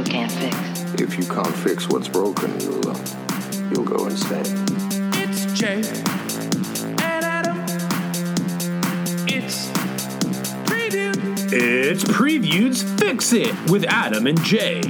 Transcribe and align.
you 0.00 0.06
can't 0.06 0.32
fix. 0.32 0.56
If 1.00 1.18
you 1.18 1.24
can't 1.26 1.54
fix 1.56 1.88
what's 1.88 2.08
broken, 2.08 2.58
you'll 2.60 2.88
uh, 2.88 2.98
you'll 3.70 3.84
go 3.84 4.06
insane. 4.06 4.46
It's 5.14 5.52
Jay 5.58 5.82
and 7.02 7.24
Adam. 7.24 7.58
It's 9.28 9.68
preview. 10.64 11.52
It's 11.52 12.04
Preview's 12.04 12.82
Fix 12.98 13.32
It 13.34 13.54
with 13.70 13.84
Adam 13.84 14.26
and 14.26 14.42
Jay. 14.42 14.80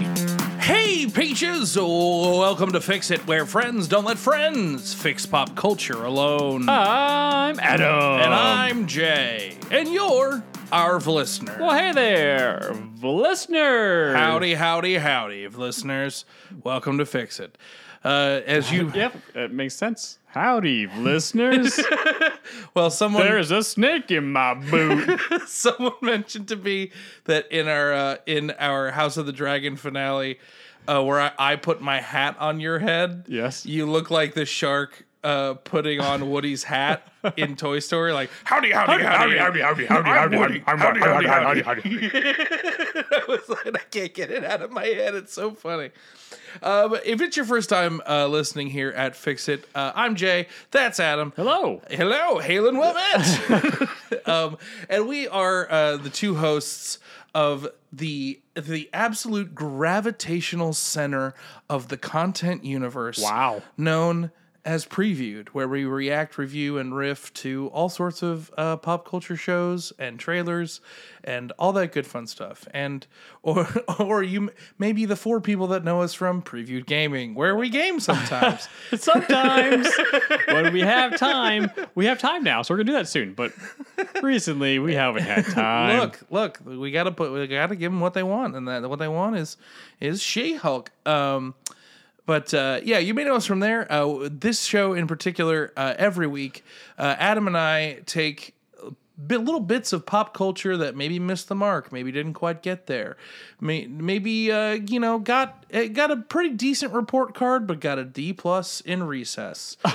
Hey, 0.61 1.09
peaches! 1.09 1.77
Welcome 1.77 2.71
to 2.73 2.81
Fix 2.81 3.11
It, 3.11 3.27
where 3.27 3.45
friends 3.47 3.89
don't 3.89 4.05
let 4.05 4.17
friends 4.19 4.95
fix 4.95 5.27
pop 5.27 5.57
culture 5.57 6.05
alone. 6.05 6.69
I'm 6.69 7.59
Adam. 7.59 8.21
and 8.21 8.33
I'm 8.33 8.87
Jay, 8.87 9.57
and 9.73 9.89
you're 9.93 10.45
our 10.73 10.99
listener. 11.01 11.57
Well, 11.61 11.77
hey 11.77 11.93
there, 11.93 12.75
listener. 13.03 14.15
Howdy, 14.15 14.55
howdy, 14.55 14.97
howdy, 14.97 15.49
listeners. 15.49 16.25
Welcome 16.63 16.99
to 16.99 17.07
Fix 17.07 17.41
It. 17.41 17.57
Uh, 18.03 18.41
as 18.47 18.73
you, 18.73 18.91
Yep, 18.95 19.17
it 19.35 19.53
makes 19.53 19.75
sense. 19.75 20.19
Howdy, 20.27 20.87
listeners. 20.99 21.79
well, 22.75 22.91
someone 22.91 23.25
There's 23.25 23.51
a 23.51 23.63
snake 23.63 24.11
in 24.11 24.33
my 24.33 24.55
boot. 24.55 25.21
someone 25.47 25.93
mentioned 26.01 26.49
to 26.49 26.57
me 26.57 26.93
that 27.25 27.51
in 27.53 27.69
our 27.69 27.93
uh, 27.93 28.17
in 28.27 28.53
our 28.53 28.91
House 28.93 29.17
of 29.17 29.27
the 29.27 29.33
Dragon 29.33 29.77
finale, 29.77 30.39
uh, 30.89 31.03
where 31.03 31.21
I, 31.21 31.33
I 31.39 31.57
put 31.57 31.81
my 31.83 32.01
hat 32.01 32.37
on 32.39 32.61
your 32.61 32.79
head, 32.79 33.25
Yes. 33.29 33.67
you 33.67 33.85
look 33.87 34.11
like 34.11 34.35
the 34.35 34.47
shark 34.47 35.05
uh, 35.23 35.55
putting 35.55 36.01
on 36.01 36.31
Woody's 36.31 36.65
hat 36.65 37.07
in 37.37 37.57
Toy 37.57 37.81
Story, 37.81 38.13
like 38.13 38.31
howdy, 38.45 38.71
howdy, 38.71 39.03
howdy, 39.05 39.37
howdy, 39.37 39.61
howdy, 39.61 39.85
howdy, 39.85 40.11
I'm 40.11 40.39
Woody. 40.39 40.59
howdy, 40.61 41.01
howdy, 41.01 41.27
howdy, 41.29 41.63
howdy. 41.63 41.83
I 41.85 43.23
was 43.29 43.49
like, 43.49 43.75
I 43.75 43.85
can't 43.91 44.15
get 44.15 44.31
it 44.31 44.45
out 44.45 44.63
of 44.63 44.71
my 44.71 44.85
head. 44.85 45.15
It's 45.15 45.33
so 45.33 45.53
funny. 45.53 45.91
Um, 46.63 46.97
if 47.05 47.21
it's 47.21 47.37
your 47.37 47.47
first 47.47 47.69
time 47.69 48.01
uh, 48.09 48.27
listening 48.29 48.69
here 48.69 48.91
at 48.91 49.15
Fix 49.15 49.49
It, 49.49 49.67
uh, 49.75 49.93
I'm 49.95 50.17
Jay. 50.17 50.49
That's 50.71 50.99
Adam. 50.99 51.33
Hello. 51.37 51.83
Hello, 51.91 52.41
Halen 52.41 52.79
Wilmette. 52.79 54.27
um, 54.27 54.57
and 54.89 55.07
we 55.07 55.29
are 55.29 55.71
uh, 55.71 55.97
the 55.99 56.11
two 56.11 56.37
hosts 56.37 56.99
of 57.35 57.69
the 57.93 58.41
the 58.55 58.89
absolute 58.93 59.55
gravitational 59.55 60.73
center 60.73 61.35
of 61.69 61.89
the 61.89 61.97
content 61.97 62.65
universe. 62.65 63.21
Wow. 63.23 63.63
Known 63.77 64.31
as 64.65 64.85
Previewed, 64.85 65.49
where 65.49 65.67
we 65.67 65.85
react, 65.85 66.37
review, 66.37 66.79
and 66.79 66.95
riff 66.95 67.33
to 67.35 67.69
all 67.73 67.89
sorts 67.89 68.23
of 68.23 68.51
uh, 68.59 68.77
pop 68.77 69.09
culture 69.09 69.37
shows 69.37 69.93
and 69.99 70.19
trailers 70.19 70.81
and 71.25 71.53
all 71.59 71.73
that 71.73 71.93
good 71.93 72.07
fun 72.07 72.27
stuff. 72.27 72.69
And 72.73 73.07
or 73.43 73.67
or 73.99 74.23
you 74.23 74.51
maybe 74.79 75.07
the 75.07 75.17
four 75.17 75.41
people 75.41 75.69
that 75.69 75.85
know 75.85 76.03
us 76.03 76.13
from 76.13 76.43
Previewed 76.43 76.87
Gaming, 76.87 77.35
where 77.35 77.57
we 77.57 77.71
game 77.71 78.01
sometimes. 78.01 78.69
Sometimes 78.97 79.89
when 80.49 80.73
we 80.73 80.81
have 80.81 81.17
time, 81.19 81.71
we 81.95 82.07
have 82.07 82.19
time 82.19 82.45
now, 82.45 82.63
so 82.63 82.75
we're 82.75 82.79
gonna 82.79 82.93
do 82.93 82.93
that 82.99 83.09
soon. 83.09 83.33
But 83.33 83.53
recently, 84.23 84.79
we 84.79 84.95
haven't 84.95 85.23
had 85.23 85.47
time. 85.47 85.99
look, 86.01 86.21
look, 86.31 86.61
we 86.65 86.91
gotta 86.91 87.13
put, 87.13 87.33
we 87.33 87.47
gotta 87.47 87.77
give 87.77 87.93
them 87.93 88.01
what 88.01 88.15
they 88.15 88.23
want, 88.23 88.57
and 88.57 88.69
that 88.69 88.89
what 88.89 88.99
they 88.99 89.09
want 89.09 89.37
is 89.37 89.57
is 90.01 90.23
She 90.23 90.57
Hulk. 90.57 90.91
Um, 91.07 91.55
but 92.31 92.55
uh, 92.55 92.79
yeah, 92.85 92.99
you 92.99 93.13
may 93.13 93.25
know 93.25 93.35
us 93.35 93.45
from 93.45 93.59
there. 93.59 93.91
Uh, 93.91 94.29
this 94.31 94.63
show 94.63 94.93
in 94.93 95.09
particular, 95.09 95.73
uh, 95.77 95.95
every 95.99 96.29
week, 96.29 96.63
uh, 96.97 97.17
Adam 97.19 97.49
and 97.49 97.59
I 97.59 98.03
take 98.07 98.55
bit, 99.27 99.41
little 99.41 99.59
bits 99.59 99.93
of 99.93 100.07
pop 100.07 100.33
culture 100.33 100.77
that 100.77 100.95
maybe 100.95 101.19
missed 101.19 101.49
the 101.49 101.57
mark, 101.57 101.91
maybe 101.91 102.13
didn't 102.13 102.35
quite 102.35 102.63
get 102.63 102.87
there, 102.87 103.17
May, 103.61 103.89
maybe 103.89 104.53
uh, 104.53 104.75
you 104.75 105.01
know 105.01 105.19
got 105.19 105.67
uh, 105.75 105.89
got 105.89 106.13
a 106.13 106.19
pretty 106.19 106.55
decent 106.55 106.93
report 106.93 107.35
card, 107.35 107.67
but 107.67 107.81
got 107.81 107.99
a 107.99 108.05
D 108.05 108.33
plus 108.33 108.81
in 108.81 109.03
recess. 109.03 109.77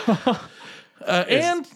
Uh, 1.05 1.23
and 1.29 1.67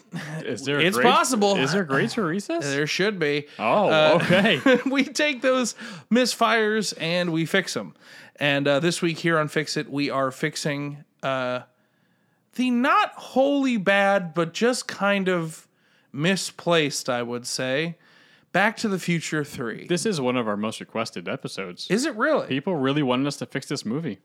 Is 0.43 0.63
there? 0.63 0.79
It's 0.79 0.95
grade- 0.95 1.05
possible. 1.05 1.55
Is 1.57 1.71
there 1.71 1.83
grades 1.83 2.15
for 2.15 2.25
recess? 2.25 2.65
there 2.65 2.87
should 2.87 3.19
be. 3.19 3.45
oh, 3.59 4.15
okay. 4.15 4.59
we 4.89 5.03
take 5.03 5.41
those 5.41 5.75
misfires 6.11 6.93
and 6.99 7.31
we 7.31 7.45
fix 7.45 7.73
them. 7.75 7.93
And 8.39 8.67
uh, 8.67 8.79
this 8.79 9.01
week 9.01 9.19
here 9.19 9.37
on 9.37 9.49
Fix 9.49 9.75
It, 9.75 9.91
we 9.91 10.09
are 10.09 10.31
fixing 10.31 11.03
uh, 11.21 11.61
the 12.55 12.71
not 12.71 13.11
wholly 13.13 13.77
bad, 13.77 14.33
but 14.33 14.53
just 14.53 14.87
kind 14.87 15.27
of 15.27 15.67
misplaced, 16.13 17.09
I 17.09 17.21
would 17.21 17.45
say, 17.45 17.97
Back 18.51 18.77
to 18.77 18.87
the 18.87 18.97
Future 18.97 19.43
3. 19.43 19.87
This 19.87 20.05
is 20.05 20.19
one 20.19 20.37
of 20.37 20.47
our 20.47 20.57
most 20.57 20.79
requested 20.79 21.27
episodes. 21.27 21.87
is 21.89 22.05
it 22.05 22.15
really? 22.15 22.47
People 22.47 22.75
really 22.75 23.03
wanted 23.03 23.27
us 23.27 23.37
to 23.37 23.45
fix 23.45 23.67
this 23.67 23.85
movie, 23.85 24.19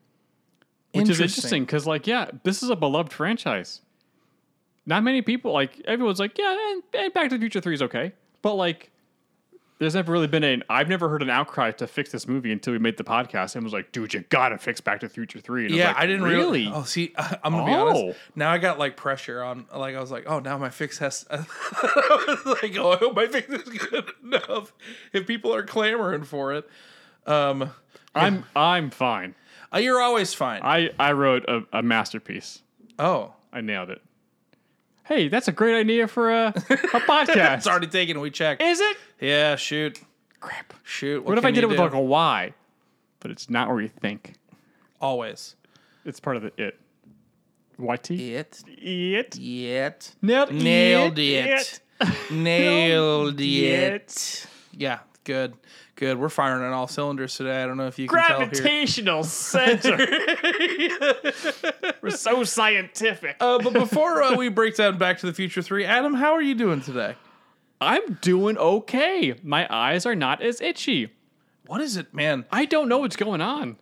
which 0.93 1.11
is 1.11 1.21
interesting 1.21 1.65
because, 1.65 1.87
like, 1.87 2.07
yeah, 2.07 2.31
this 2.43 2.63
is 2.63 2.71
a 2.71 2.77
beloved 2.77 3.13
franchise. 3.13 3.83
Not 4.87 5.03
many 5.03 5.23
people 5.23 5.53
like 5.53 5.81
everyone's 5.87 6.21
like, 6.21 6.39
yeah, 6.39 6.57
and, 6.71 6.83
and 6.95 7.13
Back 7.13 7.31
to 7.31 7.37
the 7.37 7.41
Future 7.41 7.61
Three 7.61 7.75
is 7.75 7.83
okay, 7.83 8.13
but 8.43 8.55
like, 8.55 8.91
there's 9.79 9.95
never 9.95 10.13
really 10.13 10.27
been 10.29 10.45
an. 10.45 10.63
I've 10.71 10.89
never 10.89 11.09
heard 11.09 11.21
an 11.23 11.31
outcry 11.31 11.73
to 11.73 11.87
fix 11.87 12.11
this 12.13 12.29
movie 12.29 12.53
until 12.53 12.73
we 12.73 12.79
made 12.79 12.97
the 12.97 13.05
podcast 13.05 13.55
and 13.57 13.65
was 13.65 13.73
like, 13.73 13.91
dude, 13.93 14.15
you 14.15 14.21
gotta 14.29 14.57
fix 14.57 14.81
Back 14.81 15.01
to 15.01 15.09
the 15.09 15.13
Future 15.13 15.41
Three. 15.41 15.67
And 15.67 15.75
Yeah, 15.75 15.89
like, 15.89 15.97
I 15.99 16.07
didn't 16.07 16.23
really. 16.23 16.71
Oh, 16.73 16.85
see, 16.85 17.13
I'm 17.17 17.53
gonna 17.53 17.67
be 17.67 17.73
Oh. 17.73 17.89
honest. 17.89 18.19
Now 18.37 18.51
I 18.51 18.59
got 18.59 18.79
like 18.79 18.97
pressure 18.97 19.43
on. 19.43 19.67
Like 19.75 19.97
I 19.97 20.01
was 20.01 20.11
like, 20.11 20.25
oh, 20.27 20.39
now 20.39 20.57
my 20.59 20.71
fix 20.71 20.99
has. 20.99 21.27
I 21.31 21.39
was 22.29 22.47
like, 22.63 22.77
oh, 22.79 22.93
I 22.93 22.97
hope 22.97 23.17
my 23.17 23.27
fix 23.27 23.49
is 23.49 23.63
good 23.69 24.11
enough. 24.23 24.73
If 25.13 25.27
people 25.27 25.55
are 25.55 25.65
clamoring 25.65 26.25
for 26.25 26.53
it, 26.55 26.69
um, 27.27 27.71
I'm 28.15 28.45
I'm 28.55 28.91
fine. 28.91 29.35
uh, 29.75 29.79
you're 29.79 30.01
always 30.01 30.35
fine. 30.35 30.61
I 30.63 30.91
I 30.99 31.13
wrote 31.13 31.45
a, 31.49 31.63
a 31.73 31.83
masterpiece. 31.83 32.63
oh, 32.99 33.33
I 33.53 33.61
nailed 33.61 33.91
it. 33.91 34.03
Hey, 35.05 35.29
that's 35.29 35.49
a 35.49 35.53
great 35.53 35.79
idea 35.79 36.09
for 36.09 36.33
a, 36.33 36.49
a 36.49 36.53
podcast. 37.01 37.59
it's 37.59 37.67
already 37.67 37.87
taken. 37.89 38.21
We 38.21 38.31
checked. 38.31 38.63
Is 38.63 38.81
it? 38.81 38.97
Yeah, 39.21 39.57
shoot, 39.57 40.01
Crap. 40.41 40.73
shoot. 40.83 41.25
What, 41.25 41.37
if 41.39 41.45
I 41.45 41.49
can 41.49 41.55
did 41.55 41.61
you 41.63 41.67
it 41.67 41.69
with 41.71 41.79
do? 41.79 41.83
like 41.85 41.93
a 41.95 42.01
Y? 42.01 42.55
But 43.21 43.31
it's 43.31 43.49
not 43.51 43.69
where 43.69 43.81
you 43.81 43.89
think. 43.89 44.35
always? 45.01 45.57
It's 46.05 46.21
part 46.21 46.37
of 46.37 46.43
the 46.43 46.53
it. 46.63 46.79
YT? 47.79 48.11
It, 48.13 48.63
It. 48.69 49.39
it, 49.39 50.15
Nailed, 50.23 50.53
nailed 50.53 51.19
it, 51.19 51.81
nailed 52.31 53.41
it. 53.41 54.47
Yeah, 54.77 54.99
good, 55.25 55.55
good. 55.95 56.19
We're 56.19 56.29
firing 56.29 56.65
on 56.65 56.73
all 56.73 56.87
cylinders 56.87 57.37
today. 57.37 57.63
I 57.63 57.67
don't 57.67 57.77
know 57.77 57.87
if 57.87 57.99
you 57.99 58.09
can 58.09 58.19
tell 58.19 58.39
here. 58.41 58.49
Gravitational 58.49 59.25
center. 59.25 59.99
We're 62.03 62.11
so 62.11 62.45
scientific. 62.45 63.37
Uh, 63.41 63.59
but 63.59 63.73
before 63.73 64.23
uh, 64.23 64.37
we 64.37 64.49
break 64.49 64.77
down 64.77 64.99
Back 64.99 65.19
to 65.19 65.27
the 65.27 65.33
Future 65.33 65.63
3, 65.63 65.85
Adam, 65.85 66.15
how 66.15 66.33
are 66.33 66.43
you 66.43 66.55
doing 66.55 66.81
today? 66.81 67.17
I'm 67.81 68.19
doing 68.21 68.57
okay. 68.57 69.35
My 69.43 69.67
eyes 69.69 70.07
are 70.07 70.15
not 70.15 70.43
as 70.43 70.61
itchy. 70.61 71.13
What 71.67 71.81
is 71.81 71.97
it, 71.97 72.15
man? 72.15 72.45
I 72.53 72.67
don't 72.67 72.89
know 72.89 72.99
what's 72.99 73.17
going 73.17 73.41
on. 73.41 73.77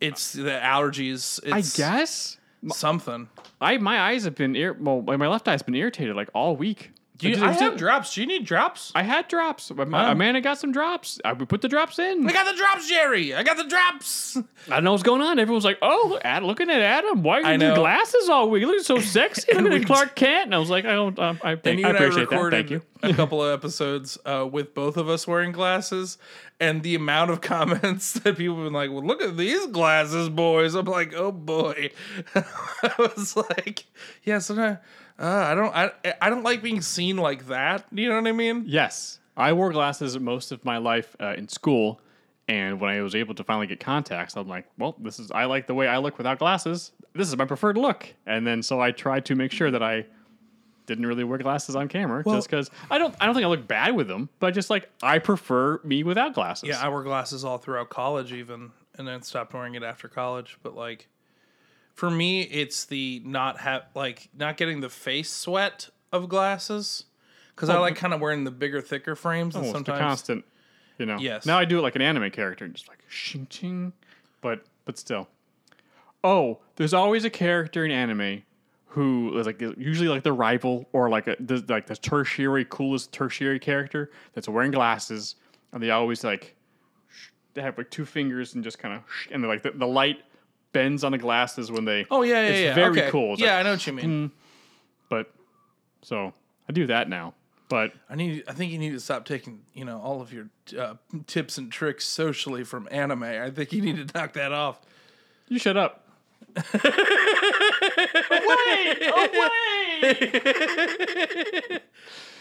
It's 0.00 0.32
the 0.32 0.60
allergies. 0.62 1.40
I 1.50 1.62
guess 1.62 2.36
something. 2.72 3.28
I 3.60 3.78
my 3.78 4.00
eyes 4.00 4.24
have 4.24 4.34
been 4.34 4.54
ir- 4.54 4.74
well, 4.74 5.02
my 5.02 5.26
left 5.26 5.48
eye's 5.48 5.62
been 5.62 5.74
irritated 5.74 6.14
like 6.14 6.28
all 6.34 6.56
week. 6.56 6.92
Do 7.18 7.30
you, 7.30 7.42
I 7.42 7.52
have 7.52 7.76
drops. 7.76 8.14
Do 8.14 8.20
you 8.20 8.26
need 8.26 8.44
drops? 8.44 8.92
I 8.94 9.02
had 9.02 9.28
drops. 9.28 9.70
My, 9.70 10.08
Oh. 10.08 10.12
Amanda 10.12 10.40
got 10.40 10.58
some 10.58 10.70
drops. 10.70 11.18
I 11.24 11.32
put 11.34 11.62
the 11.62 11.68
drops 11.68 11.98
in. 11.98 12.28
I 12.28 12.32
got 12.32 12.50
the 12.50 12.56
drops, 12.58 12.88
Jerry. 12.88 13.34
I 13.34 13.42
got 13.42 13.56
the 13.56 13.64
drops. 13.64 14.36
I 14.68 14.74
don't 14.74 14.84
know 14.84 14.90
what's 14.92 15.02
going 15.02 15.22
on. 15.22 15.38
Everyone's 15.38 15.64
like, 15.64 15.78
"Oh, 15.80 16.06
look, 16.10 16.22
Ad, 16.24 16.42
looking 16.42 16.68
at 16.68 16.82
Adam. 16.82 17.22
Why 17.22 17.36
are 17.36 17.40
you 17.40 17.46
I 17.46 17.56
wearing 17.56 17.74
glasses 17.74 18.28
all 18.28 18.50
week? 18.50 18.64
Looking 18.66 18.82
so 18.82 18.98
sexy. 19.00 19.46
We 19.56 19.76
at 19.76 19.86
Clark 19.86 20.14
Kent." 20.14 20.46
And 20.46 20.54
I 20.54 20.58
was 20.58 20.68
like, 20.68 20.84
"I 20.84 20.92
don't. 20.92 21.18
Um, 21.18 21.40
I, 21.42 21.52
you 21.52 21.56
I 21.64 21.70
and 21.70 21.86
I 21.86 21.90
appreciate 21.90 22.28
that. 22.30 22.50
Thank 22.50 22.70
you." 22.70 22.82
a 23.02 23.12
couple 23.14 23.42
of 23.42 23.52
episodes 23.52 24.18
uh, 24.26 24.46
with 24.50 24.74
both 24.74 24.96
of 24.96 25.08
us 25.08 25.26
wearing 25.26 25.52
glasses, 25.52 26.18
and 26.60 26.82
the 26.82 26.94
amount 26.94 27.30
of 27.30 27.40
comments 27.40 28.14
that 28.14 28.36
people 28.36 28.56
have 28.56 28.64
been 28.64 28.72
like, 28.72 28.90
"Well, 28.90 29.04
look 29.04 29.22
at 29.22 29.36
these 29.36 29.66
glasses, 29.68 30.28
boys." 30.28 30.74
I'm 30.74 30.86
like, 30.86 31.14
"Oh 31.14 31.32
boy," 31.32 31.90
I 32.34 32.92
was 32.98 33.36
like, 33.36 33.86
"Yeah, 34.24 34.38
sometimes 34.40 34.78
uh, 35.18 35.24
I 35.24 35.54
don't, 35.54 35.74
I, 35.74 35.90
I 36.20 36.30
don't 36.30 36.42
like 36.42 36.62
being 36.62 36.80
seen 36.80 37.16
like 37.16 37.46
that." 37.48 37.84
You 37.92 38.08
know 38.08 38.16
what 38.20 38.26
I 38.28 38.32
mean? 38.32 38.64
Yes, 38.66 39.18
I 39.36 39.52
wore 39.52 39.70
glasses 39.72 40.18
most 40.18 40.52
of 40.52 40.64
my 40.64 40.78
life 40.78 41.14
uh, 41.20 41.34
in 41.36 41.48
school, 41.48 42.00
and 42.48 42.80
when 42.80 42.90
I 42.90 43.00
was 43.02 43.14
able 43.14 43.34
to 43.34 43.44
finally 43.44 43.66
get 43.66 43.80
contacts, 43.80 44.36
I'm 44.36 44.48
like, 44.48 44.66
"Well, 44.78 44.94
this 44.98 45.18
is. 45.18 45.30
I 45.30 45.44
like 45.46 45.66
the 45.66 45.74
way 45.74 45.88
I 45.88 45.98
look 45.98 46.18
without 46.18 46.38
glasses. 46.38 46.92
This 47.14 47.28
is 47.28 47.36
my 47.36 47.44
preferred 47.44 47.76
look." 47.78 48.12
And 48.26 48.46
then 48.46 48.62
so 48.62 48.80
I 48.80 48.90
tried 48.90 49.24
to 49.26 49.34
make 49.34 49.52
sure 49.52 49.70
that 49.70 49.82
I 49.82 50.06
didn't 50.86 51.06
really 51.06 51.24
wear 51.24 51.38
glasses 51.38 51.74
on 51.74 51.88
camera 51.88 52.22
Well- 52.24 52.36
just 52.36 52.48
because 52.48 52.70
I 52.90 52.98
don't. 52.98 53.14
I 53.20 53.26
don't 53.26 53.34
think 53.34 53.44
I 53.44 53.48
look 53.48 53.66
bad 53.66 53.96
with 53.96 54.08
them, 54.08 54.28
but 54.38 54.54
just 54.54 54.70
like 54.70 54.88
I 55.02 55.18
prefer 55.18 55.80
me 55.82 56.02
without 56.04 56.34
glasses. 56.34 56.68
Yeah, 56.68 56.80
I 56.80 56.88
wore 56.88 57.02
glasses 57.02 57.44
all 57.44 57.58
throughout 57.58 57.88
college, 57.90 58.32
even, 58.32 58.70
and 58.96 59.06
then 59.08 59.22
stopped 59.22 59.52
wearing 59.52 59.74
it 59.74 59.82
after 59.82 60.06
college. 60.08 60.58
But 60.62 60.76
like, 60.76 61.08
for 61.96 62.10
me, 62.10 62.42
it's 62.42 62.84
the 62.84 63.20
not 63.24 63.58
have 63.60 63.86
like 63.94 64.28
not 64.36 64.56
getting 64.56 64.80
the 64.80 64.90
face 64.90 65.30
sweat 65.32 65.88
of 66.12 66.28
glasses 66.28 67.04
because 67.54 67.70
I 67.70 67.78
oh, 67.78 67.80
like 67.80 67.96
kind 67.96 68.14
of 68.14 68.20
wearing 68.20 68.44
the 68.44 68.50
bigger, 68.50 68.80
thicker 68.80 69.16
frames. 69.16 69.56
Oh, 69.56 69.60
and 69.60 69.72
sometimes 69.72 69.98
constant. 69.98 70.44
You 70.98 71.06
know. 71.06 71.16
Yes. 71.18 71.46
Now 71.46 71.58
I 71.58 71.64
do 71.64 71.78
it 71.78 71.82
like 71.82 71.96
an 71.96 72.02
anime 72.02 72.30
character, 72.30 72.64
and 72.64 72.74
just 72.74 72.86
like 72.86 72.98
shing 73.08 73.46
ching, 73.50 73.92
but 74.42 74.64
but 74.84 74.98
still. 74.98 75.26
Oh, 76.22 76.58
there's 76.76 76.94
always 76.94 77.24
a 77.24 77.30
character 77.30 77.84
in 77.84 77.90
anime 77.90 78.42
who 78.88 79.36
is 79.38 79.46
like 79.46 79.60
usually 79.60 80.08
like 80.08 80.22
the 80.22 80.32
rival 80.32 80.86
or 80.92 81.08
like 81.08 81.26
a 81.26 81.36
the, 81.40 81.64
like 81.68 81.86
the 81.86 81.96
tertiary 81.96 82.66
coolest 82.68 83.10
tertiary 83.12 83.58
character 83.58 84.10
that's 84.34 84.48
wearing 84.48 84.70
glasses, 84.70 85.36
and 85.72 85.82
they 85.82 85.90
always 85.90 86.24
like 86.24 86.54
they 87.54 87.62
have 87.62 87.78
like 87.78 87.90
two 87.90 88.04
fingers 88.04 88.54
and 88.54 88.62
just 88.62 88.78
kind 88.78 88.94
of 88.94 89.02
and 89.30 89.42
they're 89.42 89.50
like 89.50 89.62
the, 89.62 89.70
the 89.70 89.86
light 89.86 90.22
bends 90.76 91.04
on 91.04 91.12
the 91.12 91.18
glasses 91.18 91.72
when 91.72 91.84
they. 91.86 92.06
Oh 92.10 92.22
yeah, 92.22 92.34
yeah, 92.34 92.48
it's 92.48 92.60
yeah. 92.60 92.74
Very 92.74 93.00
okay. 93.00 93.10
cool. 93.10 93.32
It's 93.32 93.42
yeah, 93.42 93.52
like, 93.52 93.60
I 93.60 93.62
know 93.62 93.70
what 93.72 93.86
you 93.86 93.92
mean. 93.94 94.30
but 95.08 95.30
so 96.02 96.34
I 96.68 96.72
do 96.72 96.86
that 96.86 97.08
now. 97.08 97.34
But 97.68 97.92
I 98.08 98.14
need. 98.14 98.44
I 98.46 98.52
think 98.52 98.72
you 98.72 98.78
need 98.78 98.92
to 98.92 99.00
stop 99.00 99.24
taking, 99.24 99.62
you 99.74 99.84
know, 99.84 100.00
all 100.00 100.20
of 100.20 100.32
your 100.32 100.48
uh, 100.78 100.94
tips 101.26 101.58
and 101.58 101.72
tricks 101.72 102.04
socially 102.04 102.62
from 102.62 102.86
anime. 102.90 103.24
I 103.24 103.50
think 103.50 103.72
you 103.72 103.82
need 103.82 104.08
to 104.08 104.18
knock 104.18 104.34
that 104.34 104.52
off. 104.52 104.80
you 105.48 105.58
shut 105.58 105.76
up. 105.76 106.02
away! 106.56 106.82
Away! 111.40 111.80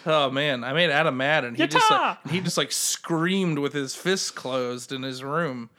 Oh 0.05 0.29
man, 0.29 0.63
I 0.63 0.73
made 0.73 0.91
Adam 0.91 1.17
mad, 1.17 1.43
and 1.45 1.57
he 1.57 1.65
just 1.65 1.89
like, 1.89 2.17
he 2.29 2.39
just 2.39 2.57
like 2.57 2.71
screamed 2.71 3.57
with 3.57 3.73
his 3.73 3.95
fists 3.95 4.29
closed 4.29 4.91
in 4.91 5.01
his 5.01 5.23
room. 5.23 5.69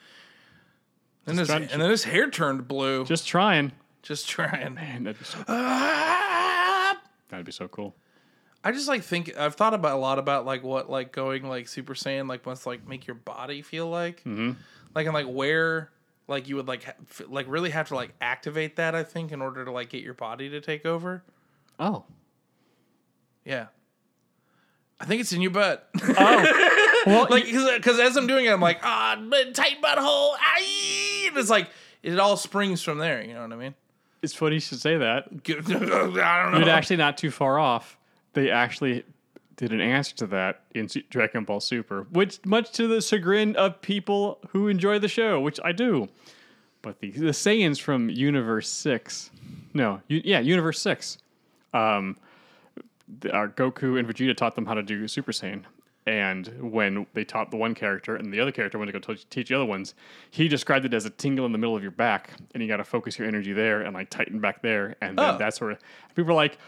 And, 1.26 1.38
his, 1.38 1.50
and 1.50 1.68
then 1.68 1.90
his 1.90 2.04
hair 2.04 2.30
turned 2.30 2.68
blue. 2.68 3.04
Just, 3.04 3.26
trying. 3.26 3.72
Just 4.02 4.28
trying. 4.28 4.74
Man, 4.74 5.04
that'd 5.04 5.18
be 5.18 5.24
so, 5.24 5.38
Ah! 5.48 7.00
that'd 7.28 7.46
be 7.46 7.52
so 7.52 7.66
cool. 7.68 7.96
I 8.62 8.72
just 8.72 8.88
like 8.88 9.02
think 9.02 9.36
I've 9.36 9.54
thought 9.54 9.74
about 9.74 9.94
a 9.96 10.00
lot 10.00 10.18
about 10.18 10.44
like 10.44 10.64
what 10.64 10.90
like 10.90 11.12
going 11.12 11.48
like 11.48 11.68
Super 11.68 11.94
Saiyan 11.94 12.28
like 12.28 12.44
must 12.46 12.66
like 12.66 12.86
make 12.86 13.06
your 13.06 13.14
body 13.14 13.62
feel 13.62 13.88
like, 13.88 14.20
mm-hmm. 14.24 14.52
like 14.92 15.06
and 15.06 15.14
like 15.14 15.26
where 15.26 15.92
like 16.26 16.48
you 16.48 16.56
would 16.56 16.66
like 16.66 16.82
ha- 16.82 17.24
like 17.28 17.46
really 17.48 17.70
have 17.70 17.88
to 17.88 17.94
like 17.94 18.12
activate 18.20 18.74
that 18.76 18.96
I 18.96 19.04
think 19.04 19.30
in 19.30 19.40
order 19.40 19.64
to 19.64 19.70
like 19.70 19.90
get 19.90 20.02
your 20.02 20.14
body 20.14 20.48
to 20.50 20.60
take 20.60 20.84
over. 20.84 21.22
Oh. 21.78 22.06
Yeah, 23.44 23.66
I 24.98 25.04
think 25.04 25.20
it's 25.20 25.32
in 25.32 25.42
your 25.42 25.52
butt. 25.52 25.88
Oh. 26.18 26.72
Well, 27.06 27.28
like 27.30 27.44
because 27.44 28.00
as 28.00 28.16
I'm 28.16 28.26
doing 28.26 28.46
it, 28.46 28.50
I'm 28.50 28.60
like 28.60 28.80
ah 28.82 29.14
tight 29.54 29.80
butthole. 29.80 30.34
Aye! 30.40 31.15
And 31.36 31.42
it's 31.42 31.50
like 31.50 31.68
it 32.02 32.18
all 32.18 32.38
springs 32.38 32.82
from 32.82 32.96
there. 32.98 33.22
You 33.22 33.34
know 33.34 33.42
what 33.42 33.52
I 33.52 33.56
mean? 33.56 33.74
it's 34.22 34.32
funny 34.34 34.54
you 34.54 34.60
should 34.60 34.80
say 34.80 34.96
that. 34.96 35.28
I 35.48 35.52
don't 35.60 35.70
know. 35.70 36.58
You're 36.58 36.70
actually 36.70 36.96
not 36.96 37.18
too 37.18 37.30
far 37.30 37.58
off. 37.58 37.98
They 38.32 38.50
actually 38.50 39.04
did 39.56 39.72
an 39.72 39.80
answer 39.80 40.16
to 40.16 40.26
that 40.28 40.62
in 40.74 40.88
Dragon 41.10 41.44
Ball 41.44 41.60
Super, 41.60 42.06
which 42.10 42.44
much 42.44 42.72
to 42.72 42.88
the 42.88 43.00
chagrin 43.00 43.54
of 43.56 43.80
people 43.82 44.38
who 44.48 44.68
enjoy 44.68 44.98
the 44.98 45.08
show, 45.08 45.38
which 45.40 45.60
I 45.62 45.72
do. 45.72 46.08
But 46.82 47.00
the 47.00 47.10
the 47.10 47.30
Saiyans 47.30 47.80
from 47.80 48.08
Universe 48.08 48.68
Six, 48.68 49.30
no, 49.74 50.00
u- 50.08 50.22
yeah, 50.24 50.40
Universe 50.40 50.80
Six, 50.80 51.18
um, 51.74 52.16
the, 53.20 53.32
our 53.32 53.48
Goku 53.48 53.98
and 53.98 54.08
Vegeta 54.08 54.36
taught 54.36 54.56
them 54.56 54.66
how 54.66 54.74
to 54.74 54.82
do 54.82 55.06
Super 55.06 55.32
Saiyan. 55.32 55.64
And 56.06 56.46
when 56.72 57.06
they 57.14 57.24
taught 57.24 57.50
the 57.50 57.56
one 57.56 57.74
character 57.74 58.14
and 58.14 58.32
the 58.32 58.38
other 58.38 58.52
character 58.52 58.78
went 58.78 58.92
to 58.92 58.98
go 59.00 59.14
t- 59.14 59.24
teach 59.28 59.48
the 59.48 59.56
other 59.56 59.64
ones, 59.64 59.94
he 60.30 60.46
described 60.46 60.84
it 60.84 60.94
as 60.94 61.04
a 61.04 61.10
tingle 61.10 61.44
in 61.46 61.52
the 61.52 61.58
middle 61.58 61.74
of 61.76 61.82
your 61.82 61.90
back, 61.90 62.30
and 62.54 62.62
you 62.62 62.68
got 62.68 62.76
to 62.76 62.84
focus 62.84 63.18
your 63.18 63.26
energy 63.26 63.52
there 63.52 63.82
and 63.82 63.92
like 63.94 64.08
tighten 64.08 64.38
back 64.38 64.62
there, 64.62 64.94
and 65.00 65.18
then 65.18 65.34
Oh. 65.34 65.38
that 65.38 65.54
sort 65.54 65.72
of. 65.72 65.78
People 66.14 66.30
are 66.30 66.34
like, 66.34 66.58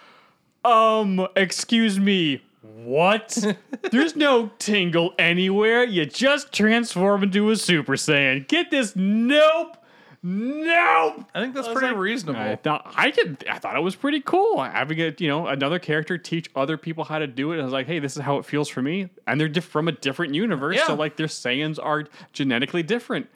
um, 0.64 1.26
excuse 1.36 2.00
me, 2.00 2.42
what? 2.62 3.38
There's 3.92 4.16
no 4.16 4.50
tingle 4.58 5.14
anywhere. 5.20 5.84
You 5.84 6.04
just 6.04 6.52
transform 6.52 7.22
into 7.22 7.48
a 7.50 7.56
Super 7.56 7.94
Saiyan. 7.94 8.48
Get 8.48 8.72
this? 8.72 8.96
Nope. 8.96 9.76
Nope. 10.22 11.24
I 11.34 11.40
think 11.40 11.54
that's 11.54 11.68
I 11.68 11.72
pretty 11.72 11.88
like- 11.88 11.96
reasonable. 11.96 12.40
I 12.40 12.56
thought 12.56 12.92
I 12.96 13.10
could. 13.12 13.44
I 13.48 13.58
thought 13.58 13.76
it 13.76 13.80
was 13.82 13.94
pretty 13.94 14.20
cool 14.20 14.62
having 14.62 15.00
a 15.00 15.14
you 15.18 15.28
know 15.28 15.46
another 15.46 15.78
character 15.78 16.18
teach 16.18 16.50
other 16.56 16.76
people 16.76 17.04
how 17.04 17.18
to 17.18 17.26
do 17.26 17.52
it. 17.52 17.60
I 17.60 17.64
was 17.64 17.72
like, 17.72 17.86
hey, 17.86 17.98
this 18.00 18.16
is 18.16 18.22
how 18.22 18.38
it 18.38 18.44
feels 18.44 18.68
for 18.68 18.82
me, 18.82 19.08
and 19.26 19.40
they're 19.40 19.48
diff- 19.48 19.64
from 19.64 19.86
a 19.88 19.92
different 19.92 20.34
universe, 20.34 20.76
Yeah. 20.76 20.86
so 20.88 20.94
like 20.94 21.16
their 21.16 21.26
Saiyans 21.28 21.78
are 21.82 22.04
genetically 22.32 22.82
different. 22.82 23.28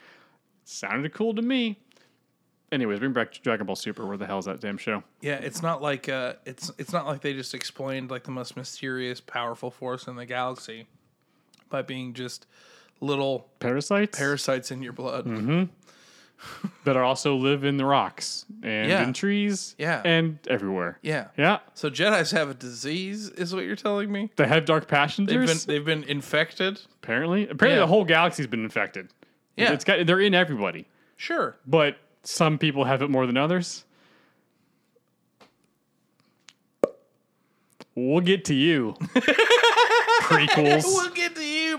Sounded 0.65 1.13
cool 1.15 1.35
to 1.35 1.43
me. 1.43 1.79
Anyways, 2.73 3.01
bring 3.01 3.13
back 3.13 3.33
Dragon 3.43 3.67
Ball 3.67 3.77
Super. 3.77 4.07
Where 4.07 4.17
the 4.17 4.27
hell 4.27 4.39
is 4.39 4.47
that 4.47 4.61
damn 4.61 4.79
show? 4.79 5.03
Yeah, 5.21 5.35
it's 5.35 5.63
not 5.63 5.83
like 5.83 6.09
uh, 6.09 6.35
it's 6.47 6.73
it's 6.79 6.93
not 6.93 7.07
like 7.07 7.21
they 7.21 7.33
just 7.35 7.55
explained 7.55 8.11
like 8.11 8.25
the 8.25 8.31
most 8.31 8.57
mysterious, 8.57 9.21
powerful 9.21 9.71
force 9.71 10.07
in 10.09 10.17
the 10.17 10.25
galaxy 10.27 10.87
by 11.69 11.83
being 11.83 12.13
just 12.15 12.47
little 13.01 13.49
Parasites 13.61 14.17
parasites 14.19 14.71
in 14.71 14.83
your 14.83 14.93
blood. 14.93 15.27
Mm-hmm. 15.27 15.65
That 16.85 16.97
are 16.97 17.05
also 17.05 17.35
live 17.37 17.65
in 17.65 17.77
the 17.77 17.85
rocks 17.85 18.45
and 18.63 18.89
Yeah. 18.89 19.03
in 19.03 19.13
trees, 19.13 19.75
Yeah. 19.79 20.03
and 20.05 20.39
everywhere. 20.49 20.99
Yeah. 21.03 21.29
Yeah, 21.37 21.59
So 21.75 21.91
Jedi's 21.91 22.31
have 22.33 22.51
a 22.51 22.55
disease, 22.55 23.29
is 23.31 23.55
what 23.55 23.65
you're 23.65 23.77
telling 23.77 24.11
me? 24.11 24.31
they 24.37 24.47
have 24.47 24.65
dark 24.65 24.89
They've 24.89 25.47
been 25.47 25.59
they've 25.67 25.85
been 25.85 26.05
infected. 26.05 26.81
apparently, 27.03 27.45
apparently, 27.49 27.71
Yeah. 27.77 27.81
the 27.81 27.87
whole 27.87 28.05
galaxy's 28.05 28.47
been 28.47 28.65
infected. 28.65 29.09
Yeah, 29.57 29.73
It's 29.73 29.85
got 29.85 30.07
they're 30.07 30.21
in 30.21 30.35
everybody. 30.35 30.87
sure. 31.17 31.57
but 31.67 31.97
some 32.25 32.59
people 32.59 32.85
have 32.85 33.03
it 33.03 33.11
more 33.11 33.27
than 33.27 33.37
others. 33.37 33.85
We'll 37.95 38.21
get 38.21 38.45
to 38.47 38.55
you. 38.55 38.95
Prequels. 40.23 40.85
We'll 40.85 41.11
get 41.11 41.13
to 41.13 41.22
you, 41.22 41.22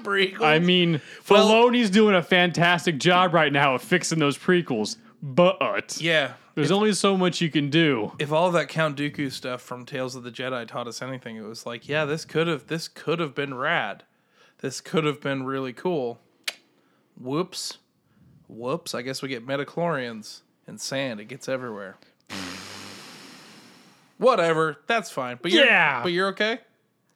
prequels. 0.03 0.41
I 0.45 0.59
mean, 0.59 1.01
Well- 1.29 1.47
Filoni's 1.47 1.89
doing 1.89 2.15
a 2.15 2.23
fantastic 2.23 2.97
job 2.99 3.33
right 3.33 3.51
now 3.51 3.75
of 3.75 3.81
fixing 3.81 4.19
those 4.19 4.37
prequels, 4.37 4.97
but 5.21 5.97
yeah. 6.01 6.33
there's 6.55 6.71
only 6.71 6.93
so 6.93 7.15
much 7.17 7.41
you 7.41 7.49
can 7.49 7.69
do. 7.69 8.11
If 8.19 8.31
all 8.31 8.51
that 8.51 8.67
Count 8.69 8.97
Dooku 8.97 9.31
stuff 9.31 9.61
from 9.61 9.85
Tales 9.85 10.15
of 10.15 10.23
the 10.23 10.31
Jedi 10.31 10.67
taught 10.67 10.87
us 10.87 11.01
anything, 11.01 11.35
it 11.37 11.41
was 11.41 11.65
like, 11.65 11.87
yeah, 11.87 12.05
this 12.05 12.25
could 12.25 12.47
have 12.47 12.67
this 12.67 12.87
could 12.87 13.19
have 13.19 13.33
been 13.33 13.53
rad. 13.53 14.03
This 14.59 14.79
could 14.81 15.03
have 15.03 15.19
been 15.19 15.43
really 15.45 15.73
cool. 15.73 16.19
Whoops. 17.19 17.77
Whoops. 18.47 18.93
I 18.95 19.01
guess 19.01 19.21
we 19.21 19.29
get 19.29 19.45
midi-chlorians 19.45 20.41
and 20.67 20.79
sand. 20.79 21.19
It 21.19 21.25
gets 21.25 21.49
everywhere. 21.49 21.97
Whatever. 24.17 24.77
That's 24.87 25.11
fine. 25.11 25.37
But 25.41 25.51
you're, 25.51 25.65
Yeah. 25.65 26.01
But 26.03 26.11
you're 26.13 26.27
okay? 26.29 26.59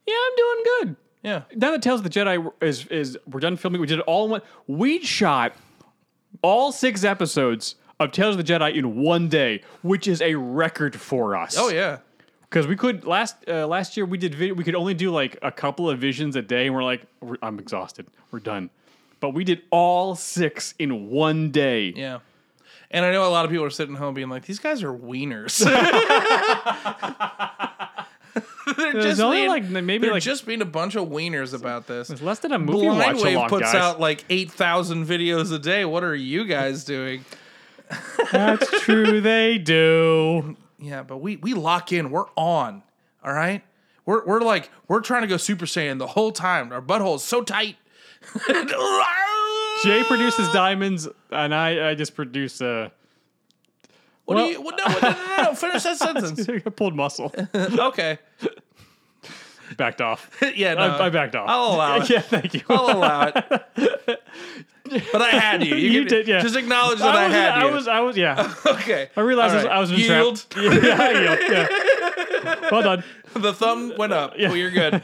Yeah, 0.05 0.15
I'm 0.15 0.35
doing 0.35 0.63
good. 0.65 0.95
Yeah. 1.23 1.43
Now 1.55 1.71
that 1.71 1.81
Tales 1.81 1.99
of 1.99 2.03
the 2.03 2.09
Jedi 2.09 2.51
is 2.61 2.85
is 2.87 3.17
we're 3.29 3.39
done 3.39 3.57
filming. 3.57 3.81
We 3.81 3.87
did 3.87 3.99
it 3.99 4.05
all 4.07 4.25
in 4.25 4.31
one. 4.31 4.41
We 4.67 5.03
shot 5.03 5.53
all 6.41 6.71
six 6.71 7.03
episodes 7.03 7.75
of 7.99 8.11
Tales 8.11 8.37
of 8.37 8.45
the 8.45 8.53
Jedi 8.53 8.75
in 8.75 9.01
one 9.01 9.27
day, 9.27 9.61
which 9.81 10.07
is 10.07 10.21
a 10.21 10.35
record 10.35 10.99
for 10.99 11.35
us. 11.35 11.55
Oh 11.57 11.69
yeah. 11.69 11.97
because 12.49 12.67
we 12.67 12.75
could 12.75 13.05
last 13.05 13.35
uh, 13.49 13.67
last 13.67 13.97
year 13.97 14.05
we 14.05 14.17
did 14.17 14.35
vid- 14.35 14.57
we 14.57 14.63
could 14.63 14.75
only 14.75 14.93
do 14.93 15.11
like 15.11 15.37
a 15.41 15.51
couple 15.51 15.89
of 15.89 15.99
visions 15.99 16.35
a 16.35 16.41
day 16.41 16.67
and 16.67 16.75
we're 16.75 16.83
like 16.83 17.05
we're, 17.19 17.35
i'm 17.41 17.59
exhausted 17.59 18.05
we're 18.31 18.39
done 18.39 18.69
but 19.19 19.31
we 19.31 19.43
did 19.43 19.63
all 19.71 20.15
six 20.15 20.73
in 20.79 21.09
one 21.09 21.51
day 21.51 21.91
Yeah. 21.95 22.19
And 22.89 23.03
I 23.03 23.11
know 23.11 23.27
a 23.27 23.33
lot 23.33 23.43
of 23.43 23.51
people 23.51 23.65
are 23.65 23.69
sitting 23.69 23.95
home 23.95 24.13
being 24.13 24.29
like, 24.29 24.45
these 24.45 24.59
guys 24.59 24.81
are 24.81 24.93
wieners. 24.93 25.59
they're 28.77 28.93
There's 28.93 29.05
just 29.05 29.21
only 29.21 29.37
being, 29.37 29.49
like 29.49 29.63
maybe 29.69 29.99
they're 29.99 30.13
like 30.13 30.23
just 30.23 30.45
being 30.45 30.61
a 30.61 30.65
bunch 30.65 30.95
of 30.95 31.07
wieners 31.07 31.53
about 31.53 31.87
this. 31.87 32.09
it's 32.09 32.21
less 32.21 32.39
than 32.39 32.51
a 32.51 32.59
movie 32.59 32.87
Blindwave 32.87 33.35
along 33.35 33.49
puts 33.49 33.71
guys 33.71 33.75
out 33.75 33.99
like 33.99 34.25
8,000 34.29 35.05
videos 35.05 35.53
a 35.53 35.59
day. 35.59 35.85
What 35.85 36.03
are 36.03 36.15
you 36.15 36.45
guys 36.45 36.83
doing? 36.83 37.25
that's 38.31 38.81
true 38.81 39.21
they 39.21 39.57
do 39.57 40.57
Yeah, 40.79 41.03
but 41.03 41.17
we 41.17 41.37
we 41.37 41.53
lock 41.53 41.93
in. 41.93 42.11
We're 42.11 42.25
on. 42.35 42.83
All 43.23 43.33
right? 43.33 43.63
We're, 44.05 44.25
we're 44.25 44.41
like, 44.41 44.69
we're 44.87 45.01
trying 45.01 45.23
to 45.23 45.27
go 45.27 45.35
Super 45.35 45.65
Saiyan 45.65 45.99
the 45.99 46.07
whole 46.07 46.31
time. 46.31 46.71
Our 46.71 46.81
butthole 46.81 47.17
is 47.17 47.23
so 47.23 47.43
tight. 47.43 47.75
jay 49.83 50.03
produces 50.05 50.51
diamonds 50.51 51.07
and 51.31 51.53
i 51.53 51.91
i 51.91 51.95
just 51.95 52.15
produce 52.15 52.61
uh 52.61 52.89
What 54.27 54.35
well- 54.35 54.45
do 54.45 54.51
you, 54.51 54.61
what, 54.61 54.75
no, 54.77 54.85
no, 54.87 54.99
no, 54.99 55.09
no, 55.37 55.43
no, 55.43 55.55
finish 55.55 55.83
that 55.83 55.97
sentence. 56.05 56.47
I 56.65 56.69
pulled 56.69 56.95
muscle 56.95 57.33
Okay. 57.55 58.19
backed 59.77 60.01
off 60.01 60.29
Yeah, 60.55 60.73
no. 60.75 60.81
I, 60.81 61.05
I 61.05 61.09
backed 61.09 61.35
off 61.35 61.49
I'll 61.49 61.75
allow 61.75 61.97
it. 61.97 62.09
yeah 62.09 62.19
thank 62.21 62.53
you 62.53 62.61
I'll 62.69 62.89
allow 62.97 63.27
it. 63.27 63.45
But 65.11 65.21
I 65.21 65.29
had 65.31 65.65
you. 65.65 65.75
You, 65.75 65.91
You 65.91 66.05
did, 66.05 66.27
yeah. 66.29 66.39
Just 66.41 66.55
acknowledge 66.55 66.99
that 66.99 67.13
I, 67.13 67.25
was, 67.27 67.33
had 67.35 67.51
I 67.51 67.65
you. 67.67 67.73
was, 67.73 67.87
I 67.89 67.99
was, 67.99 68.15
yeah. 68.17 68.53
okay. 68.65 69.09
I 69.17 69.19
realized 69.21 69.53
right. 69.55 69.65
I 69.67 69.79
was, 69.79 69.91
I 69.91 69.95
was 69.95 70.01
Yield. 70.07 70.45
trapped. 70.49 70.83
Yeah, 70.85 70.97
I 70.97 71.11
yield, 71.11 71.39
yeah. 72.43 72.69
Well 72.71 72.81
done. 72.83 73.03
The 73.33 73.53
thumb 73.53 73.93
went 73.97 74.13
up. 74.13 74.33
Well, 74.39 74.55
you're 74.55 74.71
good. 74.71 75.01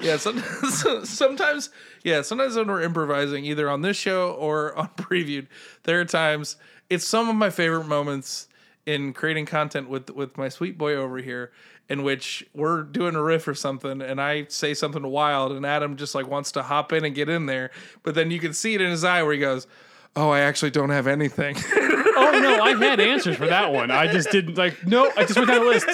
Yeah. 0.00 0.16
Some, 0.16 0.38
sometimes, 1.04 1.70
yeah. 2.02 2.22
Sometimes 2.22 2.56
when 2.56 2.68
we're 2.68 2.82
improvising, 2.82 3.44
either 3.44 3.68
on 3.68 3.82
this 3.82 3.96
show 3.96 4.32
or 4.32 4.74
on 4.78 4.88
previewed, 4.96 5.46
there 5.84 6.00
are 6.00 6.04
times 6.04 6.56
it's 6.88 7.06
some 7.06 7.28
of 7.28 7.36
my 7.36 7.50
favorite 7.50 7.86
moments 7.86 8.48
in 8.86 9.12
creating 9.12 9.46
content 9.46 9.88
with 9.88 10.10
with 10.10 10.36
my 10.36 10.48
sweet 10.48 10.76
boy 10.78 10.94
over 10.94 11.18
here. 11.18 11.52
in 11.88 12.04
which 12.04 12.46
we're 12.54 12.84
doing 12.84 13.16
a 13.16 13.22
riff 13.22 13.48
or 13.48 13.54
something, 13.54 14.00
and 14.00 14.20
I 14.20 14.46
say 14.48 14.74
something 14.74 15.04
wild, 15.04 15.50
and 15.50 15.66
Adam 15.66 15.96
just 15.96 16.14
like 16.14 16.28
wants 16.28 16.52
to 16.52 16.62
hop 16.62 16.92
in 16.92 17.04
and 17.04 17.14
get 17.16 17.28
in 17.28 17.46
there, 17.46 17.72
but 18.04 18.14
then 18.14 18.30
you 18.30 18.38
can 18.38 18.52
see 18.52 18.74
it 18.74 18.80
in 18.80 18.90
his 18.90 19.02
eye 19.02 19.24
where 19.24 19.32
he 19.32 19.40
goes, 19.40 19.66
"Oh, 20.14 20.30
I 20.30 20.40
actually 20.40 20.70
don't 20.70 20.90
have 20.90 21.08
anything." 21.08 21.56
oh 21.76 22.38
no, 22.40 22.62
I 22.62 22.76
had 22.76 23.00
answers 23.00 23.36
for 23.36 23.46
that 23.46 23.72
one. 23.72 23.90
I 23.90 24.06
just 24.06 24.30
didn't 24.30 24.56
like. 24.56 24.86
No, 24.86 25.10
I 25.16 25.24
just 25.24 25.36
went 25.36 25.48
down 25.48 25.62
the 25.62 25.66
list. 25.66 25.86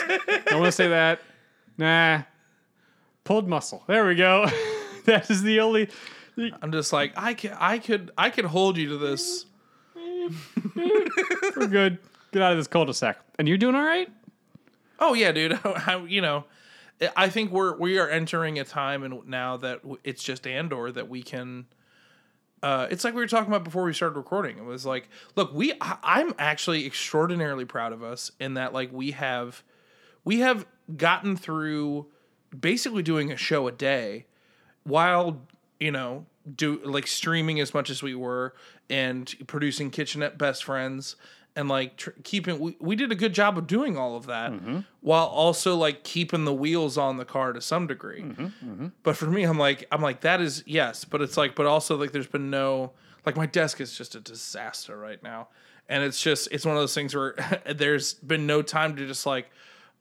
Don't 0.47 0.61
want 0.61 0.67
to 0.67 0.73
say 0.73 0.89
that. 0.89 1.21
Nah. 1.79 2.23
Pulled 3.27 3.49
muscle. 3.49 3.83
There 3.89 4.07
we 4.07 4.15
go. 4.15 4.47
that 5.05 5.29
is 5.29 5.43
the 5.43 5.59
only. 5.59 5.89
I'm 6.63 6.71
just 6.71 6.93
like 6.93 7.13
I 7.17 7.35
can, 7.35 7.57
I 7.59 7.79
could, 7.79 8.13
I 8.17 8.31
could 8.31 8.45
hold 8.45 8.77
you 8.77 8.91
to 8.91 8.99
this. 8.99 9.47
We're 11.57 11.67
good. 11.67 11.99
Get 12.31 12.43
out 12.43 12.53
of 12.53 12.59
this 12.59 12.69
cul-de-sac. 12.69 13.19
And 13.39 13.49
you're 13.49 13.59
doing 13.59 13.75
all 13.75 13.85
right. 13.85 14.09
Oh 15.01 15.15
yeah, 15.15 15.33
dude. 15.33 15.59
I, 15.65 16.05
you 16.07 16.21
know, 16.21 16.45
I 17.17 17.29
think 17.29 17.51
we're 17.51 17.77
we 17.77 17.99
are 17.99 18.09
entering 18.09 18.61
a 18.61 18.65
time 18.65 19.03
and 19.03 19.27
now 19.27 19.57
that 19.57 19.81
it's 20.05 20.23
just 20.23 20.47
Andor 20.47 20.93
that 20.93 21.09
we 21.09 21.23
can. 21.23 21.67
Uh, 22.63 22.87
it's 22.91 23.03
like 23.05 23.13
we 23.15 23.21
were 23.21 23.27
talking 23.27 23.49
about 23.49 23.65
before 23.65 23.83
we 23.83 23.93
started 23.93 24.17
recording. 24.17 24.57
It 24.57 24.65
was 24.65 24.87
like, 24.87 25.09
look, 25.35 25.53
we 25.53 25.73
I, 25.81 25.97
I'm 26.03 26.33
actually 26.39 26.87
extraordinarily 26.87 27.65
proud 27.65 27.93
of 27.93 28.05
us 28.05 28.31
in 28.39 28.55
that 28.55 28.73
like 28.73 28.93
we 28.93 29.11
have 29.11 29.65
we 30.25 30.41
have 30.41 30.65
gotten 30.97 31.37
through 31.37 32.07
basically 32.61 33.03
doing 33.03 33.33
a 33.33 33.37
show 33.37 33.67
a 33.67 33.73
day 33.73 34.27
while 34.85 35.41
you 35.81 35.91
know 35.91 36.27
do 36.55 36.81
like 36.85 37.07
streaming 37.07 37.61
as 37.61 37.75
much 37.75 37.91
as 37.91 38.03
we 38.03 38.15
were 38.15 38.55
and 38.89 39.35
producing 39.47 39.91
kitchenette 39.91 40.39
best 40.39 40.65
friends 40.65 41.17
and 41.57 41.69
like 41.69 41.97
tr- 41.97 42.11
keeping 42.23 42.59
we, 42.59 42.77
we 42.79 42.95
did 42.95 43.11
a 43.11 43.15
good 43.15 43.33
job 43.33 43.59
of 43.59 43.67
doing 43.67 43.97
all 43.97 44.17
of 44.17 44.27
that 44.27 44.53
mm-hmm. 44.53 44.81
while 45.01 45.27
also 45.27 45.77
like 45.77 46.05
keeping 46.05 46.45
the 46.45 46.55
wheels 46.55 46.97
on 46.97 47.17
the 47.17 47.25
car 47.25 47.53
to 47.53 47.61
some 47.61 47.87
degree. 47.87 48.23
Mm-hmm. 48.23 48.45
Mm-hmm. 48.45 48.87
But 49.03 49.17
for 49.17 49.27
me 49.27 49.45
i'm 49.45 49.59
like 49.59 49.87
i'm 49.91 50.03
like 50.03 50.21
that 50.21 50.41
is 50.41 50.63
yes 50.67 51.05
but 51.05 51.21
it's 51.21 51.37
like 51.37 51.55
but 51.57 51.67
also 51.67 51.97
like 51.97 52.13
there's 52.13 52.27
been 52.27 52.51
no 52.51 52.93
like 53.27 53.37
my 53.37 53.47
desk 53.47 53.81
is 53.81 53.99
just 53.99 54.15
a 54.15 54.21
disaster 54.21 54.97
right 54.97 55.23
now. 55.23 55.49
And 55.89 56.03
it's 56.03 56.23
just 56.23 56.49
it's 56.53 56.65
one 56.65 56.77
of 56.77 56.81
those 56.81 56.95
things 56.95 57.15
where 57.15 57.35
there's 57.75 58.15
been 58.15 58.47
no 58.47 58.63
time 58.63 58.97
to 58.97 59.07
just 59.07 59.27
like 59.27 59.51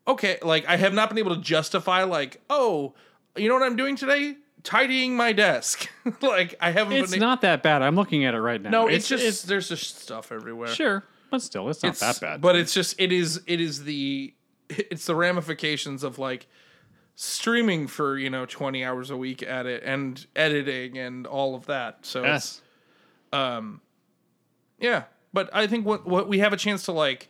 okay 0.06 0.38
like 0.42 0.66
i 0.66 0.76
have 0.76 0.94
not 0.94 1.08
been 1.08 1.18
able 1.18 1.34
to 1.34 1.40
justify 1.40 2.02
like 2.04 2.40
oh 2.50 2.94
you 3.36 3.48
know 3.48 3.54
what 3.54 3.62
i'm 3.62 3.76
doing 3.76 3.96
today 3.96 4.36
tidying 4.62 5.16
my 5.16 5.32
desk 5.32 5.88
like 6.22 6.54
i 6.60 6.70
haven't 6.70 6.94
It's 6.94 7.12
been 7.12 7.20
not 7.20 7.42
that 7.42 7.62
bad. 7.62 7.82
I'm 7.82 7.96
looking 7.96 8.24
at 8.24 8.34
it 8.34 8.40
right 8.40 8.60
now. 8.60 8.70
no 8.70 8.86
it's, 8.88 9.08
just 9.08 9.24
it's, 9.24 9.42
there's 9.42 9.68
just 9.68 10.00
stuff 10.00 10.32
everywhere 10.32 10.68
sure, 10.68 11.04
but 11.30 11.42
still, 11.42 11.68
it's 11.68 11.82
not 11.82 11.90
it's, 11.90 12.00
that 12.00 12.20
bad. 12.20 12.40
But 12.40 12.56
it's 12.56 12.72
just 12.72 13.00
it 13.00 13.12
is 13.12 13.42
it 13.46 13.60
is 13.60 13.84
the 13.84 14.34
it's 14.68 15.06
the 15.06 15.14
ramifications 15.14 16.02
of 16.02 16.18
like 16.18 16.46
streaming 17.14 17.86
for 17.86 18.18
you 18.18 18.30
know 18.30 18.46
20 18.46 18.84
hours 18.84 19.10
a 19.10 19.16
week 19.16 19.42
at 19.42 19.66
it 19.66 19.82
and 19.84 20.26
editing 20.36 20.98
and 20.98 21.26
all 21.26 21.54
of 21.54 21.66
that. 21.66 21.98
So 22.02 22.20
it's, 22.20 22.26
yes. 22.26 22.60
Um, 23.32 23.80
yeah, 24.78 25.04
but 25.32 25.50
I 25.52 25.66
think 25.66 25.84
what 25.86 26.06
what 26.06 26.28
we 26.28 26.38
have 26.38 26.52
a 26.52 26.56
chance 26.56 26.84
to 26.84 26.92
like 26.92 27.28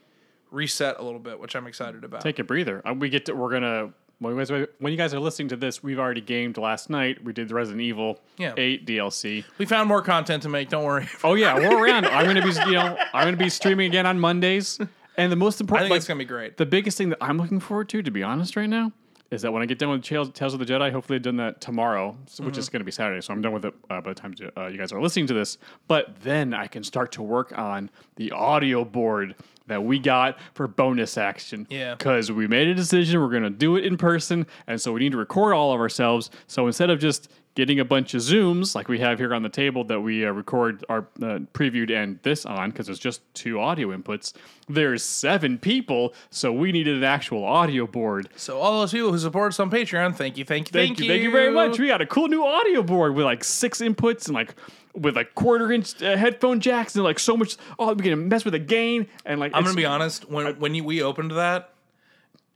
reset 0.50 0.96
a 0.98 1.02
little 1.02 1.18
bit, 1.20 1.38
which 1.40 1.54
I'm 1.56 1.66
excited 1.66 2.04
about. 2.04 2.20
Take 2.22 2.38
a 2.38 2.44
breather. 2.44 2.86
Uh, 2.86 2.94
we 2.94 3.08
get 3.08 3.26
to. 3.26 3.34
We're 3.34 3.50
gonna. 3.50 3.90
When 4.18 4.32
you, 4.34 4.38
guys, 4.42 4.50
when 4.78 4.92
you 4.92 4.96
guys 4.96 5.12
are 5.12 5.20
listening 5.20 5.48
to 5.48 5.56
this, 5.56 5.82
we've 5.82 5.98
already 5.98 6.22
gamed 6.22 6.56
last 6.56 6.88
night. 6.88 7.22
We 7.22 7.34
did 7.34 7.48
the 7.48 7.54
Resident 7.54 7.82
Evil 7.82 8.18
Yeah. 8.38 8.54
8 8.56 8.86
DLC. 8.86 9.44
we 9.58 9.66
found 9.66 9.88
more 9.88 10.00
content 10.00 10.42
to 10.44 10.48
make. 10.48 10.70
Don't 10.70 10.84
worry. 10.84 11.06
Oh 11.22 11.34
yeah, 11.34 11.54
we're 11.54 11.84
around. 11.84 12.06
I'm 12.06 12.24
gonna 12.24 12.40
be, 12.40 12.48
you 12.70 12.76
know, 12.76 12.96
I'm 13.12 13.26
gonna 13.26 13.36
be 13.36 13.50
streaming 13.50 13.88
again 13.88 14.06
on 14.06 14.18
Mondays. 14.18 14.78
And 15.18 15.30
the 15.30 15.36
most 15.36 15.60
I 15.60 15.64
important, 15.64 15.84
think 15.84 15.90
like, 15.90 15.96
it's 15.98 16.08
gonna 16.08 16.18
be 16.18 16.24
great. 16.24 16.56
the 16.56 16.64
biggest 16.64 16.96
thing 16.96 17.10
that 17.10 17.18
I'm 17.20 17.36
looking 17.36 17.60
forward 17.60 17.88
to, 17.90 18.00
to 18.02 18.10
be 18.10 18.22
honest, 18.22 18.56
right 18.56 18.68
now, 18.70 18.92
is 19.30 19.42
that 19.42 19.52
when 19.52 19.60
I 19.62 19.66
get 19.66 19.78
done 19.78 19.90
with 19.90 20.02
Tales, 20.02 20.30
Tales 20.30 20.54
of 20.54 20.60
the 20.60 20.66
Jedi, 20.66 20.90
hopefully 20.92 21.16
I've 21.16 21.22
done 21.22 21.36
that 21.36 21.60
tomorrow, 21.60 22.16
which 22.22 22.32
Mm-hmm. 22.38 22.58
is 22.58 22.68
going 22.70 22.80
to 22.80 22.84
be 22.84 22.92
Saturday. 22.92 23.20
So 23.20 23.34
I'm 23.34 23.42
done 23.42 23.52
with 23.52 23.66
it 23.66 23.74
uh, 23.90 24.00
by 24.00 24.10
the 24.10 24.14
time 24.14 24.34
uh, 24.56 24.66
you 24.68 24.78
guys 24.78 24.92
are 24.92 25.02
listening 25.02 25.26
to 25.26 25.34
this. 25.34 25.58
But 25.88 26.22
then 26.22 26.54
I 26.54 26.68
can 26.68 26.82
start 26.84 27.12
to 27.12 27.22
work 27.22 27.52
on 27.58 27.90
the 28.16 28.30
audio 28.32 28.82
board 28.84 29.34
that 29.66 29.82
we 29.82 29.98
got 29.98 30.38
for 30.54 30.66
bonus 30.66 31.18
action. 31.18 31.66
Yeah. 31.70 31.94
Because 31.94 32.30
we 32.30 32.46
made 32.46 32.68
a 32.68 32.74
decision, 32.74 33.20
we're 33.20 33.30
going 33.30 33.42
to 33.42 33.50
do 33.50 33.76
it 33.76 33.84
in 33.84 33.96
person, 33.96 34.46
and 34.66 34.80
so 34.80 34.92
we 34.92 35.00
need 35.00 35.12
to 35.12 35.18
record 35.18 35.54
all 35.54 35.72
of 35.72 35.80
ourselves. 35.80 36.30
So 36.46 36.66
instead 36.66 36.90
of 36.90 37.00
just 37.00 37.28
getting 37.56 37.80
a 37.80 37.84
bunch 37.84 38.12
of 38.14 38.20
zooms 38.20 38.74
like 38.74 38.86
we 38.86 38.98
have 38.98 39.18
here 39.18 39.34
on 39.34 39.42
the 39.42 39.48
table 39.48 39.82
that 39.82 39.98
we 40.00 40.24
uh, 40.24 40.30
record 40.30 40.84
our 40.88 41.08
uh, 41.22 41.40
previewed 41.54 41.90
and 41.90 42.20
this 42.22 42.44
on 42.44 42.70
because 42.70 42.88
it's 42.88 42.98
just 42.98 43.22
two 43.34 43.58
audio 43.58 43.96
inputs 43.96 44.34
there's 44.68 45.02
seven 45.02 45.58
people 45.58 46.14
so 46.30 46.52
we 46.52 46.70
needed 46.70 46.96
an 46.96 47.02
actual 47.02 47.42
audio 47.44 47.86
board 47.86 48.28
So 48.36 48.58
all 48.60 48.80
those 48.80 48.92
people 48.92 49.10
who 49.10 49.18
support 49.18 49.52
us 49.52 49.60
on 49.60 49.70
Patreon, 49.70 50.14
thank 50.14 50.36
you, 50.36 50.44
thank 50.44 50.68
you, 50.68 50.72
thank, 50.72 51.00
you 51.00 51.08
thank 51.08 51.22
you 51.22 51.30
very 51.30 51.50
much 51.50 51.78
we 51.78 51.88
got 51.88 52.02
a 52.02 52.06
cool 52.06 52.28
new 52.28 52.44
audio 52.44 52.82
board 52.82 53.14
with 53.14 53.24
like 53.24 53.42
six 53.42 53.80
inputs 53.80 54.26
and 54.26 54.34
like 54.34 54.54
with 54.96 55.14
like 55.16 55.34
quarter 55.34 55.70
inch 55.70 56.02
uh, 56.02 56.16
headphone 56.16 56.60
jacks 56.60 56.94
and 56.94 57.04
like 57.04 57.18
so 57.18 57.36
much 57.36 57.56
oh 57.78 57.92
we 57.92 58.02
can 58.02 58.28
mess 58.28 58.44
with 58.44 58.52
the 58.52 58.58
gain 58.58 59.06
and 59.24 59.38
like 59.38 59.52
I'm 59.54 59.62
gonna 59.62 59.76
be 59.76 59.84
honest. 59.86 60.28
When 60.30 60.58
when 60.58 60.74
you, 60.74 60.84
we 60.84 61.02
opened 61.02 61.32
that 61.32 61.72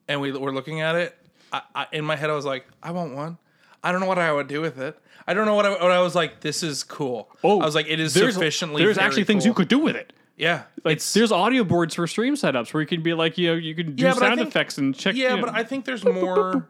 and 0.08 0.20
we 0.20 0.32
were 0.32 0.52
looking 0.52 0.80
at 0.80 0.96
it, 0.96 1.16
I, 1.52 1.62
I, 1.74 1.86
in 1.92 2.04
my 2.04 2.16
head 2.16 2.30
I 2.30 2.34
was 2.34 2.44
like, 2.44 2.66
I 2.82 2.90
want 2.92 3.14
one. 3.14 3.38
I 3.82 3.92
don't 3.92 4.00
know 4.00 4.06
what 4.06 4.18
I 4.18 4.32
would 4.32 4.48
do 4.48 4.60
with 4.60 4.78
it. 4.78 4.98
I 5.26 5.34
don't 5.34 5.46
know 5.46 5.54
what 5.54 5.66
I, 5.66 5.70
what 5.70 5.90
I 5.90 6.00
was 6.00 6.14
like. 6.14 6.40
This 6.40 6.62
is 6.62 6.82
cool. 6.82 7.30
oh 7.44 7.60
I 7.60 7.64
was 7.64 7.74
like, 7.74 7.86
it 7.88 8.00
is 8.00 8.14
there's, 8.14 8.34
sufficiently. 8.34 8.82
there's 8.82 8.98
actually 8.98 9.24
things 9.24 9.44
you 9.46 9.54
could 9.54 9.68
do 9.68 9.78
with 9.78 9.96
it 9.96 10.12
Yeah, 10.36 10.62
like 10.84 10.96
it's 10.96 11.12
there's 11.12 11.30
audio 11.32 11.62
boards 11.64 11.94
for 11.94 12.06
stream 12.06 12.34
setups 12.34 12.72
where 12.74 12.80
you 12.80 12.86
can 12.86 13.02
be 13.02 13.14
like 13.14 13.38
you 13.38 13.48
know 13.48 13.54
you 13.54 13.74
can 13.74 13.94
do 13.94 14.02
Yeah, 14.04 14.12
sound 14.12 14.36
think- 14.36 14.48
effects 14.48 14.78
and 14.78 14.94
check 14.94 15.14
yeah, 15.14 15.30
you 15.30 15.36
know. 15.36 15.46
but 15.46 15.54
I 15.54 15.62
think 15.64 15.84
there's 15.84 16.04
more. 16.04 16.66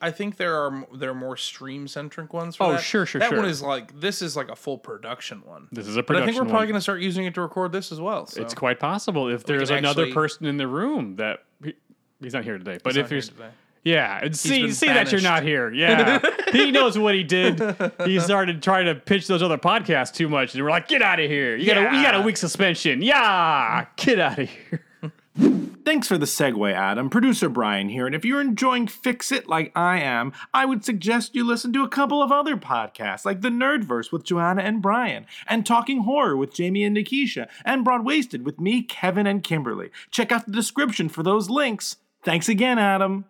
I 0.00 0.10
think 0.10 0.36
there 0.36 0.56
are 0.56 0.86
there 0.94 1.10
are 1.10 1.14
more 1.14 1.36
stream 1.36 1.88
centric 1.88 2.32
ones. 2.34 2.56
For 2.56 2.64
Oh, 2.64 2.72
that. 2.72 2.82
sure, 2.82 3.06
sure, 3.06 3.18
That 3.20 3.30
sure. 3.30 3.38
one 3.38 3.48
is 3.48 3.62
like 3.62 3.98
this 3.98 4.20
is 4.22 4.36
like 4.36 4.50
a 4.50 4.56
full 4.56 4.78
production 4.78 5.42
one. 5.44 5.68
this 5.72 5.86
is 5.86 5.96
a 5.96 6.02
production. 6.02 6.26
But 6.26 6.30
I 6.30 6.32
think 6.32 6.44
we're 6.44 6.50
probably 6.50 6.66
going 6.68 6.74
to 6.78 6.80
start 6.82 7.00
using 7.00 7.24
it 7.24 7.34
to 7.34 7.40
record 7.40 7.72
this 7.72 7.90
as 7.92 8.00
well. 8.00 8.26
So. 8.26 8.42
It's 8.42 8.54
quite 8.54 8.78
possible 8.78 9.28
if 9.28 9.44
there's 9.44 9.70
another 9.70 10.02
actually- 10.02 10.12
person 10.14 10.46
in 10.46 10.56
the 10.58 10.66
room 10.68 11.16
that 11.16 11.44
he- 11.64 11.74
he's 12.20 12.34
not 12.34 12.44
here 12.44 12.58
today. 12.58 12.78
But 12.82 12.96
if 12.96 13.10
he's 13.10 13.30
yeah, 13.84 14.18
and 14.20 14.36
see 14.36 14.72
see 14.72 14.86
that 14.88 15.12
you're 15.12 15.20
not 15.20 15.44
here. 15.44 15.72
Yeah, 15.72 16.18
he 16.52 16.72
knows 16.72 16.98
what 16.98 17.14
he 17.14 17.22
did. 17.22 17.60
He 18.04 18.18
started 18.18 18.60
trying 18.60 18.86
to 18.86 18.96
pitch 18.96 19.28
those 19.28 19.44
other 19.44 19.58
podcasts 19.58 20.12
too 20.12 20.28
much, 20.28 20.54
and 20.54 20.64
we're 20.64 20.70
like, 20.70 20.88
get 20.88 21.02
out 21.02 21.20
of 21.20 21.30
here. 21.30 21.54
You 21.54 21.66
got 21.66 21.76
a 21.76 21.96
you 21.96 22.02
got 22.02 22.16
a 22.16 22.20
week 22.20 22.36
suspension. 22.36 23.00
Yeah, 23.00 23.86
get 23.96 24.18
out 24.18 24.40
of 24.40 24.48
here. 24.50 24.84
Thanks 25.86 26.08
for 26.08 26.18
the 26.18 26.26
segue, 26.26 26.74
Adam. 26.74 27.08
Producer 27.08 27.48
Bryan 27.48 27.88
here, 27.88 28.06
and 28.06 28.14
if 28.16 28.24
you're 28.24 28.40
enjoying 28.40 28.88
Fix 28.88 29.30
It 29.30 29.46
like 29.46 29.70
I 29.76 30.00
am, 30.00 30.32
I 30.52 30.64
would 30.64 30.84
suggest 30.84 31.36
you 31.36 31.44
listen 31.44 31.72
to 31.74 31.84
a 31.84 31.88
couple 31.88 32.20
of 32.20 32.32
other 32.32 32.56
podcasts, 32.56 33.24
like 33.24 33.40
The 33.40 33.50
Nerdverse 33.50 34.10
with 34.10 34.24
Joanna 34.24 34.62
and 34.62 34.82
Bryan, 34.82 35.26
and 35.46 35.64
Talking 35.64 36.00
Horror 36.00 36.36
with 36.36 36.52
Jamie 36.52 36.82
and 36.82 36.96
Nikisha, 36.96 37.46
and 37.64 37.86
Broadwaysted 37.86 38.42
with 38.42 38.58
me, 38.58 38.82
Kevin, 38.82 39.28
and 39.28 39.44
Kimberly. 39.44 39.92
Check 40.10 40.32
out 40.32 40.46
the 40.46 40.50
description 40.50 41.08
for 41.08 41.22
those 41.22 41.48
links. 41.48 41.98
Thanks 42.24 42.48
again, 42.48 42.80
Adam. 42.80 43.24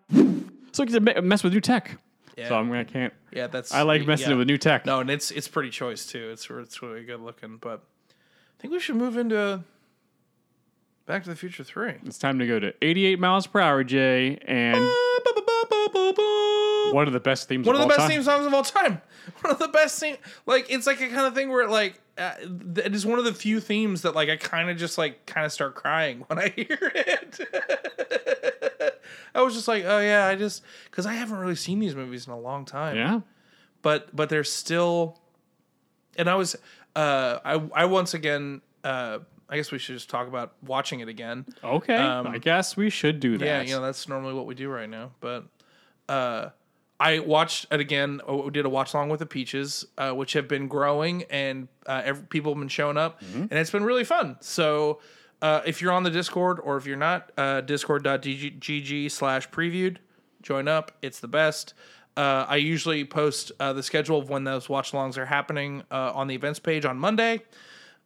So 0.72 0.82
you 0.82 0.86
get 0.86 1.14
to 1.14 1.20
mess 1.20 1.44
with 1.44 1.52
new 1.52 1.60
tech. 1.60 2.00
Yeah. 2.38 2.48
So 2.48 2.56
I'm, 2.56 2.72
I 2.72 2.84
can't. 2.84 3.12
yeah, 3.32 3.48
that's. 3.48 3.74
I 3.74 3.82
like 3.82 4.06
messing 4.06 4.30
yeah. 4.30 4.36
with 4.36 4.46
new 4.46 4.56
tech. 4.56 4.86
No, 4.86 5.00
and 5.00 5.10
it's 5.10 5.30
it's 5.30 5.46
pretty 5.46 5.68
choice 5.68 6.06
too. 6.06 6.30
It's 6.30 6.48
it's 6.48 6.80
really 6.80 7.04
good 7.04 7.20
looking. 7.20 7.58
But 7.58 7.82
I 8.08 8.62
think 8.62 8.72
we 8.72 8.80
should 8.80 8.96
move 8.96 9.18
into 9.18 9.62
Back 11.06 11.22
to 11.24 11.30
the 11.30 11.36
Future 11.36 11.62
Three. 11.62 11.94
It's 12.04 12.18
time 12.18 12.38
to 12.40 12.46
go 12.46 12.58
to 12.58 12.74
88 12.82 13.20
miles 13.20 13.46
per 13.46 13.60
hour, 13.60 13.84
Jay, 13.84 14.38
and 14.46 14.74
one 16.92 17.06
of 17.06 17.12
the 17.12 17.20
best 17.22 17.48
themes. 17.48 17.66
One 17.66 17.76
of 17.76 17.82
of 17.82 17.88
the 17.88 17.94
best 17.94 18.00
time. 18.00 18.10
theme 18.10 18.22
songs 18.24 18.44
of 18.46 18.52
all 18.52 18.62
time. 18.64 19.00
One 19.42 19.52
of 19.52 19.58
the 19.58 19.68
best 19.68 19.98
theme. 19.98 20.16
Like 20.46 20.70
it's 20.70 20.86
like 20.86 21.00
a 21.00 21.08
kind 21.08 21.26
of 21.26 21.34
thing 21.34 21.48
where 21.50 21.68
like 21.68 22.00
uh, 22.16 22.34
it 22.76 22.94
is 22.94 23.04
one 23.04 23.18
of 23.18 23.24
the 23.24 23.34
few 23.34 23.58
themes 23.60 24.02
that 24.02 24.14
like 24.14 24.28
I 24.28 24.36
kind 24.36 24.70
of 24.70 24.76
just 24.76 24.98
like 24.98 25.26
kind 25.26 25.44
of 25.44 25.52
start 25.52 25.74
crying 25.74 26.20
when 26.28 26.38
I 26.38 26.48
hear 26.50 26.66
it. 26.94 27.40
I 29.34 29.42
was 29.42 29.54
just 29.54 29.66
like, 29.68 29.84
oh 29.84 29.98
yeah, 30.00 30.26
I 30.26 30.36
just 30.36 30.62
because 30.90 31.06
I 31.06 31.14
haven't 31.14 31.38
really 31.38 31.56
seen 31.56 31.80
these 31.80 31.94
movies 31.96 32.26
in 32.26 32.32
a 32.32 32.38
long 32.38 32.64
time. 32.64 32.96
Yeah. 32.96 33.20
but 33.82 34.14
but 34.14 34.28
they're 34.28 34.44
still 34.44 35.18
and 36.16 36.30
i 36.30 36.34
was 36.34 36.56
uh 36.94 37.38
i 37.44 37.60
i 37.74 37.84
once 37.84 38.14
again 38.14 38.62
uh 38.84 39.18
i 39.48 39.56
guess 39.56 39.70
we 39.72 39.78
should 39.78 39.94
just 39.96 40.10
talk 40.10 40.28
about 40.28 40.54
watching 40.62 41.00
it 41.00 41.08
again 41.08 41.44
Okay. 41.62 41.96
Um, 41.96 42.26
I 42.26 42.38
guess 42.38 42.76
we 42.76 42.90
should 42.90 43.20
do 43.20 43.38
that. 43.38 43.44
yeah 43.44 43.60
you 43.62 43.74
know 43.74 43.82
that's 43.82 44.08
normally 44.08 44.34
what 44.34 44.46
we 44.46 44.54
do 44.54 44.68
right 44.68 44.88
now 44.90 45.10
but 45.20 45.44
uh 46.08 46.50
I 46.98 47.18
watched 47.18 47.66
it 47.70 47.78
again. 47.78 48.22
uh, 48.26 48.36
We 48.36 48.50
did 48.52 48.64
a 48.64 48.70
watch 48.70 48.94
along 48.94 49.10
with 49.10 49.20
the 49.20 49.26
Peaches, 49.26 49.84
uh, 49.98 50.12
which 50.12 50.32
have 50.32 50.48
been 50.48 50.66
growing, 50.66 51.24
and 51.24 51.68
uh, 51.84 52.00
every, 52.02 52.22
people 52.24 52.54
have 52.54 52.58
been 52.58 52.68
showing 52.68 52.96
up, 52.96 53.20
and 53.34 53.52
it's 53.52 53.70
been 53.70 53.84
really 53.84 54.02
fun. 54.04 54.38
So, 54.40 55.00
uh, 55.42 55.60
if 55.66 55.82
you're 55.82 55.92
on 55.92 56.04
the 56.04 56.10
Discord 56.10 56.58
or 56.58 56.78
if 56.78 56.86
you're 56.86 56.96
not, 56.96 57.32
uh, 57.36 57.60
discord.gg 57.60 59.10
slash 59.10 59.48
previewed, 59.50 59.98
join 60.42 60.68
up. 60.68 60.92
It's 61.02 61.20
the 61.20 61.28
best. 61.28 61.74
Uh, 62.16 62.46
I 62.48 62.56
usually 62.56 63.04
post 63.04 63.52
uh, 63.60 63.74
the 63.74 63.82
schedule 63.82 64.18
of 64.18 64.30
when 64.30 64.44
those 64.44 64.70
watch 64.70 64.92
alongs 64.92 65.18
are 65.18 65.26
happening 65.26 65.82
uh, 65.90 66.12
on 66.14 66.28
the 66.28 66.34
events 66.34 66.58
page 66.60 66.86
on 66.86 66.96
Monday. 66.98 67.42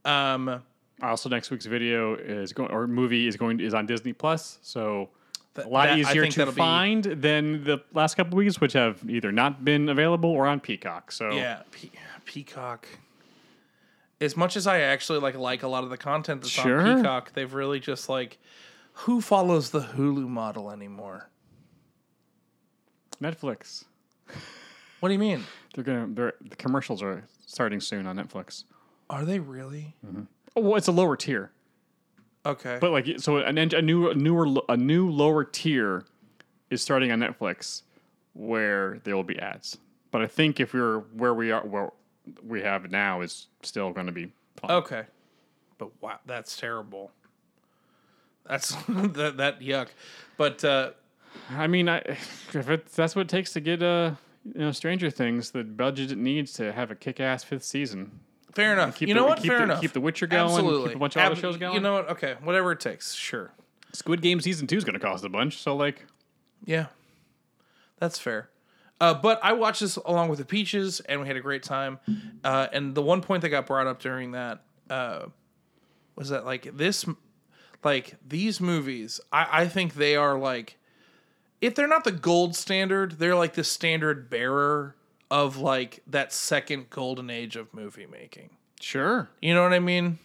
Um, 0.05 0.63
Also, 1.03 1.29
next 1.29 1.51
week's 1.51 1.67
video 1.67 2.15
is 2.15 2.53
going 2.53 2.71
or 2.71 2.87
movie 2.87 3.27
is 3.27 3.37
going 3.37 3.61
is 3.61 3.75
on 3.75 3.87
Disney 3.87 4.13
Plus. 4.13 4.59
So 4.63 5.09
a 5.57 5.67
lot 5.69 5.87
that- 5.89 5.99
easier 5.99 6.27
to 6.27 6.37
that'll 6.39 6.53
be- 6.55 6.59
find 6.59 7.05
than 7.05 7.65
the 7.65 7.79
last 7.93 8.15
couple 8.17 8.37
weeks, 8.37 8.61
which 8.61 8.73
have 8.75 9.03
either 9.09 9.33
not 9.33 9.65
been 9.65 9.89
available 9.89 10.31
or 10.31 10.47
on 10.47 10.61
Peacock. 10.61 11.11
So 11.13 11.31
Yeah, 11.31 11.63
Pe- 11.71 11.91
Peacock. 12.25 12.87
As 14.21 14.37
much 14.37 14.57
as 14.57 14.67
I 14.67 14.81
actually 14.81 15.19
like 15.21 15.35
like 15.37 15.63
a 15.63 15.69
lot 15.69 15.83
of 15.85 15.91
the 15.91 15.97
content 15.97 16.43
that's 16.43 16.51
Sure. 16.53 16.81
on 16.81 16.99
Peacock, 16.99 17.33
they've 17.33 17.53
really 17.53 17.81
just 17.81 18.09
like 18.09 18.39
who 18.93 19.21
follows 19.23 19.71
the 19.71 19.81
Hulu 19.81 20.29
model 20.29 20.71
anymore? 20.71 21.31
Netflix, 23.23 23.85
What 25.01 25.09
do 25.09 25.13
you 25.13 25.19
mean? 25.19 25.45
they're 25.75 25.85
gonna 25.85 26.07
they're, 26.11 26.35
the 26.41 26.57
commercials 26.57 27.03
are 27.03 27.25
starting 27.47 27.81
soon 27.81 28.07
on 28.07 28.17
Netflix. 28.17 28.65
Are 29.11 29.25
they 29.25 29.39
really? 29.41 29.95
Mm-hmm. 30.07 30.23
Oh, 30.57 30.61
well, 30.63 30.77
it's 30.77 30.89
a 30.89 30.93
lower 30.93 31.17
tier, 31.17 31.51
Okay. 32.45 32.79
but 32.81 32.91
like 32.91 33.07
so 33.19 33.37
an, 33.39 33.57
en- 33.59 33.75
a 33.75 33.83
new 33.83 34.11
a 34.11 34.15
newer 34.15 34.47
a 34.69 34.77
new 34.77 35.11
lower 35.11 35.45
tier 35.45 36.05
is 36.71 36.83
starting 36.83 37.11
on 37.13 37.21
Netflix 37.21 37.83
where 38.35 38.99
there 39.05 39.15
will 39.17 39.25
be 39.25 39.39
ads. 39.39 39.79
But 40.11 40.23
I 40.23 40.27
think 40.27 40.59
if 40.61 40.73
we're 40.75 40.99
where 41.15 41.35
we 41.35 41.51
are 41.53 41.65
where 41.67 41.91
we 42.47 42.63
have 42.63 42.85
it 42.85 42.91
now 42.91 43.21
is 43.21 43.47
still 43.63 43.93
going 43.93 44.07
to 44.07 44.13
be 44.13 44.33
fine. 44.57 44.71
okay. 44.73 45.05
But 45.79 45.91
wow, 46.03 46.19
that's 46.27 46.57
terrible. 46.57 47.11
That's 48.47 48.75
that 48.89 49.37
that 49.37 49.61
yuck. 49.61 49.89
But 50.37 50.65
uh 50.65 50.91
I 51.51 51.69
mean, 51.69 51.89
I, 51.89 51.99
if 51.99 52.69
it's, 52.69 52.97
that's 52.97 53.15
what 53.15 53.23
it 53.23 53.29
takes 53.29 53.53
to 53.53 53.61
get 53.61 53.83
uh, 53.85 54.13
you 54.53 54.61
know 54.61 54.73
Stranger 54.73 55.11
Things, 55.11 55.53
the 55.53 55.63
budget 55.63 56.11
it 56.11 56.19
needs 56.19 56.53
to 56.55 56.73
have 56.73 56.91
a 56.91 56.97
kick-ass 56.97 57.45
fifth 57.45 57.63
season. 57.63 58.19
Fair 58.55 58.73
enough. 58.73 58.97
Keep 58.97 59.09
you 59.09 59.15
the- 59.15 59.21
know 59.21 59.27
what? 59.27 59.39
keep 59.39 59.49
fair 59.49 59.59
the- 59.59 59.65
enough. 59.65 59.81
keep 59.81 59.93
The 59.93 60.01
Witcher 60.01 60.27
going, 60.27 60.49
keep 60.49 60.57
Absolutely. 60.59 60.93
a 60.95 60.99
bunch 60.99 61.17
of 61.17 61.23
other 61.23 61.37
shows 61.37 61.57
going. 61.57 61.75
You 61.75 61.81
know 61.81 61.95
what? 61.95 62.11
Okay, 62.11 62.37
whatever 62.43 62.73
it 62.73 62.81
takes. 62.81 63.15
Sure. 63.15 63.53
Squid 63.93 64.23
Game 64.23 64.41
season 64.41 64.67
two 64.67 64.77
is 64.77 64.85
going 64.85 64.95
to 64.95 65.01
cost 65.01 65.25
a 65.25 65.29
bunch, 65.29 65.59
so 65.59 65.75
like, 65.77 66.07
Yeah, 66.65 66.87
that's 67.99 68.19
fair. 68.19 68.51
Uh, 69.01 69.15
but 69.15 69.41
I 69.43 69.55
watched 69.55 69.81
this 69.81 69.97
along 69.97 70.29
with 70.29 70.39
the 70.39 70.45
Peaches, 70.45 71.01
and 71.01 71.21
we 71.23 71.27
had 71.27 71.37
a 71.37 71.41
great 71.41 71.63
time. 71.63 71.99
Uh, 72.45 72.67
and 72.73 72.95
the 72.95 73.01
one 73.03 73.23
point 73.23 73.41
that 73.43 73.49
got 73.49 73.67
brought 73.67 73.87
up 73.87 73.99
during 74.01 74.33
that 74.33 74.63
uh, 74.91 75.27
was 76.17 76.29
that 76.29 76.45
like 76.45 76.77
this, 76.77 77.07
like 77.83 78.17
these 78.29 78.61
movies, 78.61 79.19
I, 79.33 79.63
I 79.63 79.69
think 79.69 79.95
they 79.95 80.17
are 80.17 80.39
like, 80.39 80.77
if 81.63 81.75
they're 81.75 81.89
not 81.89 82.05
the 82.05 82.13
gold 82.13 82.55
standard, 82.55 83.13
they're 83.13 83.35
like 83.35 83.55
the 83.55 83.65
standard 83.65 84.29
bearer 84.29 84.97
of 85.31 85.57
like 85.57 86.03
that 86.07 86.33
second 86.33 86.91
golden 86.91 87.31
age 87.31 87.57
of 87.57 87.73
movie 87.73 88.07
making. 88.07 88.51
sure, 88.81 89.29
You 89.41 89.55
know 89.55 89.63
what 89.63 89.73
I 89.73 89.79
mean? 89.79 90.19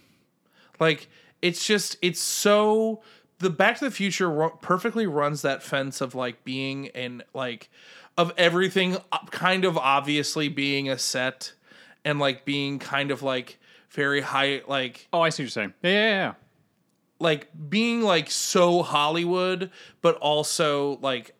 Like 0.79 1.07
it's 1.41 1.65
just 1.65 1.97
it's 2.01 2.19
so 2.19 3.01
the 3.39 3.49
Back 3.49 3.77
to 3.79 3.85
the 3.85 3.91
Future 3.91 4.49
perfectly 4.61 5.05
runs 5.07 5.41
that 5.43 5.61
fence 5.61 6.01
of 6.01 6.15
like 6.15 6.43
being 6.43 6.85
in 6.85 7.21
like 7.33 7.69
of 8.17 8.31
everything 8.37 8.97
uh, 9.11 9.19
kind 9.29 9.65
of 9.65 9.77
obviously 9.77 10.47
being 10.49 10.89
a 10.89 10.97
set 10.97 11.53
and 12.05 12.17
like 12.19 12.45
being 12.45 12.79
kind 12.79 13.11
of 13.11 13.21
like 13.21 13.59
very 13.89 14.21
high 14.21 14.61
like 14.67 15.07
Oh, 15.13 15.21
I 15.21 15.29
see 15.29 15.43
what 15.43 15.45
you're 15.45 15.49
saying. 15.51 15.73
Yeah, 15.83 15.89
yeah, 15.91 16.09
yeah. 16.09 16.33
like 17.19 17.49
being 17.69 18.01
like 18.01 18.31
so 18.31 18.81
Hollywood 18.83 19.69
but 20.01 20.15
also 20.15 20.97
like 21.01 21.35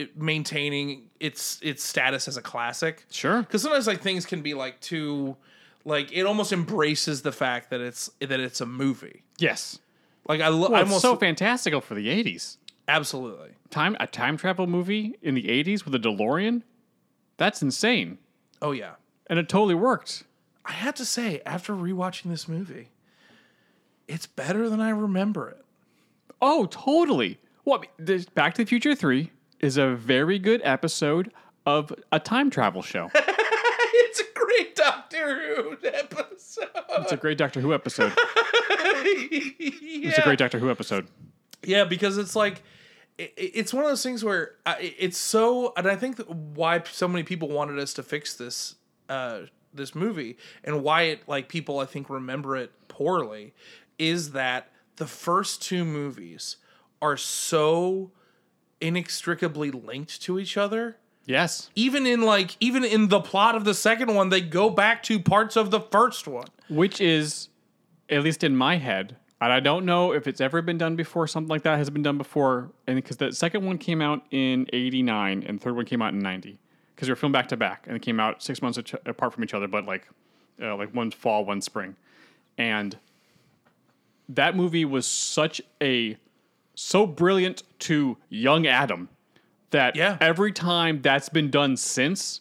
it, 0.00 0.16
maintaining 0.20 1.08
its 1.20 1.58
its 1.62 1.82
status 1.84 2.26
as 2.28 2.36
a 2.36 2.42
classic. 2.42 3.04
Sure. 3.10 3.40
Because 3.42 3.62
sometimes 3.62 3.86
like 3.86 4.00
things 4.00 4.26
can 4.26 4.42
be 4.42 4.54
like 4.54 4.80
too 4.80 5.36
like 5.84 6.12
it 6.12 6.24
almost 6.26 6.52
embraces 6.52 7.22
the 7.22 7.32
fact 7.32 7.70
that 7.70 7.80
it's 7.80 8.10
that 8.20 8.40
it's 8.40 8.60
a 8.60 8.66
movie. 8.66 9.22
Yes. 9.38 9.78
Like 10.28 10.40
I 10.40 10.48
love 10.48 10.70
Well, 10.72 10.82
it's 10.82 11.00
so 11.00 11.16
fantastical 11.16 11.80
for 11.80 11.94
the 11.94 12.06
'80s. 12.08 12.56
absolutely. 12.88 13.50
Time 13.70 13.96
a 14.00 14.06
time 14.06 14.36
travel 14.36 14.66
movie 14.66 15.16
in 15.22 15.34
the 15.34 15.44
'80s 15.44 15.84
with 15.84 15.94
a 15.94 15.98
DeLorean. 15.98 16.62
That's 17.36 17.62
insane, 17.62 18.18
Oh 18.60 18.72
yeah. 18.72 18.94
and 19.28 19.38
it 19.38 19.48
totally 19.48 19.74
worked. 19.74 20.24
I 20.66 20.72
had 20.72 20.94
to 20.96 21.04
say 21.06 21.40
after 21.46 21.72
rewatching 21.72 22.24
this 22.30 22.46
movie, 22.46 22.88
it's 24.06 24.26
better 24.26 24.68
than 24.68 24.80
I 24.80 24.90
remember 24.90 25.48
it. 25.48 25.64
Oh, 26.42 26.66
totally. 26.66 27.38
Well, 27.64 27.80
I 27.82 28.02
mean, 28.02 28.26
Back 28.34 28.54
to 28.54 28.62
the 28.64 28.68
Future 28.68 28.94
3 28.94 29.30
is 29.60 29.76
a 29.76 29.94
very 29.94 30.38
good 30.38 30.60
episode 30.64 31.32
of 31.66 31.92
a 32.10 32.18
time 32.18 32.50
travel 32.50 32.82
show. 32.82 33.10
it's 33.14 34.20
a 34.20 34.24
great 34.34 34.74
Doctor 34.74 35.54
Who 35.54 35.76
episode. 35.86 36.68
It's 36.90 37.12
a 37.12 37.16
great 37.16 37.38
Doctor 37.38 37.60
Who 37.60 37.72
episode. 37.72 38.12
It's 39.02 40.18
a 40.18 40.22
great 40.22 40.38
Doctor 40.38 40.58
Who 40.58 40.70
episode. 40.70 41.06
Yeah, 41.62 41.84
because 41.84 42.16
it's 42.18 42.34
like 42.34 42.62
it's 43.18 43.72
one 43.72 43.84
of 43.84 43.90
those 43.90 44.02
things 44.02 44.24
where 44.24 44.52
it's 44.80 45.18
so, 45.18 45.72
and 45.76 45.86
I 45.86 45.94
think 45.94 46.18
why 46.26 46.82
so 46.90 47.06
many 47.06 47.22
people 47.22 47.48
wanted 47.48 47.78
us 47.78 47.92
to 47.94 48.02
fix 48.02 48.34
this 48.34 48.76
uh, 49.08 49.42
this 49.74 49.94
movie 49.94 50.38
and 50.64 50.82
why 50.82 51.02
it 51.02 51.28
like 51.28 51.48
people 51.48 51.78
I 51.78 51.86
think 51.86 52.08
remember 52.08 52.56
it 52.56 52.72
poorly 52.88 53.52
is 53.98 54.32
that 54.32 54.70
the 54.96 55.06
first 55.06 55.62
two 55.62 55.84
movies 55.84 56.56
are 57.02 57.16
so 57.16 58.10
inextricably 58.80 59.70
linked 59.70 60.22
to 60.22 60.38
each 60.38 60.56
other. 60.56 60.96
Yes. 61.26 61.70
Even 61.74 62.06
in 62.06 62.22
like 62.22 62.56
even 62.60 62.84
in 62.84 63.08
the 63.08 63.20
plot 63.20 63.54
of 63.54 63.64
the 63.64 63.74
second 63.74 64.14
one, 64.14 64.30
they 64.30 64.40
go 64.40 64.70
back 64.70 65.02
to 65.04 65.20
parts 65.20 65.56
of 65.56 65.70
the 65.70 65.80
first 65.80 66.26
one. 66.26 66.48
Which 66.68 67.00
is, 67.00 67.48
at 68.08 68.22
least 68.22 68.44
in 68.44 68.56
my 68.56 68.76
head, 68.76 69.16
and 69.40 69.52
I 69.52 69.60
don't 69.60 69.86
know 69.86 70.12
if 70.12 70.26
it's 70.26 70.40
ever 70.40 70.60
been 70.60 70.76
done 70.76 70.96
before, 70.96 71.26
something 71.26 71.48
like 71.48 71.62
that 71.62 71.78
has 71.78 71.88
been 71.88 72.02
done 72.02 72.18
before. 72.18 72.70
And 72.86 72.96
because 72.96 73.16
the 73.16 73.32
second 73.32 73.64
one 73.64 73.78
came 73.78 74.02
out 74.02 74.22
in 74.30 74.66
89 74.72 75.44
and 75.46 75.58
the 75.58 75.62
third 75.62 75.76
one 75.76 75.86
came 75.86 76.02
out 76.02 76.12
in 76.12 76.18
90. 76.18 76.58
Because 76.94 77.06
they 77.06 77.12
were 77.12 77.16
filmed 77.16 77.32
back 77.32 77.48
to 77.48 77.56
back 77.56 77.86
and 77.86 77.96
it 77.96 78.02
came 78.02 78.20
out 78.20 78.42
six 78.42 78.60
months 78.60 78.76
ach- 78.76 78.94
apart 79.06 79.32
from 79.32 79.42
each 79.42 79.54
other, 79.54 79.66
but 79.66 79.86
like, 79.86 80.06
uh, 80.60 80.76
like 80.76 80.94
one 80.94 81.10
fall, 81.10 81.46
one 81.46 81.62
spring. 81.62 81.96
And 82.58 82.98
that 84.28 84.54
movie 84.54 84.84
was 84.84 85.06
such 85.06 85.62
a, 85.82 86.18
so 86.80 87.06
brilliant 87.06 87.62
to 87.80 88.16
young 88.28 88.66
Adam 88.66 89.08
that 89.70 89.96
Yeah. 89.96 90.16
every 90.20 90.52
time 90.52 91.00
that's 91.02 91.28
been 91.28 91.50
done 91.50 91.76
since, 91.76 92.40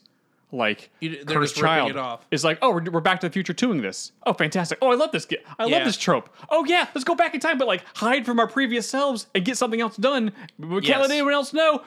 like 0.52 0.89
You- 0.99 1.23
Cursed 1.25 1.56
Child 1.56 2.19
is 2.32 2.43
like, 2.43 2.58
oh, 2.62 2.71
we're, 2.71 2.89
we're 2.89 3.02
Back 3.02 3.19
to 3.19 3.28
the 3.30 3.34
Future 3.34 3.54
doing 3.54 3.82
this. 3.82 4.12
Oh, 4.25 4.34
fantastic! 4.34 4.80
Oh, 4.82 4.91
I 4.91 4.95
love 4.95 5.12
this. 5.12 5.28
I 5.60 5.65
Yeah. 5.65 5.75
love 5.78 5.86
this 5.86 5.97
trope. 5.97 6.30
Oh 6.49 6.65
yeah, 6.65 6.88
let's 6.95 7.04
go 7.04 7.13
back 7.15 7.34
in 7.36 7.39
time, 7.39 7.58
but 7.58 7.67
like 7.67 7.84
hide 7.97 8.25
from 8.25 8.39
our 8.39 8.47
previous 8.47 8.89
selves 8.89 9.28
and 9.36 9.45
get 9.45 9.58
something 9.58 9.80
else 9.82 9.95
done. 9.97 10.32
We 10.58 10.82
can't 10.82 11.02
let 11.02 11.12
anyone 11.12 11.34
else 11.34 11.54
know. 11.54 11.84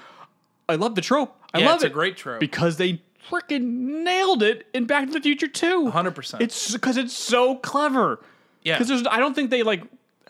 I 0.68 0.76
love 0.76 0.94
the 0.94 1.00
trope. 1.00 1.36
I 1.52 1.58
Yeah, 1.58 1.66
love 1.66 1.74
it's 1.76 1.84
it. 1.84 1.86
It's 1.88 1.92
a 1.92 1.94
great 1.94 2.16
trope. 2.16 2.40
because 2.40 2.76
they 2.76 3.02
freaking 3.28 3.62
nailed 4.04 4.42
it 4.42 4.66
in 4.74 4.84
Back 4.84 5.06
to 5.06 5.12
the 5.12 5.20
Future 5.20 5.48
too. 5.48 5.90
100%. 5.92 6.40
It's 6.40 6.72
because 6.72 6.96
it's 6.96 7.12
so 7.14 7.56
clever. 7.56 8.20
Yeah. 8.62 8.74
Because 8.74 8.88
there's, 8.88 9.06
I 9.08 9.18
don't 9.18 9.34
think 9.34 9.50
they 9.50 9.62
like 9.64 9.82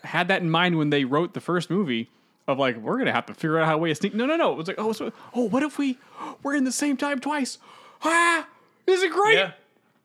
had 0.03 0.27
that 0.27 0.41
in 0.41 0.49
mind 0.49 0.77
when 0.77 0.89
they 0.89 1.05
wrote 1.05 1.33
the 1.33 1.41
first 1.41 1.69
movie 1.69 2.09
of 2.47 2.59
like 2.59 2.75
we're 2.77 2.97
gonna 2.97 3.11
have 3.13 3.25
to 3.27 3.33
figure 3.33 3.57
out 3.59 3.65
how 3.65 3.71
to 3.73 3.77
way 3.77 3.89
to 3.89 3.95
sneak. 3.95 4.13
No, 4.13 4.25
no, 4.25 4.35
no. 4.35 4.51
It 4.51 4.57
was 4.57 4.67
like 4.67 4.79
oh, 4.79 4.91
so, 4.91 5.11
oh, 5.33 5.47
what 5.49 5.63
if 5.63 5.77
we 5.77 5.97
we're 6.43 6.55
in 6.55 6.63
the 6.65 6.71
same 6.71 6.97
time 6.97 7.19
twice? 7.19 7.57
Ah, 8.03 8.47
this 8.85 9.01
is 9.01 9.11
great. 9.11 9.35
Yeah. 9.35 9.51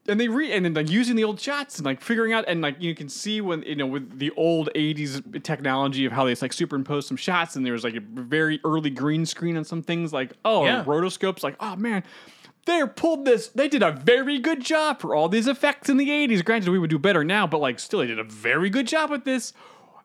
And 0.07 0.19
they 0.19 0.29
re 0.29 0.51
and 0.53 0.65
then 0.65 0.73
like 0.73 0.89
using 0.89 1.17
the 1.17 1.25
old 1.25 1.39
shots 1.39 1.77
and 1.79 1.85
like 1.85 2.01
figuring 2.01 2.33
out 2.33 2.45
and 2.49 2.63
like 2.63 2.81
you 2.81 2.95
can 2.95 3.09
see 3.11 3.41
when 3.43 3.63
you 3.63 3.77
know 3.77 3.87
with 3.87 4.19
the 4.19 4.31
old 4.39 4.71
'80s 4.75 5.43
technology 5.43 6.07
of 6.07 6.13
how 6.13 6.25
they 6.25 6.35
like 6.37 6.53
superimpose 6.55 7.07
some 7.07 7.17
shots 7.19 7.57
and 7.57 7.67
there 7.67 7.75
was 7.75 7.85
like 7.85 7.95
a 7.95 8.01
very 8.01 8.59
early 8.65 8.89
green 8.89 9.27
screen 9.27 9.57
on 9.59 9.65
some 9.65 9.83
things 9.83 10.11
like 10.13 10.33
oh 10.47 10.65
Yeah. 10.65 10.83
rotoscopes 10.85 11.43
like 11.43 11.57
oh 11.61 11.77
man 11.77 12.05
they 12.65 12.83
pulled 12.97 13.27
this 13.27 13.49
they 13.49 13.69
did 13.69 13.83
a 13.83 13.91
very 13.93 14.39
good 14.39 14.61
job 14.65 14.99
for 14.99 15.15
all 15.15 15.29
these 15.29 15.47
effects 15.47 15.91
in 15.91 15.99
the 15.99 16.09
80s 16.09 16.43
granted 16.43 16.71
we 16.71 16.79
would 16.79 16.89
do 16.91 16.99
better 16.99 17.23
now 17.23 17.47
but 17.47 17.61
like 17.61 17.79
still 17.79 17.99
they 18.01 18.07
did 18.07 18.19
a 18.19 18.25
very 18.25 18.71
good 18.71 18.87
job 18.87 19.11
with 19.11 19.25
this 19.25 19.53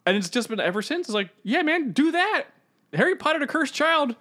and 0.06 0.18
it's 0.18 0.30
just 0.30 0.50
been 0.50 0.60
ever 0.60 0.82
since. 0.82 1.08
It's 1.08 1.16
like 1.16 1.30
yeah 1.44 1.62
man 1.62 1.92
do 1.92 2.12
that. 2.12 2.46
Harry 2.94 3.16
potter 3.16 3.40
the 3.40 3.48
cursed 3.48 3.74
child 3.74 4.16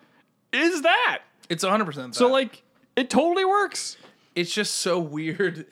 is 0.52 0.82
that. 0.82 1.20
It's 1.48 1.64
100% 1.64 2.14
so 2.14 2.28
like 2.28 2.62
it 2.96 3.10
totally 3.10 3.44
works. 3.44 3.96
It's 4.34 4.52
just 4.52 4.74
so 4.76 4.98
weird. 4.98 5.66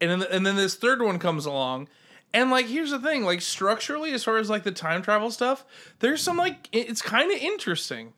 And 0.00 0.10
then, 0.10 0.24
and 0.30 0.44
then 0.46 0.56
this 0.56 0.74
third 0.74 1.00
one 1.00 1.18
comes 1.18 1.46
along, 1.46 1.88
and 2.34 2.50
like 2.50 2.66
here's 2.66 2.90
the 2.90 2.98
thing, 2.98 3.24
like 3.24 3.40
structurally, 3.40 4.12
as 4.12 4.22
far 4.24 4.36
as 4.36 4.50
like 4.50 4.62
the 4.62 4.70
time 4.70 5.00
travel 5.00 5.30
stuff, 5.30 5.64
there's 6.00 6.20
some 6.22 6.36
like 6.36 6.68
it's 6.70 7.00
kind 7.00 7.32
of 7.32 7.38
interesting. 7.38 8.12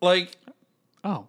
Like, 0.00 0.36
oh. 1.02 1.26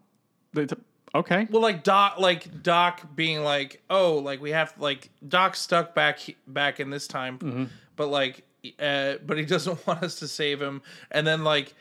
They 0.53 0.65
t- 0.67 0.75
okay. 1.15 1.47
well, 1.49 1.61
like 1.63 1.83
Doc, 1.83 2.19
like 2.19 2.61
Doc 2.63 3.15
being 3.15 3.43
like, 3.43 3.81
oh, 3.89 4.19
like 4.19 4.39
we 4.41 4.51
have 4.51 4.73
like 4.79 5.09
Doc 5.27 5.55
stuck 5.55 5.95
back 5.95 6.19
back 6.47 6.79
in 6.79 6.89
this 6.91 7.07
time, 7.07 7.39
Mm-hmm. 7.39 7.63
but 7.95 8.07
like, 8.07 8.43
uh, 8.79 9.15
but 9.25 9.37
he 9.37 9.45
doesn't 9.45 9.85
want 9.87 10.01
us 10.03 10.15
to 10.19 10.27
save 10.27 10.61
him, 10.61 10.81
and 11.11 11.25
then 11.27 11.43
like. 11.43 11.73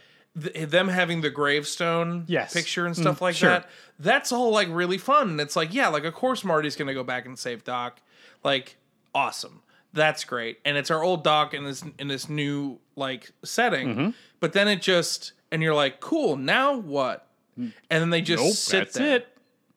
Th- 0.42 0.68
them 0.68 0.88
having 0.88 1.20
the 1.20 1.30
gravestone 1.30 2.24
Yes. 2.26 2.52
picture 2.52 2.86
and 2.86 2.96
stuff 2.96 3.18
Mm, 3.18 3.20
like 3.20 3.36
sure. 3.36 3.50
that 3.50 3.70
that's 4.00 4.32
all 4.32 4.50
like 4.50 4.66
really 4.68 4.98
fun 4.98 5.28
and 5.30 5.40
it's 5.40 5.54
like 5.54 5.72
yeah 5.72 5.86
like 5.86 6.02
of 6.02 6.12
course 6.12 6.42
marty's 6.42 6.74
gonna 6.74 6.92
go 6.92 7.04
back 7.04 7.24
and 7.24 7.38
save 7.38 7.62
doc 7.62 8.00
like 8.42 8.76
awesome 9.14 9.62
that's 9.92 10.24
great 10.24 10.58
and 10.64 10.76
it's 10.76 10.90
our 10.90 11.04
old 11.04 11.22
doc 11.22 11.54
in 11.54 11.62
this 11.62 11.84
in 12.00 12.08
this 12.08 12.28
new 12.28 12.80
like 12.96 13.30
setting 13.44 13.86
Mm-hmm. 13.88 14.10
but 14.40 14.52
then 14.54 14.66
it 14.66 14.82
just 14.82 15.34
and 15.52 15.62
you're 15.62 15.72
like, 15.72 16.00
cool. 16.00 16.34
Now 16.36 16.78
what? 16.78 17.28
And 17.56 17.72
then 17.88 18.10
they 18.10 18.20
just 18.20 18.42
Nope, 18.42 18.54
sit 18.54 18.78
that's 18.86 18.94
there, 18.98 19.16
it. 19.18 19.28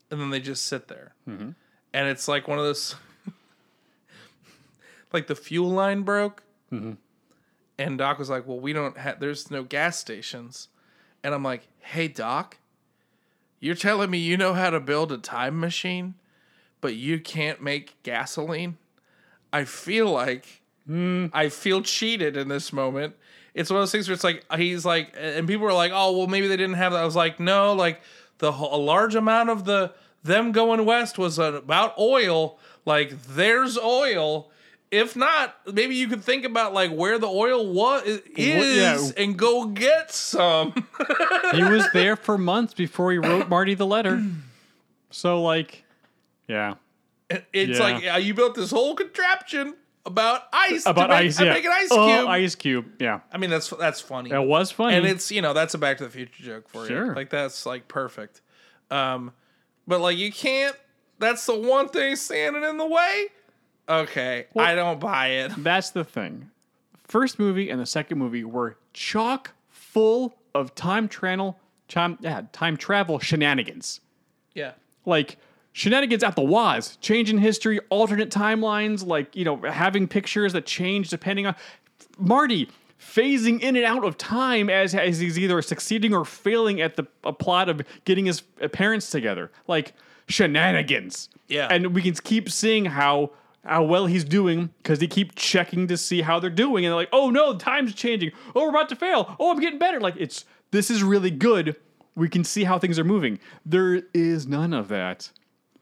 and 0.10 0.20
then 0.20 0.32
they 0.32 0.40
just 0.40 0.66
sit 0.66 0.88
there, 0.88 1.14
and 1.28 1.54
it's 1.94 2.28
like 2.28 2.48
one 2.48 2.58
of 2.58 2.66
those, 2.66 2.96
like 5.14 5.28
the 5.28 5.36
fuel 5.36 5.70
line 5.70 6.02
broke, 6.02 6.42
Mm-hmm. 6.72 6.94
and 7.80 7.98
Doc 7.98 8.20
was 8.20 8.30
like, 8.30 8.48
"Well, 8.48 8.60
we 8.60 8.74
don't 8.74 8.98
have. 8.98 9.20
There's 9.20 9.50
no 9.50 9.64
gas 9.64 9.98
stations," 9.98 10.68
and 11.24 11.34
I'm 11.34 11.44
like, 11.44 11.68
"Hey, 11.80 12.08
Doc, 12.08 12.58
you're 13.60 13.76
telling 13.76 14.10
me 14.10 14.18
you 14.18 14.38
know 14.38 14.54
how 14.54 14.70
to 14.70 14.80
build 14.80 15.12
a 15.12 15.18
time 15.18 15.60
machine, 15.60 16.16
but 16.82 16.96
you 16.96 17.20
can't 17.20 17.62
make 17.62 18.02
gasoline?" 18.04 18.78
I 19.54 19.64
feel 19.64 20.10
like 20.12 20.62
hmm. 20.86 21.28
I 21.34 21.50
feel 21.50 21.82
cheated 21.82 22.36
in 22.36 22.48
this 22.50 22.74
moment. 22.74 23.16
It's 23.54 23.70
one 23.70 23.78
of 23.78 23.82
those 23.82 23.92
things 23.92 24.08
where 24.08 24.14
it's 24.14 24.24
like 24.24 24.44
he's 24.56 24.86
like, 24.86 25.16
and 25.18 25.48
people 25.48 25.66
are 25.68 25.74
like, 25.74 25.92
"Oh, 25.94 26.18
well, 26.18 26.28
maybe 26.28 26.48
they 26.48 26.58
didn't 26.58 26.76
have 26.76 26.92
that." 26.92 27.02
I 27.02 27.06
was 27.06 27.16
like, 27.16 27.40
"No, 27.40 27.74
like 27.74 28.02
the 28.40 28.52
whole, 28.52 28.76
a 28.76 28.82
large 28.82 29.16
amount 29.16 29.50
of 29.50 29.66
the 29.66 29.94
them 30.24 30.52
going 30.52 30.86
west 30.86 31.18
was 31.18 31.40
about 31.40 31.98
oil. 31.98 32.60
Like 32.86 33.22
there's 33.24 33.78
oil. 33.78 34.52
If 34.90 35.16
not, 35.18 35.56
maybe 35.74 35.96
you 35.96 36.08
could 36.08 36.24
think 36.24 36.46
about 36.46 36.74
like 36.74 36.92
where 36.92 37.20
the 37.20 37.28
oil 37.28 37.74
was 37.74 38.04
is 38.06 38.22
yeah. 39.18 39.24
and 39.24 39.38
go 39.38 39.66
get 39.66 40.12
some." 40.12 40.74
he 41.54 41.64
was 41.64 41.86
there 41.94 42.16
for 42.16 42.38
months 42.38 42.74
before 42.74 43.12
he 43.12 43.18
wrote 43.18 43.50
Marty 43.50 43.74
the 43.76 43.86
letter. 43.86 44.24
So 45.10 45.42
like, 45.42 45.86
yeah, 46.50 46.76
it's 47.54 47.80
Yeah. 47.80 47.84
like 47.84 48.04
yeah, 48.04 48.18
you 48.18 48.34
built 48.34 48.56
this 48.56 48.72
whole 48.72 48.94
contraption 48.94 49.76
about 50.06 50.44
ice. 50.52 50.86
about 50.86 51.08
to 51.08 51.14
make, 51.14 51.26
ice. 51.28 51.40
Yeah, 51.40 51.54
make 51.54 51.66
an 51.66 51.72
ice 51.74 51.88
Oh, 51.92 52.08
cube. 52.08 52.28
ice 52.30 52.56
cube. 52.56 52.86
Yeah, 53.00 53.22
I 53.32 53.38
mean, 53.38 53.50
that's 53.50 53.70
that's 53.70 54.02
funny. 54.02 54.32
it 54.32 54.42
was 54.46 54.70
funny. 54.72 54.96
and 54.98 55.06
it's 55.06 55.32
you 55.32 55.42
know 55.42 55.54
that's 55.54 55.74
a 55.74 55.78
Back 55.78 55.98
to 56.00 56.04
the 56.04 56.10
Future 56.10 56.44
joke 56.44 56.70
for 56.70 56.88
you. 56.90 57.14
Like 57.14 57.30
that's 57.30 57.66
like 57.66 57.88
perfect. 57.88 58.42
Um, 58.92 59.32
but 59.88 60.02
like 60.02 60.18
you 60.18 60.32
can't. 60.32 60.76
That's 61.20 61.46
the 61.46 61.58
one 61.58 61.88
thing 61.90 62.16
standing 62.16 62.64
in 62.64 62.78
the 62.78 62.86
way. 62.86 63.28
Okay, 63.90 64.46
I 64.56 64.76
don't 64.76 65.00
buy 65.00 65.28
it. 65.28 65.52
That's 65.58 65.90
the 65.92 66.04
thing. 66.04 66.52
First 67.04 67.40
movie 67.40 67.70
and 67.70 67.80
the 67.80 67.86
second 67.86 68.18
movie 68.18 68.44
were 68.44 68.78
chock 68.94 69.54
full 69.70 70.36
of 70.54 70.76
time 70.76 71.08
travel, 71.08 71.58
time, 71.88 72.18
yeah, 72.20 72.42
time 72.52 72.76
travel 72.76 73.20
shenanigans. 73.20 74.02
Yeah, 74.54 74.72
Like 75.06 75.38
shenanigans 75.72 76.24
at 76.24 76.36
the 76.36 76.42
waz, 76.42 76.98
changing 77.00 77.38
history, 77.38 77.80
alternate 77.90 78.30
timelines, 78.32 79.06
like 79.06 79.36
you 79.36 79.46
know, 79.46 79.58
having 79.58 80.08
pictures 80.08 80.54
that 80.54 80.66
change 80.66 81.10
depending 81.10 81.46
on 81.46 81.56
Marty 82.18 82.70
phasing 83.00 83.62
in 83.62 83.76
and 83.76 83.86
out 83.86 84.04
of 84.04 84.18
time 84.18 84.70
as 84.70 84.96
as 84.96 85.20
he's 85.20 85.38
either 85.38 85.62
succeeding 85.62 86.14
or 86.14 86.26
failing 86.26 86.82
at 86.82 86.96
the 86.96 87.04
plot 87.04 87.70
of 87.70 87.82
getting 88.06 88.26
his 88.26 88.42
parents 88.42 89.10
together. 89.12 89.52
Like 89.68 89.94
shenanigans. 90.28 91.30
Yeah. 91.48 91.68
and 91.72 91.94
we 91.96 92.02
can 92.02 92.14
keep 92.16 92.50
seeing 92.50 92.86
how 92.86 93.32
how 93.68 93.84
well 93.84 94.06
he's 94.06 94.24
doing 94.24 94.70
because 94.78 95.00
they 95.00 95.08
keep 95.08 95.36
checking 95.36 95.88
to 95.88 95.98
see 95.98 96.22
how 96.22 96.40
they're 96.40 96.50
doing, 96.50 96.86
and 96.86 96.92
they're 96.92 96.98
like, 96.98 97.10
"Oh 97.12 97.30
no, 97.30 97.56
time's 97.58 97.94
changing. 97.94 98.32
Oh, 98.56 98.64
we're 98.64 98.70
about 98.70 98.90
to 98.90 98.96
fail. 98.96 99.36
Oh, 99.40 99.52
I'm 99.52 99.60
getting 99.60 99.80
better." 99.80 100.00
Like 100.00 100.16
it's 100.18 100.46
this 100.72 100.90
is 100.90 101.04
really 101.04 101.32
good. 101.32 101.76
We 102.16 102.30
can 102.30 102.44
see 102.44 102.64
how 102.64 102.80
things 102.80 102.98
are 102.98 103.04
moving. 103.04 103.40
There 103.66 104.02
is 104.14 104.48
none 104.48 104.74
of 104.74 104.88
that 104.88 105.32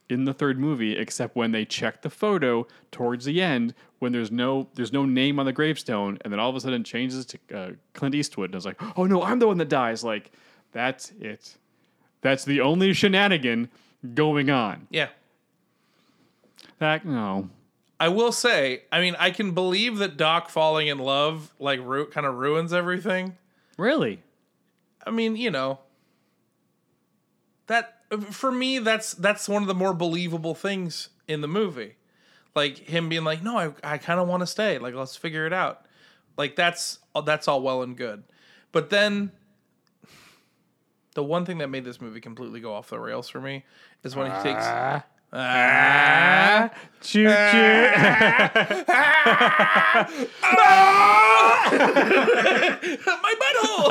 in 0.09 0.25
the 0.25 0.33
third 0.33 0.59
movie 0.59 0.95
except 0.97 1.35
when 1.35 1.51
they 1.51 1.65
check 1.65 2.01
the 2.01 2.09
photo 2.09 2.67
towards 2.91 3.25
the 3.25 3.41
end 3.41 3.73
when 3.99 4.11
there's 4.11 4.31
no 4.31 4.67
there's 4.75 4.93
no 4.93 5.03
name 5.03 5.39
on 5.39 5.45
the 5.45 5.53
gravestone 5.53 6.17
and 6.21 6.31
then 6.31 6.39
all 6.39 6.49
of 6.49 6.55
a 6.55 6.59
sudden 6.59 6.81
it 6.81 6.85
changes 6.85 7.25
to 7.25 7.39
uh, 7.53 7.71
Clint 7.93 8.13
Eastwood 8.13 8.51
and 8.51 8.55
it's 8.55 8.65
like 8.65 8.79
oh 8.97 9.05
no 9.05 9.23
I'm 9.23 9.39
the 9.39 9.47
one 9.47 9.57
that 9.57 9.69
dies 9.69 10.03
like 10.03 10.31
that's 10.73 11.11
it 11.19 11.55
that's 12.21 12.45
the 12.45 12.61
only 12.61 12.93
shenanigan 12.93 13.69
going 14.13 14.51
on 14.51 14.87
yeah. 14.91 15.07
that 16.77 17.03
no 17.05 17.49
I 17.99 18.09
will 18.09 18.31
say, 18.31 18.83
I 18.91 18.99
mean, 18.99 19.15
I 19.17 19.31
can 19.31 19.51
believe 19.51 19.97
that 19.99 20.17
Doc 20.17 20.49
falling 20.49 20.87
in 20.87 20.99
love 20.99 21.53
like 21.59 21.79
ru- 21.81 22.07
kind 22.07 22.25
of 22.25 22.35
ruins 22.35 22.73
everything. 22.73 23.37
really 23.77 24.21
I 25.05 25.11
mean, 25.11 25.35
you 25.35 25.51
know, 25.51 25.79
that 27.67 28.01
for 28.31 28.51
me, 28.51 28.79
that's 28.79 29.13
that's 29.13 29.47
one 29.47 29.61
of 29.61 29.67
the 29.67 29.75
more 29.75 29.93
believable 29.93 30.55
things 30.55 31.09
in 31.27 31.41
the 31.41 31.47
movie. 31.47 31.95
Like 32.55 32.77
him 32.77 33.09
being 33.09 33.23
like, 33.23 33.43
"No, 33.43 33.57
I, 33.57 33.73
I 33.83 33.97
kind 33.97 34.19
of 34.19 34.27
want 34.27 34.41
to 34.41 34.47
stay. 34.47 34.79
Like, 34.79 34.95
let's 34.95 35.15
figure 35.15 35.45
it 35.45 35.53
out." 35.53 35.85
Like 36.37 36.55
that's 36.55 36.99
that's 37.25 37.47
all 37.47 37.61
well 37.61 37.81
and 37.83 37.95
good, 37.95 38.23
but 38.71 38.89
then 38.89 39.31
the 41.13 41.23
one 41.23 41.45
thing 41.45 41.59
that 41.59 41.69
made 41.69 41.85
this 41.85 42.01
movie 42.01 42.19
completely 42.19 42.59
go 42.59 42.73
off 42.73 42.89
the 42.89 42.99
rails 42.99 43.29
for 43.29 43.39
me 43.39 43.63
is 44.03 44.15
when 44.15 44.31
he 44.31 44.37
takes. 44.41 44.65
Ah. 44.65 45.03
Ah. 45.37 46.69
choo 47.01 47.25
choo 47.25 47.29
my 53.21 53.33
butthole. 53.41 53.89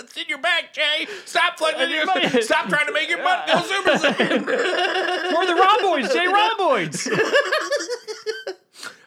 it's 0.00 0.16
in 0.16 0.24
your 0.28 0.38
back, 0.38 0.72
Jay. 0.72 1.06
Stop 1.26 1.58
flexing 1.58 1.90
your 1.90 2.06
butt. 2.06 2.42
Stop 2.42 2.68
trying 2.68 2.86
to 2.86 2.92
make 2.92 3.10
your 3.10 3.18
butt 3.18 3.46
go 3.46 3.60
super 3.60 3.98
saiyan. 3.98 4.46
we're 4.46 5.46
the 5.46 5.54
rhomboids 5.54 6.12
Jay 6.14 6.26
rhomboids 6.26 7.08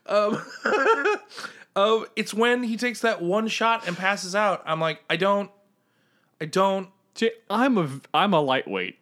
Um, 0.07 0.41
um, 1.75 2.05
it's 2.15 2.33
when 2.33 2.63
he 2.63 2.77
takes 2.77 3.01
that 3.01 3.21
one 3.21 3.47
shot 3.47 3.87
and 3.87 3.97
passes 3.97 4.35
out. 4.35 4.61
I'm 4.65 4.79
like, 4.79 5.01
I 5.09 5.15
don't, 5.15 5.49
I 6.39 6.45
don't 6.45 6.89
I'm 7.49 7.77
a 7.77 7.89
I'm 8.13 8.33
a 8.33 8.41
lightweight 8.41 8.97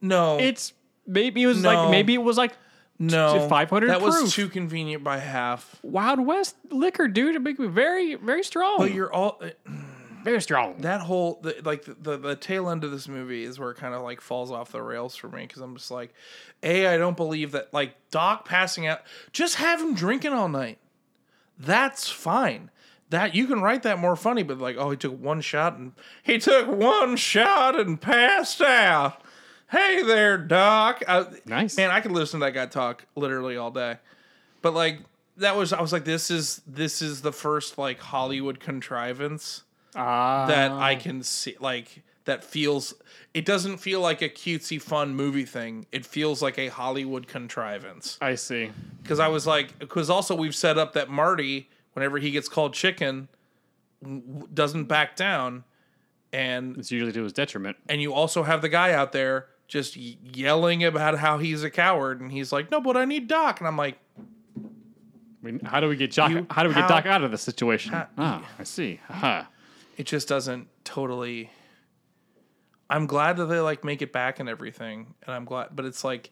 No, 0.00 0.38
it's 0.38 0.72
maybe 1.06 1.42
it 1.42 1.46
was 1.46 1.62
No. 1.62 1.72
like 1.72 1.90
maybe 1.90 2.14
it 2.14 2.22
was 2.22 2.36
like 2.36 2.52
no 2.98 3.46
500 3.48 3.88
That 3.88 4.00
proof. 4.00 4.22
was 4.22 4.34
too 4.34 4.48
convenient 4.48 5.04
by 5.04 5.18
half. 5.18 5.78
Wild 5.82 6.18
West 6.20 6.56
liquor, 6.70 7.06
dude. 7.06 7.36
It 7.36 7.40
make 7.42 7.58
me 7.58 7.68
very, 7.68 8.16
very 8.16 8.42
strong. 8.42 8.78
But 8.78 8.92
you're 8.92 9.12
all 9.12 9.40
uh, 9.40 9.50
very 10.24 10.40
strong. 10.42 10.78
that 10.78 11.00
whole 11.02 11.38
the, 11.42 11.60
like 11.64 11.84
the, 11.84 11.94
the 11.94 12.16
the 12.16 12.34
tail 12.36 12.68
end 12.68 12.82
of 12.82 12.90
this 12.90 13.06
movie 13.06 13.44
is 13.44 13.56
where 13.58 13.70
it 13.70 13.76
kind 13.76 13.94
of 13.94 14.02
like 14.02 14.20
falls 14.20 14.50
off 14.50 14.72
the 14.72 14.82
rails 14.82 15.14
for 15.14 15.28
me 15.28 15.42
because 15.42 15.62
I'm 15.62 15.76
just 15.76 15.92
like, 15.92 16.12
a 16.64 16.88
I 16.88 16.96
don't 16.98 17.16
believe 17.16 17.52
that 17.52 17.72
like 17.72 17.94
Doc 18.10 18.44
passing 18.48 18.86
out. 18.88 19.02
Just 19.32 19.54
have 19.56 19.80
him 19.80 19.94
drinking 19.94 20.32
all 20.32 20.48
night. 20.48 20.78
That's 21.56 22.08
fine. 22.08 22.70
That 23.10 23.34
you 23.34 23.46
can 23.46 23.60
write 23.62 23.84
that 23.84 23.98
more 23.98 24.16
funny, 24.16 24.42
but 24.42 24.58
like, 24.58 24.76
oh, 24.78 24.90
he 24.90 24.96
took 24.96 25.18
one 25.18 25.40
shot 25.40 25.76
and 25.78 25.92
he 26.22 26.38
took 26.38 26.66
one 26.68 27.16
shot 27.16 27.78
and 27.78 28.00
passed 28.00 28.60
out. 28.60 29.22
Hey 29.70 30.02
there, 30.02 30.36
Doc. 30.38 31.02
I, 31.08 31.26
Nice. 31.46 31.76
man. 31.76 31.90
I 31.90 32.00
could 32.00 32.12
listen 32.12 32.40
to 32.40 32.46
that 32.46 32.52
guy 32.52 32.66
talk 32.66 33.04
literally 33.16 33.56
all 33.56 33.70
day. 33.70 33.96
But 34.62 34.74
like 34.74 35.00
that 35.38 35.56
was, 35.56 35.72
I 35.72 35.80
was 35.80 35.92
like, 35.92 36.04
this 36.04 36.30
is 36.30 36.60
this 36.66 37.00
is 37.00 37.22
the 37.22 37.32
first 37.32 37.78
like 37.78 37.98
Hollywood 38.00 38.60
contrivance 38.60 39.62
Ah, 39.94 40.46
that 40.46 40.70
I 40.70 40.94
can 40.96 41.22
see 41.22 41.56
like 41.60 42.02
that 42.26 42.44
feels 42.44 42.92
it 43.32 43.44
doesn't 43.46 43.78
feel 43.78 44.00
like 44.00 44.20
a 44.20 44.28
cutesy 44.28 44.80
fun 44.80 45.14
movie 45.14 45.44
thing. 45.46 45.86
It 45.92 46.04
feels 46.04 46.42
like 46.42 46.58
a 46.58 46.68
Hollywood 46.68 47.26
contrivance. 47.26 48.18
I 48.20 48.34
see. 48.34 48.70
Cuz 49.04 49.18
I 49.18 49.28
was 49.28 49.46
like 49.46 49.88
cuz 49.88 50.10
also 50.10 50.34
we've 50.34 50.54
set 50.54 50.76
up 50.76 50.92
that 50.92 51.08
Marty 51.08 51.68
whenever 51.98 52.18
he 52.18 52.30
gets 52.30 52.48
called 52.48 52.72
chicken 52.74 53.28
w- 54.02 54.46
doesn't 54.54 54.84
back 54.84 55.16
down 55.16 55.64
and 56.32 56.76
It's 56.78 56.90
usually 56.92 57.12
to 57.12 57.22
his 57.24 57.32
detriment. 57.32 57.76
and 57.88 58.00
you 58.00 58.12
also 58.14 58.42
have 58.44 58.62
the 58.62 58.68
guy 58.68 58.92
out 58.92 59.12
there 59.12 59.46
just 59.66 59.96
y- 59.96 60.16
yelling 60.22 60.84
about 60.84 61.18
how 61.18 61.38
he's 61.38 61.62
a 61.64 61.70
coward 61.70 62.20
and 62.20 62.30
he's 62.32 62.52
like, 62.52 62.70
"No, 62.70 62.80
but 62.80 62.96
I 62.96 63.04
need 63.04 63.26
Doc." 63.28 63.60
And 63.60 63.66
I'm 63.66 63.76
like, 63.76 63.98
I 64.56 64.62
mean, 65.46 65.60
how 65.60 65.80
do 65.80 65.88
we 65.88 65.96
get 65.96 66.12
Doc? 66.14 66.30
You- 66.30 66.46
how 66.50 66.62
do 66.62 66.68
we 66.68 66.74
how- 66.74 66.82
get 66.82 66.88
Doc 66.88 67.06
out 67.06 67.22
of 67.24 67.30
this 67.30 67.42
situation? 67.42 67.92
ah, 68.16 68.44
I 68.58 68.62
see. 68.64 69.00
Haha. 69.08 69.44
it 69.96 70.06
just 70.06 70.28
doesn't 70.28 70.68
totally 70.84 71.50
I'm 72.90 73.06
glad 73.06 73.36
that 73.36 73.46
they 73.46 73.60
like 73.60 73.84
make 73.84 74.00
it 74.00 74.12
back 74.12 74.38
and 74.40 74.48
everything, 74.48 75.14
and 75.26 75.34
I'm 75.34 75.44
glad, 75.44 75.68
but 75.74 75.84
it's 75.84 76.04
like 76.04 76.30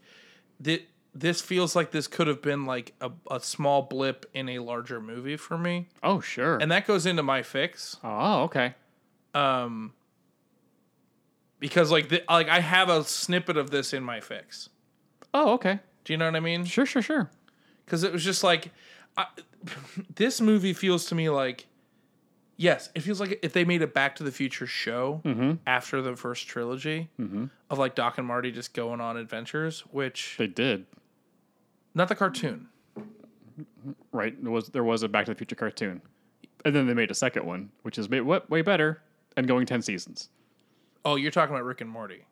thi- 0.63 0.87
this 1.19 1.41
feels 1.41 1.75
like 1.75 1.91
this 1.93 2.07
could 2.07 2.27
have 2.27 2.43
been 2.43 2.67
like 2.67 2.93
a, 3.01 3.11
a 3.31 3.41
small 3.41 3.83
blip 3.83 4.27
in 4.35 4.49
a 4.51 4.59
larger 4.59 5.01
movie 5.01 5.37
for 5.37 5.57
me, 5.57 5.89
Oh, 6.03 6.21
sure. 6.21 6.59
and 6.59 6.71
that 6.71 6.87
goes 6.87 7.07
into 7.07 7.23
my 7.23 7.43
fix 7.43 7.97
oh, 8.05 8.43
okay. 8.45 8.75
Um 9.35 9.93
because 11.59 11.91
like 11.91 12.09
the, 12.09 12.23
like 12.29 12.49
I 12.49 12.61
have 12.61 12.89
a 12.89 13.03
snippet 13.05 13.57
of 13.57 13.71
this 13.71 13.93
in 13.93 14.03
my 14.03 14.21
fix. 14.21 14.69
Oh, 15.33 15.53
okay. 15.55 15.81
Do 16.05 16.13
you 16.13 16.17
know 16.19 16.27
what 16.27 16.37
I 16.37 16.41
mean? 16.41 16.65
Sure, 16.65 16.87
sure, 16.87 17.03
sure. 17.03 17.31
because 17.85 18.03
it 18.05 18.13
was 18.13 18.23
just 18.25 18.45
like 18.45 18.71
I, 19.17 19.27
this 20.15 20.41
movie 20.41 20.73
feels 20.73 21.07
to 21.07 21.15
me 21.15 21.31
like 21.31 21.67
yes 22.59 22.89
it 22.95 23.01
feels 23.01 23.21
like 23.21 23.39
if 23.43 23.53
they 23.53 23.65
made 23.65 23.83
a 23.83 23.87
back 23.87 24.17
to 24.17 24.23
the 24.23 24.33
future 24.33 24.67
show 24.67 25.21
after 25.67 26.01
the 26.03 26.17
first 26.17 26.47
trilogy 26.49 27.09
of 27.71 27.79
like 27.79 27.95
doc 27.95 28.17
and 28.19 28.27
marty 28.27 28.51
just 28.51 28.73
going 28.75 29.01
on 29.01 29.17
adventures 29.17 29.81
which 29.91 30.37
They 30.39 30.47
did. 30.47 30.87
Not 31.97 32.07
the 32.09 32.15
cartoon 32.15 32.69
Right. 34.13 34.41
There 34.43 34.51
was 34.53 34.69
there 34.69 34.85
was 34.85 35.03
a 35.03 35.09
Back 35.09 35.27
to 35.27 35.33
the 35.33 35.37
Future 35.39 35.55
cartoon. 35.57 36.03
And 36.65 36.75
then 36.75 36.87
they 36.87 36.95
made 36.95 37.11
a 37.11 37.15
second 37.15 37.47
one, 37.47 37.71
which 37.83 37.97
is 37.99 38.09
way, 38.09 38.21
way 38.21 38.61
better 38.63 39.01
and 39.37 39.47
going 39.47 39.67
10 39.67 39.83
seasons. 39.83 40.29
Oh, 41.05 41.17
you're 41.17 41.31
talking 41.31 41.55
about 41.55 41.65
Rick 41.65 41.81
and 41.81 41.89
Morty. 41.91 42.25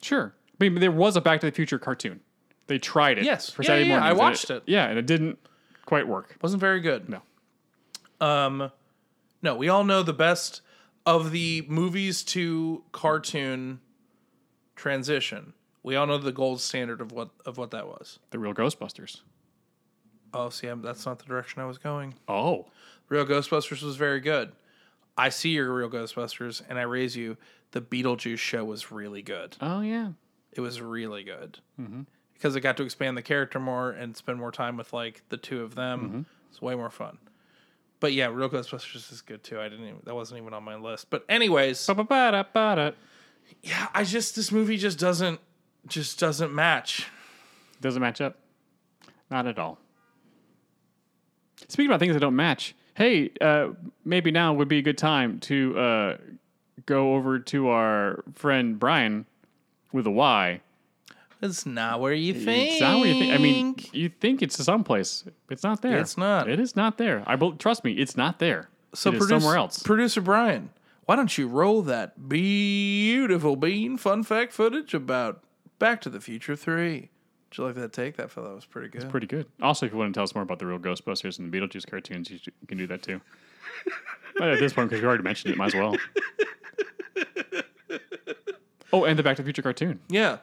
Sure. 0.00 0.34
I 0.60 0.64
mean, 0.64 0.78
there 0.80 0.92
was 0.92 1.16
a 1.16 1.20
Back 1.20 1.40
to 1.40 1.46
the 1.46 1.52
Future 1.52 1.78
cartoon. 1.78 2.20
They 2.68 2.78
tried 2.78 3.18
it 3.18 3.24
Yes. 3.24 3.50
for 3.50 3.62
Yeah, 3.62 3.66
Saturday 3.68 3.88
yeah, 3.88 3.98
mornings. 3.98 4.18
I 4.18 4.22
watched 4.22 4.50
it. 4.50 4.62
Yeah, 4.66 4.86
and 4.88 4.98
it 4.98 5.06
didn't 5.06 5.38
quite 5.86 6.06
work. 6.06 6.36
Wasn't 6.40 6.60
very 6.60 6.80
good. 6.80 7.08
No. 7.08 7.22
Um, 8.26 8.70
no, 9.42 9.56
we 9.56 9.68
all 9.68 9.82
know 9.84 10.02
the 10.02 10.12
best 10.12 10.60
of 11.04 11.30
the 11.32 11.64
movies 11.68 12.22
to 12.24 12.84
cartoon 12.92 13.80
transition. 14.76 15.52
We 15.82 15.96
all 15.96 16.06
know 16.06 16.18
the 16.18 16.32
gold 16.32 16.60
standard 16.60 17.00
of 17.00 17.12
what 17.12 17.30
of 17.46 17.58
what 17.58 17.70
that 17.70 17.86
was. 17.86 18.18
The 18.30 18.38
real 18.38 18.54
Ghostbusters. 18.54 19.20
Oh, 20.32 20.48
see, 20.48 20.68
I'm, 20.68 20.82
that's 20.82 21.06
not 21.06 21.18
the 21.18 21.24
direction 21.24 21.60
I 21.60 21.66
was 21.66 21.78
going. 21.78 22.14
Oh. 22.28 22.66
Real 23.08 23.26
Ghostbusters 23.26 23.82
was 23.82 23.96
very 23.96 24.20
good. 24.20 24.52
I 25.16 25.28
see 25.28 25.50
your 25.50 25.74
Real 25.74 25.90
Ghostbusters, 25.90 26.62
and 26.68 26.78
I 26.78 26.82
raise 26.82 27.16
you. 27.16 27.36
The 27.72 27.80
Beetlejuice 27.80 28.38
show 28.38 28.64
was 28.64 28.92
really 28.92 29.22
good. 29.22 29.56
Oh, 29.60 29.80
yeah. 29.80 30.10
It 30.52 30.60
was 30.60 30.80
really 30.80 31.24
good 31.24 31.58
mm-hmm. 31.80 32.02
because 32.34 32.56
it 32.56 32.60
got 32.60 32.76
to 32.78 32.82
expand 32.82 33.16
the 33.16 33.22
character 33.22 33.60
more 33.60 33.90
and 33.90 34.16
spend 34.16 34.38
more 34.38 34.50
time 34.50 34.76
with 34.76 34.92
like 34.92 35.22
the 35.28 35.36
two 35.36 35.62
of 35.62 35.74
them. 35.74 36.00
Mm-hmm. 36.00 36.20
It's 36.50 36.60
way 36.60 36.74
more 36.74 36.90
fun. 36.90 37.18
But 38.00 38.14
yeah, 38.14 38.26
Real 38.26 38.48
Ghostbusters 38.48 39.12
is 39.12 39.20
good 39.20 39.44
too. 39.44 39.60
I 39.60 39.68
didn't 39.68 39.86
even 39.86 40.00
that 40.04 40.14
wasn't 40.14 40.40
even 40.40 40.54
on 40.54 40.64
my 40.64 40.74
list. 40.74 41.10
But 41.10 41.24
anyways, 41.28 41.88
yeah, 43.62 43.88
I 43.94 44.04
just 44.04 44.34
this 44.34 44.50
movie 44.50 44.76
just 44.76 44.98
doesn't 44.98 45.38
just 45.86 46.18
doesn't 46.18 46.52
match. 46.54 47.06
Doesn't 47.80 48.00
match 48.00 48.20
up. 48.20 48.36
Not 49.30 49.46
at 49.46 49.58
all. 49.58 49.78
Speaking 51.68 51.90
about 51.90 52.00
things 52.00 52.14
that 52.14 52.20
don't 52.20 52.36
match, 52.36 52.74
hey, 52.94 53.30
uh, 53.40 53.68
maybe 54.04 54.30
now 54.30 54.52
would 54.54 54.68
be 54.68 54.78
a 54.78 54.82
good 54.82 54.98
time 54.98 55.38
to 55.40 55.78
uh, 55.78 56.16
go 56.86 57.14
over 57.14 57.38
to 57.38 57.68
our 57.68 58.24
friend 58.34 58.78
Bryan 58.78 59.26
with 59.92 60.06
a 60.06 60.10
Y. 60.10 60.60
It's 61.42 61.64
not 61.64 62.00
where 62.00 62.12
you 62.12 62.34
think. 62.34 62.72
It's 62.72 62.80
not 62.80 62.98
where 63.00 63.08
you 63.08 63.18
think. 63.18 63.32
I 63.32 63.38
mean, 63.38 63.76
you 63.92 64.10
think 64.10 64.42
it's 64.42 64.62
someplace. 64.62 65.24
It's 65.48 65.62
not 65.62 65.80
there. 65.80 65.98
It's 65.98 66.18
not. 66.18 66.50
It 66.50 66.60
is 66.60 66.76
not 66.76 66.98
there. 66.98 67.22
I 67.26 67.36
bel 67.36 67.52
trust 67.52 67.82
me. 67.82 67.92
It's 67.92 68.16
not 68.16 68.38
there. 68.38 68.68
so 68.94 69.10
it 69.10 69.18
produce- 69.18 69.28
somewhere 69.42 69.56
else. 69.56 69.82
Producer 69.82 70.20
Bryan, 70.20 70.70
why 71.06 71.16
don't 71.16 71.38
you 71.38 71.48
roll 71.48 71.80
that 71.82 72.28
beautiful 72.28 73.56
bean 73.56 73.96
fun 73.96 74.22
fact 74.22 74.52
footage 74.52 74.92
about 74.92 75.42
Back 75.80 76.00
to 76.02 76.10
the 76.10 76.20
Future 76.20 76.54
Three? 76.54 77.10
Did 77.50 77.58
you 77.58 77.64
like 77.64 77.74
that 77.74 77.92
take? 77.92 78.16
That 78.16 78.30
fella 78.30 78.54
was 78.54 78.64
pretty 78.64 78.86
good. 78.88 79.02
It's 79.02 79.10
pretty 79.10 79.26
good. 79.26 79.46
Also, 79.60 79.86
if 79.86 79.90
you 79.92 79.98
want 79.98 80.14
to 80.14 80.16
tell 80.18 80.22
us 80.22 80.34
more 80.36 80.42
about 80.44 80.60
the 80.60 80.66
real 80.66 80.78
Ghostbusters 80.78 81.40
and 81.40 81.52
the 81.52 81.58
Beetlejuice 81.58 81.90
cartoons, 81.90 82.30
you, 82.30 82.38
you 82.44 82.66
can 82.68 82.78
do 82.78 82.86
that 82.86 83.02
too. 83.02 83.20
but 84.38 84.50
at 84.50 84.60
this 84.60 84.72
point, 84.72 84.88
because 84.88 85.02
you 85.02 85.08
already 85.08 85.24
mentioned 85.24 85.52
it, 85.52 85.58
might 85.58 85.74
as 85.74 85.80
well. 85.80 85.96
Oh, 88.92 89.04
and 89.04 89.16
the 89.16 89.22
Back 89.22 89.36
to 89.36 89.42
the 89.42 89.46
Future 89.46 89.62
cartoon. 89.62 90.00
Yeah, 90.08 90.38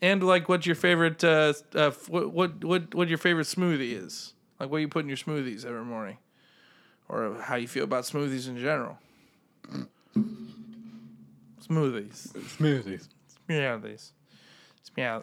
and 0.00 0.22
like, 0.22 0.48
what's 0.48 0.66
your 0.66 0.76
favorite? 0.76 1.24
Uh, 1.24 1.52
uh, 1.74 1.88
f- 1.88 2.08
what 2.08 2.32
what 2.32 2.62
what 2.64 2.94
what 2.94 3.08
your 3.08 3.18
favorite 3.18 3.48
smoothie 3.48 3.92
is? 4.00 4.34
Like, 4.60 4.70
what 4.70 4.78
you 4.78 4.86
put 4.86 5.00
in 5.02 5.08
your 5.08 5.16
smoothies 5.16 5.66
every 5.66 5.84
morning, 5.84 6.18
or 7.08 7.34
how 7.42 7.56
you 7.56 7.66
feel 7.66 7.82
about 7.82 8.04
smoothies 8.04 8.46
in 8.48 8.56
general? 8.56 8.98
Smoothies, 11.60 12.28
Smoothies. 12.56 13.08
smoothies, 13.48 14.10
smoothies. 14.96 15.22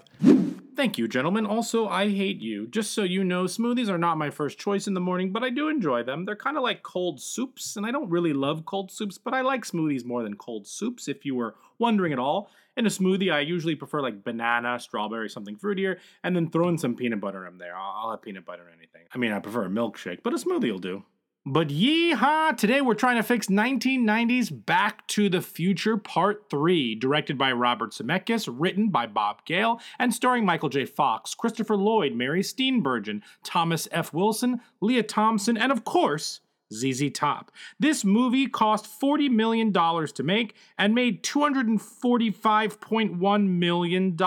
Thank 0.75 0.97
you, 0.97 1.09
gentlemen. 1.09 1.45
Also, 1.45 1.87
I 1.89 2.09
hate 2.09 2.39
you. 2.41 2.65
Just 2.67 2.93
so 2.93 3.03
you 3.03 3.23
know, 3.23 3.43
smoothies 3.43 3.89
are 3.89 3.97
not 3.97 4.17
my 4.17 4.29
first 4.29 4.57
choice 4.57 4.87
in 4.87 4.93
the 4.93 5.01
morning, 5.01 5.31
but 5.31 5.43
I 5.43 5.49
do 5.49 5.67
enjoy 5.67 6.03
them. 6.03 6.23
They're 6.23 6.37
kind 6.37 6.55
of 6.55 6.63
like 6.63 6.83
cold 6.83 7.19
soups, 7.19 7.75
and 7.75 7.85
I 7.85 7.91
don't 7.91 8.09
really 8.09 8.31
love 8.31 8.65
cold 8.65 8.89
soups, 8.89 9.17
but 9.17 9.33
I 9.33 9.41
like 9.41 9.65
smoothies 9.65 10.05
more 10.05 10.23
than 10.23 10.35
cold 10.35 10.67
soups, 10.67 11.09
if 11.09 11.25
you 11.25 11.35
were 11.35 11.55
wondering 11.79 12.13
at 12.13 12.19
all. 12.19 12.49
In 12.77 12.85
a 12.85 12.89
smoothie, 12.89 13.29
I 13.29 13.41
usually 13.41 13.75
prefer 13.75 13.99
like 13.99 14.23
banana, 14.23 14.79
strawberry, 14.79 15.29
something 15.29 15.57
fruitier, 15.57 15.97
and 16.23 16.33
then 16.33 16.49
throw 16.49 16.69
in 16.69 16.77
some 16.77 16.95
peanut 16.95 17.19
butter 17.19 17.45
in 17.45 17.57
there. 17.57 17.75
I'll, 17.75 18.11
have 18.11 18.21
peanut 18.21 18.45
butter 18.45 18.69
in 18.69 18.77
anything. 18.77 19.01
I 19.13 19.17
mean, 19.17 19.33
I 19.33 19.39
prefer 19.39 19.65
a 19.65 19.69
milkshake, 19.69 20.19
but 20.23 20.33
a 20.33 20.37
smoothie 20.37 20.71
will 20.71 20.79
do. 20.79 21.03
But 21.45 21.69
yeehaw! 21.69 22.57
Today 22.57 22.81
we're 22.81 22.95
trying 22.95 23.15
to 23.15 23.23
fix 23.23 23.47
1990's 23.47 24.49
Back 24.49 25.07
to 25.07 25.29
the 25.29 25.41
Future 25.41 25.95
Part 25.95 26.49
3, 26.49 26.95
directed 26.95 27.37
by 27.37 27.53
Robert 27.53 27.93
Zemeckis, 27.93 28.49
written 28.51 28.89
by 28.89 29.07
Bob 29.07 29.45
Gale, 29.45 29.79
and 29.97 30.13
starring 30.13 30.45
Michael 30.45 30.67
J. 30.67 30.83
Fox, 30.83 31.33
Christopher 31.33 31.77
Lloyd, 31.77 32.13
Mary 32.13 32.41
Steenburgen, 32.41 33.21
Thomas 33.41 33.87
F. 33.89 34.13
Wilson, 34.13 34.59
Lea 34.81 35.01
Thompson, 35.01 35.55
and 35.55 35.71
of 35.71 35.85
course, 35.85 36.41
ZZ 36.73 37.09
Top. 37.13 37.53
This 37.79 38.03
movie 38.03 38.47
cost 38.47 38.85
$40 39.01 39.31
million 39.31 39.71
to 39.71 40.23
make 40.23 40.55
and 40.77 40.93
made 40.93 41.23
$245.1 41.23 43.47
million. 43.47 44.17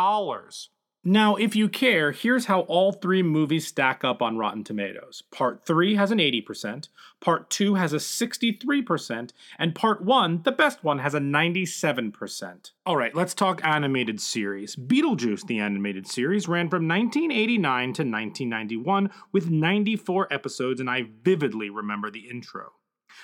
Now, 1.05 1.35
if 1.35 1.57
you 1.57 1.69
care, 1.69 2.13
here's 2.13 2.45
how 2.45 2.61
all 2.61 2.93
three 2.93 3.25
movies 3.25 3.67
stack 3.67 4.05
up 4.05 4.23
on 4.23 4.39
Rotten 4.39 4.63
Tomatoes. 4.63 5.25
Part 5.33 5.67
3 5.67 5.97
has 5.97 6.13
an 6.13 6.19
80%, 6.19 6.87
Part 7.19 7.51
2 7.51 7.75
has 7.75 7.93
a 7.93 7.97
63%, 7.97 9.31
and 9.59 9.75
Part 9.75 10.05
1, 10.05 10.43
the 10.45 10.53
best 10.53 10.85
one, 10.85 11.01
has 11.01 11.13
a 11.15 11.19
97%. 11.19 12.71
Alright, 12.87 13.17
let's 13.17 13.35
talk 13.35 13.61
animated 13.65 14.21
series. 14.21 14.77
Beetlejuice, 14.77 15.45
the 15.45 15.59
animated 15.59 16.07
series, 16.07 16.47
ran 16.47 16.71
from 16.71 16.87
1989 16.87 17.83
to 17.95 18.03
1991 18.03 19.11
with 19.33 19.51
94 19.51 20.33
episodes, 20.33 20.79
and 20.81 20.89
I 20.89 21.09
vividly 21.25 21.69
remember 21.69 22.13
the 22.13 22.31
intro. 22.31 22.75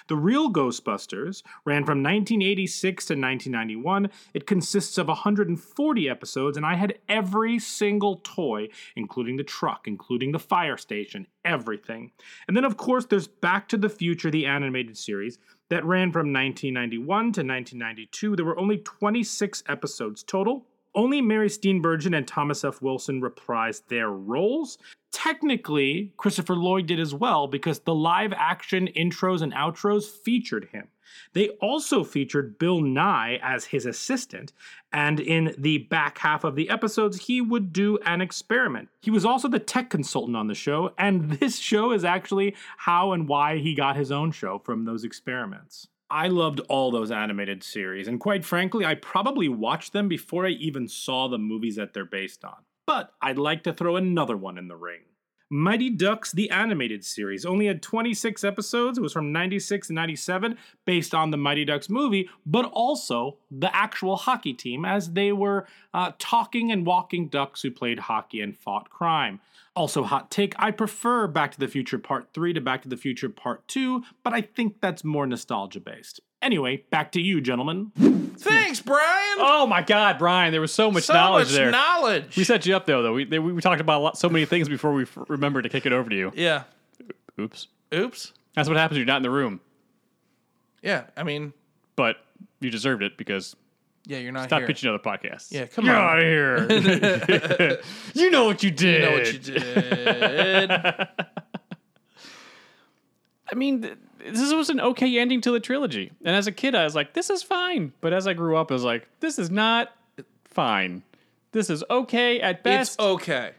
The 0.08 0.16
Real 0.16 0.52
Ghostbusters 0.52 1.42
ran 1.64 1.84
from 1.84 2.02
1986 2.02 3.06
to 3.06 3.14
1991. 3.14 4.10
It 4.34 4.46
consists 4.46 4.98
of 4.98 5.08
140 5.08 6.08
episodes, 6.08 6.56
and 6.56 6.64
I 6.64 6.74
had 6.74 6.98
every 7.08 7.58
single 7.58 8.20
toy, 8.24 8.68
including 8.96 9.36
the 9.36 9.44
truck, 9.44 9.86
including 9.86 10.32
the 10.32 10.38
fire 10.38 10.76
station, 10.76 11.26
everything. 11.44 12.12
And 12.46 12.56
then, 12.56 12.64
of 12.64 12.76
course, 12.76 13.06
there's 13.06 13.28
Back 13.28 13.68
to 13.68 13.76
the 13.76 13.88
Future, 13.88 14.30
the 14.30 14.46
animated 14.46 14.96
series, 14.96 15.38
that 15.70 15.84
ran 15.84 16.12
from 16.12 16.32
1991 16.32 17.06
to 17.06 17.24
1992. 17.24 18.36
There 18.36 18.44
were 18.44 18.58
only 18.58 18.78
26 18.78 19.62
episodes 19.68 20.22
total. 20.22 20.66
Only 20.94 21.20
Mary 21.20 21.48
Steenburgen 21.48 22.16
and 22.16 22.26
Thomas 22.26 22.64
F. 22.64 22.82
Wilson 22.82 23.20
reprised 23.20 23.88
their 23.88 24.10
roles. 24.10 24.78
Technically, 25.12 26.12
Christopher 26.16 26.54
Lloyd 26.54 26.86
did 26.86 27.00
as 27.00 27.14
well 27.14 27.46
because 27.46 27.80
the 27.80 27.94
live 27.94 28.32
action 28.34 28.88
intros 28.96 29.42
and 29.42 29.52
outros 29.52 30.04
featured 30.04 30.68
him. 30.72 30.88
They 31.32 31.48
also 31.60 32.04
featured 32.04 32.58
Bill 32.58 32.80
Nye 32.80 33.38
as 33.42 33.66
his 33.66 33.86
assistant, 33.86 34.52
and 34.92 35.18
in 35.18 35.54
the 35.56 35.78
back 35.78 36.18
half 36.18 36.44
of 36.44 36.54
the 36.54 36.68
episodes, 36.68 37.26
he 37.26 37.40
would 37.40 37.72
do 37.72 37.98
an 38.04 38.20
experiment. 38.20 38.88
He 39.00 39.10
was 39.10 39.24
also 39.24 39.48
the 39.48 39.58
tech 39.58 39.88
consultant 39.90 40.36
on 40.36 40.48
the 40.48 40.54
show, 40.54 40.92
and 40.98 41.30
this 41.40 41.58
show 41.58 41.92
is 41.92 42.04
actually 42.04 42.54
how 42.76 43.12
and 43.12 43.28
why 43.28 43.58
he 43.58 43.74
got 43.74 43.96
his 43.96 44.12
own 44.12 44.32
show 44.32 44.58
from 44.58 44.84
those 44.84 45.04
experiments. 45.04 45.88
I 46.10 46.28
loved 46.28 46.60
all 46.68 46.90
those 46.90 47.10
animated 47.10 47.62
series, 47.62 48.08
and 48.08 48.18
quite 48.18 48.44
frankly, 48.44 48.84
I 48.84 48.94
probably 48.94 49.48
watched 49.48 49.92
them 49.92 50.08
before 50.08 50.46
I 50.46 50.50
even 50.50 50.88
saw 50.88 51.28
the 51.28 51.38
movies 51.38 51.76
that 51.76 51.92
they're 51.92 52.04
based 52.04 52.44
on. 52.44 52.64
But 52.86 53.12
I'd 53.20 53.36
like 53.36 53.62
to 53.64 53.74
throw 53.74 53.96
another 53.96 54.36
one 54.36 54.56
in 54.56 54.68
the 54.68 54.76
ring. 54.76 55.02
Mighty 55.50 55.88
Ducks, 55.88 56.32
the 56.32 56.50
animated 56.50 57.04
series, 57.04 57.46
only 57.46 57.66
had 57.66 57.80
26 57.80 58.44
episodes. 58.44 58.98
It 58.98 59.00
was 59.00 59.14
from 59.14 59.32
96 59.32 59.86
to 59.86 59.92
97, 59.94 60.58
based 60.84 61.14
on 61.14 61.30
the 61.30 61.38
Mighty 61.38 61.64
Ducks 61.64 61.88
movie, 61.88 62.28
but 62.44 62.66
also 62.66 63.36
the 63.50 63.74
actual 63.74 64.16
hockey 64.16 64.52
team, 64.52 64.84
as 64.84 65.12
they 65.12 65.32
were 65.32 65.66
uh, 65.94 66.12
talking 66.18 66.70
and 66.70 66.84
walking 66.84 67.28
ducks 67.28 67.62
who 67.62 67.70
played 67.70 67.98
hockey 67.98 68.42
and 68.42 68.58
fought 68.58 68.90
crime. 68.90 69.40
Also, 69.74 70.02
hot 70.02 70.30
take 70.30 70.54
I 70.58 70.70
prefer 70.70 71.26
Back 71.26 71.52
to 71.52 71.60
the 71.60 71.68
Future 71.68 71.98
Part 71.98 72.28
3 72.34 72.52
to 72.52 72.60
Back 72.60 72.82
to 72.82 72.88
the 72.88 72.96
Future 72.96 73.28
Part 73.28 73.66
2, 73.68 74.02
but 74.22 74.34
I 74.34 74.42
think 74.42 74.80
that's 74.80 75.04
more 75.04 75.26
nostalgia 75.26 75.80
based. 75.80 76.20
Anyway, 76.40 76.84
back 76.90 77.12
to 77.12 77.20
you, 77.20 77.40
gentlemen. 77.40 77.90
Thanks, 78.38 78.80
Bryan. 78.80 79.38
Oh 79.40 79.66
my 79.66 79.82
God, 79.82 80.18
Bryan! 80.18 80.52
There 80.52 80.60
was 80.60 80.72
so 80.72 80.90
much 80.90 81.02
so 81.04 81.12
knowledge 81.14 81.48
much 81.48 81.54
there. 81.56 81.70
knowledge. 81.72 82.36
we 82.36 82.44
set 82.44 82.64
you 82.64 82.76
up 82.76 82.86
though. 82.86 83.02
Though 83.02 83.14
we 83.14 83.24
they, 83.24 83.40
we 83.40 83.60
talked 83.60 83.80
about 83.80 83.98
a 83.98 84.02
lot, 84.04 84.16
so 84.18 84.28
many 84.28 84.44
things 84.44 84.68
before 84.68 84.92
we 84.92 85.02
f- 85.02 85.18
remembered 85.28 85.62
to 85.62 85.68
kick 85.68 85.84
it 85.86 85.92
over 85.92 86.08
to 86.08 86.14
you. 86.16 86.32
yeah. 86.36 86.62
Oops. 87.40 87.66
Oops. 87.92 88.32
That's 88.54 88.68
what 88.68 88.76
happens 88.76 88.96
when 88.96 89.06
you're 89.06 89.06
not 89.12 89.16
in 89.18 89.22
the 89.24 89.30
room. 89.30 89.60
Yeah. 90.82 91.04
I 91.16 91.22
mean, 91.24 91.52
But 91.96 92.16
you 92.60 92.70
deserved 92.70 93.02
it 93.02 93.16
because 93.16 93.56
yeah, 94.06 94.18
you're 94.18 94.32
not 94.32 94.44
stop 94.48 94.60
here. 94.60 94.66
pitching 94.68 94.88
other 94.88 94.98
podcasts. 95.00 95.50
Yeah, 95.52 95.66
come 95.66 95.84
Get 95.86 95.94
on. 95.94 96.02
out 96.04 96.18
of 96.18 96.24
here. 96.24 97.78
you 98.14 98.30
know 98.30 98.44
what 98.46 98.62
you 98.62 98.70
did. 98.70 99.02
You 99.02 99.08
know 99.10 99.12
what 99.16 99.32
you 99.32 99.38
did. 99.40 100.70
I 103.50 103.54
mean, 103.54 103.82
th- 103.82 103.98
this 104.18 104.52
was 104.52 104.70
an 104.70 104.80
okay 104.80 105.18
ending 105.18 105.40
to 105.42 105.50
the 105.50 105.60
trilogy. 105.60 106.12
And 106.24 106.34
as 106.34 106.46
a 106.46 106.52
kid, 106.52 106.74
I 106.74 106.84
was 106.84 106.94
like, 106.94 107.14
this 107.14 107.30
is 107.30 107.42
fine. 107.42 107.92
But 108.00 108.12
as 108.12 108.26
I 108.26 108.34
grew 108.34 108.56
up, 108.56 108.70
I 108.70 108.74
was 108.74 108.84
like, 108.84 109.08
this 109.20 109.38
is 109.38 109.50
not 109.50 109.92
fine. 110.44 111.02
This 111.52 111.70
is 111.70 111.84
okay 111.88 112.40
at 112.40 112.62
best. 112.62 112.92
it's 112.92 113.00
okay. 113.00 113.52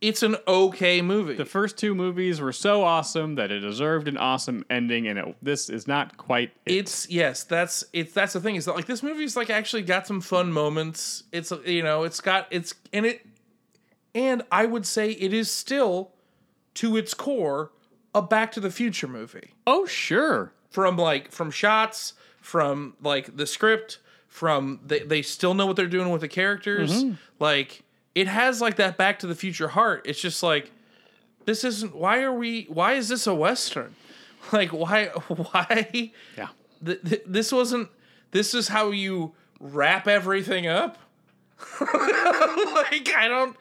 it's 0.00 0.22
an 0.22 0.36
okay 0.46 1.02
movie. 1.02 1.34
The 1.34 1.44
first 1.44 1.76
two 1.76 1.94
movies 1.94 2.40
were 2.40 2.52
so 2.52 2.82
awesome 2.84 3.34
that 3.34 3.50
it 3.50 3.60
deserved 3.60 4.06
an 4.06 4.16
awesome 4.16 4.64
ending, 4.70 5.08
and 5.08 5.18
it, 5.18 5.36
this 5.42 5.68
is 5.68 5.88
not 5.88 6.16
quite 6.16 6.52
it. 6.66 6.74
it's 6.74 7.10
yes, 7.10 7.42
that's 7.42 7.84
it's 7.92 8.12
that's 8.12 8.34
the 8.34 8.40
thing 8.40 8.56
is 8.56 8.66
that 8.66 8.76
like 8.76 8.86
this 8.86 9.02
movie's 9.02 9.36
like 9.36 9.50
actually 9.50 9.82
got 9.82 10.06
some 10.06 10.20
fun 10.20 10.52
moments. 10.52 11.24
It's 11.32 11.52
you 11.66 11.82
know 11.82 12.04
it's 12.04 12.20
got 12.20 12.46
it's 12.50 12.74
and 12.92 13.06
it 13.06 13.26
and 14.14 14.42
I 14.52 14.66
would 14.66 14.86
say 14.86 15.10
it 15.10 15.32
is 15.32 15.50
still 15.50 16.12
to 16.74 16.96
its 16.96 17.12
core 17.14 17.72
a 18.14 18.22
Back 18.22 18.52
to 18.52 18.60
the 18.60 18.70
Future 18.70 19.08
movie. 19.08 19.54
Oh, 19.66 19.86
sure. 19.86 20.52
from 20.70 20.96
like 20.96 21.30
from 21.30 21.50
shots 21.50 22.14
from 22.40 22.94
like 23.02 23.36
the 23.36 23.46
script 23.46 23.98
from 24.26 24.80
they, 24.86 25.00
they 25.00 25.22
still 25.22 25.54
know 25.54 25.66
what 25.66 25.76
they're 25.76 25.86
doing 25.86 26.10
with 26.10 26.22
the 26.22 26.28
characters 26.28 27.04
mm-hmm. 27.04 27.14
like 27.38 27.82
it 28.14 28.26
has 28.26 28.60
like 28.60 28.76
that 28.76 28.96
back 28.96 29.18
to 29.20 29.26
the 29.26 29.34
future 29.34 29.68
heart 29.68 30.02
it's 30.06 30.20
just 30.20 30.42
like 30.42 30.70
this 31.44 31.62
isn't 31.62 31.94
why 31.94 32.20
are 32.22 32.32
we 32.32 32.64
why 32.70 32.94
is 32.94 33.08
this 33.08 33.26
a 33.26 33.34
western 33.34 33.94
like 34.52 34.70
why 34.70 35.06
why 35.28 36.10
Yeah. 36.36 36.48
th- 36.84 37.02
th- 37.02 37.22
this 37.26 37.52
wasn't 37.52 37.90
this 38.32 38.54
is 38.54 38.68
how 38.68 38.90
you 38.90 39.34
wrap 39.60 40.08
everything 40.08 40.66
up 40.66 40.98
like 41.80 43.08
i 43.16 43.26
don't 43.28 43.56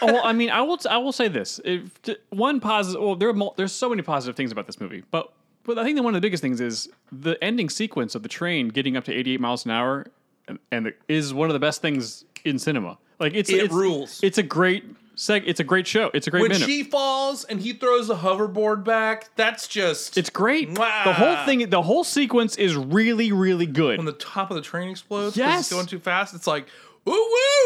Oh, 0.00 0.06
well, 0.06 0.20
I 0.24 0.32
mean, 0.32 0.50
I 0.50 0.62
will. 0.62 0.78
I 0.88 0.98
will 0.98 1.12
say 1.12 1.28
this: 1.28 1.60
if, 1.64 1.90
one 2.30 2.60
positive. 2.60 3.00
Well, 3.02 3.16
there 3.16 3.28
are 3.28 3.32
mul- 3.34 3.54
there's 3.56 3.72
so 3.72 3.88
many 3.88 4.02
positive 4.02 4.36
things 4.36 4.50
about 4.52 4.66
this 4.66 4.80
movie, 4.80 5.02
but 5.10 5.32
but 5.64 5.78
I 5.78 5.84
think 5.84 5.96
that 5.96 6.02
one 6.02 6.14
of 6.14 6.20
the 6.20 6.24
biggest 6.26 6.42
things 6.42 6.60
is 6.60 6.88
the 7.12 7.42
ending 7.42 7.68
sequence 7.70 8.14
of 8.14 8.22
the 8.22 8.28
train 8.28 8.68
getting 8.68 8.96
up 8.96 9.04
to 9.04 9.12
88 9.12 9.40
miles 9.40 9.64
an 9.64 9.70
hour, 9.70 10.06
and, 10.48 10.58
and 10.70 10.86
it 10.88 11.00
is 11.08 11.32
one 11.32 11.48
of 11.48 11.54
the 11.54 11.60
best 11.60 11.80
things 11.82 12.24
in 12.44 12.58
cinema. 12.58 12.98
Like 13.20 13.34
it's 13.34 13.48
It 13.50 13.64
it's, 13.64 13.72
rules. 13.74 14.20
It's 14.24 14.38
a 14.38 14.42
great 14.42 14.84
seg. 15.14 15.44
It's 15.46 15.60
a 15.60 15.64
great 15.64 15.86
show. 15.86 16.10
It's 16.14 16.26
a 16.26 16.30
great 16.30 16.40
when 16.42 16.50
minute. 16.50 16.66
she 16.66 16.82
falls 16.82 17.44
and 17.44 17.60
he 17.60 17.72
throws 17.74 18.08
the 18.08 18.16
hoverboard 18.16 18.82
back 18.82 19.28
that's 19.36 19.68
just 19.68 20.18
it's 20.18 20.30
great. 20.30 20.76
Wow. 20.76 21.02
The 21.04 21.12
whole 21.12 21.36
thing, 21.46 21.68
the 21.70 21.82
whole 21.82 22.02
sequence 22.02 22.56
is 22.56 22.74
really, 22.74 23.30
really 23.30 23.66
good. 23.66 23.98
when 23.98 24.06
the 24.06 24.12
top 24.12 24.50
of 24.50 24.56
the 24.56 24.62
train 24.62 24.88
explodes 24.90 25.36
Yes. 25.36 25.60
it's 25.60 25.70
going 25.72 25.86
too 25.86 26.00
fast 26.00 26.34
it's 26.34 26.46
like 26.48 26.66
ooh 27.08 27.12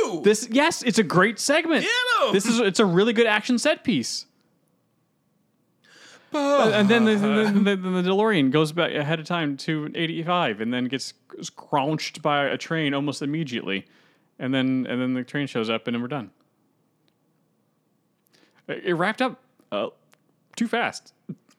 woo 0.03 0.23
this, 0.23 0.49
yes, 0.51 0.83
it's 0.83 0.99
a 0.99 1.03
great 1.03 1.39
segment. 1.39 1.85
This 2.33 2.47
is 2.47 2.61
it's 2.61 2.81
a 2.81 2.87
really 2.87 3.13
good 3.13 3.27
action 3.27 3.59
set 3.59 3.85
piece. 3.85 4.27
and 6.33 6.89
then 6.89 7.05
the, 7.05 7.15
the, 7.15 7.77
then 7.77 7.83
the 7.83 8.03
DeLorean 8.03 8.51
goes 8.51 8.73
back 8.73 8.93
ahead 8.93 9.21
of 9.21 9.27
time 9.27 9.57
to 9.59 9.91
85 9.95 10.61
and 10.61 10.73
then 10.73 10.85
gets 10.87 11.15
crounched 11.55 12.21
by 12.23 12.45
a 12.45 12.59
train 12.59 12.95
almost 12.95 13.23
immediately. 13.23 13.87
And 14.39 14.53
then 14.53 14.87
and 14.89 15.01
then 15.01 15.15
the 15.15 15.25
train 15.25 15.47
shows 15.47 15.71
up 15.71 15.87
and 15.87 15.95
then 15.95 16.03
we're 16.03 16.09
done. 16.09 16.31
It 18.69 18.85
it 18.85 18.95
wrapped 18.95 19.23
up 19.23 19.41
uh, 19.73 19.89
too 20.57 20.69
fast. 20.69 21.13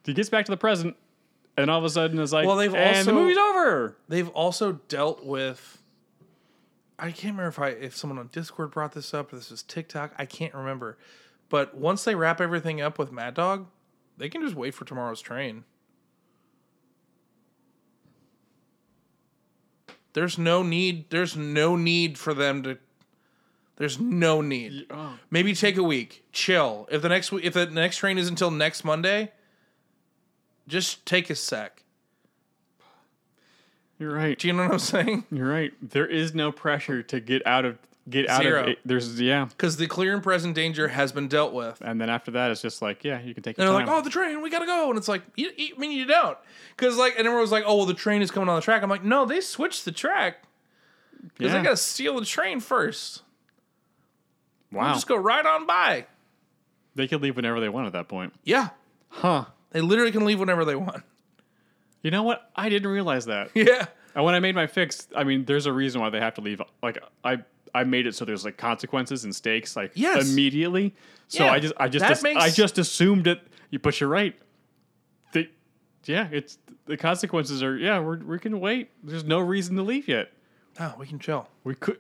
He 0.06 0.14
gets 0.14 0.30
back 0.30 0.46
to 0.46 0.52
the 0.52 0.58
present 0.58 0.96
and 1.58 1.72
all 1.72 1.80
of 1.80 1.86
a 1.86 1.90
sudden 1.90 2.20
it's 2.20 2.32
like, 2.32 2.46
Well, 2.46 2.56
they've 2.56 2.74
and 2.74 2.98
also- 2.98 3.12
the 3.12 3.14
movie's 3.14 3.38
over. 3.38 3.98
they've 4.08 4.30
also 4.30 4.74
dealt 4.88 5.26
with 5.26 5.77
I 7.00 7.12
can't 7.12 7.36
remember 7.36 7.48
if 7.48 7.60
I 7.60 7.70
if 7.70 7.96
someone 7.96 8.18
on 8.18 8.30
Discord 8.32 8.72
brought 8.72 8.94
this 8.94 9.14
up 9.14 9.32
or 9.32 9.36
this 9.36 9.52
was 9.52 9.64
TikTok. 9.64 10.14
I 10.18 10.26
can't 10.26 10.54
remember. 10.54 10.98
But 11.50 11.76
once 11.76 12.04
they 12.04 12.16
wrap 12.16 12.42
everything 12.42 12.82
up 12.82 12.98
with 12.98 13.12
Mad 13.12 13.36
Dog, 13.36 13.68
they 14.18 14.30
can 14.30 14.42
just 14.42 14.56
wait 14.56 14.74
for 14.74 14.86
tomorrow's 14.86 15.22
train. 15.22 15.64
There's 20.14 20.38
no 20.38 20.64
need 20.64 21.12
there's 21.12 21.38
no 21.38 21.76
need 21.76 22.18
for 22.18 22.34
them 22.34 22.64
to 22.64 22.80
there's 23.76 24.00
no 24.00 24.42
need. 24.42 24.88
Oh. 24.90 25.20
Maybe 25.30 25.54
take 25.54 25.78
a 25.78 25.84
week. 25.84 26.26
Chill. 26.32 26.88
If 26.90 27.04
the 27.04 27.10
next 27.10 27.32
if 27.32 27.54
the 27.54 27.68
next 27.68 27.98
train 27.98 28.18
is 28.18 28.28
until 28.28 28.50
next 28.50 28.84
Monday, 28.84 29.32
just 30.68 31.06
take 31.06 31.30
a 31.30 31.36
sec. 31.36 31.84
You're 34.00 34.14
right. 34.14 34.38
Do 34.38 34.48
you 34.48 34.54
know 34.54 34.64
what 34.64 34.72
I'm 34.74 34.80
saying? 34.80 35.26
You're 35.32 35.50
right. 35.50 35.74
There 35.82 36.06
is 36.06 36.34
no 36.36 36.52
pressure 36.52 37.02
to 37.04 37.20
get 37.20 37.46
out 37.48 37.66
of 37.66 37.78
get 38.10 38.30
out 38.30 38.42
Zero. 38.44 38.62
of 38.62 38.68
it. 38.70 38.80
There's 38.86 39.20
yeah. 39.20 39.46
because 39.46 39.78
the 39.78 39.88
clear 39.88 40.14
and 40.14 40.22
present 40.24 40.56
danger 40.56 40.88
has 40.90 41.12
been 41.12 41.28
dealt 41.28 41.52
with. 41.54 41.82
And 41.82 42.00
then 42.00 42.10
after 42.10 42.32
that, 42.32 42.52
it's 42.52 42.62
just 42.62 42.82
like, 42.82 43.04
yeah, 43.04 43.20
you 43.20 43.34
can 43.34 43.44
take 43.44 43.58
And 43.58 43.68
they're 43.68 43.74
like, 43.74 43.88
"Oh, 43.88 44.02
the 44.02 44.10
train, 44.10 44.42
we 44.42 44.50
gotta 44.50 44.66
go," 44.66 44.90
and 44.90 44.98
it's 44.98 45.08
like, 45.08 45.24
you, 45.36 45.52
you- 45.58 45.74
I 45.76 45.80
mean, 45.80 45.92
you 45.92 46.06
don't, 46.06 46.38
because 46.76 46.96
like, 46.98 47.14
and 47.18 47.22
everyone 47.22 47.42
was 47.42 47.52
like, 47.52 47.64
"Oh, 47.66 47.76
well, 47.78 47.86
the 47.86 47.94
train 47.94 48.22
is 48.22 48.32
coming 48.32 48.48
on 48.50 48.56
the 48.56 48.62
track." 48.62 48.82
I'm 48.84 48.90
like, 48.90 49.04
"No, 49.04 49.26
they 49.26 49.42
switched 49.42 49.84
the 49.84 49.92
track 49.92 50.44
because 51.34 51.52
yeah. 51.52 51.58
they 51.58 51.64
gotta 51.64 51.76
steal 51.78 52.20
the 52.20 52.26
train 52.26 52.60
first. 52.60 53.24
wow. 54.72 54.94
Just 54.94 55.08
go 55.08 55.16
right 55.18 55.46
on 55.46 55.66
by." 55.66 56.06
They 56.96 57.08
could 57.08 57.22
leave 57.22 57.36
whenever 57.36 57.60
they 57.60 57.70
want 57.70 57.88
at 57.88 57.94
that 57.94 58.08
point. 58.08 58.34
Yeah, 58.44 58.70
Huh. 59.10 59.46
they 59.72 59.82
literally 59.82 60.12
can 60.12 60.24
leave 60.26 60.40
whenever 60.40 60.66
they 60.66 60.76
want. 60.76 61.04
You 62.04 62.12
know 62.12 62.24
what? 62.24 62.50
I 62.56 62.70
didn't 62.70 62.90
realize 62.92 63.26
that. 63.26 63.50
Yeah, 63.56 63.86
And 64.16 64.24
when 64.26 64.34
I 64.36 64.40
made 64.40 64.56
my 64.56 64.68
fix, 64.68 65.08
I 65.16 65.24
mean, 65.24 65.46
there's 65.46 65.66
a 65.66 65.74
reason 65.74 66.00
why 66.02 66.10
they 66.10 66.20
have 66.20 66.36
to 66.36 66.42
leave. 66.42 66.62
Like, 66.82 67.00
I 67.24 67.40
I 67.76 67.84
made 67.84 68.08
it 68.08 68.16
so 68.16 68.24
there's 68.26 68.46
like 68.46 68.58
consequences 68.58 69.24
and 69.26 69.36
stakes 69.36 69.76
like 69.76 69.92
Yes. 69.96 70.30
immediately. 70.32 70.96
So 71.28 71.44
Yeah, 71.46 71.52
I 71.52 71.60
just 71.60 71.74
I 71.78 71.88
just 71.90 72.04
that 72.04 72.12
as- 72.12 72.24
makes- 72.24 72.42
I 72.44 72.50
just 72.50 72.78
assumed 72.78 73.28
it. 73.28 73.42
You 73.72 73.80
but 73.80 74.00
you're 74.00 74.10
right. 74.10 74.36
The, 75.34 75.50
yeah, 76.06 76.30
it's 76.32 76.58
the 76.86 76.96
consequences 76.98 77.62
are 77.62 77.78
yeah. 77.78 78.00
We're 78.00 78.18
we 78.24 78.40
can 78.40 78.60
wait. 78.60 78.92
There's 79.04 79.26
no 79.26 79.40
reason 79.40 79.76
to 79.76 79.84
leave 79.84 80.08
yet. 80.08 80.32
oh, 80.80 80.94
we 80.98 81.06
can 81.08 81.20
chill. 81.20 81.48
We 81.64 81.76
could. 81.76 82.00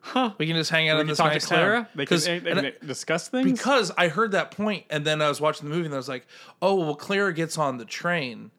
Huh 0.00 0.34
We 0.38 0.46
can 0.46 0.56
just 0.56 0.70
hang 0.70 0.88
out 0.90 0.96
We 0.96 1.00
in 1.02 1.06
can 1.06 1.10
this 1.12 1.18
talk 1.18 1.32
nice 1.32 1.42
to 1.42 1.48
Clara. 1.48 1.76
town. 1.76 1.86
They 1.94 2.04
can, 2.06 2.16
'Cause- 2.16 2.24
they 2.26 2.40
can 2.40 2.58
and 2.58 2.66
I- 2.66 2.86
discuss 2.86 3.28
things. 3.28 3.50
because 3.52 3.90
I 3.96 4.08
heard 4.08 4.32
that 4.32 4.50
point, 4.50 4.84
and 4.90 5.04
then 5.06 5.22
I 5.22 5.28
was 5.28 5.40
watching 5.40 5.68
the 5.68 5.74
movie, 5.74 5.86
and 5.86 5.94
I 5.94 5.96
was 5.96 6.08
like, 6.08 6.26
"Oh, 6.60 6.74
well, 6.74 6.94
Clara 6.96 7.32
gets 7.32 7.56
on 7.56 7.78
the 7.78 7.84
train, 7.86 8.50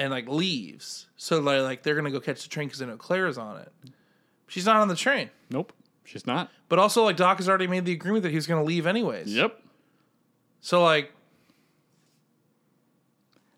and 0.00 0.10
like 0.10 0.26
leaves, 0.28 1.06
so 1.16 1.38
like, 1.38 1.62
like 1.62 1.82
they're 1.84 1.94
gonna 1.94 2.10
go 2.10 2.18
catch 2.18 2.42
the 2.42 2.48
train 2.48 2.66
because 2.66 2.80
they 2.80 2.86
know 2.86 2.96
Clara's 2.96 3.38
on 3.38 3.58
it. 3.58 3.72
She's 4.48 4.66
not 4.66 4.76
on 4.76 4.88
the 4.88 4.96
train, 4.96 5.30
nope, 5.50 5.72
she's 6.04 6.26
not. 6.26 6.50
but 6.68 6.78
also 6.80 7.04
like 7.04 7.16
Doc 7.16 7.36
has 7.38 7.48
already 7.48 7.68
made 7.68 7.84
the 7.84 7.92
agreement 7.92 8.24
that 8.24 8.30
he 8.30 8.34
was 8.36 8.48
gonna 8.48 8.64
leave 8.64 8.86
anyways. 8.86 9.32
Yep, 9.32 9.60
So 10.60 10.82
like, 10.82 11.12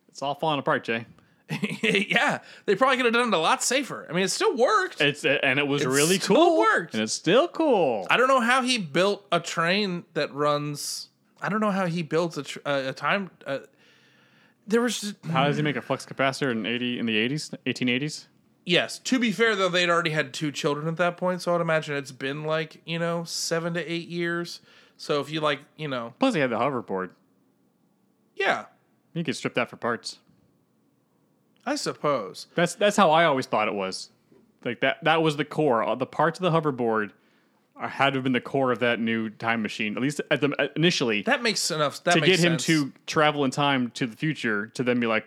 it's 0.09 0.21
all 0.21 0.35
falling 0.35 0.59
apart, 0.59 0.85
Jay. 0.85 1.07
yeah, 1.83 2.39
they 2.65 2.75
probably 2.75 2.97
could 2.97 3.05
have 3.07 3.15
done 3.15 3.29
it 3.29 3.35
a 3.35 3.39
lot 3.39 3.63
safer. 3.63 4.07
I 4.09 4.13
mean, 4.13 4.25
it 4.25 4.31
still 4.31 4.57
worked. 4.57 5.01
It's 5.01 5.25
and 5.25 5.59
it 5.59 5.67
was 5.67 5.85
really 5.85 5.95
cool. 5.95 5.97
It 5.97 5.99
really 5.99 6.19
still 6.19 6.37
cool. 6.37 6.59
worked. 6.59 6.95
and 6.95 7.03
it's 7.03 7.13
still 7.13 7.49
cool. 7.49 8.07
I 8.11 8.17
don't 8.17 8.29
know 8.29 8.41
how 8.41 8.63
he 8.63 8.79
built 8.79 9.27
a 9.31 9.39
train 9.41 10.05
that 10.15 10.33
runs. 10.35 11.09
I 11.43 11.49
don't 11.49 11.61
know 11.61 11.71
how 11.71 11.87
he 11.87 12.03
built 12.03 12.37
a, 12.39 12.43
tr- 12.43 12.59
a, 12.65 12.89
a 12.89 12.93
time. 12.93 13.31
Uh, 13.47 13.59
there 14.67 14.81
was 14.81 15.01
just, 15.01 15.25
How 15.27 15.45
does 15.47 15.57
he 15.57 15.63
make 15.63 15.77
a 15.77 15.83
flux 15.83 16.05
capacitor 16.07 16.51
in 16.51 16.67
eighty 16.67 16.99
in 16.99 17.07
the 17.07 17.17
eighties, 17.17 17.51
eighteen 17.67 17.89
eighties? 17.89 18.29
Yes. 18.65 18.99
To 19.01 19.19
be 19.19 19.33
fair, 19.33 19.57
though, 19.57 19.69
they'd 19.69 19.91
already 19.91 20.11
had 20.11 20.33
two 20.33 20.53
children 20.53 20.87
at 20.89 20.97
that 20.97 21.17
point, 21.17 21.43
so 21.43 21.55
I'd 21.55 21.61
imagine 21.61 21.97
it's 21.97 22.13
been 22.13 22.45
like 22.45 22.81
you 22.85 22.99
know 22.99 23.25
seven 23.25 23.75
to 23.75 23.93
eight 23.93 24.09
years. 24.09 24.61
So 24.97 25.21
if 25.21 25.31
you 25.31 25.41
like, 25.41 25.61
you 25.77 25.89
know, 25.89 26.15
Plus, 26.21 26.35
he 26.35 26.41
had 26.41 26.51
the 26.51 26.59
hoverboard. 26.59 27.11
yeah, 28.37 28.67
You 29.15 29.25
could 29.25 29.35
strip 29.37 29.55
that 29.55 29.69
for 29.69 29.77
parts. 29.77 30.19
I 31.67 31.75
suppose. 31.77 32.47
That's 32.55 32.75
that's 32.75 32.97
how 32.97 33.11
I 33.11 33.25
always 33.25 33.47
thought 33.47 33.69
it 33.69 33.75
was. 33.75 34.11
Like 34.65 34.81
that 34.81 35.03
that 35.05 35.23
was 35.23 35.37
the 35.37 35.45
core. 35.45 35.83
Uh, 35.83 35.95
The 35.95 36.07
parts 36.07 36.39
of 36.41 36.43
the 36.45 36.51
hoverboard 36.61 37.11
are, 37.11 37.13
had 37.81 38.11
to 38.11 38.19
have 38.19 38.25
been 38.25 38.33
the 38.33 38.41
core 38.41 38.71
of 38.73 38.79
that 38.81 39.01
new 39.01 39.29
time 39.31 39.63
machine. 39.63 39.97
At 39.97 40.03
least 40.03 40.21
at 40.31 40.41
the 40.41 40.51
uh, 40.61 40.69
initially 40.77 41.23
That 41.23 41.43
makes 41.43 41.71
enough. 41.71 42.03
That 42.05 42.15
to 42.15 42.21
get 42.21 42.39
him 42.41 42.57
to 42.59 42.93
travel 43.07 43.45
in 43.45 43.51
time 43.51 43.91
to 43.93 44.07
the 44.07 44.17
future 44.17 44.67
to 44.69 44.83
then 44.83 45.01
be 45.01 45.07
like, 45.07 45.27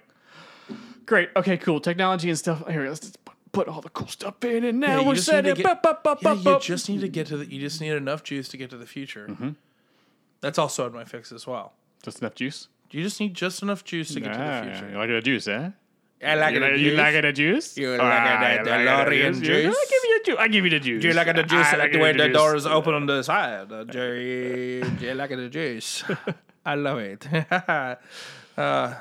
great, 1.05 1.29
okay, 1.35 1.57
cool, 1.57 1.79
technology 1.79 2.29
and 2.29 2.37
stuff. 2.37 2.67
Here, 2.67 2.87
let's 2.87 2.99
just 3.01 3.17
put, 3.51 3.67
all 3.67 3.81
the 3.81 3.89
cool 3.89 4.07
stuff 4.07 4.43
in, 4.43 4.63
and 4.65 4.79
now 4.79 4.99
Yeah, 5.01 5.07
we're 5.07 5.15
just 5.15 5.27
set 5.27 5.43
need 5.45 5.51
it. 5.51 5.55
to 5.55 5.63
get- 5.63 5.81
Bup, 5.83 6.03
bup, 6.03 6.21
bup, 6.21 6.37
Yeah, 6.43 6.53
you 6.53 6.59
just 6.59 6.89
need 6.89 7.01
to 7.01 7.07
get 7.07 7.27
to 7.27 7.37
the. 7.37 7.45
You 7.45 7.59
just 7.59 7.79
need 7.81 7.91
enough 7.91 8.23
juice 8.23 8.47
to 8.49 8.57
get 8.57 8.69
to 8.71 8.77
the 8.77 8.85
future. 8.85 9.27
Mm-hmm. 9.29 9.49
That's 10.41 10.59
also 10.59 10.85
in 10.87 10.93
my 10.93 11.05
fix 11.05 11.31
as 11.31 11.47
well. 11.47 11.73
just 12.03 12.19
enough 12.21 12.35
juice. 12.35 12.67
You 12.91 13.01
just 13.03 13.19
need 13.19 13.33
just 13.33 13.61
enough 13.63 13.83
juice 13.83 14.13
to 14.13 14.19
get 14.19 14.33
to 14.33 14.37
the 14.37 14.71
future. 14.71 14.89
you 14.91 14.97
like 14.97 15.09
a 15.09 15.21
juice, 15.21 15.47
eh? 15.47 15.71
I 16.23 16.35
like 16.35 16.53
You 16.53 16.59
like, 16.61 16.77
you 16.77 16.91
like 16.91 17.21
the 17.21 17.33
juice? 17.33 17.77
You 17.77 17.91
like 17.91 17.99
Ah, 18.01 18.39
the 18.39 18.45
like 18.45 18.63
the 18.63 18.69
DeLorean 18.71 19.35
You- 19.35 19.41
juice? 19.41 19.75
I 19.77 19.85
give 19.89 20.03
you 20.03 20.04
the 20.04 20.04
juice. 20.25 20.35
I 20.39 20.47
give 20.47 20.63
you 20.65 20.71
the 20.71 20.79
juice. 20.79 21.01
Do 21.01 21.07
you 21.07 21.13
like 21.13 21.27
the 21.35 21.43
juice? 21.43 21.67
I 21.67 21.75
like 21.77 21.91
the 21.91 21.99
way 21.99 22.11
the 22.11 22.25
juice. 22.27 22.35
door 22.37 22.55
is 22.55 22.65
open 22.65 22.93
on 22.93 23.05
the 23.05 23.23
side. 23.23 23.71
Uh, 23.71 23.83
do, 23.83 24.13
you, 24.13 24.83
do 24.99 25.05
you 25.05 25.13
like 25.13 25.29
the 25.29 25.49
juice? 25.49 26.03
I 26.65 26.75
love 26.75 26.97
it. 26.99 27.27
uh, 28.57 28.93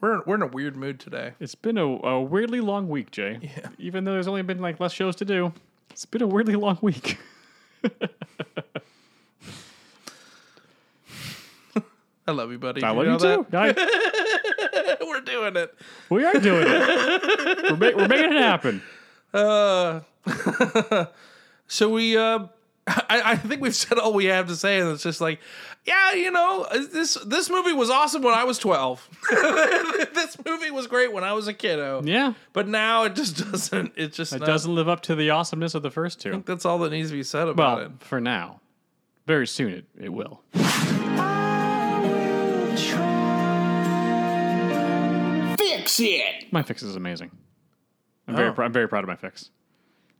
we're 0.00 0.22
we're 0.26 0.34
in 0.36 0.42
a 0.42 0.46
weird 0.46 0.76
mood 0.76 1.00
today. 1.00 1.32
It's 1.40 1.54
been 1.54 1.78
a, 1.78 1.84
a 1.86 2.22
weirdly 2.22 2.60
long 2.60 2.88
week, 2.88 3.10
Jay. 3.10 3.38
Yeah. 3.42 3.68
Even 3.78 4.04
though 4.04 4.12
there's 4.12 4.28
only 4.28 4.42
been 4.42 4.60
like 4.60 4.78
less 4.78 4.92
shows 4.92 5.16
to 5.16 5.24
do, 5.24 5.52
it's 5.90 6.04
been 6.06 6.22
a 6.22 6.26
weirdly 6.26 6.54
long 6.54 6.78
week. 6.82 7.18
I 12.26 12.32
love 12.32 12.50
you, 12.52 12.58
buddy. 12.58 12.82
I 12.82 12.88
Did 12.94 12.96
love 13.08 13.22
know 13.22 13.36
you 13.38 13.44
too. 13.44 13.56
I- 13.56 14.96
We're 15.00 15.20
doing 15.22 15.56
it. 15.56 15.74
we 16.10 16.24
are 16.24 16.34
doing 16.34 16.66
it. 16.68 17.70
We're, 17.70 17.76
ma- 17.76 17.96
we're 17.96 18.08
making 18.08 18.32
it 18.32 18.42
happen. 18.42 18.82
Uh, 19.32 20.00
so 21.66 21.88
we 21.90 22.16
uh, 22.16 22.46
I, 22.86 23.22
I 23.32 23.36
think 23.36 23.60
we've 23.60 23.74
said 23.74 23.98
all 23.98 24.12
we 24.14 24.26
have 24.26 24.46
to 24.48 24.56
say, 24.56 24.80
and 24.80 24.90
it's 24.90 25.02
just 25.02 25.20
like, 25.20 25.40
yeah, 25.86 26.12
you 26.14 26.30
know, 26.30 26.66
this 26.92 27.14
this 27.26 27.50
movie 27.50 27.72
was 27.74 27.90
awesome 27.90 28.22
when 28.22 28.34
I 28.34 28.44
was 28.44 28.58
twelve. 28.58 29.06
this 29.30 30.36
movie 30.46 30.70
was 30.70 30.86
great 30.86 31.12
when 31.12 31.22
I 31.24 31.32
was 31.34 31.48
a 31.48 31.52
kiddo. 31.54 32.02
Yeah. 32.04 32.32
but 32.52 32.66
now 32.68 33.04
it 33.04 33.14
just 33.14 33.36
doesn't. 33.50 33.92
It 33.96 34.12
just 34.12 34.32
It 34.32 34.40
not- 34.40 34.46
doesn't 34.46 34.74
live 34.74 34.88
up 34.88 35.02
to 35.02 35.14
the 35.14 35.30
awesomeness 35.30 35.74
of 35.74 35.82
the 35.82 35.90
first 35.90 36.20
two. 36.20 36.42
That's 36.46 36.64
all 36.64 36.78
that 36.80 36.90
needs 36.90 37.10
to 37.10 37.16
be 37.16 37.22
said 37.22 37.48
about 37.48 37.76
Well, 37.78 37.86
it. 37.86 37.92
for 38.00 38.20
now. 38.20 38.60
Very 39.26 39.46
soon 39.46 39.72
it, 39.74 39.84
it 40.00 40.08
will. 40.12 40.40
Fix 45.58 45.98
it! 46.00 46.52
My 46.52 46.62
fix 46.62 46.82
is 46.82 46.94
amazing. 46.96 47.30
I'm 48.26 48.36
very 48.36 48.48
Oh. 48.50 48.52
pr- 48.52 48.62
I'm 48.62 48.72
very 48.72 48.88
proud 48.88 49.02
of 49.04 49.08
my 49.08 49.16
fix. 49.16 49.50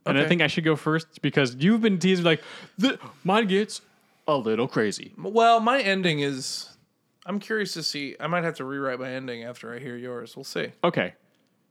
And 0.05 0.17
I 0.17 0.25
think 0.27 0.41
I 0.41 0.47
should 0.47 0.63
go 0.63 0.75
first 0.75 1.21
because 1.21 1.55
you've 1.55 1.81
been 1.81 1.99
teasing 1.99 2.25
like 2.25 2.41
the, 2.77 2.97
mine 3.23 3.47
gets 3.47 3.81
a 4.27 4.35
little 4.35 4.67
crazy. 4.67 5.13
Well, 5.17 5.59
my 5.59 5.79
ending 5.81 6.19
is. 6.21 6.75
I'm 7.25 7.39
curious 7.39 7.73
to 7.73 7.83
see. 7.83 8.15
I 8.19 8.25
might 8.27 8.43
have 8.43 8.55
to 8.55 8.65
rewrite 8.65 8.99
my 8.99 9.09
ending 9.11 9.43
after 9.43 9.73
I 9.73 9.79
hear 9.79 9.95
yours. 9.95 10.35
We'll 10.35 10.43
see. 10.45 10.71
Okay. 10.83 11.13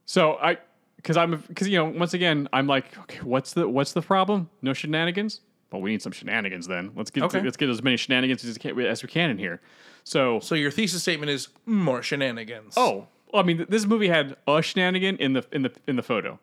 So 0.07 0.37
I 0.41 0.59
because 0.97 1.17
I'm 1.17 1.37
because 1.49 1.69
you 1.69 1.79
know 1.79 1.87
once 1.87 2.15
again 2.15 2.49
I'm 2.53 2.67
like 2.67 2.97
okay 3.01 3.19
what's 3.23 3.55
the 3.55 3.69
what's 3.69 3.93
the 3.93 4.03
problem? 4.03 4.51
No 4.63 4.73
shenanigans. 4.73 5.41
Well, 5.73 5.83
we 5.83 5.91
need 5.91 6.01
some 6.03 6.13
shenanigans 6.13 6.67
then. 6.69 6.93
Let's 6.95 7.11
get 7.11 7.25
Okay. 7.25 7.43
let's 7.43 7.57
get 7.57 7.69
as 7.69 7.83
many 7.83 7.97
shenanigans 7.97 8.45
as, 8.45 8.57
can, 8.57 8.79
as 8.81 9.03
we 9.03 9.09
can 9.09 9.31
in 9.31 9.39
here. 9.39 9.61
So 10.05 10.39
So 10.41 10.55
your 10.55 10.71
thesis 10.71 11.03
statement 11.03 11.31
is 11.31 11.49
more 11.67 12.03
shenanigans. 12.03 12.75
oh 12.77 13.07
well, 13.33 13.43
I 13.43 13.47
mean 13.47 13.57
th- 13.59 13.69
this 13.69 13.85
movie 13.85 14.09
had 14.09 14.37
a 14.47 14.63
shenanigan 14.63 15.17
in 15.17 15.33
the 15.35 15.45
in 15.53 15.63
the 15.63 15.73
in 15.87 15.97
the 15.97 16.03
photo. 16.03 16.39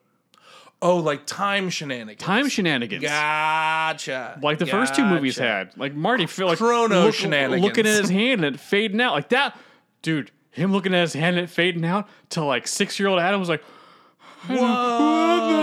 Oh, 0.81 0.97
like 0.97 1.25
time 1.25 1.69
shenanigans. 1.69 2.19
Time 2.21 2.47
shenanigans. 2.49 3.03
Gotcha. 3.03 4.39
Like 4.41 4.59
the 4.59 4.65
first 4.65 4.95
two 4.95 5.05
movies 5.05 5.37
had. 5.37 5.75
Like 5.77 5.93
Marty 5.95 6.25
feel 6.25 6.47
like 6.47 6.57
Chrono 6.57 7.03
look- 7.05 7.15
shenanigans. 7.15 7.61
looking 7.63 7.85
at 7.87 7.99
his 8.01 8.09
hand 8.09 8.43
and 8.45 8.55
it 8.55 8.59
fading 8.59 9.01
out. 9.01 9.13
Like 9.13 9.29
that 9.29 9.57
dude, 10.01 10.31
him 10.51 10.71
looking 10.71 10.93
at 10.93 11.01
his 11.01 11.13
hand 11.13 11.37
and 11.37 11.45
it 11.45 11.49
fading 11.49 11.85
out 11.85 12.07
to 12.31 12.43
like 12.43 12.67
six 12.67 12.99
year 12.99 13.07
old 13.09 13.19
Adam 13.19 13.39
was 13.39 13.49
like 13.49 13.63
What 14.47 14.55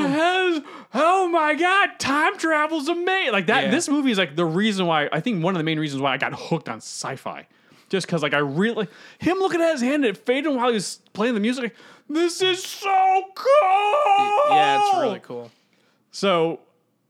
the 0.03 0.09
hell? 0.09 0.49
is- 0.55 0.63
Oh 0.95 1.27
my 1.29 1.55
god, 1.55 1.99
time 1.99 2.37
travel's 2.37 2.87
amazing. 2.89 3.33
Like 3.33 3.47
that 3.47 3.65
Yeah. 3.65 3.71
this 3.71 3.89
movie 3.89 4.11
is 4.11 4.19
like 4.19 4.37
the 4.37 4.45
reason 4.45 4.87
why 4.87 5.09
I 5.11 5.21
think 5.21 5.43
one 5.43 5.55
of 5.55 5.59
the 5.59 5.65
main 5.65 5.79
reasons 5.79 6.03
why 6.03 6.13
I 6.13 6.19
got 6.19 6.35
hooked 6.35 6.69
on 6.69 6.79
sci-fi. 6.79 7.47
Just 7.89 8.09
cause 8.09 8.23
like 8.23 8.35
I 8.35 8.39
really 8.39 8.89
him 9.19 9.39
looking 9.39 9.61
at 9.63 9.73
his 9.73 9.81
hand 9.81 10.05
and 10.05 10.17
it 10.17 10.19
fading 10.27 10.55
while 10.57 10.69
he 10.69 10.75
was 10.75 11.01
playing 11.15 11.33
the 11.35 11.41
music. 11.41 11.63
Like, 11.63 11.77
this 12.09 12.43
is 12.43 12.63
so 12.63 13.23
cool. 13.35 14.51
Yeah, 14.51 14.81
it's 14.81 14.97
really 14.99 15.21
cool. 15.21 15.51
So 16.11 16.61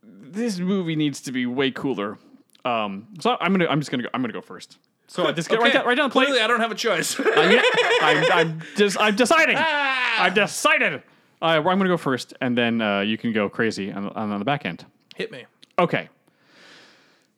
this 0.02 0.58
movie 0.58 0.96
needs 0.96 1.20
to 1.22 1.32
be 1.32 1.46
way 1.46 1.70
cooler. 1.70 2.18
Um, 2.64 3.08
so 3.20 3.36
I'm 3.40 3.52
gonna 3.52 3.66
I'm 3.66 3.80
just 3.80 3.90
gonna 3.90 4.04
go, 4.04 4.08
I'm 4.14 4.22
gonna 4.22 4.32
go 4.32 4.40
first. 4.40 4.78
So 5.08 5.26
I 5.26 5.32
just 5.32 5.48
get 5.48 5.58
right 5.58 5.68
Okay, 5.68 5.78
down 5.78 5.86
right 5.86 5.96
down 5.96 6.08
the 6.08 6.12
plate. 6.12 6.26
Clearly, 6.26 6.42
I 6.42 6.46
don't 6.46 6.60
have 6.60 6.70
a 6.70 6.76
choice. 6.76 7.18
I'm, 7.18 7.60
I'm, 8.02 8.32
I'm 8.32 8.62
just 8.76 8.98
I'm 9.00 9.16
deciding. 9.16 9.56
I've 9.56 10.34
decided. 10.34 11.02
Uh, 11.40 11.44
I'm 11.44 11.64
gonna 11.64 11.86
go 11.86 11.96
first, 11.96 12.34
and 12.40 12.56
then 12.56 12.80
uh, 12.80 13.00
you 13.00 13.18
can 13.18 13.32
go 13.32 13.48
crazy 13.48 13.90
on, 13.92 14.08
on, 14.10 14.30
on 14.30 14.38
the 14.38 14.44
back 14.44 14.64
end. 14.64 14.86
Hit 15.16 15.32
me. 15.32 15.44
Okay. 15.78 16.08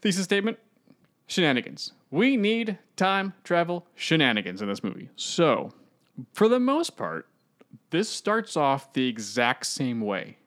Thesis 0.02 0.24
statement: 0.24 0.58
shenanigans. 1.26 1.92
We 2.10 2.36
need 2.36 2.78
time 2.96 3.32
travel 3.42 3.86
shenanigans 3.96 4.62
in 4.62 4.68
this 4.68 4.84
movie. 4.84 5.08
So, 5.16 5.72
for 6.32 6.48
the 6.48 6.60
most 6.60 6.96
part, 6.96 7.26
this 7.90 8.08
starts 8.08 8.56
off 8.56 8.92
the 8.92 9.06
exact 9.08 9.66
same 9.66 10.00
way. 10.00 10.38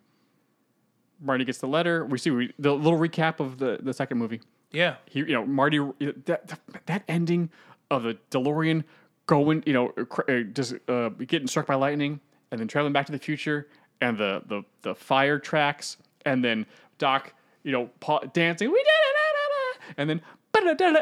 Marty 1.20 1.46
gets 1.46 1.58
the 1.58 1.68
letter. 1.68 2.06
We 2.06 2.18
see 2.18 2.30
we, 2.30 2.54
the 2.60 2.74
little 2.74 3.00
recap 3.00 3.40
of 3.40 3.58
the, 3.58 3.80
the 3.82 3.94
second 3.94 4.18
movie. 4.18 4.42
Yeah. 4.72 4.96
He, 5.06 5.20
you 5.20 5.34
know, 5.34 5.46
Marty, 5.46 5.80
that 6.26 6.60
that 6.86 7.04
ending 7.08 7.50
of 7.90 8.04
the 8.04 8.18
DeLorean 8.32 8.84
going, 9.26 9.64
you 9.66 9.74
know, 9.74 9.94
uh, 9.98 10.40
just 10.54 10.76
uh, 10.88 11.10
getting 11.10 11.48
struck 11.48 11.66
by 11.66 11.76
lightning, 11.76 12.20
and 12.52 12.60
then 12.60 12.68
traveling 12.68 12.94
back 12.94 13.06
to 13.08 13.12
the 13.12 13.20
future, 13.20 13.68
and 14.02 14.18
the 14.18 14.44
the 14.46 14.64
the 14.82 14.94
fire 14.96 15.40
tracks, 15.40 15.98
and 16.26 16.44
then 16.44 16.66
Doc, 16.98 17.34
you 17.64 17.72
know, 17.72 17.90
pa- 18.00 18.20
dancing, 18.20 18.70
we 18.70 18.78
did 18.78 18.88
it, 18.88 19.16
da, 19.16 19.34
da, 19.34 19.48
da," 19.48 19.94
and 19.98 20.10
then 20.10 20.22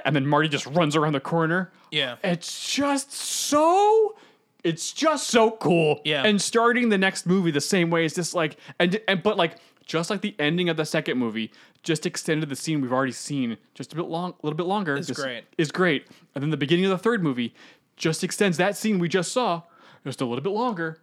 and 0.05 0.15
then 0.15 0.27
Marty 0.27 0.47
just 0.47 0.65
runs 0.67 0.95
around 0.95 1.13
the 1.13 1.19
corner. 1.19 1.71
Yeah. 1.91 2.17
It's 2.23 2.73
just 2.73 3.11
so. 3.11 4.15
It's 4.65 4.91
just 4.91 5.27
so 5.27 5.51
cool. 5.51 6.01
Yeah. 6.03 6.23
And 6.23 6.41
starting 6.41 6.89
the 6.89 6.97
next 6.97 7.27
movie 7.27 7.51
the 7.51 7.61
same 7.61 7.91
way 7.91 8.03
is 8.03 8.15
just 8.15 8.33
like 8.33 8.57
and 8.79 8.99
and 9.07 9.21
but 9.21 9.37
like 9.37 9.57
just 9.85 10.09
like 10.09 10.21
the 10.21 10.35
ending 10.39 10.67
of 10.69 10.77
the 10.77 10.85
second 10.85 11.19
movie, 11.19 11.51
just 11.83 12.07
extended 12.07 12.49
the 12.49 12.55
scene 12.55 12.81
we've 12.81 12.91
already 12.91 13.11
seen 13.11 13.57
just 13.75 13.93
a 13.93 13.95
bit 13.95 14.05
long, 14.05 14.31
a 14.31 14.35
little 14.45 14.57
bit 14.57 14.65
longer. 14.65 14.97
It's 14.97 15.11
great. 15.11 15.43
Is 15.59 15.71
great. 15.71 16.07
And 16.33 16.41
then 16.41 16.49
the 16.49 16.57
beginning 16.57 16.85
of 16.85 16.89
the 16.91 16.97
third 16.97 17.21
movie 17.21 17.53
just 17.95 18.23
extends 18.23 18.57
that 18.57 18.75
scene 18.75 18.97
we 18.97 19.07
just 19.07 19.31
saw 19.31 19.61
just 20.03 20.19
a 20.21 20.25
little 20.25 20.43
bit 20.43 20.51
longer. 20.51 20.99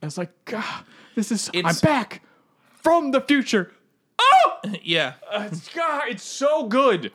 And 0.00 0.08
it's 0.08 0.16
like, 0.16 0.30
God, 0.44 0.84
this 1.16 1.32
is 1.32 1.50
I'm 1.52 1.74
back 1.82 2.22
from 2.62 3.10
the 3.10 3.20
future. 3.20 3.72
Oh, 4.18 4.60
Yeah. 4.82 5.14
Uh, 5.28 5.48
it's, 5.50 5.68
God, 5.74 6.02
it's 6.08 6.22
so 6.22 6.66
good. 6.68 7.12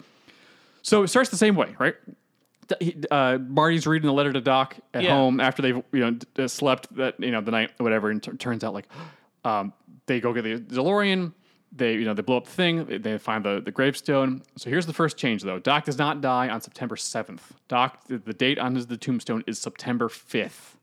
So 0.81 1.03
it 1.03 1.07
starts 1.07 1.29
the 1.29 1.37
same 1.37 1.55
way, 1.55 1.75
right? 1.79 1.95
Uh, 3.11 3.37
Marty's 3.47 3.85
reading 3.85 4.07
the 4.07 4.13
letter 4.13 4.33
to 4.33 4.41
Doc 4.41 4.75
at 4.93 5.03
Yeah. 5.03 5.11
home 5.15 5.39
after 5.39 5.61
they've 5.61 5.81
you 5.91 5.99
know 6.37 6.47
slept 6.47 6.93
that 6.95 7.19
you 7.19 7.31
know 7.31 7.41
the 7.41 7.51
night 7.51 7.71
or 7.79 7.83
whatever, 7.83 8.09
and 8.09 8.21
t- 8.23 8.31
turns 8.33 8.63
out 8.63 8.73
like 8.73 8.87
um, 9.43 9.73
they 10.07 10.19
go 10.19 10.33
get 10.33 10.43
the 10.43 10.57
DeLorean. 10.59 11.33
They 11.71 11.93
you 11.93 12.05
know 12.05 12.13
they 12.13 12.21
blow 12.21 12.37
up 12.37 12.45
the 12.45 12.51
thing. 12.51 12.85
They, 12.85 12.97
they 12.97 13.17
find 13.17 13.43
the 13.45 13.61
the 13.61 13.71
gravestone. 13.71 14.41
So 14.57 14.69
here's 14.69 14.85
the 14.85 14.93
first 14.93 15.17
change 15.17 15.43
though. 15.43 15.59
Doc 15.59 15.83
does 15.85 15.97
not 15.97 16.21
die 16.21 16.49
on 16.49 16.61
September 16.61 16.95
seventh. 16.95 17.53
Doc 17.67 18.05
the, 18.07 18.17
the 18.17 18.33
date 18.33 18.57
on 18.57 18.75
his 18.75 18.87
the 18.87 18.97
tombstone 18.97 19.43
is 19.45 19.59
September 19.59 20.07
fifth, 20.09 20.77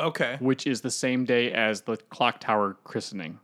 Okay. 0.00 0.36
which 0.40 0.66
is 0.66 0.80
the 0.80 0.90
same 0.90 1.24
day 1.24 1.52
as 1.52 1.82
the 1.82 1.96
clock 1.96 2.40
tower 2.40 2.76
christening. 2.84 3.38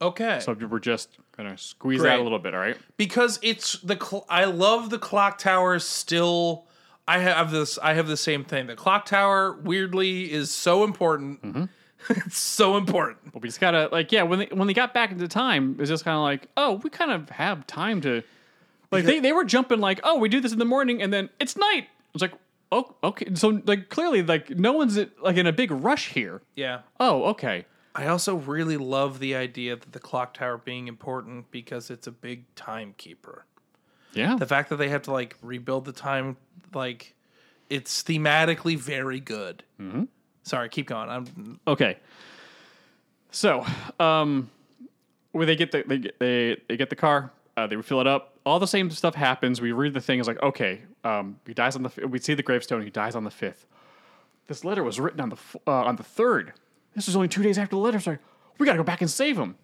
Okay. 0.00 0.38
So 0.40 0.52
we're 0.54 0.78
just 0.78 1.18
gonna 1.36 1.58
squeeze 1.58 2.00
Great. 2.00 2.10
that 2.10 2.20
a 2.20 2.22
little 2.22 2.38
bit, 2.38 2.54
all 2.54 2.60
right? 2.60 2.76
because 2.96 3.40
it's 3.42 3.72
the 3.80 3.96
cl- 4.00 4.24
I 4.28 4.44
love 4.44 4.90
the 4.90 4.98
clock 4.98 5.38
tower 5.38 5.78
still. 5.80 6.66
I 7.08 7.18
have 7.18 7.50
this. 7.50 7.78
I 7.82 7.94
have 7.94 8.06
the 8.06 8.16
same 8.16 8.44
thing. 8.44 8.66
The 8.66 8.76
clock 8.76 9.06
tower 9.06 9.52
weirdly 9.52 10.30
is 10.32 10.50
so 10.50 10.84
important. 10.84 11.42
Mm-hmm. 11.42 11.64
it's 12.10 12.38
so 12.38 12.76
important. 12.76 13.32
But 13.32 13.42
we 13.42 13.48
just 13.48 13.60
gotta 13.60 13.88
like 13.90 14.12
yeah 14.12 14.22
when 14.22 14.38
they 14.40 14.46
when 14.52 14.68
they 14.68 14.74
got 14.74 14.94
back 14.94 15.10
into 15.10 15.26
time 15.26 15.76
it's 15.80 15.88
just 15.88 16.04
kind 16.04 16.16
of 16.16 16.22
like 16.22 16.46
oh 16.56 16.74
we 16.84 16.90
kind 16.90 17.10
of 17.10 17.28
have 17.30 17.66
time 17.66 18.00
to 18.02 18.22
like 18.92 19.04
they, 19.04 19.18
they 19.20 19.32
were 19.32 19.44
jumping 19.44 19.80
like 19.80 20.00
oh 20.04 20.16
we 20.18 20.28
do 20.28 20.40
this 20.40 20.52
in 20.52 20.58
the 20.60 20.64
morning 20.64 21.02
and 21.02 21.12
then 21.12 21.28
it's 21.40 21.56
night 21.56 21.88
it's 22.14 22.22
like 22.22 22.32
oh 22.70 22.94
okay 23.02 23.26
so 23.34 23.60
like 23.66 23.88
clearly 23.88 24.22
like 24.22 24.48
no 24.50 24.72
one's 24.74 24.96
like 25.20 25.36
in 25.36 25.46
a 25.48 25.52
big 25.52 25.70
rush 25.72 26.10
here 26.10 26.40
Yeah. 26.54 26.80
oh 27.00 27.24
okay 27.30 27.66
I 27.94 28.06
also 28.06 28.36
really 28.36 28.76
love 28.76 29.18
the 29.18 29.34
idea 29.34 29.74
that 29.74 29.90
the 29.92 29.98
clock 29.98 30.34
tower 30.34 30.56
being 30.56 30.86
important 30.86 31.50
because 31.50 31.90
it's 31.90 32.06
a 32.06 32.12
big 32.12 32.44
timekeeper. 32.54 33.44
yeah 34.12 34.36
The 34.36 34.46
fact 34.46 34.68
that 34.70 34.76
they 34.76 34.88
have 34.90 35.02
to 35.02 35.12
like 35.12 35.34
rebuild 35.42 35.84
the 35.84 35.92
time, 35.92 36.36
like, 36.74 37.14
it's 37.68 38.02
thematically 38.02 38.76
very 38.76 39.20
good. 39.20 39.62
Mm-hmm. 39.80 40.04
Sorry, 40.42 40.68
keep 40.68 40.86
going. 40.86 41.08
I'm 41.08 41.60
okay 41.66 41.98
so 43.30 43.62
um 44.00 44.48
where 45.32 45.44
they 45.44 45.54
get 45.54 45.70
the 45.70 45.84
they 45.86 45.98
get, 45.98 46.18
they, 46.18 46.56
they 46.66 46.78
get 46.78 46.88
the 46.88 46.96
car 46.96 47.30
uh, 47.58 47.66
they 47.66 47.76
fill 47.82 48.00
it 48.00 48.06
up 48.06 48.38
all 48.46 48.58
the 48.58 48.66
same 48.66 48.90
stuff 48.90 49.14
happens 49.14 49.60
we 49.60 49.70
read 49.70 49.92
the 49.92 50.00
thing 50.00 50.18
is 50.18 50.26
like 50.26 50.42
okay 50.42 50.80
um 51.04 51.38
he 51.46 51.52
dies 51.52 51.76
on 51.76 51.82
the 51.82 52.06
we 52.08 52.18
see 52.18 52.32
the 52.32 52.42
gravestone 52.42 52.80
he 52.80 52.88
dies 52.88 53.14
on 53.14 53.24
the 53.24 53.30
fifth 53.30 53.66
this 54.48 54.64
letter 54.64 54.82
was 54.82 54.98
written 54.98 55.20
on 55.20 55.28
the 55.28 55.36
uh, 55.66 55.84
on 55.84 55.96
the 55.96 56.02
third. 56.02 56.54
This 56.94 57.06
is 57.06 57.14
only 57.14 57.28
two 57.28 57.42
days 57.42 57.58
after 57.58 57.76
the 57.76 57.80
letter. 57.80 58.00
So 58.00 58.16
we 58.58 58.66
got 58.66 58.72
to 58.72 58.78
go 58.78 58.82
back 58.82 59.02
and 59.02 59.10
save 59.10 59.38
him. 59.38 59.56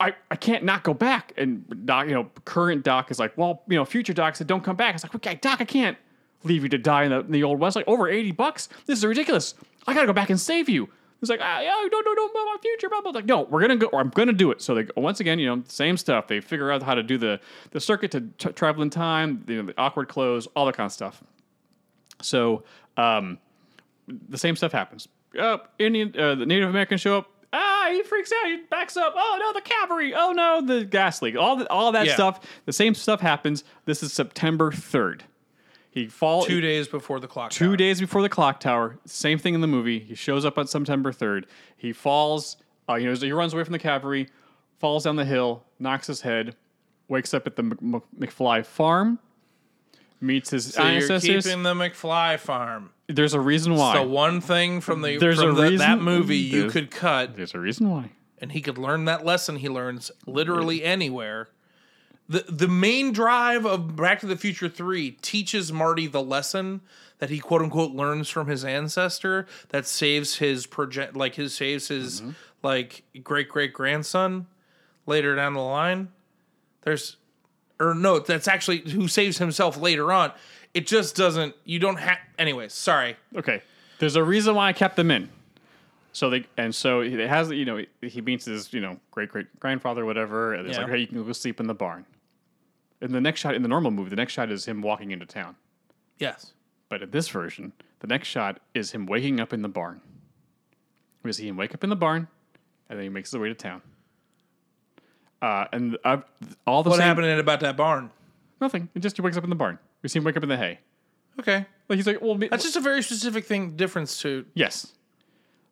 I, 0.00 0.14
I 0.30 0.36
can't 0.36 0.64
not 0.64 0.82
go 0.82 0.94
back. 0.94 1.34
And 1.36 1.86
Doc, 1.86 2.08
you 2.08 2.14
know, 2.14 2.30
current 2.46 2.82
Doc 2.82 3.10
is 3.10 3.18
like, 3.18 3.36
well, 3.36 3.62
you 3.68 3.76
know, 3.76 3.84
future 3.84 4.14
Doc 4.14 4.34
said 4.34 4.46
don't 4.46 4.64
come 4.64 4.74
back. 4.74 4.94
It's 4.94 5.04
like, 5.04 5.14
okay, 5.14 5.34
Doc, 5.34 5.60
I 5.60 5.64
can't 5.66 5.98
leave 6.44 6.62
you 6.62 6.68
to 6.70 6.78
die 6.78 7.04
in 7.04 7.10
the, 7.10 7.20
in 7.20 7.32
the 7.32 7.42
old 7.44 7.58
west. 7.60 7.76
Like 7.76 7.88
over 7.88 8.08
eighty 8.08 8.32
bucks. 8.32 8.68
This 8.86 8.98
is 8.98 9.04
ridiculous. 9.04 9.54
I 9.86 9.94
got 9.94 10.02
to 10.02 10.06
go 10.06 10.12
back 10.12 10.30
and 10.30 10.38
save 10.40 10.68
you. 10.68 10.88
It's 11.22 11.28
like, 11.28 11.40
ah, 11.42 11.60
yeah, 11.60 11.74
no, 11.92 12.00
no, 12.00 12.12
no, 12.14 12.28
my 12.32 12.56
future, 12.62 12.88
blah, 12.88 13.02
blah. 13.02 13.10
Like, 13.10 13.26
no, 13.26 13.42
we're 13.42 13.60
gonna 13.60 13.76
go. 13.76 13.88
Or 13.88 14.00
I'm 14.00 14.08
gonna 14.08 14.32
do 14.32 14.50
it. 14.52 14.62
So 14.62 14.74
they 14.74 14.86
once 14.96 15.20
again, 15.20 15.38
you 15.38 15.46
know, 15.54 15.62
same 15.68 15.98
stuff. 15.98 16.28
They 16.28 16.40
figure 16.40 16.72
out 16.72 16.82
how 16.82 16.94
to 16.94 17.02
do 17.02 17.18
the 17.18 17.40
the 17.72 17.80
circuit 17.80 18.10
to 18.12 18.22
t- 18.38 18.52
travel 18.52 18.82
in 18.82 18.88
time, 18.88 19.44
you 19.46 19.56
know, 19.56 19.62
the 19.68 19.74
awkward 19.78 20.08
clothes, 20.08 20.46
all 20.56 20.64
that 20.64 20.76
kind 20.76 20.86
of 20.86 20.92
stuff. 20.92 21.22
So, 22.22 22.64
um, 22.96 23.38
the 24.28 24.38
same 24.38 24.56
stuff 24.56 24.72
happens. 24.72 25.08
Uh, 25.38 25.58
Indian, 25.78 26.14
uh, 26.18 26.34
the 26.36 26.46
Native 26.46 26.70
Americans 26.70 27.00
show 27.02 27.18
up. 27.18 27.30
Ah, 27.52 27.88
he 27.92 28.02
freaks 28.02 28.32
out. 28.32 28.48
He 28.48 28.56
backs 28.70 28.96
up. 28.96 29.12
Oh 29.16 29.36
no, 29.40 29.52
the 29.52 29.60
cavalry. 29.60 30.14
Oh 30.14 30.32
no, 30.32 30.62
the 30.64 30.84
gas 30.86 31.20
leak. 31.20 31.36
All 31.36 31.56
the, 31.56 31.68
all 31.70 31.92
that 31.92 32.06
Yeah. 32.06 32.14
stuff. 32.14 32.40
The 32.64 32.72
same 32.72 32.94
stuff 32.94 33.20
happens. 33.20 33.62
This 33.84 34.02
is 34.02 34.12
September 34.12 34.72
third. 34.72 35.24
He 35.90 36.06
falls 36.06 36.46
two 36.46 36.60
days 36.60 36.86
before 36.86 37.18
the 37.20 37.26
clock. 37.26 37.50
two 37.50 37.68
tower. 37.70 37.76
days 37.76 38.00
before 38.00 38.22
the 38.22 38.28
clock 38.28 38.60
tower. 38.60 38.98
Same 39.06 39.38
thing 39.38 39.54
in 39.54 39.60
the 39.60 39.66
movie. 39.66 39.98
He 39.98 40.14
shows 40.14 40.44
up 40.44 40.56
on 40.56 40.66
September 40.66 41.12
third. 41.12 41.46
He 41.76 41.92
falls. 41.92 42.56
Uh, 42.88 42.94
you 42.94 43.08
know, 43.08 43.14
he 43.14 43.32
runs 43.32 43.54
away 43.54 43.64
from 43.64 43.72
the 43.72 43.78
cavalry, 43.78 44.28
falls 44.78 45.04
down 45.04 45.16
the 45.16 45.24
hill, 45.24 45.64
knocks 45.78 46.06
his 46.06 46.20
head. 46.22 46.56
wakes 47.08 47.34
up 47.34 47.44
at 47.46 47.56
the 47.56 47.62
Mc- 47.64 48.02
McFly 48.18 48.64
farm, 48.64 49.18
meets 50.20 50.50
his 50.50 50.74
So 50.74 50.82
you're 50.82 50.92
ancestors. 51.02 51.44
keeping 51.44 51.64
the 51.64 51.74
McFly 51.74 52.38
farm. 52.38 52.90
There's 53.08 53.34
a 53.34 53.40
reason 53.40 53.74
why. 53.74 53.98
The 53.98 54.06
one 54.06 54.40
thing 54.40 54.80
from 54.80 55.02
the 55.02 55.16
There's 55.18 55.40
from 55.40 55.58
a 55.58 55.70
the- 55.70 55.76
that 55.78 56.00
movie 56.00 56.36
you 56.38 56.68
could 56.70 56.90
cut, 56.92 57.34
There's 57.36 57.54
a 57.54 57.58
reason 57.58 57.90
why. 57.90 58.10
and 58.38 58.52
he 58.52 58.60
could 58.60 58.78
learn 58.78 59.06
that 59.06 59.24
lesson 59.24 59.56
he 59.56 59.68
learns 59.68 60.12
literally 60.26 60.84
anywhere. 60.84 61.48
The 62.30 62.44
the 62.48 62.68
main 62.68 63.12
drive 63.12 63.66
of 63.66 63.94
Back 63.96 64.20
to 64.20 64.26
the 64.26 64.36
Future 64.36 64.68
3 64.68 65.10
teaches 65.20 65.72
Marty 65.72 66.06
the 66.06 66.22
lesson 66.22 66.80
that 67.18 67.28
he 67.28 67.38
quote 67.40 67.60
unquote 67.60 67.90
learns 67.92 68.28
from 68.30 68.46
his 68.46 68.64
ancestor 68.64 69.46
that 69.70 69.86
saves 69.86 70.36
his 70.36 70.66
project 70.66 71.14
like 71.16 71.34
his 71.34 71.52
saves 71.54 71.88
his 71.88 72.20
Mm-hmm. 72.22 72.30
like 72.62 73.02
great 73.22 73.48
great 73.48 73.72
grandson 73.72 74.46
later 75.06 75.34
down 75.36 75.54
the 75.54 75.60
line. 75.60 76.08
There's 76.82 77.16
or 77.80 77.94
no, 77.94 78.18
that's 78.20 78.46
actually 78.48 78.78
who 78.90 79.08
saves 79.08 79.38
himself 79.38 79.76
later 79.76 80.12
on. 80.12 80.32
It 80.72 80.86
just 80.86 81.16
doesn't 81.16 81.54
you 81.64 81.78
don't 81.80 81.96
have 81.98 82.18
anyways, 82.38 82.72
sorry. 82.72 83.16
Okay. 83.34 83.60
There's 83.98 84.16
a 84.16 84.22
reason 84.22 84.54
why 84.54 84.68
I 84.68 84.72
kept 84.72 84.94
them 84.96 85.10
in. 85.10 85.28
So 86.12 86.30
they 86.30 86.44
and 86.56 86.72
so 86.74 87.00
it 87.00 87.28
has 87.28 87.50
you 87.50 87.64
know 87.64 87.84
he 88.02 88.20
meets 88.20 88.44
his 88.44 88.72
you 88.72 88.80
know 88.80 88.98
great 89.10 89.30
great 89.30 89.58
grandfather 89.58 90.04
whatever 90.04 90.54
and 90.54 90.68
it's 90.68 90.76
Yeah. 90.78 90.84
like 90.84 90.92
hey 90.92 90.98
you 90.98 91.06
can 91.08 91.24
go 91.24 91.32
sleep 91.32 91.58
in 91.58 91.66
the 91.66 91.74
barn. 91.74 92.06
In 93.02 93.12
the 93.12 93.20
next 93.20 93.40
shot 93.40 93.54
in 93.54 93.62
the 93.62 93.68
normal 93.68 93.90
movie 93.90 94.10
the 94.10 94.16
next 94.16 94.32
shot 94.32 94.50
is 94.50 94.66
him 94.66 94.82
walking 94.82 95.10
into 95.10 95.26
town. 95.26 95.56
Yes. 96.18 96.52
But 96.88 97.02
in 97.02 97.10
this 97.10 97.28
version 97.28 97.72
the 98.00 98.06
next 98.06 98.28
shot 98.28 98.60
is 98.74 98.90
him 98.92 99.06
waking 99.06 99.40
up 99.40 99.52
in 99.52 99.62
the 99.62 99.68
barn. 99.68 100.00
We 101.22 101.32
see 101.32 101.48
him 101.48 101.56
wake 101.56 101.74
up 101.74 101.84
in 101.84 101.90
the 101.90 101.96
barn 101.96 102.28
and 102.88 102.98
then 102.98 103.04
he 103.04 103.08
makes 103.08 103.30
his 103.30 103.40
way 103.40 103.48
to 103.48 103.54
town. 103.54 103.82
Uh, 105.42 105.64
and 105.72 105.96
uh, 106.04 106.18
all 106.66 106.82
the 106.82 106.90
What 106.90 106.96
same, 106.98 107.06
happened 107.06 107.40
about 107.40 107.60
that 107.60 107.76
barn? 107.76 108.10
Nothing. 108.60 108.88
It 108.94 109.00
just 109.00 109.16
he 109.16 109.22
wakes 109.22 109.36
up 109.36 109.44
in 109.44 109.50
the 109.50 109.56
barn. 109.56 109.78
We 110.02 110.08
see 110.08 110.18
him 110.18 110.24
wake 110.24 110.36
up 110.36 110.42
in 110.42 110.48
the 110.48 110.56
hay. 110.56 110.80
Okay. 111.38 111.64
Like 111.88 111.96
he's 111.96 112.06
like, 112.06 112.20
well, 112.20 112.34
That's 112.36 112.62
just 112.64 112.76
a 112.76 112.80
very 112.80 113.02
specific 113.02 113.46
thing 113.46 113.76
difference 113.76 114.20
to 114.22 114.44
Yes. 114.54 114.92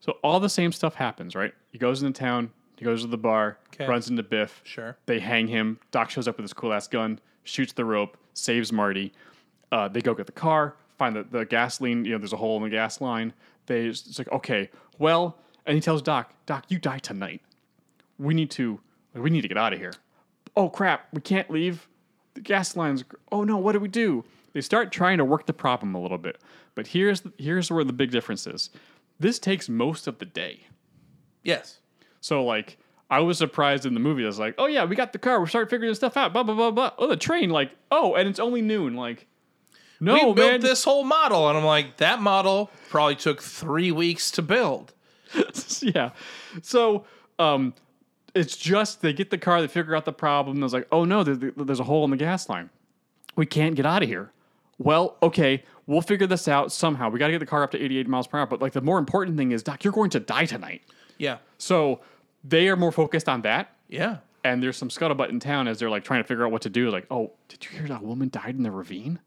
So 0.00 0.12
all 0.22 0.40
the 0.40 0.48
same 0.48 0.72
stuff 0.72 0.94
happens, 0.94 1.34
right? 1.34 1.52
He 1.70 1.78
goes 1.78 2.02
into 2.02 2.18
town, 2.18 2.50
he 2.78 2.84
goes 2.84 3.02
to 3.02 3.08
the 3.08 3.18
bar, 3.18 3.58
Okay. 3.74 3.86
runs 3.86 4.08
into 4.08 4.22
Biff. 4.22 4.60
Sure. 4.64 4.96
They 5.06 5.18
hang 5.18 5.48
him. 5.48 5.78
Doc 5.90 6.10
shows 6.10 6.26
up 6.28 6.36
with 6.36 6.44
his 6.44 6.52
cool 6.52 6.72
ass 6.72 6.86
gun, 6.88 7.18
shoots 7.44 7.72
the 7.72 7.84
rope, 7.84 8.16
saves 8.34 8.72
Marty. 8.72 9.12
Uh, 9.72 9.88
they 9.88 10.00
go 10.00 10.14
get 10.14 10.26
the 10.26 10.32
car, 10.32 10.76
find 10.96 11.14
the, 11.16 11.24
the 11.24 11.44
gasoline, 11.44 12.04
you 12.04 12.12
know, 12.12 12.18
there's 12.18 12.32
a 12.32 12.36
hole 12.36 12.56
in 12.56 12.62
the 12.62 12.70
gas 12.70 13.00
line. 13.00 13.32
They 13.66 13.86
it's 13.86 14.18
like, 14.18 14.30
okay, 14.32 14.70
well, 14.98 15.36
and 15.66 15.74
he 15.74 15.80
tells 15.80 16.00
Doc, 16.00 16.32
Doc, 16.46 16.64
you 16.68 16.78
die 16.78 16.98
tonight. 16.98 17.42
We 18.18 18.32
need 18.34 18.50
to 18.52 18.80
we 19.14 19.30
need 19.30 19.42
to 19.42 19.48
get 19.48 19.58
out 19.58 19.72
of 19.72 19.78
here. 19.78 19.92
Oh 20.56 20.68
crap, 20.70 21.08
we 21.12 21.20
can't 21.20 21.50
leave. 21.50 21.86
The 22.34 22.40
gas 22.40 22.76
lines. 22.76 23.04
Oh 23.32 23.44
no, 23.44 23.56
what 23.58 23.72
do 23.72 23.80
we 23.80 23.88
do? 23.88 24.24
They 24.54 24.60
start 24.62 24.90
trying 24.92 25.18
to 25.18 25.24
work 25.24 25.46
the 25.46 25.52
problem 25.52 25.94
a 25.94 26.00
little 26.00 26.18
bit. 26.18 26.38
But 26.74 26.86
here's 26.88 27.22
here's 27.36 27.70
where 27.70 27.84
the 27.84 27.92
big 27.92 28.10
difference 28.10 28.46
is. 28.46 28.70
This 29.20 29.38
takes 29.38 29.68
most 29.68 30.06
of 30.06 30.18
the 30.18 30.24
day. 30.24 30.66
Yes. 31.42 31.80
So 32.20 32.44
like 32.44 32.78
I 33.10 33.20
was 33.20 33.38
surprised 33.38 33.86
in 33.86 33.94
the 33.94 34.00
movie. 34.00 34.24
I 34.24 34.26
was 34.26 34.38
like, 34.38 34.54
oh 34.58 34.66
yeah, 34.66 34.84
we 34.84 34.96
got 34.96 35.12
the 35.12 35.18
car. 35.18 35.40
We 35.40 35.48
started 35.48 35.70
figuring 35.70 35.90
this 35.90 35.98
stuff 35.98 36.16
out. 36.16 36.32
Blah 36.32 36.42
blah 36.42 36.54
blah 36.54 36.70
blah. 36.70 36.92
Oh, 36.98 37.06
the 37.06 37.16
train. 37.16 37.50
Like 37.50 37.72
oh, 37.90 38.14
and 38.14 38.28
it's 38.28 38.38
only 38.38 38.62
noon. 38.62 38.94
Like 38.94 39.26
no 40.00 40.14
we 40.14 40.20
built 40.20 40.36
man. 40.36 40.60
this 40.60 40.84
whole 40.84 41.04
model, 41.04 41.48
and 41.48 41.56
I'm 41.56 41.64
like, 41.64 41.96
that 41.98 42.20
model 42.20 42.70
probably 42.90 43.16
took 43.16 43.42
three 43.42 43.90
weeks 43.92 44.30
to 44.32 44.42
build. 44.42 44.92
yeah. 45.80 46.10
So 46.62 47.06
um, 47.38 47.74
it's 48.34 48.56
just 48.56 49.00
they 49.00 49.12
get 49.12 49.30
the 49.30 49.38
car. 49.38 49.60
They 49.60 49.68
figure 49.68 49.96
out 49.96 50.04
the 50.04 50.12
problem. 50.12 50.60
There's 50.60 50.74
like 50.74 50.88
oh 50.92 51.04
no, 51.04 51.24
there's, 51.24 51.38
there's 51.56 51.80
a 51.80 51.84
hole 51.84 52.04
in 52.04 52.10
the 52.10 52.16
gas 52.16 52.48
line. 52.48 52.68
We 53.36 53.46
can't 53.46 53.74
get 53.74 53.86
out 53.86 54.02
of 54.02 54.08
here. 54.08 54.32
Well, 54.78 55.16
okay, 55.22 55.64
we'll 55.86 56.02
figure 56.02 56.26
this 56.26 56.46
out 56.46 56.72
somehow. 56.72 57.08
We 57.08 57.18
got 57.18 57.26
to 57.26 57.32
get 57.32 57.40
the 57.40 57.46
car 57.46 57.62
up 57.64 57.72
to 57.72 57.82
88 57.82 58.06
miles 58.06 58.26
per 58.26 58.38
hour. 58.38 58.46
But 58.46 58.60
like 58.60 58.72
the 58.72 58.80
more 58.80 58.98
important 58.98 59.36
thing 59.36 59.50
is, 59.52 59.62
Doc, 59.62 59.82
you're 59.82 59.92
going 59.92 60.10
to 60.10 60.20
die 60.20 60.44
tonight. 60.44 60.82
Yeah. 61.18 61.38
So 61.58 62.00
they 62.44 62.68
are 62.68 62.76
more 62.76 62.92
focused 62.92 63.28
on 63.28 63.42
that. 63.42 63.72
Yeah. 63.88 64.18
and 64.44 64.62
there's 64.62 64.76
some 64.76 64.88
scuttlebutt 64.88 65.30
in 65.30 65.40
town 65.40 65.66
as 65.68 65.78
they're 65.78 65.90
like 65.90 66.04
trying 66.04 66.22
to 66.22 66.26
figure 66.28 66.44
out 66.44 66.52
what 66.52 66.62
to 66.62 66.70
do. 66.70 66.90
Like, 66.90 67.06
oh, 67.10 67.32
did 67.48 67.64
you 67.64 67.70
hear 67.78 67.88
that 67.88 68.02
woman 68.02 68.28
died 68.28 68.54
in 68.54 68.62
the 68.62 68.70
ravine? 68.70 69.18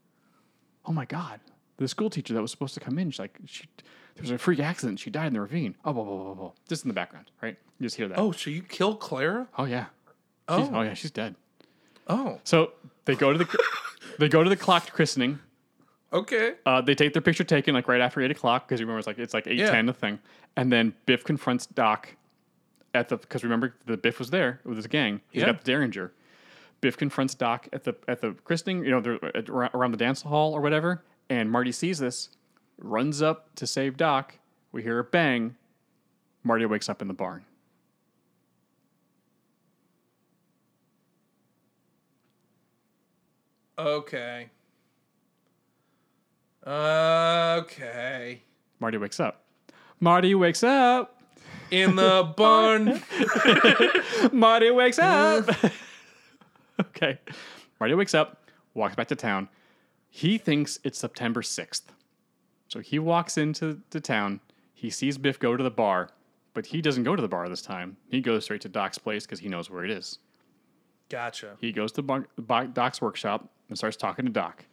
Oh 0.86 0.94
my 0.94 1.06
god, 1.06 1.40
the 1.78 1.88
school 1.88 2.10
teacher 2.10 2.34
that 2.34 2.42
was 2.42 2.52
supposed 2.52 2.74
to 2.76 2.80
come 2.80 2.98
in, 2.98 3.12
she's 3.12 3.20
like, 3.20 3.38
she 3.46 3.66
there 4.16 4.24
was 4.24 4.32
a 4.32 4.38
freak 4.38 4.60
accident. 4.60 5.00
She 5.00 5.10
died 5.10 5.28
in 5.28 5.34
the 5.34 5.42
ravine. 5.42 5.76
Oh, 5.86 5.94
blah, 5.94 6.04
blah, 6.04 6.24
blah, 6.24 6.34
blah. 6.34 6.52
just 6.68 6.84
in 6.84 6.90
the 6.90 6.94
background, 6.94 7.32
right? 7.42 7.56
You 7.80 7.86
just 7.86 7.96
hear 7.96 8.08
that. 8.08 8.18
Oh, 8.20 8.32
so 8.32 8.50
you 8.50 8.62
kill 8.62 8.96
Clara? 8.96 9.48
oh 9.58 9.66
yeah. 9.66 9.86
Oh. 10.48 10.60
She's, 10.64 10.70
oh 10.74 10.82
yeah, 10.82 10.94
she's 10.94 11.12
dead. 11.12 11.36
Oh. 12.08 12.40
So 12.44 12.72
they 13.06 13.16
go 13.16 13.32
to 13.32 13.38
the 13.40 13.64
they 14.20 14.28
go 14.30 14.44
to 14.44 14.50
the 14.50 14.56
clocked 14.58 14.92
christening. 14.94 15.40
Okay. 16.14 16.56
Uh, 16.66 16.82
they 16.82 16.94
take 16.94 17.14
their 17.14 17.22
picture 17.22 17.44
taken 17.44 17.74
like 17.74 17.88
right 17.88 18.02
after 18.02 18.20
eight 18.22 18.32
o'clock 18.32 18.68
because 18.68 18.82
remember 18.82 18.98
it's 19.00 19.08
like 19.08 19.18
it's 19.18 19.34
like 19.34 19.48
eight 19.48 19.58
ten 19.60 19.86
Yeah. 19.86 19.92
the 19.92 19.98
thing, 19.98 20.20
and 20.58 20.72
then 20.72 20.94
Biff 21.06 21.24
confronts 21.24 21.66
Doc 21.66 22.16
at 22.94 23.08
the 23.10 23.18
because 23.18 23.44
remember 23.44 23.76
the 23.86 23.96
Biff 23.96 24.20
was 24.20 24.30
there 24.30 24.60
with 24.66 24.76
his 24.76 24.88
gang. 24.88 25.22
He's 25.32 25.42
Yeah. 25.42 25.48
got 25.48 25.60
the 25.60 25.72
Derringer. 25.72 26.12
Biff 26.82 26.98
confronts 26.98 27.34
Doc 27.36 27.68
at 27.72 27.84
the 27.86 27.96
at 28.10 28.20
the 28.22 28.34
christening, 28.44 28.84
you 28.84 28.92
know, 28.92 29.20
at- 29.36 29.50
around 29.50 29.92
the 29.92 29.98
dance 29.98 30.24
hall 30.24 30.54
or 30.54 30.60
whatever, 30.62 31.04
and 31.30 31.50
Marty 31.50 31.72
sees 31.72 32.00
this, 32.00 32.30
runs 32.78 33.22
up 33.22 33.56
to 33.56 33.66
save 33.66 33.96
Doc. 33.96 34.38
We 34.74 34.84
hear 34.84 35.00
a 35.00 35.04
bang. 35.04 35.56
Marty 36.44 36.66
wakes 36.66 36.90
up 36.90 37.02
in 37.02 37.08
the 37.08 37.14
barn. 37.14 37.46
Okay. 43.78 44.50
Okay. 46.66 48.42
Marty 48.80 48.98
wakes 48.98 49.20
up. 49.20 49.46
Marty 50.00 50.36
wakes 50.36 50.64
up. 50.64 51.18
In 51.72 51.96
the 51.96 52.34
barn. 52.38 53.02
Marty 54.38 54.72
wakes 54.72 55.00
up. 55.00 55.50
okay. 56.80 57.20
Marty 57.80 57.96
wakes 57.96 58.14
up, 58.14 58.46
walks 58.74 58.96
back 58.96 59.08
to 59.08 59.16
town. 59.16 59.48
He 60.10 60.38
thinks 60.38 60.80
it's 60.84 61.00
September 61.00 61.42
6th. 61.42 61.84
So 62.68 62.80
he 62.80 63.00
walks 63.00 63.38
into 63.38 63.82
the 63.90 64.02
town. 64.02 64.40
He 64.74 64.90
sees 64.90 65.18
Biff 65.18 65.40
go 65.40 65.56
to 65.56 65.64
the 65.64 65.72
bar, 65.72 66.10
but 66.54 66.66
he 66.66 66.82
doesn't 66.82 67.04
go 67.04 67.16
to 67.16 67.22
the 67.22 67.28
bar 67.28 67.48
this 67.50 67.62
time. 67.62 67.98
He 68.10 68.22
goes 68.22 68.44
straight 68.44 68.62
to 68.62 68.70
Doc's 68.70 68.98
place 68.98 69.26
because 69.26 69.40
he 69.40 69.48
knows 69.50 69.70
where 69.70 69.86
it 69.86 69.92
is. 69.92 70.20
Gotcha. 71.10 71.58
He 71.60 71.72
goes 71.72 71.92
to 71.94 72.26
Doc's 72.74 73.02
workshop 73.02 73.50
and 73.70 73.78
starts 73.78 73.98
talking 73.98 74.26
to 74.26 74.32
Doc. 74.32 74.66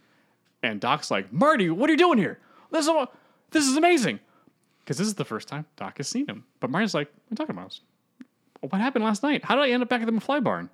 And 0.63 0.81
Doc's 0.81 1.11
like, 1.11 1.33
Marty, 1.33 1.71
what 1.71 1.89
are 1.89 1.93
you 1.93 1.99
doing 1.99 2.19
here? 2.19 2.39
This 2.71 2.87
is, 2.87 2.93
this 3.51 3.67
is 3.67 3.77
amazing. 3.77 4.21
Because 4.81 4.99
this 4.99 5.07
is 5.07 5.15
the 5.15 5.25
first 5.25 5.49
time 5.49 5.67
Doc 5.77 5.99
has 5.99 6.09
seen 6.09 6.27
him. 6.27 6.45
But 6.61 6.71
Marty's 6.71 6.95
like, 6.95 7.09
what 7.09 7.15
are 7.15 7.31
you 7.31 7.37
talking 7.37 7.57
about? 7.57 7.79
What 8.61 8.81
happened 8.81 9.05
last 9.05 9.23
night? 9.23 9.45
How 9.45 9.55
did 9.55 9.65
I 9.65 9.71
end 9.71 9.83
up 9.83 9.89
back 9.89 10.01
at 10.01 10.07
the 10.07 10.13
McFly 10.13 10.43
barn? 10.43 10.71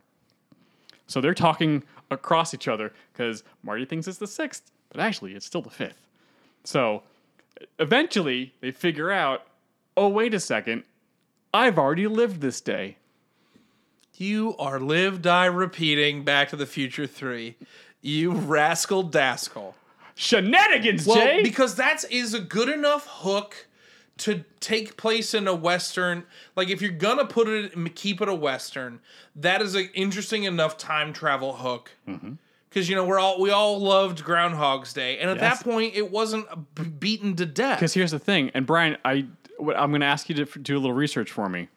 So 1.07 1.21
they're 1.21 1.35
talking 1.35 1.83
across 2.11 2.55
each 2.55 2.69
other 2.69 2.93
because 3.13 3.43
Marty 3.63 3.85
thinks 3.85 4.07
it's 4.07 4.19
the 4.19 4.27
sixth, 4.27 4.71
but 4.91 5.01
actually 5.01 5.35
it's 5.35 5.45
still 5.45 5.63
the 5.63 5.71
fifth. 5.71 6.07
So 6.65 7.03
eventually 7.79 8.55
they 8.61 8.71
figure 8.71 9.11
out, 9.11 9.47
oh, 9.97 10.09
wait 10.09 10.33
a 10.33 10.41
second, 10.41 10.85
I've 11.53 11.79
already 11.79 12.07
lived 12.07 12.41
this 12.41 12.61
day. 12.61 12.97
You 14.17 14.57
are 14.59 14.79
live, 14.79 15.23
die, 15.23 15.47
repeating 15.47 16.25
Back 16.25 16.49
to 16.51 16.57
the 16.57 16.67
Future 16.67 17.07
3. 17.07 17.57
You 18.05 18.33
rascal 18.33 19.03
dascal. 19.09 19.75
Shenanigans, 20.15 21.07
Well, 21.07 21.17
Jay! 21.17 21.43
because 21.43 21.75
that 21.77 22.05
is 22.11 22.35
a 22.35 22.41
good 22.41 22.69
enough 22.69 23.07
hook 23.09 23.67
to 24.19 24.45
take 24.61 24.97
place 24.97 25.35
in 25.35 25.49
a 25.49 25.55
western. 25.55 26.25
Like 26.55 26.69
if 26.69 26.81
you're 26.81 26.93
gonna 26.93 27.25
put 27.25 27.49
it, 27.49 27.95
keep 27.97 28.21
it 28.21 28.29
a 28.29 28.35
western. 28.35 29.01
That 29.35 29.61
is 29.61 29.75
an 29.75 29.89
interesting 29.95 30.45
enough 30.45 30.77
time 30.79 31.13
travel 31.13 31.55
hook. 31.55 31.91
Mm-hmm. 32.09 32.35
Because 32.69 32.89
you 32.89 32.95
know 32.97 33.05
we're 33.05 33.19
all 33.19 33.41
we 33.41 33.51
all 33.51 33.79
loved 33.81 34.23
Groundhog's 34.25 34.93
Day, 34.93 35.19
and 35.19 35.31
at 35.31 35.39
Yes. 35.39 35.59
that 35.59 35.65
point 35.65 35.95
it 35.95 36.11
wasn't 36.11 36.47
uh, 36.51 36.57
b- 36.75 36.83
beaten 36.85 37.35
to 37.37 37.47
death. 37.47 37.79
Because 37.79 37.95
here's 37.95 38.11
the 38.11 38.19
thing, 38.19 38.51
and 38.55 38.67
Bryan, 38.67 38.97
I 39.05 39.27
I'm 39.61 39.91
going 39.93 40.01
to 40.01 40.07
ask 40.07 40.29
you 40.29 40.35
to 40.37 40.43
f- 40.43 40.59
do 40.61 40.77
a 40.77 40.81
little 40.81 40.93
research 40.93 41.31
for 41.31 41.49
me 41.49 41.69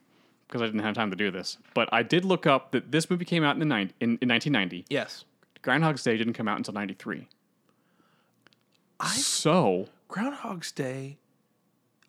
because 0.47 0.61
I 0.63 0.65
didn't 0.65 0.81
have 0.81 0.95
time 0.95 1.11
to 1.11 1.15
do 1.15 1.29
this. 1.29 1.57
But 1.75 1.87
I 1.93 2.01
did 2.01 2.25
look 2.25 2.47
up 2.47 2.71
that 2.71 2.91
this 2.91 3.09
movie 3.11 3.25
came 3.25 3.43
out 3.43 3.55
in 3.55 3.59
the 3.59 3.65
nine, 3.65 3.93
in, 3.99 4.17
in 4.21 4.29
1990. 4.29 4.85
Yes, 4.89 5.23
Groundhog's 5.67 6.01
Day 6.01 6.15
didn't 6.15 6.31
come 6.31 6.47
out 6.47 6.55
until 6.55 6.73
93. 6.73 7.27
I 9.01 9.09
so 9.17 9.89
Groundhog's 10.07 10.71
Day, 10.71 11.17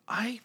I 0.07 0.39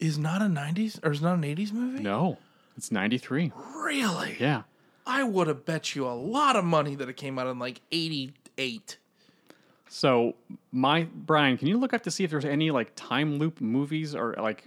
is 0.00 0.18
not 0.18 0.42
a 0.42 0.46
'90s 0.46 0.98
or 1.04 1.12
is 1.12 1.22
not 1.22 1.36
an 1.36 1.42
'80s 1.42 1.72
movie. 1.72 2.02
no, 2.02 2.36
it's 2.76 2.90
93. 2.90 3.52
Really? 3.76 4.38
Yeah. 4.40 4.62
I 5.06 5.22
would 5.22 5.46
have 5.46 5.64
bet 5.66 5.94
you 5.94 6.04
a 6.08 6.10
lot 6.10 6.56
of 6.56 6.64
money 6.64 6.96
that 6.96 7.08
it 7.08 7.16
came 7.16 7.38
out 7.38 7.46
in 7.46 7.60
like 7.60 7.80
'88. 7.92 8.98
So 9.88 10.34
my 10.72 11.04
Bryan, 11.14 11.58
can 11.58 11.68
you 11.68 11.78
look 11.78 11.94
up 11.94 12.02
to 12.02 12.10
see 12.10 12.24
if 12.24 12.30
there's 12.32 12.44
any 12.44 12.72
like 12.72 12.90
time 12.96 13.38
loop 13.38 13.60
movies 13.60 14.16
or 14.16 14.34
like 14.36 14.64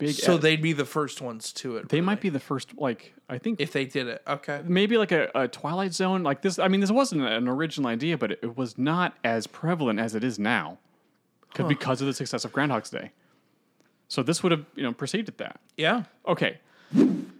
big. 0.00 0.14
So 0.14 0.34
ed- 0.34 0.42
they'd 0.42 0.62
be 0.62 0.72
the 0.72 0.84
first 0.84 1.20
ones 1.20 1.52
to 1.54 1.76
it. 1.76 1.88
they 1.88 2.00
might 2.00 2.20
be 2.20 2.28
the 2.28 2.40
first. 2.40 2.76
Like 2.76 3.14
I 3.28 3.38
think 3.38 3.60
if 3.60 3.72
they 3.72 3.84
did 3.84 4.08
it. 4.08 4.22
Okay. 4.26 4.62
maybe 4.64 4.96
like 4.98 5.12
a, 5.12 5.30
a 5.34 5.46
Twilight 5.48 5.92
Zone 5.94 6.22
like 6.22 6.42
this. 6.42 6.58
I 6.58 6.68
mean, 6.68 6.80
this 6.80 6.90
wasn't 6.90 7.22
an 7.22 7.46
original 7.48 7.88
idea, 7.88 8.18
but 8.18 8.32
it, 8.32 8.40
it 8.42 8.56
was 8.56 8.76
not 8.76 9.14
as 9.24 9.46
prevalent 9.46 10.00
as 10.00 10.14
it 10.14 10.24
is 10.24 10.38
now, 10.38 10.78
'Cause- 11.54 11.68
because 11.68 12.00
of 12.00 12.06
the 12.06 12.14
success 12.14 12.44
of 12.44 12.52
Groundhog's 12.52 12.90
Day. 12.90 13.12
So 14.08 14.22
this 14.24 14.42
would 14.42 14.50
have 14.52 14.64
you 14.74 14.82
know 14.82 14.92
preceded 14.92 15.38
that. 15.38 15.60
Yeah. 15.76 16.04
Okay, 16.26 16.58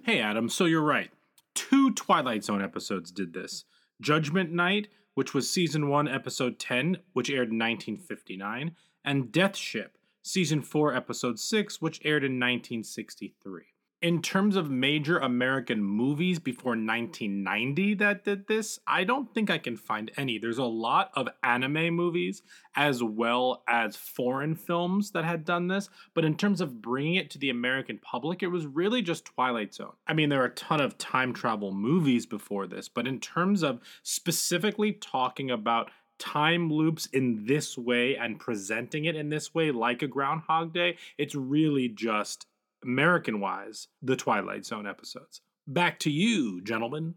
Hey, 0.04 0.20
Adam, 0.20 0.48
so 0.48 0.64
you're 0.66 0.80
right. 0.82 1.10
Two 1.54 1.92
Twilight 1.92 2.44
Zone 2.44 2.62
episodes 2.62 3.10
did 3.10 3.32
this 3.34 3.64
Judgment 4.00 4.52
Night, 4.52 4.86
which 5.14 5.34
was 5.34 5.50
season 5.50 5.88
one, 5.88 6.06
episode 6.08 6.58
10, 6.60 6.98
which 7.12 7.28
aired 7.28 7.50
in 7.50 7.58
1959, 7.58 8.76
and 9.04 9.32
Death 9.32 9.56
Ship, 9.56 9.96
season 10.22 10.62
four, 10.62 10.94
episode 10.94 11.38
six, 11.38 11.80
which 11.80 12.00
aired 12.04 12.24
in 12.24 12.32
1963. 12.32 13.64
In 14.02 14.22
terms 14.22 14.56
of 14.56 14.70
major 14.70 15.18
American 15.18 15.84
movies 15.84 16.38
before 16.38 16.70
1990 16.70 17.94
that 17.96 18.24
did 18.24 18.46
this, 18.46 18.78
I 18.86 19.04
don't 19.04 19.34
think 19.34 19.50
I 19.50 19.58
can 19.58 19.76
find 19.76 20.10
any. 20.16 20.38
There's 20.38 20.56
a 20.56 20.64
lot 20.64 21.10
of 21.12 21.28
anime 21.42 21.94
movies 21.94 22.40
as 22.74 23.02
well 23.02 23.62
as 23.68 23.96
foreign 23.96 24.54
films 24.54 25.10
that 25.10 25.26
had 25.26 25.44
done 25.44 25.68
this, 25.68 25.90
but 26.14 26.24
in 26.24 26.34
terms 26.34 26.62
of 26.62 26.80
bringing 26.80 27.16
it 27.16 27.28
to 27.32 27.38
the 27.38 27.50
American 27.50 27.98
public, 27.98 28.42
it 28.42 28.46
was 28.46 28.64
really 28.64 29.02
just 29.02 29.26
Twilight 29.26 29.74
Zone. 29.74 29.92
I 30.06 30.14
mean, 30.14 30.30
there 30.30 30.40
are 30.40 30.46
a 30.46 30.54
ton 30.54 30.80
of 30.80 30.96
time 30.96 31.34
travel 31.34 31.70
movies 31.70 32.24
before 32.24 32.66
this, 32.66 32.88
but 32.88 33.06
in 33.06 33.20
terms 33.20 33.62
of 33.62 33.80
specifically 34.02 34.92
talking 34.92 35.50
about 35.50 35.90
time 36.20 36.70
loops 36.70 37.06
in 37.06 37.46
this 37.46 37.76
way 37.76 38.16
and 38.16 38.38
presenting 38.38 39.06
it 39.06 39.16
in 39.16 39.30
this 39.30 39.52
way 39.52 39.72
like 39.72 40.02
a 40.02 40.06
Groundhog 40.06 40.72
Day, 40.72 40.96
it's 41.18 41.34
really 41.34 41.88
just 41.88 42.46
American 42.84 43.40
wise, 43.40 43.88
the 44.02 44.14
Twilight 44.14 44.64
Zone 44.64 44.86
episodes. 44.86 45.40
Back 45.66 45.98
to 46.00 46.10
you, 46.10 46.60
gentlemen. 46.62 47.14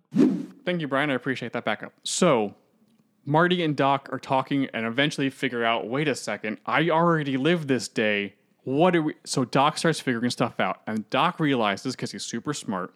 thank 0.66 0.82
you, 0.82 0.88
Bryan. 0.88 1.12
I 1.12 1.14
appreciate 1.14 1.54
that 1.54 1.66
backup. 1.66 1.94
So 2.04 2.56
Marty 3.26 3.64
and 3.64 3.76
Doc 3.76 4.10
are 4.12 4.20
talking 4.20 4.68
and 4.74 4.86
eventually 4.86 5.30
figure 5.30 5.64
out. 5.64 5.88
Wait 5.88 6.08
a 6.08 6.16
second, 6.16 6.58
I 6.66 6.90
already 6.90 7.38
lived 7.38 7.68
this 7.68 7.88
day. 7.88 8.36
What 8.64 8.92
do 8.92 9.04
we? 9.04 9.14
So 9.26 9.46
Doc 9.46 9.78
starts 9.78 10.00
figuring 10.00 10.32
stuff 10.32 10.60
out, 10.60 10.82
and 10.88 11.10
Doc 11.10 11.40
realizes 11.40 11.96
because 11.96 12.12
he's 12.12 12.24
super 12.24 12.54
smart. 12.54 12.94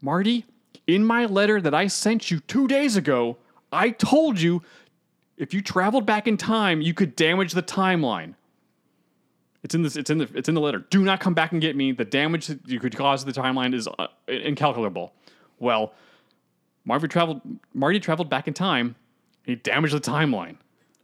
Marty, 0.00 0.44
in 0.86 1.04
my 1.04 1.24
letter 1.26 1.60
that 1.60 1.74
I 1.74 1.88
sent 1.88 2.30
you 2.30 2.40
two 2.40 2.68
days 2.68 2.96
ago, 2.96 3.36
I 3.72 3.90
told 3.90 4.40
you 4.40 4.62
if 5.38 5.54
you 5.54 5.62
traveled 5.62 6.04
back 6.04 6.26
in 6.26 6.36
time, 6.36 6.80
you 6.80 6.92
could 6.94 7.16
damage 7.16 7.52
the 7.52 7.62
timeline. 7.62 8.34
It's 9.62 9.74
in 9.74 9.82
this. 9.82 9.96
It's 9.96 10.10
in 10.10 10.18
the. 10.18 10.28
It's 10.34 10.48
in 10.48 10.54
the 10.54 10.60
letter. 10.60 10.78
Do 10.90 11.02
not 11.02 11.20
come 11.20 11.34
back 11.34 11.52
and 11.52 11.60
get 11.60 11.74
me. 11.76 11.92
The 11.92 12.04
damage 12.04 12.46
that 12.46 12.60
you 12.68 12.78
could 12.78 12.96
cause 12.96 13.24
to 13.24 13.32
the 13.32 13.38
timeline 13.40 13.74
is 13.74 13.88
uh, 13.98 14.06
incalculable. 14.28 15.12
Well, 15.58 15.94
Marty 16.84 17.08
traveled. 17.08 17.40
Marty 17.74 17.98
traveled 17.98 18.30
back 18.30 18.46
in 18.46 18.54
time. 18.54 18.94
He 19.44 19.56
damaged 19.56 19.94
the 19.94 20.00
timeline, 20.00 20.56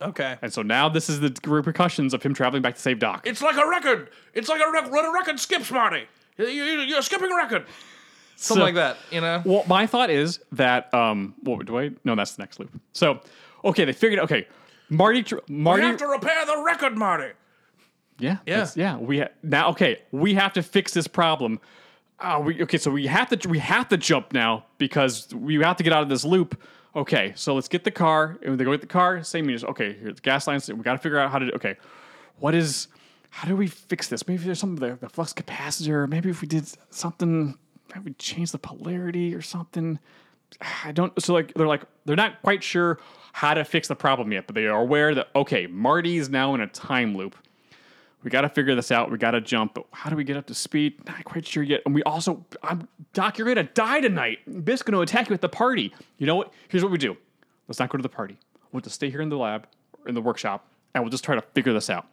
Okay. 0.03 0.37
and 0.43 0.53
so 0.53 0.63
now 0.63 0.89
this 0.89 1.09
is 1.09 1.19
the 1.21 1.35
repercussions 1.47 2.13
of 2.15 2.23
him 2.23 2.33
traveling 2.35 2.63
back 2.63 2.75
to 2.77 2.81
save 2.81 2.99
Doc. 3.01 3.27
It's 3.27 3.41
like 3.43 3.57
a 3.57 3.67
record. 3.69 4.11
It's 4.35 4.49
like 4.49 4.61
a 4.61 4.71
record. 4.71 4.93
When 4.93 5.05
a 5.05 5.13
record 5.13 5.41
skips, 5.41 5.71
Marty. 5.71 6.05
You- 6.37 6.47
you- 6.47 6.81
You're 6.81 7.03
skipping 7.03 7.33
a 7.33 7.37
record. 7.37 7.65
Something 8.37 8.61
So- 8.61 8.65
like 8.65 8.75
that. 8.75 8.99
You 9.11 9.21
know. 9.23 9.43
Well, 9.45 9.65
my 9.67 9.87
thought 9.87 10.11
is 10.11 10.41
that 10.53 10.93
um, 10.95 11.35
what 11.43 11.65
do 11.67 11.79
I? 11.79 11.91
No, 12.05 12.15
that's 12.15 12.35
the 12.37 12.43
next 12.43 12.61
loop. 12.61 12.71
So, 12.93 13.21
okay, 13.65 13.85
they 13.85 13.93
figured. 13.93 14.21
Okay, 14.21 14.47
Marty. 14.89 15.23
Tr- 15.23 15.37
We 15.49 15.65
have 15.81 15.97
to 15.99 16.07
repair 16.07 16.45
the 16.47 16.63
record, 16.65 16.97
Marty. 16.97 17.33
Yeah, 18.19 18.37
Yeah. 18.47 18.69
yeah. 18.77 18.97
We 18.97 19.19
ha- 19.21 19.29
now 19.43 19.71
okay. 19.71 20.03
We 20.13 20.35
have 20.35 20.53
to 20.55 20.63
fix 20.63 20.93
this 20.95 21.07
problem. 21.09 21.61
Oh, 22.21 22.41
we 22.41 22.63
okay. 22.63 22.79
So 22.79 22.91
we 22.91 23.07
have 23.09 23.29
to 23.37 23.49
we 23.49 23.59
have 23.59 23.89
to 23.89 23.97
jump 23.97 24.33
now 24.33 24.67
because 24.79 25.35
we 25.35 25.57
have 25.57 25.77
to 25.79 25.83
get 25.83 25.93
out 25.93 26.03
of 26.03 26.09
this 26.09 26.25
loop. 26.25 26.61
Okay, 26.97 27.33
so 27.35 27.55
let's 27.57 27.67
get 27.67 27.83
the 27.83 27.91
car. 27.91 28.39
And 28.43 28.59
they 28.59 28.63
go 28.65 28.71
get 28.71 28.81
the 28.81 28.87
car. 28.87 29.23
Same 29.25 29.47
means 29.47 29.65
okay. 29.65 29.95
Here's 29.95 30.15
the 30.15 30.21
gas 30.21 30.47
lines. 30.47 30.69
We 30.73 30.81
got 30.83 30.93
to 30.93 30.99
figure 30.99 31.19
out 31.19 31.31
how 31.33 31.41
to. 31.41 31.53
Okay, 31.57 31.77
what 32.39 32.55
is? 32.55 32.87
How 33.31 33.49
do 33.49 33.57
we 33.57 33.67
fix 33.67 34.07
this? 34.07 34.29
Maybe 34.29 34.45
there's 34.45 34.61
something 34.61 34.89
the, 34.91 34.95
the 34.95 35.09
flux 35.09 35.33
capacitor. 35.33 36.09
Maybe 36.09 36.31
if 36.31 36.41
we 36.41 36.47
did 36.47 36.69
something, 36.91 37.59
maybe 37.93 38.05
we 38.11 38.13
change 38.15 38.53
the 38.53 38.59
polarity 38.61 39.35
or 39.35 39.43
something. 39.43 39.99
I 40.85 40.93
don't. 40.93 41.21
So 41.21 41.33
like 41.33 41.55
they're 41.55 41.67
like 41.67 41.83
they're 42.05 42.17
not 42.17 42.43
quite 42.43 42.63
sure 42.63 42.99
how 43.33 43.55
to 43.55 43.65
fix 43.65 43.89
the 43.89 43.97
problem 43.97 44.33
yet, 44.33 44.47
but 44.47 44.55
they 44.55 44.67
are 44.67 44.81
aware 44.81 45.15
that 45.15 45.29
okay, 45.35 45.67
Marty's 45.67 46.29
now 46.29 46.55
in 46.55 46.61
a 46.61 46.67
time 46.67 47.17
loop. 47.17 47.37
We 48.23 48.31
got 48.31 48.41
to 48.41 48.49
figure 48.49 48.75
this 48.75 48.91
out. 48.91 49.11
We 49.11 49.19
got 49.19 49.33
to 49.33 49.41
jump. 49.43 49.75
But 49.75 49.85
how 49.93 50.09
do 50.09 50.17
we 50.17 50.25
get 50.25 50.39
up 50.39 50.47
to 50.47 50.55
speed? 50.55 51.07
Not 51.07 51.23
quite 51.25 51.47
sure 51.47 51.63
yet. 51.63 51.83
And 51.85 51.95
we 51.95 52.03
also, 52.05 52.43
I'm, 52.63 52.89
Doc, 53.13 53.37
you're 53.37 53.47
gonna 53.47 53.65
die 53.65 54.01
tonight. 54.01 54.65
Biff's 54.65 54.83
gonna 54.83 55.01
attack 55.01 55.29
you 55.29 55.35
at 55.35 55.43
the 55.43 55.49
party. 55.49 55.93
You 56.17 56.27
know 56.27 56.37
what? 56.37 56.53
Here's 56.69 56.83
what 56.83 56.91
we 56.91 56.97
do. 56.97 57.17
Let's 57.69 57.79
not 57.79 57.91
go 57.91 57.99
to 57.99 58.03
the 58.03 58.09
party. 58.09 58.39
We'll 58.73 58.81
just 58.81 58.95
stay 58.95 59.11
here 59.11 59.21
in 59.21 59.29
the 59.29 59.37
lab, 59.37 59.67
in 60.07 60.15
the 60.15 60.23
workshop, 60.23 60.67
and 60.95 61.05
we'll 61.05 61.11
just 61.11 61.23
try 61.25 61.35
to 61.35 61.43
figure 61.55 61.73
this 61.73 61.91
out. 61.91 62.07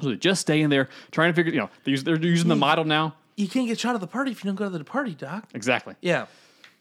So 0.00 0.10
they 0.10 0.16
just 0.16 0.42
stay 0.42 0.60
in 0.60 0.70
there, 0.70 0.88
trying 1.10 1.32
to 1.32 1.34
figure. 1.34 1.52
You 1.52 1.60
know, 1.60 1.70
they're 2.02 2.20
using 2.20 2.48
the 2.48 2.56
model 2.56 2.84
now. 2.84 3.14
You 3.36 3.48
can't 3.48 3.66
get 3.66 3.80
shot 3.80 3.94
at 3.94 4.00
the 4.00 4.06
party 4.06 4.30
if 4.30 4.44
you 4.44 4.48
don't 4.48 4.56
go 4.56 4.68
to 4.70 4.78
the 4.78 4.84
party, 4.84 5.14
Doc. 5.14 5.48
Exactly. 5.54 5.94
Yeah. 6.00 6.26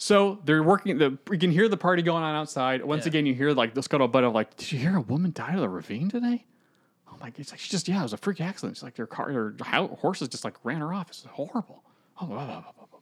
So 0.03 0.39
they're 0.43 0.61
working. 0.61 0.97
The 0.97 1.17
you 1.31 1.37
can 1.37 1.49
hear 1.49 1.69
the 1.69 1.77
party 1.77 2.01
going 2.01 2.23
on 2.23 2.35
outside. 2.35 2.83
Once 2.83 3.05
Yeah. 3.05 3.11
again, 3.11 3.25
you 3.25 3.33
hear 3.33 3.51
like 3.51 3.73
the 3.73 3.79
scuttlebutt 3.79 4.27
of 4.27 4.33
like, 4.33 4.57
did 4.57 4.69
you 4.73 4.77
hear 4.77 4.97
a 4.97 5.01
woman 5.01 5.31
die 5.33 5.53
of 5.53 5.61
the 5.61 5.69
ravine 5.69 6.09
today? 6.09 6.43
Oh 7.09 7.15
my! 7.21 7.31
It's 7.37 7.51
like 7.51 7.59
she 7.61 7.69
just 7.69 7.87
yeah, 7.87 8.01
it 8.01 8.03
was 8.03 8.11
a 8.11 8.17
freak 8.17 8.41
accident. 8.41 8.73
It's 8.73 8.83
like 8.83 8.95
their 8.95 9.07
car, 9.07 9.31
their 9.31 9.53
horses 9.95 10.27
just 10.27 10.43
like 10.43 10.55
ran 10.65 10.81
her 10.81 10.93
off. 10.93 11.07
It's 11.07 11.23
horrible. 11.23 11.83
Oh, 12.19 12.25
blah, 12.25 12.45
blah, 12.45 12.61
blah, 12.61 12.99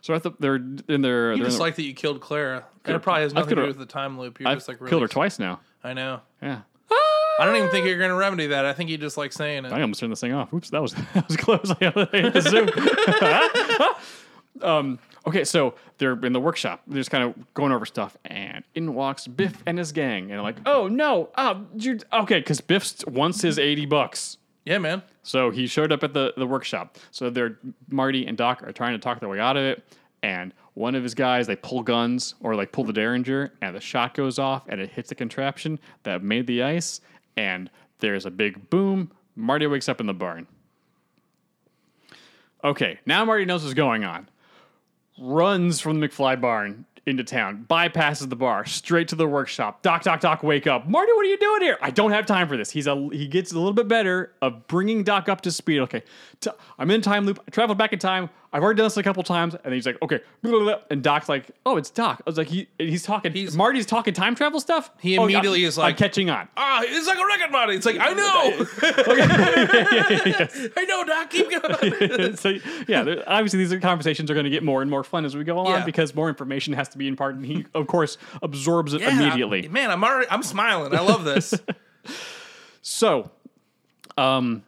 so 0.00 0.14
I 0.14 0.18
thought 0.18 0.40
they're 0.40 0.54
in 0.54 1.02
their. 1.02 1.32
You 1.32 1.36
they're 1.36 1.46
just 1.48 1.58
in 1.58 1.60
like 1.60 1.76
that 1.76 1.82
you 1.82 1.92
killed 1.92 2.22
Clara. 2.22 2.64
And 2.86 2.96
it 2.96 3.00
probably 3.00 3.24
has 3.24 3.34
nothing 3.34 3.50
to 3.50 3.54
do 3.56 3.60
killed 3.60 3.76
with 3.76 3.86
the 3.86 3.92
time 3.92 4.18
loop. 4.18 4.40
You're 4.40 4.48
I've 4.48 4.56
just 4.56 4.68
like 4.68 4.80
really 4.80 4.88
killed 4.88 5.02
her 5.02 5.08
twice 5.08 5.38
now. 5.38 5.60
I 5.84 5.92
know. 5.92 6.22
Yeah, 6.40 6.62
I 7.38 7.44
don't 7.44 7.56
even 7.56 7.68
think 7.68 7.84
you're 7.84 7.98
going 7.98 8.08
to 8.08 8.16
remedy 8.16 8.46
that. 8.46 8.64
I 8.64 8.72
think 8.72 8.88
you 8.88 8.96
just 8.96 9.18
like 9.18 9.34
saying 9.34 9.66
it. 9.66 9.72
I 9.72 9.82
almost 9.82 10.00
turned 10.00 10.12
this 10.12 10.20
thing 10.22 10.32
off. 10.32 10.50
Oops, 10.54 10.70
that 10.70 10.80
was 10.80 10.94
that 11.12 11.28
was 11.28 11.36
close. 11.36 11.70
I 11.78 12.08
hit 12.10 12.32
the 12.32 12.40
zoom. 12.40 12.70
um, 14.66 14.98
okay, 15.28 15.44
so 15.44 15.74
they're 15.98 16.18
in 16.24 16.32
the 16.32 16.40
workshop. 16.40 16.82
They're 16.86 16.98
just 16.98 17.10
kind 17.10 17.24
of 17.24 17.54
going 17.54 17.70
over 17.70 17.86
stuff, 17.86 18.16
and 18.24 18.64
in 18.74 18.94
walks 18.94 19.26
Biff 19.26 19.62
and 19.66 19.78
his 19.78 19.92
gang, 19.92 20.32
and 20.32 20.42
like, 20.42 20.56
oh 20.66 20.88
no, 20.88 21.28
oh, 21.36 21.66
you 21.76 21.98
okay? 22.12 22.40
Because 22.40 22.60
Biff 22.60 23.06
wants 23.06 23.42
his 23.42 23.58
eighty 23.58 23.86
bucks. 23.86 24.38
Yeah, 24.64 24.78
man. 24.78 25.02
So 25.22 25.50
he 25.50 25.66
showed 25.66 25.92
up 25.92 26.02
at 26.02 26.12
the, 26.12 26.34
the 26.36 26.46
workshop. 26.46 26.98
So 27.10 27.30
they're 27.30 27.58
Marty 27.88 28.26
and 28.26 28.36
Doc 28.36 28.62
are 28.62 28.72
trying 28.72 28.92
to 28.92 28.98
talk 28.98 29.20
their 29.20 29.28
way 29.28 29.40
out 29.40 29.56
of 29.56 29.62
it. 29.62 29.82
And 30.22 30.52
one 30.74 30.94
of 30.94 31.02
his 31.02 31.14
guys, 31.14 31.46
they 31.46 31.56
pull 31.56 31.82
guns 31.82 32.34
or 32.40 32.54
like 32.54 32.72
pull 32.72 32.84
the 32.84 32.92
derringer, 32.92 33.52
and 33.62 33.74
the 33.74 33.80
shot 33.80 34.14
goes 34.14 34.38
off 34.38 34.64
and 34.68 34.80
it 34.80 34.90
hits 34.90 35.10
the 35.10 35.14
contraption 35.14 35.78
that 36.02 36.22
made 36.22 36.46
the 36.46 36.62
ice. 36.62 37.00
And 37.36 37.70
there's 38.00 38.26
a 38.26 38.30
big 38.30 38.68
boom. 38.68 39.10
Marty 39.36 39.66
wakes 39.66 39.88
up 39.88 40.00
in 40.00 40.06
the 40.06 40.14
barn. 40.14 40.46
Okay, 42.64 42.98
now 43.06 43.24
Marty 43.24 43.44
knows 43.44 43.62
what's 43.62 43.74
going 43.74 44.04
on. 44.04 44.28
Runs 45.20 45.80
from 45.80 46.00
the 46.00 46.08
McFly 46.08 46.40
barn 46.40 46.84
into 47.06 47.24
town, 47.24 47.64
bypasses 47.68 48.28
the 48.28 48.36
bar, 48.36 48.66
straight 48.66 49.08
to 49.08 49.16
the 49.16 49.26
workshop. 49.26 49.82
Doc, 49.82 50.02
doc, 50.02 50.20
doc, 50.20 50.42
wake 50.42 50.66
up. 50.66 50.86
Marty, 50.86 51.12
what 51.12 51.24
are 51.24 51.28
you 51.28 51.38
doing 51.38 51.62
here? 51.62 51.78
I 51.80 51.90
don't 51.90 52.10
have 52.10 52.26
time 52.26 52.48
for 52.48 52.56
this. 52.56 52.70
He's 52.70 52.86
a 52.86 53.08
he 53.12 53.26
gets 53.26 53.52
a 53.52 53.56
little 53.56 53.72
bit 53.72 53.88
better 53.88 54.34
of 54.42 54.66
bringing 54.66 55.02
Doc 55.02 55.28
up 55.28 55.40
to 55.42 55.50
speed. 55.50 55.80
Okay, 55.80 56.02
I'm 56.78 56.90
in 56.90 57.00
time 57.00 57.24
loop. 57.24 57.42
I 57.46 57.50
traveled 57.50 57.78
back 57.78 57.92
in 57.92 57.98
time. 57.98 58.28
I've 58.52 58.62
already 58.62 58.78
done 58.78 58.86
this 58.86 58.96
a 58.96 59.02
couple 59.02 59.22
times, 59.22 59.54
and 59.62 59.74
he's 59.74 59.84
like, 59.84 60.00
okay, 60.00 60.20
and 60.90 61.02
Doc's 61.02 61.28
like, 61.28 61.50
oh, 61.66 61.76
it's 61.76 61.90
Doc. 61.90 62.22
I 62.26 62.30
was 62.30 62.38
like, 62.38 62.48
he 62.48 62.66
he's 62.78 63.02
talking. 63.02 63.32
He's- 63.32 63.54
Marty's 63.54 63.84
talking 63.84 64.14
time 64.14 64.34
travel 64.34 64.58
stuff. 64.58 64.90
He 65.00 65.18
Oh, 65.18 65.24
immediately 65.24 65.60
I'm- 65.60 65.68
is 65.68 65.76
like- 65.76 65.92
I'm 65.92 65.98
catching 65.98 66.30
on. 66.30 66.48
Ah, 66.56 66.80
it's 66.84 67.06
like 67.06 67.18
a 67.18 67.26
record, 67.26 67.52
Marty. 67.52 67.74
It's 67.74 67.84
like, 67.84 67.98
I 68.00 68.14
know. 68.14 68.66
I 70.76 70.84
know, 70.86 71.04
Doc. 71.04 71.30
Keep 71.30 71.50
going. 71.50 72.36
so 72.36 72.54
yeah, 72.86 73.22
obviously 73.26 73.58
these 73.58 73.72
are 73.72 73.80
conversations 73.80 74.30
are 74.30 74.34
going 74.34 74.44
to 74.44 74.50
get 74.50 74.62
more 74.62 74.82
and 74.82 74.90
more 74.90 75.04
fun 75.04 75.24
as 75.24 75.36
we 75.36 75.44
go 75.44 75.58
along 75.58 75.72
Yeah. 75.80 75.84
because 75.84 76.14
more 76.14 76.28
information 76.28 76.72
has 76.74 76.88
to 76.90 76.98
be 76.98 77.08
imparted, 77.08 77.38
and 77.38 77.46
he 77.46 77.66
of 77.74 77.86
course 77.86 78.18
absorbs 78.42 78.94
it 78.94 79.00
Yeah, 79.02 79.10
immediately. 79.20 79.68
Man, 79.68 79.90
I'm 79.90 80.02
already, 80.02 80.26
I'm 80.30 80.42
smiling. 80.42 80.94
I 80.94 81.00
love 81.00 81.24
this. 81.24 81.54
So, 82.82 83.30
um, 84.16 84.62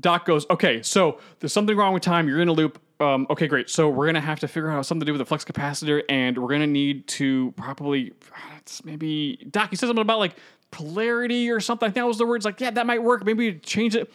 Doc 0.00 0.24
goes, 0.24 0.46
okay, 0.50 0.82
so 0.82 1.18
there's 1.40 1.52
something 1.52 1.76
wrong 1.76 1.92
with 1.94 2.02
time. 2.02 2.28
You're 2.28 2.40
in 2.40 2.48
a 2.48 2.52
loop. 2.52 2.80
Um, 2.98 3.26
okay, 3.28 3.46
great. 3.46 3.68
So 3.68 3.88
we're 3.90 4.06
gonna 4.06 4.20
have 4.20 4.40
to 4.40 4.48
figure 4.48 4.70
out 4.70 4.86
something 4.86 5.00
to 5.00 5.06
do 5.06 5.12
with 5.12 5.18
the 5.18 5.26
flux 5.26 5.44
capacitor, 5.44 6.02
and 6.08 6.38
we're 6.38 6.48
gonna 6.48 6.66
need 6.66 7.06
to 7.08 7.52
probably 7.52 8.12
it's 8.58 8.84
maybe 8.84 9.46
Doc. 9.50 9.70
You 9.70 9.76
said 9.76 9.86
something 9.86 10.02
about 10.02 10.18
like 10.18 10.36
polarity 10.70 11.50
or 11.50 11.60
something. 11.60 11.86
I 11.86 11.88
think 11.90 11.96
that 11.96 12.06
was 12.06 12.18
the 12.18 12.26
words. 12.26 12.44
Like, 12.44 12.60
yeah, 12.60 12.70
that 12.70 12.86
might 12.86 13.02
work. 13.02 13.24
Maybe 13.24 13.54
change 13.54 13.94
it. 13.94 14.12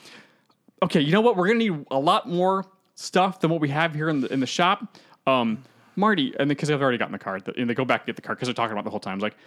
Okay, 0.83 0.99
you 0.99 1.11
know 1.11 1.21
what? 1.21 1.37
We're 1.37 1.47
gonna 1.47 1.59
need 1.59 1.85
a 1.91 1.99
lot 1.99 2.27
more 2.27 2.65
stuff 2.95 3.39
than 3.39 3.51
what 3.51 3.61
we 3.61 3.69
have 3.69 3.93
here 3.93 4.09
in 4.09 4.21
the 4.21 4.33
in 4.33 4.39
the 4.39 4.47
shop. 4.47 4.97
Um, 5.27 5.63
Marty, 5.95 6.33
and 6.39 6.49
because 6.49 6.69
they've 6.69 6.81
already 6.81 6.97
gotten 6.97 7.11
the 7.11 7.19
card, 7.19 7.47
and 7.55 7.69
they 7.69 7.75
go 7.75 7.85
back 7.85 8.01
and 8.01 8.07
get 8.07 8.15
the 8.15 8.21
card 8.21 8.37
because 8.37 8.47
they're 8.47 8.55
talking 8.55 8.73
about 8.73 8.85
the 8.85 8.89
whole 8.89 8.99
time. 8.99 9.15
It's 9.15 9.23
like, 9.23 9.37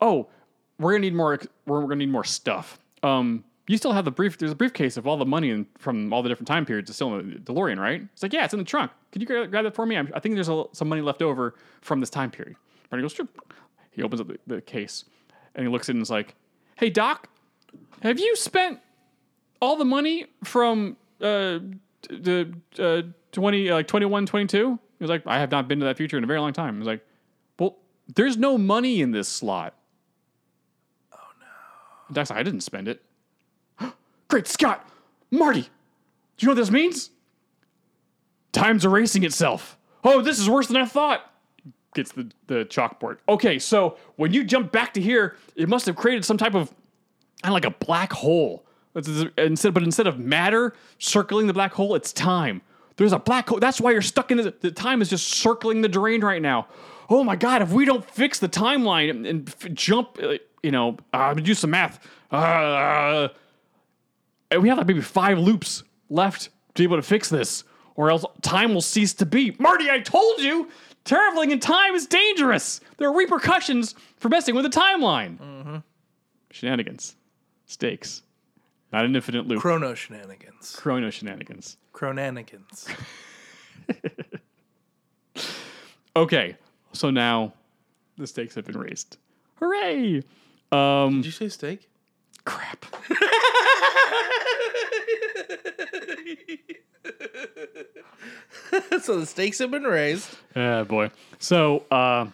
oh, 0.00 0.28
we're 0.78 0.92
gonna 0.92 1.00
need 1.00 1.14
more. 1.14 1.40
We're, 1.66 1.80
we're 1.80 1.88
gonna 1.88 1.96
need 1.96 2.10
more 2.12 2.24
stuff. 2.24 2.78
Um, 3.02 3.44
you 3.66 3.76
still 3.76 3.92
have 3.92 4.04
the 4.04 4.10
brief. 4.10 4.36
There's 4.36 4.52
a 4.52 4.56
briefcase 4.56 4.96
of 4.96 5.06
all 5.06 5.16
the 5.16 5.24
money 5.24 5.50
in, 5.50 5.66
from 5.78 6.12
all 6.12 6.22
the 6.22 6.28
different 6.28 6.48
time 6.48 6.66
periods. 6.66 6.90
Is 6.90 6.96
still 6.96 7.18
in 7.18 7.30
the 7.30 7.52
DeLorean, 7.52 7.78
right? 7.78 8.02
It's 8.12 8.22
like, 8.22 8.32
yeah, 8.32 8.44
it's 8.44 8.52
in 8.52 8.58
the 8.58 8.64
trunk. 8.64 8.90
Could 9.12 9.22
you 9.22 9.26
grab, 9.26 9.50
grab 9.50 9.64
that 9.64 9.74
for 9.74 9.86
me? 9.86 9.96
I'm, 9.96 10.10
I 10.14 10.20
think 10.20 10.34
there's 10.34 10.48
a, 10.48 10.64
some 10.72 10.88
money 10.88 11.00
left 11.00 11.22
over 11.22 11.54
from 11.80 12.00
this 12.00 12.10
time 12.10 12.30
period. 12.30 12.56
Marty 12.90 13.02
goes. 13.02 13.18
He 13.90 14.02
opens 14.02 14.20
up 14.20 14.28
the, 14.28 14.38
the 14.46 14.60
case 14.60 15.04
and 15.54 15.66
he 15.66 15.72
looks 15.72 15.88
in 15.88 15.96
and 15.96 16.02
is 16.02 16.10
like, 16.10 16.34
hey, 16.76 16.90
Doc, 16.90 17.28
have 18.02 18.18
you 18.18 18.36
spent 18.36 18.80
all 19.60 19.76
the 19.76 19.84
money 19.84 20.26
from 20.42 20.96
uh, 21.20 21.60
the 22.10 22.52
uh, 22.78 23.02
20, 23.32 23.70
like 23.70 23.86
21, 23.86 24.26
22? 24.26 24.78
He 24.98 25.02
was 25.02 25.10
like, 25.10 25.22
I 25.26 25.38
have 25.38 25.50
not 25.50 25.68
been 25.68 25.80
to 25.80 25.86
that 25.86 25.96
future 25.96 26.18
in 26.18 26.24
a 26.24 26.26
very 26.26 26.40
long 26.40 26.52
time. 26.52 26.74
He 26.74 26.78
was 26.78 26.86
like, 26.86 27.04
well, 27.58 27.76
there's 28.14 28.36
no 28.36 28.58
money 28.58 29.00
in 29.00 29.12
this 29.12 29.28
slot. 29.28 29.74
Oh, 31.12 31.18
no. 31.40 32.14
Doc's 32.14 32.30
like, 32.30 32.38
I 32.38 32.42
didn't 32.42 32.62
spend 32.62 32.88
it. 32.88 33.02
Great 34.34 34.48
Scott! 34.48 34.84
Marty! 35.30 35.60
Do 35.60 35.68
you 36.40 36.48
know 36.48 36.54
what 36.54 36.56
this 36.56 36.72
means? 36.72 37.10
Time's 38.50 38.84
erasing 38.84 39.22
itself. 39.22 39.78
Oh, 40.02 40.22
this 40.22 40.40
is 40.40 40.50
worse 40.50 40.66
than 40.66 40.76
I 40.76 40.86
thought. 40.86 41.30
Gets 41.94 42.10
the, 42.10 42.32
the 42.48 42.64
chalkboard. 42.64 43.18
Okay, 43.28 43.60
so 43.60 43.96
when 44.16 44.32
you 44.32 44.42
jump 44.42 44.72
back 44.72 44.92
to 44.94 45.00
here, 45.00 45.36
it 45.54 45.68
must 45.68 45.86
have 45.86 45.94
created 45.94 46.24
some 46.24 46.36
type 46.36 46.56
of 46.56 46.74
of 47.44 47.50
like 47.50 47.64
a 47.64 47.70
black 47.70 48.12
hole. 48.12 48.66
Instead, 49.38 49.72
but 49.72 49.84
instead 49.84 50.08
of 50.08 50.18
matter 50.18 50.74
circling 50.98 51.46
the 51.46 51.54
black 51.54 51.72
hole, 51.72 51.94
it's 51.94 52.12
time. 52.12 52.60
There's 52.96 53.12
a 53.12 53.20
black 53.20 53.48
hole. 53.48 53.60
That's 53.60 53.80
why 53.80 53.92
you're 53.92 54.02
stuck 54.02 54.32
in 54.32 54.38
the, 54.38 54.52
the 54.62 54.72
time 54.72 55.00
is 55.00 55.10
just 55.10 55.28
circling 55.28 55.82
the 55.82 55.88
drain 55.88 56.22
right 56.22 56.42
now. 56.42 56.66
Oh 57.08 57.22
my 57.22 57.36
god! 57.36 57.62
If 57.62 57.70
we 57.70 57.84
don't 57.84 58.04
fix 58.04 58.40
the 58.40 58.48
timeline 58.48 59.10
and, 59.10 59.26
and 59.28 59.48
f- 59.48 59.72
jump, 59.74 60.18
uh, 60.20 60.38
you 60.64 60.72
know, 60.72 60.96
uh, 61.12 61.18
I'm 61.18 61.34
gonna 61.34 61.42
do 61.42 61.54
some 61.54 61.70
math. 61.70 62.04
Uh, 62.32 63.28
and 64.54 64.62
we 64.62 64.68
have 64.68 64.78
like 64.78 64.86
maybe 64.86 65.00
five 65.00 65.38
loops 65.38 65.82
left 66.08 66.44
to 66.74 66.82
be 66.82 66.84
able 66.84 66.96
to 66.96 67.02
fix 67.02 67.28
this, 67.28 67.64
or 67.96 68.10
else 68.10 68.24
time 68.42 68.72
will 68.74 68.80
cease 68.82 69.12
to 69.14 69.26
be. 69.26 69.54
Marty, 69.58 69.90
I 69.90 70.00
told 70.00 70.40
you, 70.40 70.68
traveling 71.04 71.50
in 71.50 71.60
time 71.60 71.94
is 71.94 72.06
dangerous. 72.06 72.80
There 72.96 73.08
are 73.08 73.14
repercussions 73.16 73.94
for 74.16 74.28
messing 74.28 74.54
with 74.54 74.64
the 74.64 74.70
timeline. 74.70 75.82
Shenanigans, 76.50 77.16
stakes, 77.66 78.22
not 78.92 79.04
an 79.04 79.14
infinite 79.16 79.46
loop. 79.46 79.60
Chrono 79.60 79.94
shenanigans. 79.94 80.76
Chrono 80.76 81.10
shenanigans. 81.10 81.76
Chronanigans. 81.92 82.88
Okay, 86.16 86.56
so 86.92 87.10
now 87.10 87.52
the 88.18 88.26
stakes 88.28 88.54
have 88.54 88.64
been 88.64 88.78
raised. 88.78 89.16
Hooray! 89.56 90.22
Um, 90.70 91.16
Did 91.16 91.26
you 91.26 91.32
say 91.32 91.48
steak? 91.48 91.88
crap. 92.44 92.84
so 99.02 99.20
the 99.20 99.26
stakes 99.26 99.58
have 99.58 99.70
been 99.70 99.84
raised. 99.84 100.28
Oh 100.56 100.84
boy. 100.84 101.10
So 101.38 101.84
uh, 101.90 102.26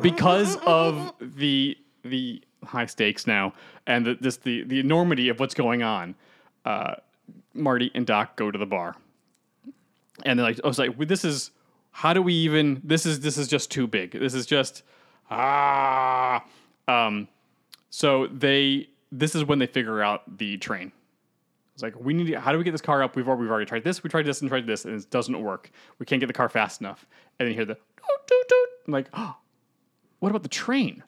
because 0.00 0.56
of 0.66 1.14
the 1.20 1.76
the 2.02 2.42
high 2.64 2.86
stakes 2.86 3.26
now 3.26 3.52
and 3.86 4.06
the, 4.06 4.14
this 4.20 4.36
the 4.38 4.64
the 4.64 4.80
enormity 4.80 5.28
of 5.28 5.40
what's 5.40 5.54
going 5.54 5.82
on, 5.82 6.14
uh, 6.64 6.94
Marty 7.54 7.90
and 7.94 8.06
Doc 8.06 8.36
go 8.36 8.50
to 8.50 8.58
the 8.58 8.66
bar, 8.66 8.96
and 10.24 10.38
they're 10.38 10.46
like, 10.46 10.60
"I 10.62 10.66
was 10.66 10.78
like, 10.78 10.96
this 11.06 11.24
is 11.24 11.50
how 11.92 12.12
do 12.12 12.22
we 12.22 12.34
even? 12.34 12.80
This 12.84 13.06
is 13.06 13.20
this 13.20 13.38
is 13.38 13.48
just 13.48 13.70
too 13.70 13.86
big. 13.86 14.12
This 14.12 14.34
is 14.34 14.46
just 14.46 14.82
ah." 15.30 16.44
Um, 16.88 17.28
so 17.90 18.26
they 18.26 18.88
this 19.10 19.34
is 19.34 19.44
when 19.44 19.58
they 19.58 19.66
figure 19.66 20.02
out 20.02 20.38
the 20.38 20.58
train. 20.58 20.92
It's 21.76 21.82
like 21.82 21.94
we 22.00 22.14
need. 22.14 22.28
To, 22.28 22.40
how 22.40 22.52
do 22.52 22.58
we 22.58 22.64
get 22.64 22.70
this 22.70 22.80
car 22.80 23.02
up? 23.02 23.16
We've 23.16 23.28
already, 23.28 23.42
we've 23.42 23.50
already 23.50 23.66
tried 23.66 23.84
this. 23.84 24.02
We 24.02 24.08
tried 24.08 24.24
this 24.24 24.40
and 24.40 24.48
tried 24.48 24.66
this, 24.66 24.86
and 24.86 24.98
it 24.98 25.10
doesn't 25.10 25.38
work. 25.38 25.70
We 25.98 26.06
can't 26.06 26.20
get 26.20 26.26
the 26.26 26.32
car 26.32 26.48
fast 26.48 26.80
enough. 26.80 27.06
And 27.38 27.44
then 27.44 27.52
you 27.52 27.54
hear 27.54 27.66
the 27.66 27.74
toot 27.74 28.26
toot 28.26 28.48
toot. 28.48 28.68
I'm 28.86 28.94
like, 28.94 29.08
oh, 29.12 29.36
what 30.20 30.30
about 30.30 30.42
the 30.42 30.48
train? 30.48 31.02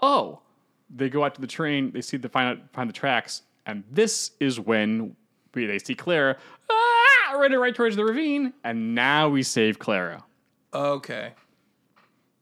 Oh, 0.00 0.40
they 0.88 1.10
go 1.10 1.22
out 1.22 1.34
to 1.34 1.42
the 1.42 1.46
train. 1.46 1.90
They 1.90 2.00
see 2.00 2.16
the 2.16 2.30
find 2.30 2.48
out 2.48 2.64
find 2.72 2.88
the 2.88 2.94
tracks, 2.94 3.42
and 3.66 3.84
this 3.90 4.30
is 4.40 4.58
when 4.58 5.14
we, 5.52 5.66
they 5.66 5.78
see 5.78 5.94
Clara 5.94 6.38
ah, 6.70 7.32
running 7.36 7.58
right 7.58 7.74
towards 7.74 7.96
the 7.96 8.04
ravine, 8.06 8.54
and 8.64 8.94
now 8.94 9.28
we 9.28 9.42
save 9.42 9.78
Clara. 9.78 10.24
Okay. 10.72 11.34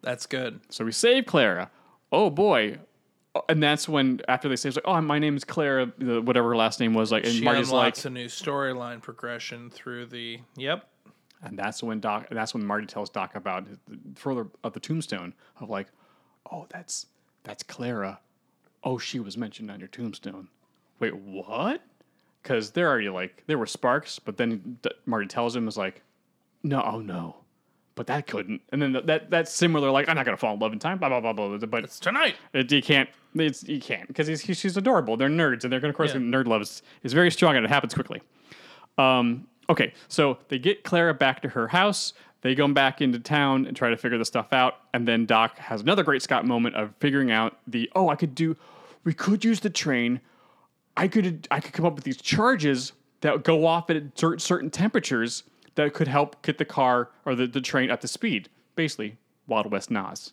That's 0.02 0.26
good. 0.26 0.60
So 0.68 0.84
we 0.84 0.92
save 0.92 1.26
Clara. 1.26 1.72
Oh 2.12 2.30
boy. 2.30 2.78
And 3.48 3.62
that's 3.62 3.88
when 3.88 4.20
after 4.28 4.48
they 4.48 4.56
say 4.56 4.68
it's 4.68 4.76
like, 4.76 4.86
oh, 4.86 5.00
my 5.00 5.18
name 5.18 5.36
is 5.36 5.44
Clara, 5.44 5.92
the- 5.98 6.22
whatever 6.22 6.50
her 6.50 6.56
last 6.56 6.78
name 6.78 6.94
was, 6.94 7.10
like, 7.10 7.24
and 7.24 7.32
She 7.32 7.42
Marty's 7.42 7.70
like, 7.70 8.04
a 8.04 8.10
new 8.10 8.26
storyline 8.26 9.02
progression 9.02 9.70
through 9.70 10.06
the. 10.06 10.40
Yep. 10.56 10.88
And 11.42 11.58
that's 11.58 11.82
when 11.82 12.00
Doc. 12.00 12.26
And 12.30 12.38
that's 12.38 12.54
when 12.54 12.64
Marty 12.64 12.86
tells 12.86 13.10
Doc 13.10 13.34
about 13.34 13.66
the, 13.66 13.98
further 14.14 14.46
of 14.62 14.72
the 14.72 14.80
tombstone 14.80 15.34
of 15.60 15.68
like, 15.68 15.88
oh, 16.50 16.66
that's 16.70 17.06
that's 17.42 17.62
Clara. 17.62 18.20
Oh, 18.82 18.98
she 18.98 19.18
was 19.18 19.36
mentioned 19.36 19.70
on 19.70 19.78
your 19.80 19.88
tombstone. 19.88 20.48
Wait, 21.00 21.16
what? 21.16 21.82
Because 22.42 22.70
they're 22.70 22.88
already 22.88 23.08
like 23.08 23.42
there 23.46 23.58
were 23.58 23.66
sparks, 23.66 24.18
but 24.18 24.36
then 24.36 24.78
D- 24.82 24.90
Marty 25.06 25.26
tells 25.26 25.56
him 25.56 25.66
is 25.66 25.76
like, 25.76 26.02
no, 26.62 26.80
oh 26.82 27.00
no, 27.00 27.36
but 27.94 28.06
that 28.08 28.26
couldn't. 28.26 28.60
And 28.72 28.80
then 28.82 28.92
that 29.06 29.30
that's 29.30 29.52
similar. 29.52 29.90
Like 29.90 30.08
I'm 30.08 30.16
not 30.16 30.24
gonna 30.24 30.36
fall 30.36 30.54
in 30.54 30.60
love 30.60 30.72
in 30.72 30.78
time. 30.78 30.98
Blah 30.98 31.08
blah 31.08 31.20
blah 31.20 31.32
blah. 31.32 31.58
But 31.66 31.84
It's 31.84 31.98
tonight. 32.00 32.36
it, 32.52 32.70
you 32.72 32.82
can't. 32.82 33.08
It's 33.34 33.64
you 33.64 33.80
can't 33.80 34.06
because 34.08 34.26
he's, 34.26 34.40
he's 34.40 34.58
she's 34.58 34.76
adorable. 34.76 35.16
They're 35.16 35.28
nerds, 35.28 35.64
and 35.64 35.72
they're 35.72 35.80
gonna 35.80 35.90
of 35.90 35.96
course 35.96 36.12
Yeah. 36.14 36.20
nerd 36.20 36.46
love 36.46 36.62
is, 36.62 36.82
is 37.02 37.12
very 37.12 37.30
strong, 37.30 37.56
and 37.56 37.64
it 37.64 37.68
happens 37.68 37.94
quickly. 37.94 38.22
Um, 38.98 39.46
okay, 39.68 39.92
so 40.08 40.38
they 40.48 40.58
get 40.58 40.84
Clara 40.84 41.14
back 41.14 41.42
to 41.42 41.48
her 41.48 41.68
house. 41.68 42.12
They 42.42 42.54
go 42.54 42.68
back 42.68 43.00
into 43.00 43.18
town 43.18 43.66
and 43.66 43.74
try 43.76 43.88
to 43.90 43.96
figure 43.96 44.18
the 44.18 44.24
stuff 44.24 44.52
out, 44.52 44.74
and 44.92 45.08
then 45.08 45.24
Doc 45.26 45.58
has 45.58 45.80
another 45.80 46.02
great 46.04 46.22
Scott 46.22 46.44
moment 46.46 46.76
of 46.76 46.92
figuring 47.00 47.30
out 47.30 47.58
the 47.66 47.90
oh 47.94 48.08
I 48.10 48.16
could 48.16 48.34
do, 48.34 48.56
we 49.04 49.14
could 49.14 49.44
use 49.44 49.60
the 49.60 49.70
train. 49.70 50.20
I 50.96 51.08
could 51.08 51.48
I 51.50 51.58
could 51.60 51.72
come 51.72 51.86
up 51.86 51.94
with 51.94 52.04
these 52.04 52.18
charges 52.20 52.92
that 53.22 53.42
go 53.44 53.66
off 53.66 53.88
at 53.90 54.02
certain 54.16 54.70
temperatures 54.70 55.44
that 55.76 55.92
could 55.94 56.08
help 56.08 56.42
get 56.42 56.58
the 56.58 56.64
car 56.64 57.10
or 57.24 57.34
the, 57.34 57.46
the 57.46 57.60
train 57.60 57.90
up 57.90 58.00
to 58.00 58.08
speed. 58.08 58.48
Basically, 58.76 59.16
Wild 59.46 59.70
West 59.70 59.90
NOS. 59.90 60.32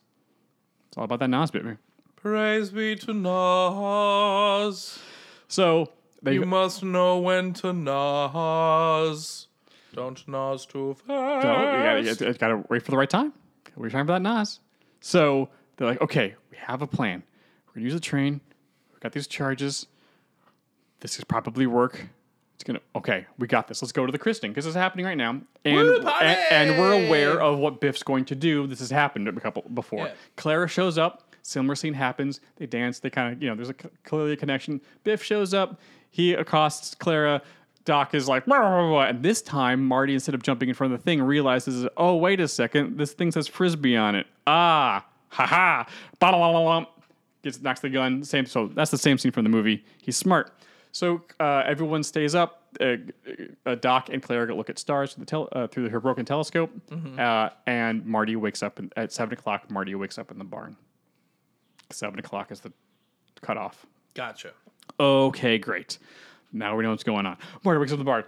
It's 0.88 0.98
all 0.98 1.04
about 1.06 1.20
that 1.20 1.30
NOS 1.30 1.52
bit, 1.52 1.64
man. 1.66 1.78
Praise 2.16 2.70
be 2.70 2.96
to 2.98 3.14
NOS. 3.14 5.00
So 5.48 5.90
they 6.22 6.34
You 6.34 6.46
must 6.46 6.84
know 6.84 7.18
when 7.20 7.54
to 7.54 7.74
NOS. 7.74 9.48
Don't 9.94 10.26
NOS 10.28 10.66
too 10.66 10.94
fast. 10.94 11.44
So 11.44 11.50
you 11.50 12.14
gotta, 12.14 12.26
you 12.28 12.34
gotta- 12.34 12.64
wait 12.70 12.84
for 12.84 12.92
the 12.92 12.98
right 12.98 13.10
time. 13.10 13.34
We're 13.76 13.90
trying 13.90 14.06
for 14.06 14.12
that 14.14 14.22
NOS. 14.22 14.60
So 15.00 15.50
they're 15.78 15.88
like, 15.88 16.02
okay, 16.02 16.36
we 16.52 16.58
have 16.58 16.82
a 16.82 16.88
plan. 16.88 17.24
We're 17.68 17.76
gonna 17.76 17.86
use 17.86 17.94
the 17.94 18.00
train. 18.00 18.42
We've 18.92 19.00
got 19.00 19.14
these 19.14 19.28
charges. 19.28 19.88
This 21.00 21.18
is 21.18 21.24
probably 21.24 21.66
work. 21.66 22.08
It's 22.62 22.68
gonna 22.68 22.80
okay. 22.96 23.26
We 23.40 23.48
got 23.48 23.68
this. 23.68 23.82
Let's 23.82 23.92
go 23.92 24.06
to 24.06 24.12
the 24.12 24.20
christening 24.20 24.52
because 24.52 24.68
it's 24.68 24.76
happening 24.76 25.04
right 25.04 25.18
now, 25.18 25.42
and, 25.66 25.76
Woo, 25.76 25.98
and 25.98 26.72
and 26.72 26.80
we're 26.80 27.08
aware 27.08 27.42
of 27.42 27.58
what 27.58 27.82
Biff's 27.82 28.04
going 28.04 28.24
to 28.26 28.36
do. 28.36 28.68
This 28.68 28.78
has 28.80 28.92
happened 28.92 29.28
a 29.28 29.40
couple 29.40 29.64
before. 29.74 30.06
Yeah. 30.06 30.14
Clara 30.38 30.68
shows 30.68 31.00
up. 31.00 31.34
Similar 31.42 31.74
scene 31.74 31.96
happens. 31.96 32.40
They 32.58 32.68
dance. 32.68 33.00
They 33.00 33.10
kind 33.10 33.34
of 33.34 33.42
you 33.42 33.50
know. 33.50 33.56
There's 33.56 33.70
a 33.70 33.74
clearly 33.74 34.34
a 34.34 34.38
connection. 34.38 34.80
Biff 35.04 35.24
shows 35.24 35.56
up. 35.56 35.80
He 36.12 36.34
accosts 36.34 36.94
Clara. 36.94 37.42
Doc 37.84 38.14
is 38.14 38.28
like, 38.28 38.46
"Blah, 38.46 38.60
blah, 38.60 38.70
blah, 38.70 38.90
blah." 38.90 39.04
and 39.06 39.24
this 39.24 39.42
time 39.42 39.84
Marty, 39.84 40.14
instead 40.14 40.36
of 40.36 40.44
jumping 40.44 40.70
in 40.70 40.76
front 40.76 40.94
of 40.94 41.00
the 41.00 41.04
thing, 41.04 41.20
realizes, 41.20 41.88
oh 41.98 42.16
wait 42.16 42.40
a 42.40 42.48
second, 42.48 42.96
this 42.96 43.14
thing 43.14 43.32
says 43.32 43.48
frisbee 43.48 43.98
on 43.98 44.14
it. 44.14 44.28
Ah, 44.46 45.04
ha 45.30 45.48
ha. 45.48 46.86
Gets 47.42 47.60
knocks 47.60 47.80
the 47.80 47.90
gun. 47.90 48.24
Same. 48.24 48.46
So 48.46 48.68
that's 48.68 48.92
the 48.92 49.00
same 49.00 49.18
scene 49.18 49.32
from 49.32 49.46
the 49.46 49.50
movie. 49.50 49.84
He's 50.00 50.16
smart. 50.16 50.54
So 50.92 51.22
uh, 51.40 51.64
everyone 51.66 52.04
stays 52.04 52.36
up. 52.36 52.58
Uh, 52.80 52.96
uh, 53.66 53.76
Doc 53.76 54.10
and 54.12 54.22
Claire 54.24 54.46
go 54.48 54.56
look 54.56 54.70
at 54.70 54.80
stars 54.80 55.14
through, 55.14 55.26
the 55.26 55.30
tel- 55.30 55.50
uh, 55.52 55.68
through 55.68 55.90
her 55.90 56.00
broken 56.00 56.26
telescope, 56.26 56.72
uh, 57.20 57.50
and 57.68 58.06
Marty 58.06 58.36
wakes 58.36 58.64
up 58.64 58.80
in, 58.80 58.90
at 58.96 59.12
seven 59.12 59.34
o'clock. 59.34 59.70
Marty 59.70 59.94
wakes 59.96 60.18
up 60.18 60.32
in 60.32 60.38
the 60.38 60.44
barn. 60.46 60.76
Seven 61.90 62.18
o'clock 62.20 62.52
is 62.52 62.62
the 62.62 62.72
cutoff. 63.42 63.86
Gotcha. 64.14 64.52
Okay, 65.00 65.58
great. 65.58 65.98
Now 66.54 66.76
we 66.76 66.84
know 66.84 66.92
what's 66.92 67.04
going 67.04 67.26
on. 67.26 67.38
Marty 67.64 67.80
wakes 67.80 67.92
up 67.92 67.96
in 67.96 68.00
the 68.00 68.06
barn. 68.06 68.24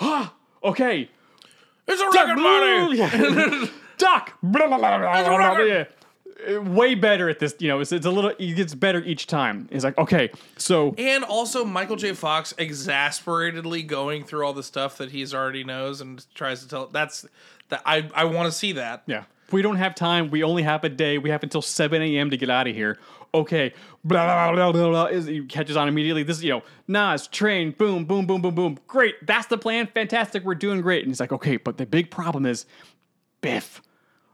Ah, 0.00 0.32
okay. 0.64 1.10
It's 1.88 2.00
a 2.02 2.10
record, 2.18 2.38
Marty. 2.38 3.70
Doc. 3.98 4.32
Blah, 4.42 4.66
blah, 4.66 4.78
blah, 4.78 4.98
blah, 4.98 4.98
blah, 4.98 5.36
blah, 5.36 5.48
record. 5.52 5.68
yeah. 5.68 5.84
Uh, 6.36 6.60
way 6.60 6.94
better 6.94 7.28
at 7.28 7.38
this. 7.38 7.54
You 7.58 7.68
know, 7.68 7.80
it's, 7.80 7.92
it's 7.92 8.06
a 8.06 8.10
little. 8.10 8.32
He 8.38 8.52
gets 8.52 8.74
better 8.74 9.00
each 9.04 9.26
time. 9.26 9.68
He's 9.72 9.84
like, 9.84 9.96
okay, 9.96 10.30
so 10.56 10.94
And 10.98 11.24
also 11.24 11.64
Michael 11.64 11.96
J. 11.96 12.12
Fox 12.12 12.52
exasperatedly 12.58 13.82
going 13.82 14.24
through 14.24 14.44
all 14.44 14.52
the 14.52 14.62
stuff 14.62 14.98
that 14.98 15.10
he's 15.10 15.32
already 15.34 15.64
knows 15.64 16.00
and 16.00 16.24
tries 16.34 16.62
to 16.62 16.68
tell. 16.68 16.86
That's 16.88 17.26
that 17.70 17.82
I 17.86 18.08
I 18.14 18.24
want 18.24 18.52
to 18.52 18.56
see 18.56 18.72
that. 18.72 19.02
Yeah. 19.06 19.24
We 19.52 19.62
don't 19.62 19.76
have 19.76 19.94
time. 19.94 20.30
We 20.30 20.42
only 20.42 20.64
have 20.64 20.82
a 20.82 20.88
day. 20.88 21.18
We 21.18 21.30
have 21.30 21.42
until 21.44 21.62
7 21.62 22.02
a.m. 22.02 22.30
to 22.30 22.36
get 22.36 22.50
out 22.50 22.66
of 22.66 22.74
here. 22.74 22.98
okay, 23.32 23.72
blah 24.04 24.24
blah 24.26 24.52
blah 24.52 24.72
blah 24.72 24.88
blah. 24.90 25.04
Is 25.06 25.26
he 25.26 25.44
catches 25.44 25.76
on 25.76 25.88
immediately? 25.88 26.22
This 26.22 26.38
is 26.38 26.44
you 26.44 26.50
know 26.50 26.62
NOS 26.88 27.28
train, 27.28 27.72
boom, 27.72 28.04
boom, 28.04 28.26
boom, 28.26 28.42
boom, 28.42 28.54
boom. 28.54 28.78
Great, 28.86 29.14
that's 29.26 29.46
the 29.46 29.58
plan. 29.58 29.86
Fantastic, 29.86 30.44
we're 30.44 30.54
doing 30.54 30.80
great. 30.80 31.02
And 31.02 31.10
he's 31.10 31.20
like, 31.20 31.32
okay, 31.32 31.56
but 31.56 31.76
the 31.76 31.86
big 31.86 32.10
problem 32.10 32.46
is 32.46 32.66
Biff. 33.40 33.82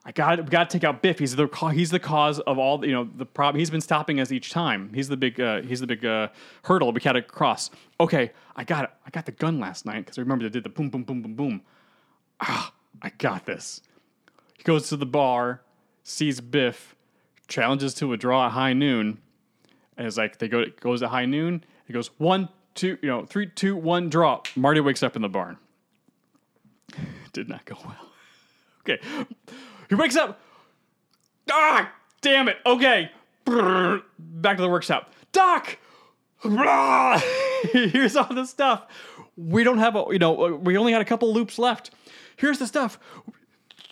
I 0.05 0.11
got 0.11 0.39
we 0.39 0.45
got 0.51 0.69
to 0.69 0.79
take 0.79 0.85
out 0.85 1.01
Biff. 1.01 1.19
He's 1.21 1.37
the 1.37 1.47
he's 1.73 1.91
the 1.91 2.01
cause 2.01 2.41
of 2.41 2.59
all 2.59 2.79
the- 2.79 2.89
you 2.89 2.93
know 2.93 3.09
the 3.17 3.25
problem. 3.25 3.61
He's 3.61 3.71
been 3.71 3.81
stopping 3.81 4.19
us 4.19 4.33
each 4.33 4.51
time. 4.51 4.93
He's 4.93 5.09
the 5.09 5.17
big 5.17 5.41
uh, 5.41 5.63
he's 5.63 5.79
the 5.81 5.87
big 5.87 6.05
uh, 6.05 6.29
hurdle 6.65 6.93
we 6.93 7.01
got 7.01 7.13
to 7.13 7.23
cross. 7.23 7.71
Okay, 8.01 8.33
I 8.57 8.65
got 8.65 8.85
it. 8.85 8.91
I 9.07 9.11
got 9.11 9.27
the 9.27 9.33
gun 9.33 9.61
last 9.61 9.87
night 9.87 10.01
because 10.05 10.19
I 10.19 10.23
remember 10.23 10.43
they 10.45 10.51
did 10.51 10.65
the 10.65 10.71
boom 10.71 10.91
boom 10.91 11.05
boom 11.05 11.23
boom 11.23 11.35
boom. 11.35 11.63
Ah, 12.41 12.73
I 13.01 13.11
got 13.11 13.47
this. 13.47 13.81
He 14.57 14.65
goes 14.65 14.89
to 14.89 14.97
the 14.97 15.07
bar, 15.07 15.63
sees 16.03 16.41
Biff, 16.41 16.97
challenges 17.47 17.95
to 17.95 18.13
a 18.13 18.17
draw 18.17 18.47
at 18.47 18.53
high 18.53 18.73
noon, 18.73 19.19
and 19.97 20.07
it's 20.07 20.17
like 20.17 20.39
they 20.39 20.49
go 20.49 20.65
goes 20.81 21.05
at 21.05 21.11
high 21.11 21.27
noon. 21.27 21.63
He 21.87 21.93
goes 21.93 22.11
one 22.19 22.49
two 22.75 22.99
you 23.03 23.09
know 23.09 23.25
three 23.25 23.47
two 23.47 23.77
one 23.77 24.09
draw. 24.09 24.41
Marty 24.57 24.81
wakes 24.81 25.05
up 25.05 25.15
in 25.15 25.23
the 25.23 25.29
barn. 25.29 25.59
Did 27.33 27.49
not 27.49 27.65
go 27.67 27.77
well. 27.85 27.97
Okay. 28.85 28.99
He 29.89 29.95
wakes 29.95 30.17
up. 30.17 30.41
Ah, 31.51 31.93
damn 32.21 32.49
it. 32.49 32.57
Okay. 32.65 33.11
Back 33.45 34.57
to 34.57 34.63
the 34.63 34.69
workshop. 34.69 35.13
Doc. 35.33 35.79
Here's 37.73 38.17
all 38.17 38.33
the 38.35 38.45
stuff. 38.47 38.87
We 39.37 39.65
don't 39.65 39.79
have 39.79 39.97
a, 39.97 40.05
you 40.11 40.19
know, 40.19 40.33
we 40.63 40.77
only 40.77 40.93
had 40.93 41.01
a 41.01 41.05
couple 41.05 41.33
loops 41.33 41.59
left. 41.59 41.91
Here's 42.37 42.59
the 42.59 42.67
stuff. 42.67 42.99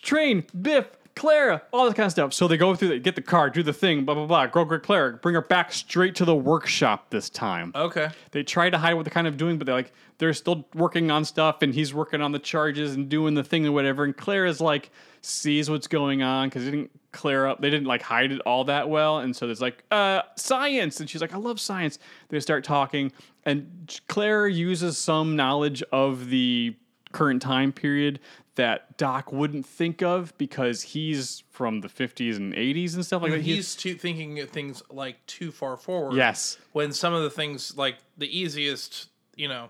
Train, 0.01 0.45
Biff, 0.59 0.87
Clara, 1.15 1.61
all 1.71 1.85
this 1.85 1.93
kind 1.93 2.05
of 2.05 2.11
stuff. 2.11 2.33
So 2.33 2.47
they 2.47 2.57
go 2.57 2.75
through, 2.75 2.89
they 2.89 2.99
get 2.99 3.15
the 3.15 3.21
car, 3.21 3.49
do 3.49 3.63
the 3.63 3.73
thing, 3.73 4.05
blah, 4.05 4.15
blah, 4.15 4.25
blah. 4.25 4.47
Go 4.47 4.65
get 4.65 4.83
Clara, 4.83 5.13
bring 5.13 5.35
her 5.35 5.41
back 5.41 5.71
straight 5.73 6.15
to 6.15 6.25
the 6.25 6.35
workshop 6.35 7.09
this 7.09 7.29
time. 7.29 7.71
Okay. 7.75 8.09
They 8.31 8.43
try 8.43 8.69
to 8.69 8.77
hide 8.77 8.93
what 8.93 9.05
they're 9.05 9.13
kind 9.13 9.27
of 9.27 9.37
doing, 9.37 9.57
but 9.57 9.65
they're 9.65 9.75
like 9.75 9.91
they're 10.17 10.33
still 10.33 10.67
working 10.75 11.09
on 11.09 11.25
stuff, 11.25 11.61
and 11.61 11.73
he's 11.73 11.93
working 11.93 12.21
on 12.21 12.31
the 12.31 12.39
charges 12.39 12.95
and 12.95 13.09
doing 13.09 13.33
the 13.33 13.43
thing 13.43 13.65
or 13.65 13.71
whatever. 13.71 14.03
And 14.03 14.15
Claire 14.15 14.45
is 14.45 14.61
like 14.61 14.91
sees 15.21 15.69
what's 15.69 15.87
going 15.87 16.21
on 16.23 16.49
because 16.49 16.65
they 16.65 16.71
didn't 16.71 16.91
clear 17.11 17.45
up, 17.45 17.59
they 17.61 17.69
didn't 17.69 17.87
like 17.87 18.01
hide 18.01 18.31
it 18.31 18.39
all 18.41 18.63
that 18.65 18.89
well, 18.89 19.19
and 19.19 19.35
so 19.35 19.45
there's 19.45 19.61
like 19.61 19.83
uh 19.91 20.21
science, 20.35 20.99
and 20.99 21.09
she's 21.09 21.21
like 21.21 21.33
I 21.33 21.37
love 21.37 21.59
science. 21.59 21.99
They 22.29 22.39
start 22.39 22.63
talking, 22.63 23.11
and 23.45 23.99
Claire 24.07 24.47
uses 24.47 24.97
some 24.97 25.35
knowledge 25.35 25.83
of 25.91 26.29
the 26.29 26.75
current 27.11 27.41
time 27.41 27.71
period 27.73 28.19
that 28.55 28.97
Doc 28.97 29.31
wouldn't 29.31 29.65
think 29.65 30.01
of 30.01 30.37
because 30.37 30.81
he's 30.81 31.43
from 31.49 31.81
the 31.81 31.87
50s 31.87 32.35
and 32.35 32.53
80s 32.53 32.95
and 32.95 33.05
stuff 33.05 33.21
like 33.21 33.31
that. 33.31 33.41
He's 33.41 33.75
too 33.75 33.95
thinking 33.95 34.39
of 34.39 34.49
things 34.49 34.83
like 34.89 35.25
too 35.25 35.51
far 35.51 35.77
forward. 35.77 36.15
yes. 36.15 36.57
When 36.73 36.91
some 36.91 37.13
of 37.13 37.23
the 37.23 37.29
things 37.29 37.77
like 37.77 37.97
the 38.17 38.37
easiest, 38.37 39.09
you 39.35 39.47
know, 39.47 39.69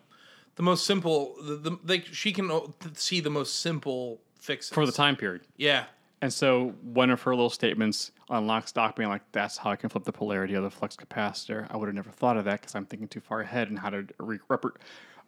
the 0.56 0.64
most 0.64 0.86
simple, 0.86 1.36
the, 1.42 1.56
the 1.56 1.78
like 1.86 2.08
she 2.08 2.34
can 2.34 2.52
see 2.96 3.20
the 3.20 3.30
most 3.30 3.62
simple 3.62 4.20
fixes 4.40 4.74
For 4.74 4.86
the 4.86 4.92
time 4.92 5.16
period. 5.16 5.42
Yeah. 5.58 5.86
And 6.24 6.32
so 6.32 6.76
one 6.84 7.10
of 7.10 7.22
her 7.24 7.32
little 7.32 7.50
statements 7.50 8.12
unlocks 8.30 8.72
Doc 8.72 8.96
being 8.96 9.10
like, 9.10 9.24
that's 9.32 9.58
how 9.58 9.72
I 9.72 9.76
can 9.76 9.90
flip 9.90 10.04
the 10.04 10.12
polarity 10.12 10.54
of 10.54 10.64
the 10.64 10.70
flux 10.70 10.96
capacitor. 10.96 11.68
I 11.72 11.78
would 11.78 11.88
have 11.88 11.96
never 11.96 12.12
thought 12.12 12.38
of 12.38 12.46
that 12.46 12.62
because 12.62 12.76
I'm 12.76 12.86
thinking 12.86 13.08
too 13.08 13.22
far 13.22 13.42
ahead 13.42 13.70
and 13.70 13.80
how 13.80 13.90
to 13.90 14.06
re- 14.20 14.40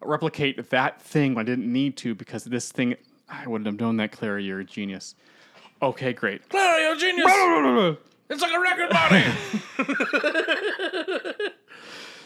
replicate 0.01 0.70
that 0.70 1.01
thing 1.01 1.34
when 1.34 1.45
I 1.45 1.49
didn't 1.49 1.72
need 1.72 1.97
to 1.97 2.14
because 2.14 2.43
this 2.43 2.72
thing, 2.72 2.95
I 3.34 3.48
wouldn't 3.48 3.66
have 3.66 3.80
known 3.80 3.98
that, 3.98 4.12
Clara. 4.12 4.42
You're 4.42 4.60
a 4.60 4.66
genius. 4.66 5.16
Okay, 5.82 6.14
great. 6.14 6.48
Clara, 6.50 6.82
you're 6.82 6.94
a 6.94 6.98
genius. 6.98 7.26
it's 8.30 8.42
like 8.42 8.54
a 8.54 8.60
record 8.60 8.90
body. 8.90 9.24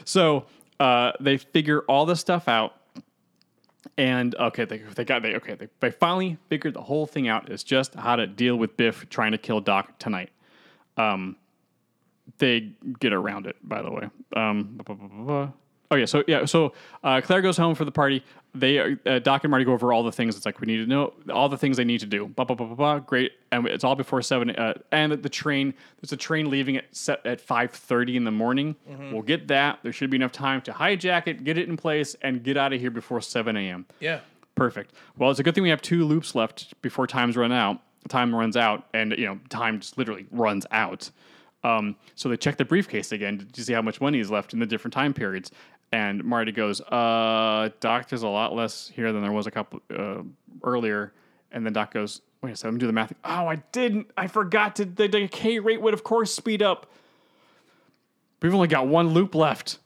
So 0.07 0.45
uh, 0.79 1.11
they 1.19 1.35
figure 1.35 1.81
all 1.81 2.05
this 2.05 2.21
stuff 2.21 2.47
out. 2.47 2.73
And 3.97 4.35
okay, 4.35 4.63
they, 4.65 4.77
they 4.77 5.03
got 5.03 5.21
they 5.21 5.35
okay 5.35 5.55
they, 5.55 5.67
they 5.79 5.91
finally 5.91 6.37
figured 6.49 6.73
the 6.73 6.81
whole 6.81 7.05
thing 7.05 7.27
out. 7.27 7.49
It's 7.49 7.63
just 7.63 7.93
how 7.95 8.15
to 8.15 8.25
deal 8.25 8.55
with 8.55 8.77
Biff 8.77 9.09
trying 9.09 9.31
to 9.33 9.37
kill 9.37 9.59
Doc 9.59 9.99
tonight. 9.99 10.29
Um, 10.95 11.35
they 12.37 12.71
get 12.99 13.11
around 13.13 13.47
it, 13.47 13.55
by 13.63 13.81
the 13.81 13.91
way. 13.91 14.09
Um, 14.35 14.79
blah, 14.85 14.95
blah, 14.95 15.07
blah. 15.07 15.49
Oh 15.89 15.95
yeah, 15.95 16.05
so 16.05 16.23
yeah, 16.27 16.43
so 16.45 16.73
uh, 17.03 17.21
Claire 17.21 17.41
goes 17.41 17.55
home 17.55 17.73
for 17.73 17.85
the 17.85 17.91
party. 17.91 18.21
They 18.53 18.97
uh, 19.05 19.19
Doc 19.19 19.43
and 19.43 19.51
Marty 19.51 19.63
go 19.63 19.71
over 19.71 19.93
all 19.93 20.03
the 20.03 20.11
things. 20.11 20.35
It's 20.35 20.45
like 20.45 20.59
we 20.59 20.65
need 20.67 20.77
to 20.77 20.85
know 20.85 21.13
all 21.31 21.47
the 21.47 21.57
things 21.57 21.77
they 21.77 21.85
need 21.85 21.99
to 22.01 22.05
do. 22.05 22.27
Blah 22.27 22.43
blah 22.45 22.55
blah 22.55 22.65
blah 22.67 22.75
blah. 22.75 22.99
Great, 22.99 23.33
and 23.53 23.65
it's 23.67 23.83
all 23.85 23.95
before 23.95 24.21
seven. 24.21 24.49
Uh, 24.49 24.73
and 24.91 25.13
the 25.13 25.29
train, 25.29 25.73
there's 26.01 26.11
a 26.11 26.17
train 26.17 26.49
leaving 26.49 26.75
at 26.75 26.85
set 26.91 27.25
at 27.25 27.39
five 27.39 27.71
thirty 27.71 28.17
in 28.17 28.25
the 28.25 28.31
morning. 28.31 28.75
We'll 29.13 29.21
get 29.21 29.47
that. 29.47 29.79
There 29.83 29.93
should 29.93 30.09
be 30.09 30.17
enough 30.17 30.33
time 30.33 30.61
to 30.63 30.71
hijack 30.73 31.27
it, 31.27 31.43
get 31.45 31.57
it 31.57 31.69
in 31.69 31.77
place, 31.77 32.15
and 32.21 32.43
get 32.43 32.57
out 32.57 32.73
of 32.73 32.81
here 32.81 32.91
before 32.91 33.21
seven 33.21 33.55
a.m. 33.55 33.85
yeah. 33.99 34.19
Perfect. 34.55 34.95
Well, 35.17 35.29
it's 35.29 35.39
a 35.39 35.43
good 35.43 35.53
thing 35.53 35.61
we 35.63 35.69
have 35.69 35.83
two 35.83 36.03
loops 36.03 36.33
left 36.33 36.73
before 36.81 37.05
times 37.05 37.37
run 37.37 37.51
out. 37.51 37.79
Time 38.09 38.33
runs 38.35 38.57
out, 38.57 38.87
and 38.93 39.11
you 39.17 39.25
know 39.25 39.39
time 39.49 39.79
just 39.79 39.97
literally 39.97 40.25
runs 40.31 40.65
out. 40.71 41.11
Um, 41.63 41.95
so 42.15 42.29
they 42.29 42.37
check 42.37 42.57
the 42.57 42.65
briefcase 42.65 43.11
again 43.11 43.47
to 43.51 43.63
see 43.63 43.73
how 43.73 43.81
much 43.81 43.99
money 43.99 44.19
is 44.19 44.31
left 44.31 44.53
in 44.53 44.59
the 44.59 44.65
different 44.65 44.93
time 44.93 45.13
periods. 45.13 45.51
And 45.91 46.23
Marty 46.23 46.51
goes, 46.51 46.81
"Uh, 46.81 47.69
Doc, 47.79 48.09
there's 48.09 48.23
a 48.23 48.27
lot 48.27 48.53
less 48.53 48.91
here 48.93 49.13
than 49.13 49.21
there 49.21 49.31
was 49.31 49.47
a 49.47 49.51
couple 49.51 49.81
uh, 49.95 50.21
earlier." 50.63 51.13
And 51.51 51.65
then 51.65 51.73
Doc 51.73 51.93
goes, 51.93 52.21
"Wait 52.41 52.51
a 52.51 52.55
second, 52.55 52.71
let 52.71 52.73
me 52.73 52.79
do 52.79 52.87
the 52.87 52.93
math." 52.93 53.13
Oh, 53.23 53.47
I 53.47 53.57
didn't. 53.71 54.11
I 54.17 54.27
forgot 54.27 54.75
to. 54.77 54.85
The 54.85 55.07
decay 55.07 55.59
rate 55.59 55.81
would, 55.81 55.93
of 55.93 56.03
course, 56.03 56.33
speed 56.33 56.61
up. 56.61 56.91
We've 58.41 58.53
only 58.53 58.67
got 58.67 58.87
one 58.87 59.09
loop 59.09 59.33
left. 59.33 59.79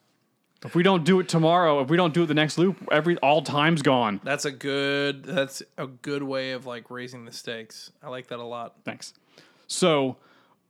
If 0.63 0.75
we 0.75 0.83
don't 0.83 1.03
do 1.03 1.19
it 1.19 1.27
tomorrow, 1.27 1.81
if 1.81 1.89
we 1.89 1.97
don't 1.97 2.13
do 2.13 2.23
it 2.23 2.27
the 2.27 2.35
next 2.35 2.59
loop, 2.59 2.77
every 2.91 3.17
all 3.17 3.41
time's 3.41 3.81
gone. 3.81 4.21
That's 4.23 4.45
a 4.45 4.51
good. 4.51 5.23
That's 5.23 5.63
a 5.77 5.87
good 5.87 6.21
way 6.21 6.51
of 6.51 6.65
like 6.65 6.91
raising 6.91 7.25
the 7.25 7.31
stakes. 7.31 7.91
I 8.03 8.09
like 8.09 8.27
that 8.27 8.39
a 8.39 8.43
lot. 8.43 8.75
Thanks. 8.85 9.13
So, 9.65 10.17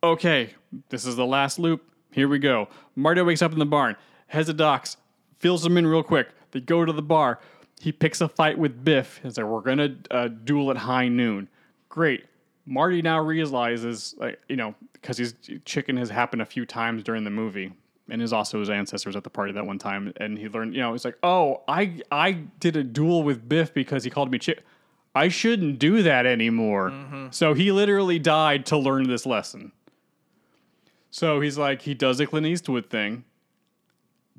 okay, 0.03 0.53
this 0.89 1.05
is 1.05 1.15
the 1.15 1.25
last 1.25 1.59
loop. 1.59 1.83
Here 2.11 2.27
we 2.27 2.39
go. 2.39 2.67
Marty 2.95 3.21
wakes 3.21 3.41
up 3.41 3.51
in 3.51 3.59
the 3.59 3.65
barn, 3.65 3.95
heads 4.27 4.47
to 4.47 4.53
Doc's, 4.53 4.95
fills 5.41 5.63
them 5.63 5.77
in 5.77 5.85
real 5.85 6.03
quick. 6.03 6.29
They 6.51 6.61
go 6.61 6.85
to 6.85 6.93
the 6.93 7.01
bar. 7.01 7.39
He 7.79 7.91
picks 7.91 8.21
a 8.21 8.29
fight 8.29 8.57
with 8.57 8.83
Biff. 8.83 9.19
He's 9.23 9.37
like, 9.37 9.47
"We're 9.47 9.61
gonna 9.61 9.95
uh, 10.11 10.27
duel 10.27 10.69
at 10.71 10.77
high 10.77 11.07
noon." 11.07 11.49
Great. 11.89 12.25
Marty 12.65 13.01
now 13.01 13.19
realizes, 13.19 14.13
like, 14.19 14.39
you 14.47 14.55
know, 14.55 14.75
because 14.93 15.17
his 15.17 15.33
chicken 15.65 15.97
has 15.97 16.09
happened 16.09 16.43
a 16.43 16.45
few 16.45 16.65
times 16.65 17.03
during 17.03 17.23
the 17.23 17.31
movie, 17.31 17.73
and 18.09 18.21
his 18.21 18.31
also 18.31 18.59
his 18.59 18.69
ancestors 18.69 19.15
at 19.15 19.23
the 19.23 19.29
party 19.31 19.51
that 19.53 19.65
one 19.65 19.79
time, 19.79 20.13
and 20.17 20.37
he 20.37 20.47
learned, 20.47 20.75
you 20.75 20.81
know, 20.81 20.91
he's 20.91 21.03
like, 21.03 21.17
"Oh, 21.23 21.63
I 21.67 21.99
I 22.11 22.33
did 22.59 22.75
a 22.77 22.83
duel 22.83 23.23
with 23.23 23.49
Biff 23.49 23.73
because 23.73 24.03
he 24.03 24.09
called 24.09 24.31
me 24.31 24.37
chick." 24.37 24.63
I 25.13 25.27
shouldn't 25.27 25.77
do 25.79 26.03
that 26.03 26.25
anymore. 26.25 26.93
So 27.31 27.53
he 27.53 27.71
literally 27.73 28.17
died 28.17 28.65
to 28.67 28.77
learn 28.77 29.09
this 29.09 29.25
lesson. 29.25 29.73
So 31.09 31.41
he's 31.41 31.57
like, 31.57 31.81
he 31.81 31.93
does 31.93 32.19
a 32.21 32.25
Clint 32.25 32.47
Eastwood 32.47 32.89
thing. 32.89 33.25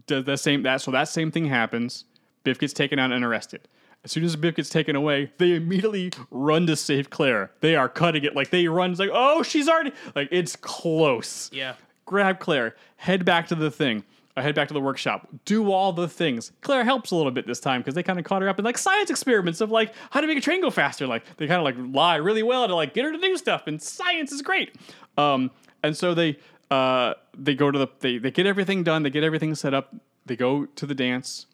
Does 0.07 0.25
the 0.25 0.37
same 0.37 0.63
that 0.63 0.81
so 0.81 0.91
that 0.91 1.09
same 1.09 1.31
thing 1.31 1.47
happens. 1.47 2.05
Biff 2.45 2.59
gets 2.59 2.73
taken 2.73 2.99
out 2.99 3.13
and 3.13 3.25
arrested. 3.25 3.69
As 4.05 4.11
soon 4.11 4.25
as 4.25 4.35
Biff 4.35 4.57
gets 4.57 4.69
taken 4.69 4.97
away, 4.97 5.33
they 5.39 5.55
immediately 5.55 6.11
run 6.31 6.67
to 6.67 6.75
save 6.75 7.09
Claire. 7.11 7.53
They 7.61 7.77
are 7.77 7.89
cutting 7.89 8.25
it 8.25 8.35
like 8.35 8.51
they 8.51 8.67
run. 8.67 8.91
It's 8.91 8.99
like, 8.99 9.11
oh, 9.13 9.43
she's 9.45 9.69
already 9.69 9.93
like 10.17 10.29
it's 10.33 10.57
close. 10.57 11.51
Yeah. 11.53 11.75
Grab 12.05 12.41
Claire, 12.41 12.75
head 12.97 13.25
back 13.25 13.47
to 13.49 13.55
the 13.55 13.71
thing. 13.71 14.05
I 14.37 14.41
head 14.41 14.55
back 14.55 14.69
to 14.69 14.75
the 14.75 14.81
workshop, 14.81 15.29
do 15.45 15.71
all 15.71 15.93
the 15.93 16.09
things. 16.09 16.53
Claire 16.63 16.85
helps 16.85 17.11
a 17.11 17.17
little 17.17 17.31
bit 17.31 17.47
this 17.47 17.61
time 17.61 17.83
because 17.83 17.95
they 17.95 18.03
kind 18.03 18.19
of 18.19 18.25
caught 18.25 18.41
her 18.41 18.49
up 18.49 18.59
in 18.59 18.65
like 18.65 18.79
science 18.79 19.11
experiments 19.11 19.61
of 19.61 19.71
like 19.71 19.95
how 20.11 20.23
to 20.23 20.27
make 20.27 20.39
a 20.39 20.41
train 20.41 20.63
go 20.63 20.71
faster. 20.71 21.07
Like 21.07 21.25
they 21.37 21.47
kind 21.47 21.59
of 21.59 21.65
like 21.65 21.95
lie 21.95 22.17
really 22.17 22.43
well 22.43 22.67
to 22.67 22.75
like 22.75 22.95
get 22.95 23.05
her 23.05 23.13
to 23.13 23.19
do 23.19 23.37
stuff, 23.37 23.67
and 23.67 23.81
science 23.81 24.33
is 24.33 24.41
great. 24.41 24.75
Um, 25.19 25.51
and 25.83 25.97
so 25.97 26.15
they 26.15 26.39
uh, 26.73 27.15
they 27.37 27.55
go 27.55 27.71
to 27.71 27.79
the 27.79 27.89
they 28.01 28.19
they 28.19 28.31
get 28.31 28.47
everything 28.47 28.83
done. 28.83 29.03
They 29.03 29.11
get 29.11 29.25
everything 29.25 29.55
set 29.55 29.75
up. 29.75 29.95
They 30.25 30.37
go 30.37 30.65
to 30.65 30.87
the 30.87 30.95
dance. 30.95 31.47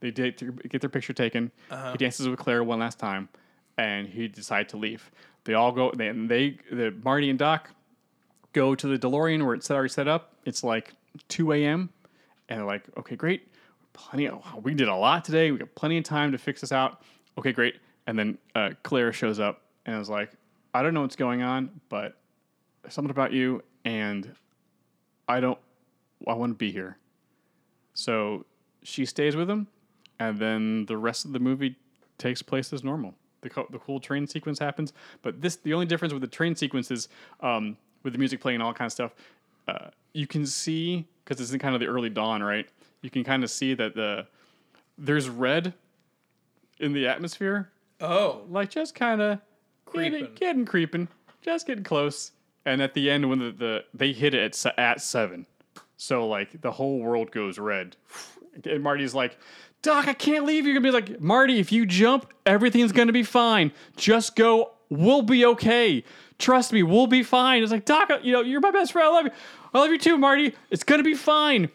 They 0.00 0.10
date, 0.10 0.42
get 0.68 0.80
their 0.80 0.90
picture 0.90 1.12
taken. 1.12 1.50
He 1.92 1.98
dances 1.98 2.28
with 2.28 2.38
Claire 2.38 2.64
one 2.64 2.78
last 2.78 2.98
time, 2.98 3.28
and 3.78 4.06
he 4.06 4.28
decides 4.28 4.70
to 4.70 4.76
leave. 4.76 5.10
They 5.44 5.54
all 5.54 5.72
go. 5.72 5.92
They, 5.92 6.08
and 6.08 6.30
they 6.30 6.58
the 6.70 6.94
Marty 7.04 7.28
and 7.28 7.38
Doc 7.38 7.70
go 8.54 8.74
to 8.74 8.86
the 8.86 8.98
DeLorean 8.98 9.44
where 9.44 9.54
it's 9.54 9.70
already 9.70 9.88
set 9.90 10.08
up. 10.08 10.34
It's 10.46 10.64
like 10.64 10.94
2 11.28 11.52
a.m. 11.52 11.90
And 12.48 12.60
they're 12.60 12.66
like, 12.66 12.84
okay, 12.96 13.16
great. 13.16 13.48
Plenty 13.92 14.28
of, 14.28 14.42
we 14.62 14.74
did 14.74 14.88
a 14.88 14.94
lot 14.94 15.24
today. 15.24 15.50
We 15.50 15.58
got 15.58 15.74
plenty 15.74 15.98
of 15.98 16.04
time 16.04 16.32
to 16.32 16.38
fix 16.38 16.60
this 16.60 16.72
out. 16.72 17.02
Okay, 17.36 17.52
great. 17.52 17.76
And 18.06 18.18
then 18.18 18.38
uh, 18.54 18.70
Claire 18.82 19.12
shows 19.12 19.40
up 19.40 19.62
and 19.86 20.00
is 20.00 20.08
like, 20.08 20.30
I 20.72 20.82
don't 20.82 20.94
know 20.94 21.02
what's 21.02 21.16
going 21.16 21.42
on, 21.42 21.80
but 21.88 22.16
something 22.88 23.10
about 23.10 23.32
you, 23.32 23.62
and 23.84 24.30
I 25.28 25.40
don't, 25.40 25.58
I 26.26 26.34
want 26.34 26.50
to 26.52 26.54
be 26.56 26.70
here. 26.70 26.98
So 27.94 28.44
she 28.82 29.04
stays 29.06 29.36
with 29.36 29.48
him, 29.48 29.66
and 30.18 30.38
then 30.38 30.86
the 30.86 30.96
rest 30.96 31.24
of 31.24 31.32
the 31.32 31.38
movie 31.38 31.76
takes 32.18 32.42
place 32.42 32.72
as 32.72 32.82
normal. 32.84 33.14
The, 33.42 33.50
co- 33.50 33.66
the 33.70 33.78
cool 33.78 34.00
train 34.00 34.26
sequence 34.26 34.58
happens, 34.58 34.92
but 35.22 35.40
this 35.40 35.56
the 35.56 35.74
only 35.74 35.86
difference 35.86 36.12
with 36.14 36.22
the 36.22 36.28
train 36.28 36.54
sequence 36.56 36.90
is 36.90 37.08
um, 37.40 37.76
with 38.02 38.12
the 38.14 38.18
music 38.18 38.40
playing 38.40 38.56
and 38.56 38.62
all 38.62 38.72
kind 38.72 38.86
of 38.86 38.92
stuff. 38.92 39.14
uh, 39.68 39.88
you 40.14 40.26
can 40.26 40.46
see 40.46 41.06
because 41.24 41.40
it's 41.40 41.52
in 41.52 41.58
kind 41.58 41.74
of 41.74 41.80
the 41.80 41.86
early 41.86 42.08
dawn, 42.08 42.42
right? 42.42 42.68
You 43.02 43.10
can 43.10 43.22
kind 43.24 43.42
of 43.44 43.50
see 43.50 43.74
that 43.74 43.94
the 43.94 44.26
there's 44.96 45.28
red 45.28 45.74
in 46.80 46.92
the 46.92 47.06
atmosphere, 47.06 47.70
Oh, 48.00 48.42
like 48.48 48.70
just 48.70 48.94
kind 48.94 49.20
of 49.20 49.40
getting, 49.92 50.10
Creeping. 50.12 50.34
getting 50.34 50.64
creeping, 50.64 51.08
just 51.42 51.66
getting 51.66 51.84
close. 51.84 52.32
And 52.66 52.80
at 52.80 52.94
the 52.94 53.10
end, 53.10 53.28
when 53.28 53.38
the, 53.38 53.50
the 53.50 53.84
they 53.92 54.12
hit 54.12 54.34
it 54.34 54.64
at, 54.64 54.78
at 54.78 55.00
seven, 55.00 55.46
so 55.96 56.26
like 56.26 56.60
the 56.60 56.72
whole 56.72 56.98
world 56.98 57.30
goes 57.30 57.58
red, 57.58 57.96
and 58.64 58.82
Marty's 58.82 59.14
like, 59.14 59.38
"Doc, 59.82 60.08
I 60.08 60.14
can't 60.14 60.44
leave. 60.44 60.64
You're 60.64 60.74
gonna 60.74 60.84
be 60.84 60.90
like, 60.90 61.20
Marty, 61.20 61.58
if 61.58 61.72
you 61.72 61.86
jump, 61.86 62.32
everything's 62.46 62.92
gonna 62.92 63.12
be 63.12 63.22
fine. 63.22 63.72
Just 63.96 64.36
go. 64.36 64.70
We'll 64.90 65.22
be 65.22 65.44
okay. 65.46 66.04
Trust 66.38 66.72
me, 66.72 66.82
we'll 66.82 67.06
be 67.06 67.22
fine." 67.22 67.62
It's 67.62 67.72
like, 67.72 67.84
Doc, 67.84 68.10
you 68.22 68.32
know, 68.32 68.40
you're 68.40 68.60
my 68.60 68.70
best 68.70 68.92
friend. 68.92 69.08
I 69.08 69.12
love 69.12 69.24
you. 69.26 69.30
I 69.74 69.78
love 69.80 69.90
you 69.90 69.98
too, 69.98 70.16
Marty. 70.16 70.54
It's 70.70 70.84
gonna 70.84 71.02
be 71.02 71.14
fine. 71.14 71.68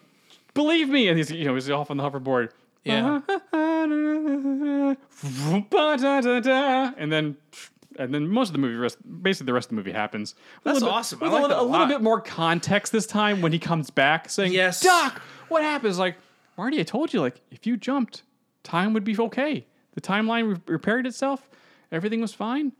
Believe 0.54 0.88
me. 0.88 1.08
And 1.08 1.18
he's, 1.18 1.30
you 1.30 1.44
know, 1.44 1.54
he's 1.54 1.70
off 1.70 1.90
on 1.90 1.96
the 1.96 2.02
hoverboard. 2.02 2.50
yeah. 2.84 3.20
And 6.96 7.12
then, 7.12 7.36
and 8.00 8.12
then 8.14 8.28
most 8.28 8.48
of 8.48 8.52
the 8.54 8.58
movie, 8.58 8.74
rest, 8.76 8.98
basically 9.22 9.46
the 9.46 9.52
rest 9.52 9.66
of 9.66 9.70
the 9.70 9.76
movie 9.76 9.92
happens. 9.92 10.32
A 10.32 10.34
That's 10.64 10.74
little 10.74 10.88
bit- 10.88 10.94
awesome. 10.94 11.18
I 11.22 11.24
With 11.26 11.32
like 11.34 11.38
a, 11.40 11.42
little, 11.42 11.56
that 11.56 11.62
a 11.62 11.64
a 11.64 11.70
little 11.70 11.86
lot. 11.86 11.88
bit 11.88 12.02
more 12.02 12.20
context 12.20 12.92
this 12.92 13.06
time 13.06 13.40
when 13.42 13.52
he 13.52 13.58
comes 13.58 13.90
back 13.90 14.28
saying, 14.30 14.52
Yes. 14.52 14.80
Doc, 14.80 15.20
what 15.48 15.62
happens?" 15.62 15.98
Like, 15.98 16.16
Marty, 16.58 16.80
I 16.80 16.82
told 16.82 17.12
you, 17.12 17.20
like, 17.20 17.40
if 17.50 17.66
you 17.66 17.76
jumped, 17.76 18.22
time 18.64 18.92
would 18.94 19.04
be 19.04 19.16
okay. 19.18 19.66
The 19.94 20.00
timeline 20.00 20.54
re- 20.54 20.60
repaired 20.66 21.06
itself. 21.06 21.48
Everything 21.92 22.20
was 22.20 22.32
fine. 22.34 22.72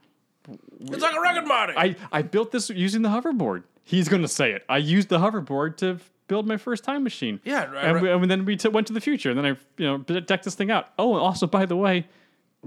It's 0.81 1.03
like 1.03 1.15
a 1.15 1.21
record, 1.21 1.47
Marty. 1.47 1.75
I, 1.77 1.97
I 2.13 2.23
built 2.23 2.51
this 2.53 2.71
using 2.71 3.03
the 3.03 3.09
hoverboard. 3.09 3.65
He's 3.85 4.09
going 4.09 4.23
to 4.23 4.29
say 4.29 4.53
it. 4.53 4.65
I 4.69 4.79
used 4.79 5.09
the 5.09 5.19
hoverboard 5.19 5.77
to 5.79 5.99
build 6.29 6.47
my 6.47 6.57
first 6.57 6.85
time 6.85 7.03
machine. 7.03 7.41
Yeah, 7.45 7.65
right, 7.65 7.85
and, 7.85 7.95
right. 7.97 8.03
we- 8.03 8.11
and 8.11 8.31
then 8.31 8.45
we 8.45 8.57
t- 8.57 8.69
went 8.69 8.87
to 8.89 8.93
the 8.93 9.01
future. 9.01 9.31
And 9.31 9.39
then 9.39 9.47
I, 9.47 9.49
you 9.79 9.87
know, 9.87 9.99
decked 9.99 10.45
this 10.45 10.55
thing 10.55 10.71
out. 10.71 10.89
Oh, 10.99 11.15
and 11.15 11.21
also, 11.23 11.47
by 11.47 11.67
the 11.67 11.77
way, 11.77 12.07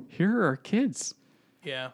here 0.10 0.40
are 0.42 0.46
our 0.48 0.56
kids, 0.58 1.14
yeah. 1.64 1.90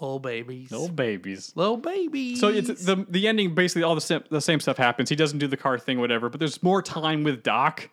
Little 0.00 0.18
babies. 0.18 0.70
little 0.70 0.88
babies. 0.88 1.52
Little 1.54 1.76
babies. 1.76 2.40
So 2.40 2.48
it's 2.48 2.84
the 2.84 3.06
the 3.08 3.26
ending. 3.28 3.54
Basically, 3.54 3.82
all 3.82 3.94
the 3.94 4.00
same, 4.00 4.22
the 4.30 4.40
same 4.40 4.60
stuff 4.60 4.76
happens. 4.76 5.08
He 5.08 5.16
doesn't 5.16 5.38
do 5.38 5.46
the 5.46 5.56
car 5.56 5.78
thing, 5.78 5.98
whatever. 6.00 6.28
But 6.28 6.40
there's 6.40 6.62
more 6.62 6.82
time 6.82 7.22
with 7.24 7.42
Doc, 7.42 7.88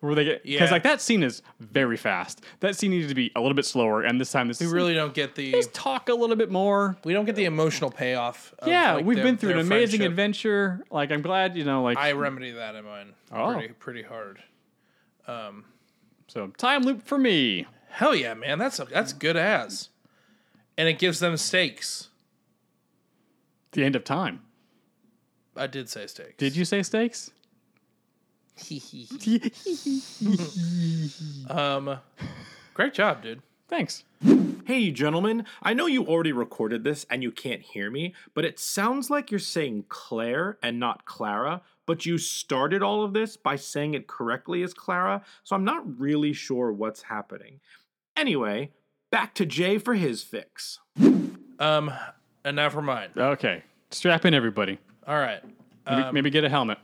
where 0.00 0.14
they 0.14 0.24
get 0.24 0.42
because 0.42 0.68
Yeah. 0.68 0.72
like 0.72 0.82
that 0.84 1.00
scene 1.00 1.22
is 1.22 1.42
very 1.60 1.96
fast. 1.96 2.42
That 2.60 2.76
scene 2.76 2.90
needed 2.90 3.08
to 3.08 3.14
be 3.14 3.30
a 3.36 3.40
little 3.40 3.54
bit 3.54 3.64
slower, 3.66 4.02
and 4.02 4.20
this 4.20 4.32
time 4.32 4.48
this 4.48 4.60
we 4.60 4.66
really 4.66 4.94
don't 4.94 5.14
get 5.14 5.34
the 5.34 5.52
just 5.52 5.72
talk 5.74 6.08
a 6.08 6.14
little 6.14 6.36
bit 6.36 6.50
more. 6.50 6.96
we 7.04 7.12
don't 7.12 7.24
get 7.24 7.36
the 7.36 7.44
emotional 7.44 7.90
payoff. 7.90 8.52
Of, 8.58 8.68
Yeah, 8.68 8.94
like, 8.94 9.04
we've 9.04 9.16
their- 9.16 9.24
been 9.24 9.36
through 9.36 9.50
an 9.52 9.58
amazing 9.60 9.98
friendship. 10.00 10.10
adventure. 10.10 10.84
Like 10.90 11.12
I'm 11.12 11.22
glad 11.22 11.56
you 11.56 11.64
know, 11.64 11.82
like 11.82 11.98
I 11.98 12.12
remedy 12.12 12.52
that 12.52 12.74
in 12.74 12.84
mine. 12.84 13.12
Oh. 13.32 13.52
pretty 13.52 13.74
pretty 13.74 14.02
hard. 14.02 14.42
Um, 15.26 15.64
so 16.28 16.48
time 16.56 16.82
loop 16.82 17.02
for 17.02 17.18
me. 17.18 17.66
Hell 17.90 18.14
yeah, 18.14 18.34
man. 18.34 18.58
That's 18.58 18.78
that's 18.90 19.12
good 19.12 19.36
as, 19.36 19.88
and 20.76 20.88
it 20.88 20.98
gives 20.98 21.20
them 21.20 21.36
stakes. 21.36 22.08
The 23.72 23.84
end 23.84 23.96
of 23.96 24.04
time. 24.04 24.42
I 25.56 25.66
did 25.66 25.88
say 25.88 26.06
stakes. 26.06 26.34
Did 26.36 26.56
you 26.56 26.64
say 26.64 26.82
stakes? 26.82 27.30
Um, 31.50 31.98
great 32.72 32.94
job, 32.94 33.22
dude. 33.22 33.42
Thanks. 33.68 34.04
Hey, 34.64 34.90
gentlemen, 34.90 35.44
I 35.62 35.74
know 35.74 35.86
you 35.86 36.06
already 36.06 36.32
recorded 36.32 36.84
this 36.84 37.04
and 37.10 37.22
you 37.22 37.30
can't 37.30 37.60
hear 37.60 37.90
me, 37.90 38.14
but 38.32 38.44
it 38.44 38.58
sounds 38.58 39.10
like 39.10 39.30
you're 39.30 39.40
saying 39.40 39.86
Claire 39.88 40.58
and 40.62 40.78
not 40.78 41.04
Clara, 41.04 41.62
but 41.86 42.06
you 42.06 42.16
started 42.16 42.82
all 42.82 43.04
of 43.04 43.12
this 43.12 43.36
by 43.36 43.56
saying 43.56 43.94
it 43.94 44.06
correctly 44.06 44.62
as 44.62 44.72
Clara, 44.72 45.22
so 45.42 45.56
I'm 45.56 45.64
not 45.64 46.00
really 46.00 46.32
sure 46.32 46.72
what's 46.72 47.02
happening. 47.02 47.60
Anyway, 48.16 48.70
back 49.14 49.32
to 49.32 49.46
Jay 49.46 49.78
for 49.78 49.94
his 49.94 50.24
fix. 50.24 50.80
Um, 51.60 51.92
and 52.44 52.56
now 52.56 52.68
for 52.68 52.82
mine. 52.82 53.10
Okay, 53.16 53.62
strap 53.92 54.24
in 54.24 54.34
everybody. 54.34 54.78
All 55.06 55.14
right. 55.20 55.40
Maybe, 55.88 56.02
Um, 56.02 56.14
maybe 56.14 56.30
get 56.30 56.42
a 56.42 56.48
helmet. 56.48 56.78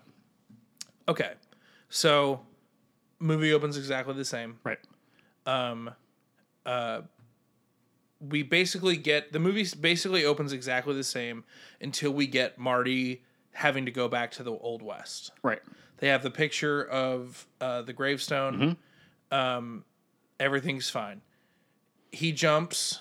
Okay. 1.09 1.33
So, 1.89 2.41
movie 3.19 3.53
opens 3.53 3.77
exactly 3.77 4.15
the 4.15 4.25
same. 4.25 4.61
Right. 4.63 4.79
Um, 5.45 5.91
uh, 6.65 7.01
we 8.21 8.45
basically 8.45 8.97
get 8.97 9.33
the 9.33 9.41
movie 9.41 9.67
basically 9.81 10.25
opens 10.25 10.53
exactly 10.53 10.95
the 10.95 11.03
same 11.03 11.43
until 11.81 12.13
we 12.13 12.29
get 12.29 12.59
Marty 12.59 13.25
having 13.55 13.87
to 13.87 13.91
go 13.91 14.07
back 14.07 14.31
to 14.33 14.45
the 14.45 14.53
old 14.53 14.83
west. 14.83 15.33
Right. 15.43 15.61
They 15.97 16.07
have 16.07 16.23
the 16.23 16.31
picture 16.31 16.85
of 16.85 17.45
uh, 17.61 17.83
the 17.83 17.93
gravestone. 17.93 18.77
Um, 19.33 19.85
everything's 20.39 20.89
fine. 20.91 21.23
He 22.13 22.33
jumps, 22.33 23.01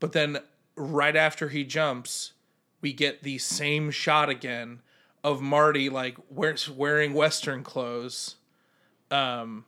but 0.00 0.12
then 0.12 0.38
right 0.76 1.16
after 1.16 1.48
he 1.48 1.64
jumps, 1.64 2.32
we 2.80 2.92
get 2.92 3.22
the 3.22 3.38
same 3.38 3.90
shot 3.90 4.28
again 4.28 4.80
of 5.24 5.40
Marty 5.40 5.88
like 5.88 6.16
wear- 6.30 6.56
wearing 6.76 7.14
Western 7.14 7.62
clothes. 7.62 8.36
Um, 9.10 9.64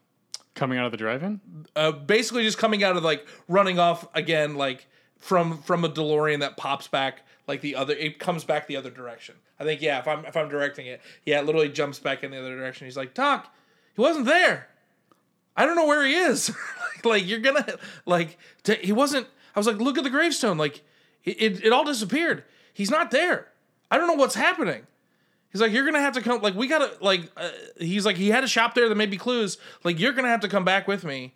coming 0.55 0.79
out 0.79 0.85
of 0.85 0.93
the 0.93 0.99
drive-in. 0.99 1.41
uh, 1.75 1.93
basically 1.93 2.43
just 2.43 2.59
coming 2.59 2.85
out 2.85 2.97
of 2.97 3.03
like 3.03 3.27
running 3.49 3.79
off 3.79 4.07
again 4.15 4.55
like 4.55 4.87
from 5.19 5.59
from 5.63 5.85
a 5.85 5.89
DeLorean 5.89 6.41
that 6.41 6.57
pops 6.59 6.89
back 6.89 7.23
like 7.47 7.63
the 7.63 7.75
other 7.75 7.95
it 7.95 8.19
comes 8.19 8.45
back 8.45 8.67
the 8.67 8.77
other 8.77 8.91
direction. 8.91 9.35
I 9.59 9.65
think 9.65 9.81
yeah, 9.81 9.99
if 9.99 10.07
I'm 10.07 10.25
if 10.27 10.37
I'm 10.37 10.49
directing 10.49 10.87
it, 10.87 11.01
yeah, 11.25 11.41
it 11.41 11.47
literally 11.47 11.71
jumps 11.71 11.99
back 11.99 12.23
in 12.23 12.31
the 12.31 12.39
other 12.39 12.55
direction. 12.55 12.87
He's 12.87 12.97
like, 12.97 13.15
"Doc, 13.15 13.53
he 13.95 14.01
wasn't 14.01 14.27
there. 14.27 14.69
I 15.57 15.67
don't 15.67 15.77
know 15.77 15.87
where 15.87 16.05
he 16.05 16.15
is." 16.15 16.49
like, 16.49 17.05
like, 17.05 17.27
you're 17.27 17.41
gonna 17.41 17.77
like 18.07 18.39
t- 18.63 18.79
he 18.83 18.93
wasn't. 18.93 19.27
I 19.55 19.59
was 19.59 19.67
like, 19.67 19.79
"Look 19.79 19.99
at 19.99 20.05
the 20.05 20.11
gravestone. 20.11 20.59
Like 20.59 20.83
it, 21.25 21.43
it 21.43 21.65
it 21.67 21.73
all 21.73 21.85
disappeared. 21.85 22.45
He's 22.73 22.91
not 22.91 23.11
there. 23.11 23.49
I 23.91 23.99
don't 23.99 24.07
know 24.07 24.15
what's 24.15 24.35
happening." 24.35 24.87
He's 25.53 25.61
like, 25.61 25.73
you're 25.73 25.85
gonna 25.85 26.01
have 26.01 26.15
to 26.15 26.23
come. 26.23 26.41
Like, 26.43 26.55
we 26.55 26.69
gotta. 26.69 26.93
Like, 27.01 27.31
uh, 27.37 27.51
he's 27.79 28.07
like, 28.07 28.17
he 28.17 28.29
had 28.29 28.45
a 28.45 28.49
shop 28.49 28.75
there 28.75 28.89
that 28.89 28.95
may 28.95 29.07
be 29.07 29.17
clues. 29.17 29.59
Like, 29.83 29.99
you're 29.99 30.13
gonna 30.13 30.29
have 30.29 30.41
to 30.41 30.49
come 30.49 30.65
back 30.65 30.87
with 30.87 31.05
me, 31.05 31.35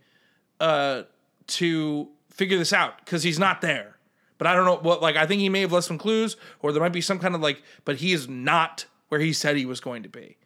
uh, 0.60 1.02
to 1.48 2.08
figure 2.30 2.56
this 2.56 2.72
out 2.72 3.04
because 3.04 3.22
he's 3.24 3.38
not 3.38 3.60
there. 3.60 3.96
But 4.38 4.46
I 4.46 4.54
don't 4.54 4.66
know 4.66 4.76
what. 4.76 5.02
Like, 5.02 5.16
I 5.16 5.26
think 5.26 5.40
he 5.40 5.48
may 5.48 5.62
have 5.62 5.72
left 5.72 5.86
some 5.86 5.98
clues, 5.98 6.36
or 6.60 6.70
there 6.70 6.80
might 6.80 6.92
be 6.92 7.00
some 7.00 7.18
kind 7.18 7.34
of 7.34 7.40
like. 7.40 7.62
But 7.84 7.96
he 7.96 8.12
is 8.12 8.28
not 8.28 8.86
where 9.08 9.20
he 9.20 9.32
said 9.32 9.56
he 9.56 9.66
was 9.66 9.80
going 9.80 10.04
to 10.04 10.08
be. 10.08 10.36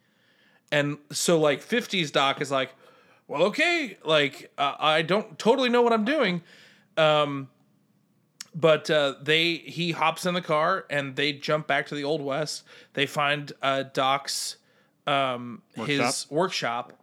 And 0.71 0.97
so, 1.11 1.39
like, 1.39 1.61
50s 1.61 2.11
Doc 2.11 2.41
is 2.41 2.51
like, 2.51 2.71
well, 3.29 3.43
okay, 3.43 3.95
like, 4.03 4.51
uh, 4.57 4.73
I 4.79 5.03
don't 5.03 5.37
totally 5.37 5.69
know 5.69 5.83
what 5.83 5.93
I'm 5.93 6.03
doing. 6.03 6.41
Um, 6.97 7.47
but 8.55 8.89
uh, 8.89 9.13
they 9.21 9.53
he 9.55 9.91
hops 9.91 10.25
in 10.25 10.33
the 10.33 10.41
car 10.41 10.85
and 10.89 11.15
they 11.15 11.33
jump 11.33 11.67
back 11.67 11.85
to 11.87 11.95
the 11.95 12.03
old 12.03 12.21
west. 12.21 12.63
They 12.93 13.05
find 13.05 13.53
uh, 13.61 13.83
Doc's 13.93 14.57
um, 15.05 15.61
his 15.75 16.25
workshop, 16.31 16.93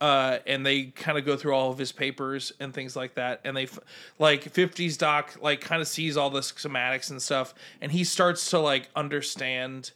uh, 0.00 0.38
and 0.46 0.64
they 0.64 0.84
kind 0.84 1.18
of 1.18 1.26
go 1.26 1.36
through 1.36 1.52
all 1.52 1.70
of 1.70 1.76
his 1.76 1.92
papers 1.92 2.52
and 2.58 2.72
things 2.72 2.96
like 2.96 3.14
that. 3.16 3.42
And 3.44 3.54
they 3.54 3.64
f- 3.64 3.78
like 4.18 4.44
fifties 4.44 4.96
Doc 4.96 5.36
like 5.42 5.60
kind 5.60 5.82
of 5.82 5.88
sees 5.88 6.16
all 6.16 6.30
the 6.30 6.40
schematics 6.40 7.10
and 7.10 7.20
stuff, 7.20 7.54
and 7.82 7.92
he 7.92 8.02
starts 8.02 8.48
to 8.50 8.58
like 8.58 8.88
understand 8.96 9.90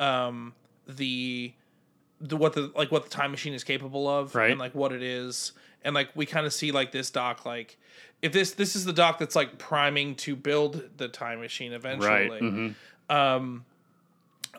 um, 0.00 0.54
the 0.88 1.52
the 2.20 2.36
what 2.36 2.54
the 2.54 2.72
like 2.74 2.90
what 2.90 3.04
the 3.04 3.10
time 3.10 3.30
machine 3.30 3.52
is 3.52 3.64
capable 3.64 4.08
of, 4.08 4.34
Right. 4.34 4.50
And 4.50 4.60
like 4.60 4.74
what 4.74 4.92
it 4.92 5.02
is, 5.02 5.52
and 5.84 5.94
like 5.94 6.10
we 6.14 6.26
kind 6.26 6.46
of 6.46 6.52
see 6.52 6.72
like 6.72 6.92
this 6.92 7.10
Doc 7.10 7.44
like 7.44 7.78
if 8.22 8.32
this 8.32 8.52
this 8.52 8.76
is 8.76 8.84
the 8.84 8.92
Doc 8.92 9.18
that's 9.18 9.36
like 9.36 9.58
priming 9.58 10.14
to 10.16 10.36
build 10.36 10.82
the 10.96 11.08
time 11.08 11.40
machine 11.40 11.72
eventually. 11.72 12.74
Right. 13.10 13.34
Um, 13.34 13.64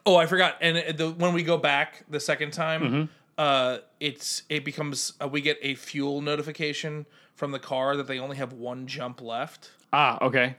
oh, 0.06 0.16
I 0.16 0.26
forgot. 0.26 0.58
And 0.62 0.98
the, 0.98 1.12
when 1.12 1.34
we 1.34 1.44
go 1.44 1.58
back 1.58 2.04
the 2.10 2.20
second 2.20 2.52
time, 2.52 3.10
uh, 3.38 3.80
it's 4.00 4.44
it 4.50 4.64
becomes 4.64 5.14
uh, 5.22 5.28
we 5.28 5.42
get 5.42 5.58
a 5.62 5.76
fuel 5.76 6.22
notification 6.22 7.06
from 7.36 7.52
the 7.52 7.60
car 7.60 7.96
that 7.98 8.08
they 8.08 8.20
only 8.20 8.38
have 8.38 8.54
one 8.54 8.88
jump 8.88 9.22
left, 9.22 9.72
Ah, 9.94 10.18
okay. 10.24 10.56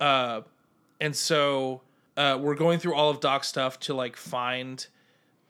Uh 0.00 0.42
and 1.00 1.14
so 1.14 1.80
uh, 2.16 2.36
we're 2.40 2.54
going 2.54 2.78
through 2.80 2.94
all 2.94 3.08
of 3.10 3.20
Doc's 3.20 3.46
stuff 3.48 3.78
to 3.80 3.94
like 3.94 4.16
find 4.16 4.84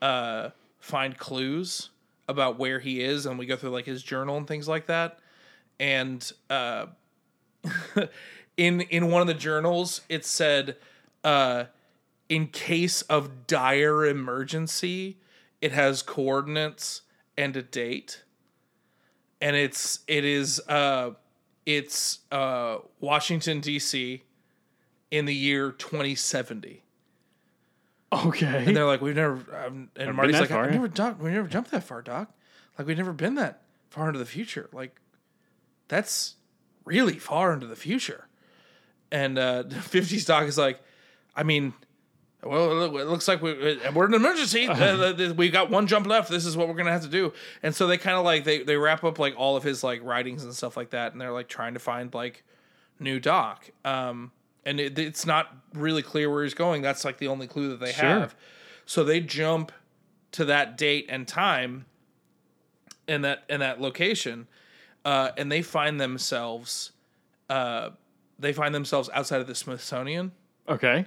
uh, 0.02 0.50
find 0.78 1.16
clues 1.16 1.90
about 2.28 2.58
where 2.58 2.78
he 2.78 3.02
is, 3.02 3.26
and 3.26 3.38
we 3.38 3.46
go 3.46 3.56
through 3.56 3.70
like 3.70 3.86
his 3.86 4.02
journal 4.02 4.36
and 4.36 4.46
things 4.46 4.68
like 4.68 4.86
that. 4.86 5.18
And 5.80 6.30
uh, 6.50 6.86
in 8.56 8.82
in 8.82 9.10
one 9.10 9.22
of 9.22 9.28
the 9.28 9.34
journals, 9.34 10.02
it 10.08 10.24
said, 10.24 10.76
uh, 11.24 11.64
"In 12.28 12.48
case 12.48 13.02
of 13.02 13.46
dire 13.46 14.04
emergency, 14.04 15.18
it 15.60 15.72
has 15.72 16.02
coordinates 16.02 17.02
and 17.36 17.56
a 17.56 17.62
date." 17.62 18.22
And 19.40 19.56
it's 19.56 20.00
it 20.06 20.24
is 20.24 20.60
uh, 20.68 21.12
it's 21.64 22.20
uh, 22.32 22.78
Washington 23.00 23.60
D.C. 23.60 24.22
in 25.10 25.24
the 25.24 25.34
year 25.34 25.70
2070. 25.70 26.82
Okay. 28.12 28.64
And 28.66 28.76
they're 28.76 28.86
like, 28.86 29.00
we've 29.00 29.16
never. 29.16 29.34
Um, 29.34 29.90
and 29.96 30.06
been 30.08 30.16
Marty's 30.16 30.40
like, 30.40 30.48
far, 30.48 30.64
I've 30.64 30.70
yeah." 30.70 30.76
never 30.76 30.88
doc, 30.88 31.20
we 31.20 31.30
never 31.30 31.48
jumped 31.48 31.70
that 31.72 31.84
far, 31.84 32.02
Doc. 32.02 32.30
Like 32.78 32.86
we've 32.86 32.96
never 32.96 33.12
been 33.12 33.34
that 33.34 33.62
far 33.90 34.08
into 34.08 34.18
the 34.18 34.26
future. 34.26 34.68
Like 34.72 35.00
that's 35.88 36.36
really 36.84 37.18
far 37.18 37.52
into 37.52 37.66
the 37.66 37.76
future. 37.76 38.26
And 39.10 39.38
uh, 39.38 39.64
50s 39.68 40.26
Doc 40.26 40.44
is 40.44 40.58
like, 40.58 40.80
I 41.36 41.42
mean, 41.42 41.74
well, 42.42 42.84
it 42.96 43.06
looks 43.06 43.26
like 43.26 43.42
we, 43.42 43.78
we're 43.94 44.06
in 44.06 44.14
an 44.14 44.20
emergency. 44.20 44.68
Uh, 44.78 45.34
we 45.36 45.50
got 45.50 45.70
one 45.70 45.86
jump 45.86 46.06
left. 46.06 46.30
This 46.30 46.46
is 46.46 46.56
what 46.56 46.68
we're 46.68 46.74
gonna 46.74 46.92
have 46.92 47.02
to 47.02 47.08
do. 47.08 47.32
And 47.62 47.74
so 47.74 47.86
they 47.86 47.98
kind 47.98 48.16
of 48.16 48.24
like 48.24 48.44
they 48.44 48.62
they 48.62 48.76
wrap 48.76 49.02
up 49.02 49.18
like 49.18 49.34
all 49.36 49.56
of 49.56 49.64
his 49.64 49.82
like 49.82 50.02
writings 50.04 50.44
and 50.44 50.54
stuff 50.54 50.76
like 50.76 50.90
that, 50.90 51.12
and 51.12 51.20
they're 51.20 51.32
like 51.32 51.48
trying 51.48 51.74
to 51.74 51.80
find 51.80 52.14
like 52.14 52.44
new 53.00 53.18
Doc. 53.18 53.68
Um, 53.84 54.30
and 54.68 54.78
it, 54.80 54.98
it's 54.98 55.24
not 55.26 55.54
really 55.74 56.02
clear 56.02 56.30
where 56.30 56.42
he's 56.44 56.54
going. 56.54 56.82
That's 56.82 57.04
like 57.04 57.18
the 57.18 57.28
only 57.28 57.46
clue 57.46 57.68
that 57.70 57.80
they 57.80 57.92
Sure. 57.92 58.08
have. 58.08 58.34
So 58.86 59.04
they 59.04 59.20
jump 59.20 59.72
to 60.32 60.44
that 60.46 60.76
date 60.76 61.06
and 61.08 61.26
time, 61.26 61.86
and 63.06 63.24
that 63.24 63.44
and 63.48 63.62
that 63.62 63.80
location, 63.80 64.46
uh, 65.04 65.30
and 65.36 65.50
they 65.50 65.62
find 65.62 66.00
themselves, 66.00 66.92
uh, 67.48 67.90
they 68.38 68.52
find 68.52 68.74
themselves 68.74 69.08
outside 69.12 69.40
of 69.40 69.46
the 69.46 69.54
Smithsonian, 69.54 70.32
Okay. 70.68 71.06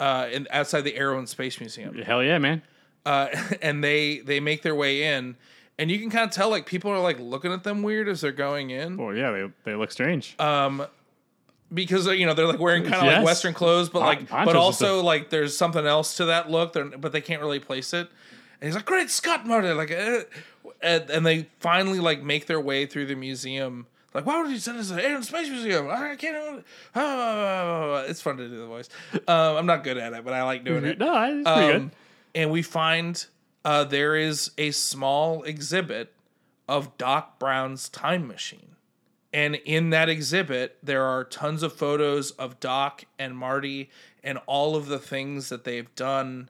uh, 0.00 0.28
and 0.32 0.48
outside 0.50 0.82
the 0.82 0.96
Air 0.96 1.14
and 1.14 1.28
Space 1.28 1.60
Museum 1.60 1.94
Hell 2.02 2.22
yeah, 2.22 2.38
man. 2.38 2.62
uh, 3.06 3.28
and 3.62 3.82
they 3.82 4.18
they 4.18 4.40
make 4.40 4.62
their 4.62 4.74
way 4.74 5.04
in, 5.04 5.36
and 5.78 5.90
you 5.90 5.98
can 5.98 6.10
kind 6.10 6.24
of 6.24 6.30
tell 6.34 6.50
like 6.50 6.66
people 6.66 6.90
are 6.90 7.00
like 7.00 7.18
looking 7.20 7.52
at 7.52 7.62
them 7.64 7.82
weird 7.82 8.08
as 8.08 8.20
they're 8.20 8.32
going 8.32 8.70
in 8.70 8.96
Well, 8.96 9.14
yeah, 9.14 9.30
they, 9.30 9.50
they 9.64 9.74
look 9.76 9.92
strange. 9.92 10.34
Because 11.72 12.06
you 12.06 12.26
know 12.26 12.34
they're 12.34 12.46
like 12.46 12.58
wearing 12.60 12.82
kind 12.84 12.94
of 12.96 13.02
Yes. 13.04 13.16
like 13.18 13.24
Western 13.26 13.54
clothes, 13.54 13.88
but 13.88 14.00
like 14.00 14.28
but 14.28 14.56
also 14.56 15.02
like 15.02 15.30
there's 15.30 15.56
something 15.56 15.86
else 15.86 16.16
to 16.16 16.26
that 16.26 16.50
look, 16.50 16.72
they're, 16.72 16.84
but 16.86 17.12
they 17.12 17.20
can't 17.20 17.40
really 17.42 17.60
place 17.60 17.92
it. 17.92 18.08
And 18.60 18.66
he's 18.68 18.74
like, 18.74 18.86
"Great 18.86 19.10
Scott, 19.10 19.46
Marty!" 19.46 19.68
Like, 19.72 19.90
uh, 19.92 20.20
and, 20.82 21.10
and 21.10 21.26
they 21.26 21.48
finally 21.60 22.00
like 22.00 22.22
make 22.22 22.46
their 22.46 22.60
way 22.60 22.86
through 22.86 23.06
the 23.06 23.14
museum. 23.14 23.86
Like, 24.14 24.24
why 24.26 24.40
would 24.40 24.50
you 24.50 24.58
send 24.58 24.78
us 24.78 24.88
to 24.88 24.94
the 24.94 25.04
Air 25.04 25.14
and 25.16 25.24
Space 25.24 25.48
Museum? 25.50 25.88
I 25.90 26.16
can't. 26.16 26.34
even- 26.36 26.64
Ah, 26.94 27.98
it's 28.08 28.20
fun 28.22 28.36
to 28.38 28.48
do 28.48 28.58
the 28.58 28.66
voice. 28.66 28.88
Um, 29.28 29.56
I'm 29.58 29.66
not 29.66 29.84
good 29.84 29.98
at 29.98 30.12
it, 30.14 30.24
but 30.24 30.32
I 30.32 30.42
like 30.44 30.64
doing 30.64 30.84
it. 30.86 30.98
no, 30.98 31.22
it's 31.24 31.48
pretty 31.48 31.72
Um, 31.72 31.72
good. 31.82 31.90
and 32.34 32.50
we 32.50 32.62
find 32.62 33.24
uh, 33.64 33.84
there 33.84 34.16
is 34.16 34.50
a 34.58 34.70
small 34.70 35.42
exhibit 35.44 36.12
of 36.68 36.96
Doc 36.98 37.38
Brown's 37.38 37.88
time 37.90 38.26
machine. 38.26 38.76
And 39.32 39.56
in 39.56 39.90
that 39.90 40.08
exhibit, 40.08 40.78
there 40.82 41.04
are 41.04 41.22
tons 41.24 41.62
of 41.62 41.72
photos 41.74 42.30
of 42.32 42.58
Doc 42.60 43.04
and 43.18 43.36
Marty 43.36 43.90
and 44.24 44.38
all 44.46 44.74
of 44.74 44.86
the 44.86 44.98
things 44.98 45.48
that 45.50 45.64
they've 45.64 45.94
done. 45.94 46.48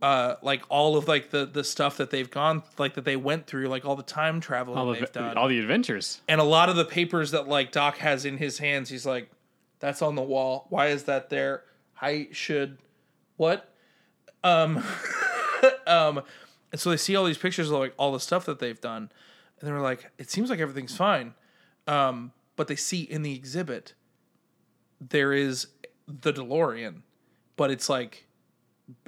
Uh, 0.00 0.34
like 0.42 0.62
all 0.68 0.96
of 0.96 1.06
like 1.06 1.30
the 1.30 1.46
the 1.46 1.62
stuff 1.62 1.96
that 1.96 2.10
they've 2.10 2.28
gone 2.28 2.64
like 2.76 2.94
that 2.94 3.04
they 3.04 3.14
went 3.14 3.46
through 3.46 3.68
like 3.68 3.84
all 3.84 3.94
the 3.94 4.02
time 4.02 4.40
traveling 4.40 4.76
All 4.76 4.90
they've 4.92 4.98
the, 5.00 5.06
done 5.06 5.38
all 5.38 5.46
the 5.46 5.60
adventures. 5.60 6.20
and 6.28 6.40
a 6.40 6.44
lot 6.44 6.68
of 6.68 6.74
the 6.74 6.84
papers 6.84 7.30
that 7.30 7.46
like 7.46 7.70
Doc 7.70 7.98
has 7.98 8.24
in 8.24 8.36
his 8.38 8.58
hands, 8.58 8.88
he's 8.88 9.06
like, 9.06 9.30
"That's 9.78 10.02
on 10.02 10.16
the 10.16 10.22
wall. 10.22 10.66
Why 10.70 10.88
is 10.88 11.04
that 11.04 11.30
there? 11.30 11.62
I 12.00 12.26
should 12.32 12.78
what?" 13.36 13.72
Um, 14.42 14.82
um, 15.86 16.22
and 16.72 16.80
so 16.80 16.90
they 16.90 16.96
see 16.96 17.14
all 17.14 17.24
these 17.24 17.38
pictures 17.38 17.70
of 17.70 17.78
like 17.78 17.94
all 17.96 18.10
the 18.12 18.18
stuff 18.18 18.44
that 18.46 18.58
they've 18.58 18.80
done, 18.80 19.08
and 19.60 19.68
they're 19.70 19.80
like, 19.80 20.10
"It 20.18 20.30
seems 20.32 20.50
like 20.50 20.58
everything's 20.58 20.96
fine," 20.96 21.34
um, 21.86 22.32
but 22.56 22.68
they 22.68 22.76
see 22.76 23.02
in 23.02 23.22
the 23.22 23.34
exhibit 23.34 23.94
there 25.00 25.32
is 25.32 25.66
the 26.06 26.32
DeLorean, 26.32 27.02
but 27.56 27.70
it's 27.70 27.88
like. 27.88 28.26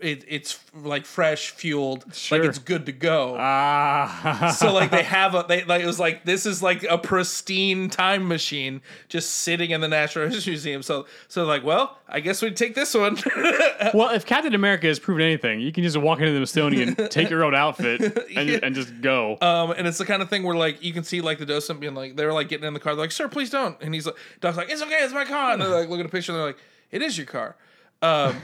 It, 0.00 0.24
it's 0.28 0.58
like 0.72 1.04
fresh 1.04 1.50
fueled, 1.50 2.04
Sure. 2.14 2.38
like 2.38 2.48
it's 2.48 2.58
good 2.60 2.86
to 2.86 2.92
go 2.92 3.36
Ah. 3.38 4.54
so 4.56 4.72
like 4.72 4.90
they 4.90 5.02
have 5.02 5.34
a 5.34 5.44
they 5.46 5.64
like 5.64 5.82
it 5.82 5.86
was 5.86 5.98
like 5.98 6.24
this 6.24 6.46
is 6.46 6.62
like 6.62 6.84
a 6.84 6.96
pristine 6.96 7.90
time 7.90 8.26
machine 8.28 8.80
just 9.08 9.30
sitting 9.30 9.72
in 9.72 9.80
the 9.80 9.88
Natural 9.88 10.28
History 10.30 10.52
Museum. 10.52 10.82
So 10.82 11.06
so 11.28 11.44
like 11.44 11.64
well 11.64 11.98
I 12.08 12.20
guess 12.20 12.40
we'd 12.40 12.56
take 12.56 12.74
this 12.76 12.94
one. 12.94 13.18
well, 13.94 14.10
if 14.14 14.24
Captain 14.24 14.54
America 14.54 14.86
has 14.86 14.98
proven 15.00 15.22
anything, 15.22 15.60
you 15.60 15.72
can 15.72 15.82
just 15.82 15.96
walk 15.96 16.20
into 16.20 16.30
the 16.38 16.46
Smithsonian, 16.46 16.94
take 17.08 17.28
your 17.28 17.44
own 17.44 17.54
outfit, 17.54 18.00
and, 18.36 18.48
and 18.50 18.74
just 18.76 19.00
go. 19.02 19.36
um 19.42 19.72
and 19.72 19.86
it's 19.88 19.98
the 19.98 20.06
kind 20.06 20.22
of 20.22 20.30
thing 20.30 20.44
where 20.44 20.56
like 20.56 20.82
you 20.82 20.92
can 20.92 21.02
see 21.04 21.20
like 21.20 21.38
the 21.38 21.46
docent 21.46 21.80
being 21.80 21.94
like 21.94 22.14
they're 22.16 22.32
like 22.32 22.48
getting 22.48 22.66
in 22.66 22.74
the 22.74 22.80
car 22.80 22.94
they're 22.94 23.04
like 23.04 23.12
sir 23.12 23.28
please 23.28 23.50
don't 23.50 23.76
and 23.82 23.92
he's 23.92 24.06
like 24.06 24.16
Doc's 24.40 24.56
like 24.56 24.70
it's 24.70 24.80
okay 24.82 25.00
it's 25.02 25.12
my 25.12 25.24
car 25.24 25.52
and 25.52 25.60
they're 25.60 25.68
like 25.68 25.88
look 25.88 26.00
at 26.00 26.06
a 26.06 26.08
picture 26.08 26.30
and 26.32 26.38
they're 26.38 26.46
like 26.46 26.58
it 26.92 27.02
is 27.02 27.18
your 27.18 27.26
car. 27.26 27.56
Um, 28.02 28.36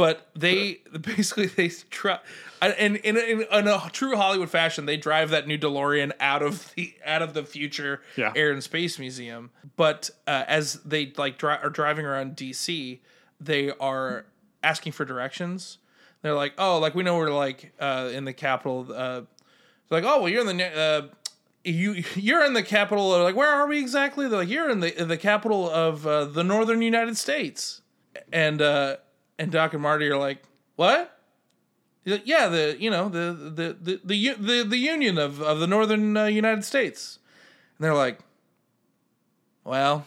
but 0.00 0.30
they 0.34 0.78
basically 1.02 1.44
they 1.44 1.68
try 1.68 2.18
and 2.62 2.96
in, 2.96 2.96
in, 2.96 3.42
in 3.42 3.68
a 3.68 3.90
true 3.92 4.16
Hollywood 4.16 4.48
fashion 4.48 4.86
they 4.86 4.96
drive 4.96 5.28
that 5.28 5.46
new 5.46 5.58
DeLorean 5.58 6.12
out 6.18 6.42
of 6.42 6.72
the 6.74 6.94
out 7.04 7.20
of 7.20 7.34
the 7.34 7.44
future 7.44 8.00
Yeah. 8.16 8.32
Air 8.34 8.50
and 8.50 8.62
Space 8.62 8.98
Museum. 8.98 9.50
But 9.76 10.08
uh, 10.26 10.44
as 10.48 10.74
they 10.84 11.12
like 11.18 11.36
dri- 11.36 11.58
are 11.62 11.68
driving 11.68 12.06
around 12.06 12.34
DC, 12.34 13.00
they 13.38 13.72
are 13.78 14.24
asking 14.62 14.92
for 14.92 15.04
directions. 15.04 15.76
They're 16.22 16.34
like, 16.34 16.54
oh, 16.56 16.78
like 16.78 16.94
we 16.94 17.02
know 17.02 17.18
we're 17.18 17.30
like 17.30 17.74
uh, 17.78 18.08
in 18.10 18.24
the 18.24 18.32
capital. 18.32 18.86
Uh, 18.90 19.22
they're 19.88 20.00
like, 20.00 20.04
oh, 20.04 20.20
well, 20.20 20.28
you're 20.30 20.48
in 20.48 20.56
the 20.56 20.64
uh, 20.78 21.02
you 21.62 22.02
you're 22.14 22.46
in 22.46 22.54
the 22.54 22.62
capital. 22.62 23.14
Of, 23.14 23.22
like, 23.22 23.36
where 23.36 23.50
are 23.50 23.66
we 23.66 23.78
exactly? 23.78 24.28
They're 24.28 24.38
like, 24.38 24.48
you're 24.48 24.70
in 24.70 24.80
the 24.80 24.98
in 24.98 25.08
the 25.08 25.18
capital 25.18 25.68
of 25.68 26.06
uh, 26.06 26.24
the 26.24 26.42
northern 26.42 26.80
United 26.80 27.18
States. 27.18 27.82
And 28.32 28.62
uh, 28.62 28.96
and 29.40 29.50
Doc 29.50 29.72
and 29.72 29.82
Marty 29.82 30.06
are 30.08 30.18
like, 30.18 30.42
what? 30.76 31.18
He's 32.04 32.12
like, 32.12 32.26
yeah, 32.26 32.48
the 32.48 32.76
you 32.78 32.90
know 32.90 33.08
the 33.08 33.32
the 33.32 33.76
the 33.80 34.00
the 34.04 34.34
the, 34.34 34.64
the 34.64 34.76
union 34.76 35.16
of 35.16 35.40
of 35.40 35.60
the 35.60 35.66
northern 35.66 36.16
uh, 36.16 36.26
United 36.26 36.64
States. 36.64 37.18
And 37.78 37.84
they're 37.84 37.94
like, 37.94 38.20
well, 39.64 40.04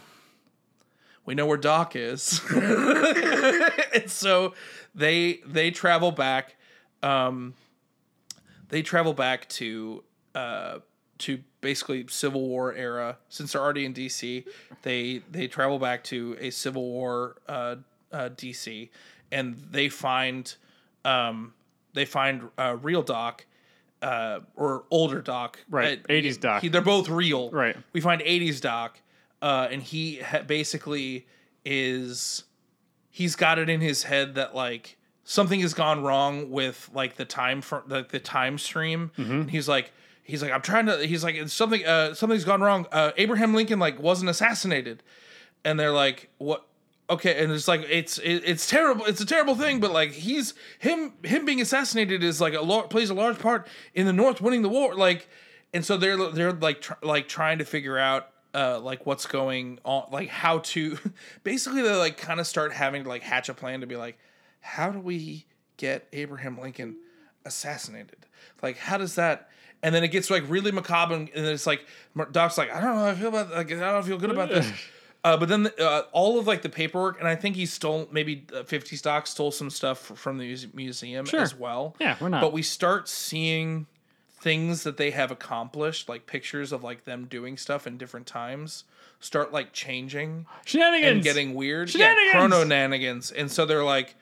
we 1.26 1.34
know 1.34 1.48
where 1.48 1.58
Doc 1.58 1.96
is. 1.96 2.42
and 2.52 4.10
so 4.10 4.54
they 4.94 5.42
they 5.46 5.72
travel 5.72 6.12
back 6.12 6.56
um 7.02 7.56
they 8.70 8.84
travel 8.84 9.14
back 9.14 9.50
to 9.50 10.04
uh 10.36 10.80
to 11.18 11.40
basically 11.62 12.06
Civil 12.08 12.48
War 12.48 12.74
era 12.74 13.18
since 13.30 13.54
they're 13.54 13.62
already 13.62 13.86
in 13.86 13.94
DC 13.96 14.46
they 14.84 15.22
they 15.32 15.48
travel 15.48 15.80
back 15.80 16.04
to 16.06 16.38
a 16.40 16.52
Civil 16.52 16.84
War 16.84 17.38
uh, 17.48 17.76
uh 18.12 18.30
DC 18.30 18.90
and 19.34 19.56
they 19.72 19.90
find 19.90 20.56
um 21.04 21.54
they 21.94 22.06
find 22.06 22.50
uh 22.58 22.78
real 22.82 23.02
Doc 23.04 23.46
uh 24.02 24.40
or 24.56 24.84
older 24.92 25.22
Doc. 25.22 25.60
Right, 25.70 26.00
Uh, 26.10 26.14
80s 26.14 26.40
Doc. 26.40 26.62
he- 26.62 26.70
they're 26.70 26.82
both 26.82 27.10
real. 27.10 27.50
Right. 27.52 27.76
we 27.94 28.00
find 28.02 28.22
80s 28.22 28.62
Doc 28.62 29.00
uh 29.42 29.68
and 29.72 29.82
he 29.84 30.20
ha- 30.20 30.44
basically 30.48 31.26
is 31.66 32.44
he's 33.10 33.36
got 33.36 33.60
it 33.60 33.70
in 33.70 33.82
his 33.82 34.04
head 34.04 34.36
that 34.36 34.56
like 34.56 34.98
something 35.24 35.60
has 35.62 35.74
gone 35.74 36.04
wrong 36.04 36.50
with 36.52 36.90
like 36.94 37.16
the 37.16 37.26
time 37.26 37.62
for 37.62 37.84
like 37.88 38.10
the 38.10 38.20
time 38.20 38.58
stream. 38.58 39.12
And 39.18 39.50
he's 39.50 39.68
like 39.68 39.92
he's 40.24 40.42
like 40.42 40.52
i'm 40.52 40.62
trying 40.62 40.86
to 40.86 41.06
he's 41.06 41.24
like 41.24 41.48
something 41.50 41.86
uh 41.86 42.14
something's 42.14 42.46
gone 42.46 42.62
wrong. 42.62 42.88
Uh 42.92 43.12
abraham 43.18 43.54
lincoln 43.54 43.80
like 43.80 44.00
wasn't 44.02 44.30
assassinated. 44.30 45.04
And 45.66 45.80
they're 45.80 45.92
like 45.92 46.30
what 46.38 46.66
okay 47.10 47.44
and 47.44 47.52
it's 47.52 47.68
like 47.68 47.86
it's 47.90 48.18
it, 48.20 48.44
it's 48.46 48.70
terrible 48.70 49.06
it's 49.06 49.22
a 49.22 49.26
terrible 49.26 49.56
thing 49.56 49.80
but 49.80 49.92
like 49.92 50.12
he's 50.12 50.54
him 50.80 51.14
him 51.24 51.46
being 51.46 51.62
assassinated 51.62 52.24
is 52.24 52.40
like 52.40 52.54
a 52.54 52.62
lar- 52.62 52.88
plays 52.88 53.10
a 53.10 53.14
large 53.14 53.40
part 53.40 53.68
in 53.94 54.06
the 54.06 54.14
north 54.14 54.42
winning 54.42 54.62
the 54.62 54.70
war 54.70 54.96
like 54.96 55.28
and 55.74 55.86
so 55.86 55.98
they're 55.98 56.18
they're 56.32 56.54
like 56.54 56.82
tr- 56.82 56.94
like 57.02 57.28
trying 57.28 57.58
to 57.58 57.66
figure 57.66 57.98
out 57.98 58.30
uh 58.54 58.80
like 58.80 59.06
what's 59.06 59.26
going 59.26 59.80
on 59.84 60.06
like 60.12 60.30
how 60.30 60.60
to 60.60 60.98
basically 61.44 61.82
they 61.82 61.96
like 61.96 62.18
kind 62.18 62.40
of 62.40 62.48
start 62.48 62.72
having 62.72 63.04
to 63.04 63.10
like 63.10 63.22
hatch 63.22 63.50
a 63.50 63.54
plan 63.54 63.82
to 63.82 63.88
be 63.88 63.96
like 63.96 64.18
how 64.62 64.90
do 64.90 65.00
we 65.00 65.46
get 65.78 66.08
abraham 66.14 66.60
lincoln 66.60 66.96
assassinated? 67.46 68.26
Like 68.62 68.78
how 68.78 68.98
does 68.98 69.16
that 69.16 69.50
and 69.82 69.94
then 69.94 70.04
it 70.04 70.10
gets 70.10 70.30
like 70.30 70.44
really 70.48 70.72
macabre 70.72 71.16
and 71.16 71.30
then 71.34 71.54
it's 71.54 71.68
like 71.68 71.86
doc's 72.32 72.58
like 72.58 72.72
i 72.72 72.80
don't 72.80 72.96
know 72.96 73.06
i 73.06 73.14
feel 73.16 73.28
about 73.28 73.52
like 73.52 73.72
i 73.72 73.76
don't 73.76 74.04
feel 74.06 74.18
good 74.18 74.32
about 74.32 74.48
this 74.48 74.72
uh, 75.24 75.38
but 75.38 75.48
then 75.50 75.70
uh, 75.80 76.02
all 76.12 76.38
of 76.40 76.48
like 76.48 76.62
the 76.62 76.70
paperwork 76.70 77.20
and 77.20 77.28
i 77.28 77.36
think 77.36 77.56
he 77.56 77.66
stole 77.66 78.08
maybe 78.12 78.46
uh, 78.54 78.64
50s 78.64 79.02
Doc 79.02 79.28
stole 79.28 79.52
some 79.52 79.70
stuff 79.70 80.12
f- 80.12 80.18
from 80.18 80.38
the 80.38 80.46
muse- 80.46 80.74
museum 80.74 81.26
Sure. 81.26 81.42
as 81.42 81.56
well 81.56 81.96
Yeah, 82.00 82.16
we're 82.20 82.30
not. 82.30 82.42
but 82.42 82.52
we 82.54 82.62
start 82.62 83.08
seeing 83.10 83.88
things 84.42 84.84
that 84.84 84.98
they 84.98 85.12
have 85.12 85.32
accomplished 85.32 86.10
like 86.10 86.26
pictures 86.26 86.72
of 86.74 86.84
like 86.84 87.06
them 87.06 87.26
doing 87.26 87.56
stuff 87.58 87.88
in 87.88 87.98
different 87.98 88.28
times 88.28 88.84
start 89.22 89.54
like 89.54 89.72
changing 89.72 90.46
Shenanigans. 90.66 91.12
and 91.14 91.24
getting 91.24 91.54
weird. 91.54 91.90
Shenanigans! 91.90 92.20
Yeah, 92.26 92.32
chrono 92.40 92.66
nanigans. 92.66 93.32
And 93.34 93.50
so 93.50 93.66
they're 93.66 93.86
like, 93.86 94.16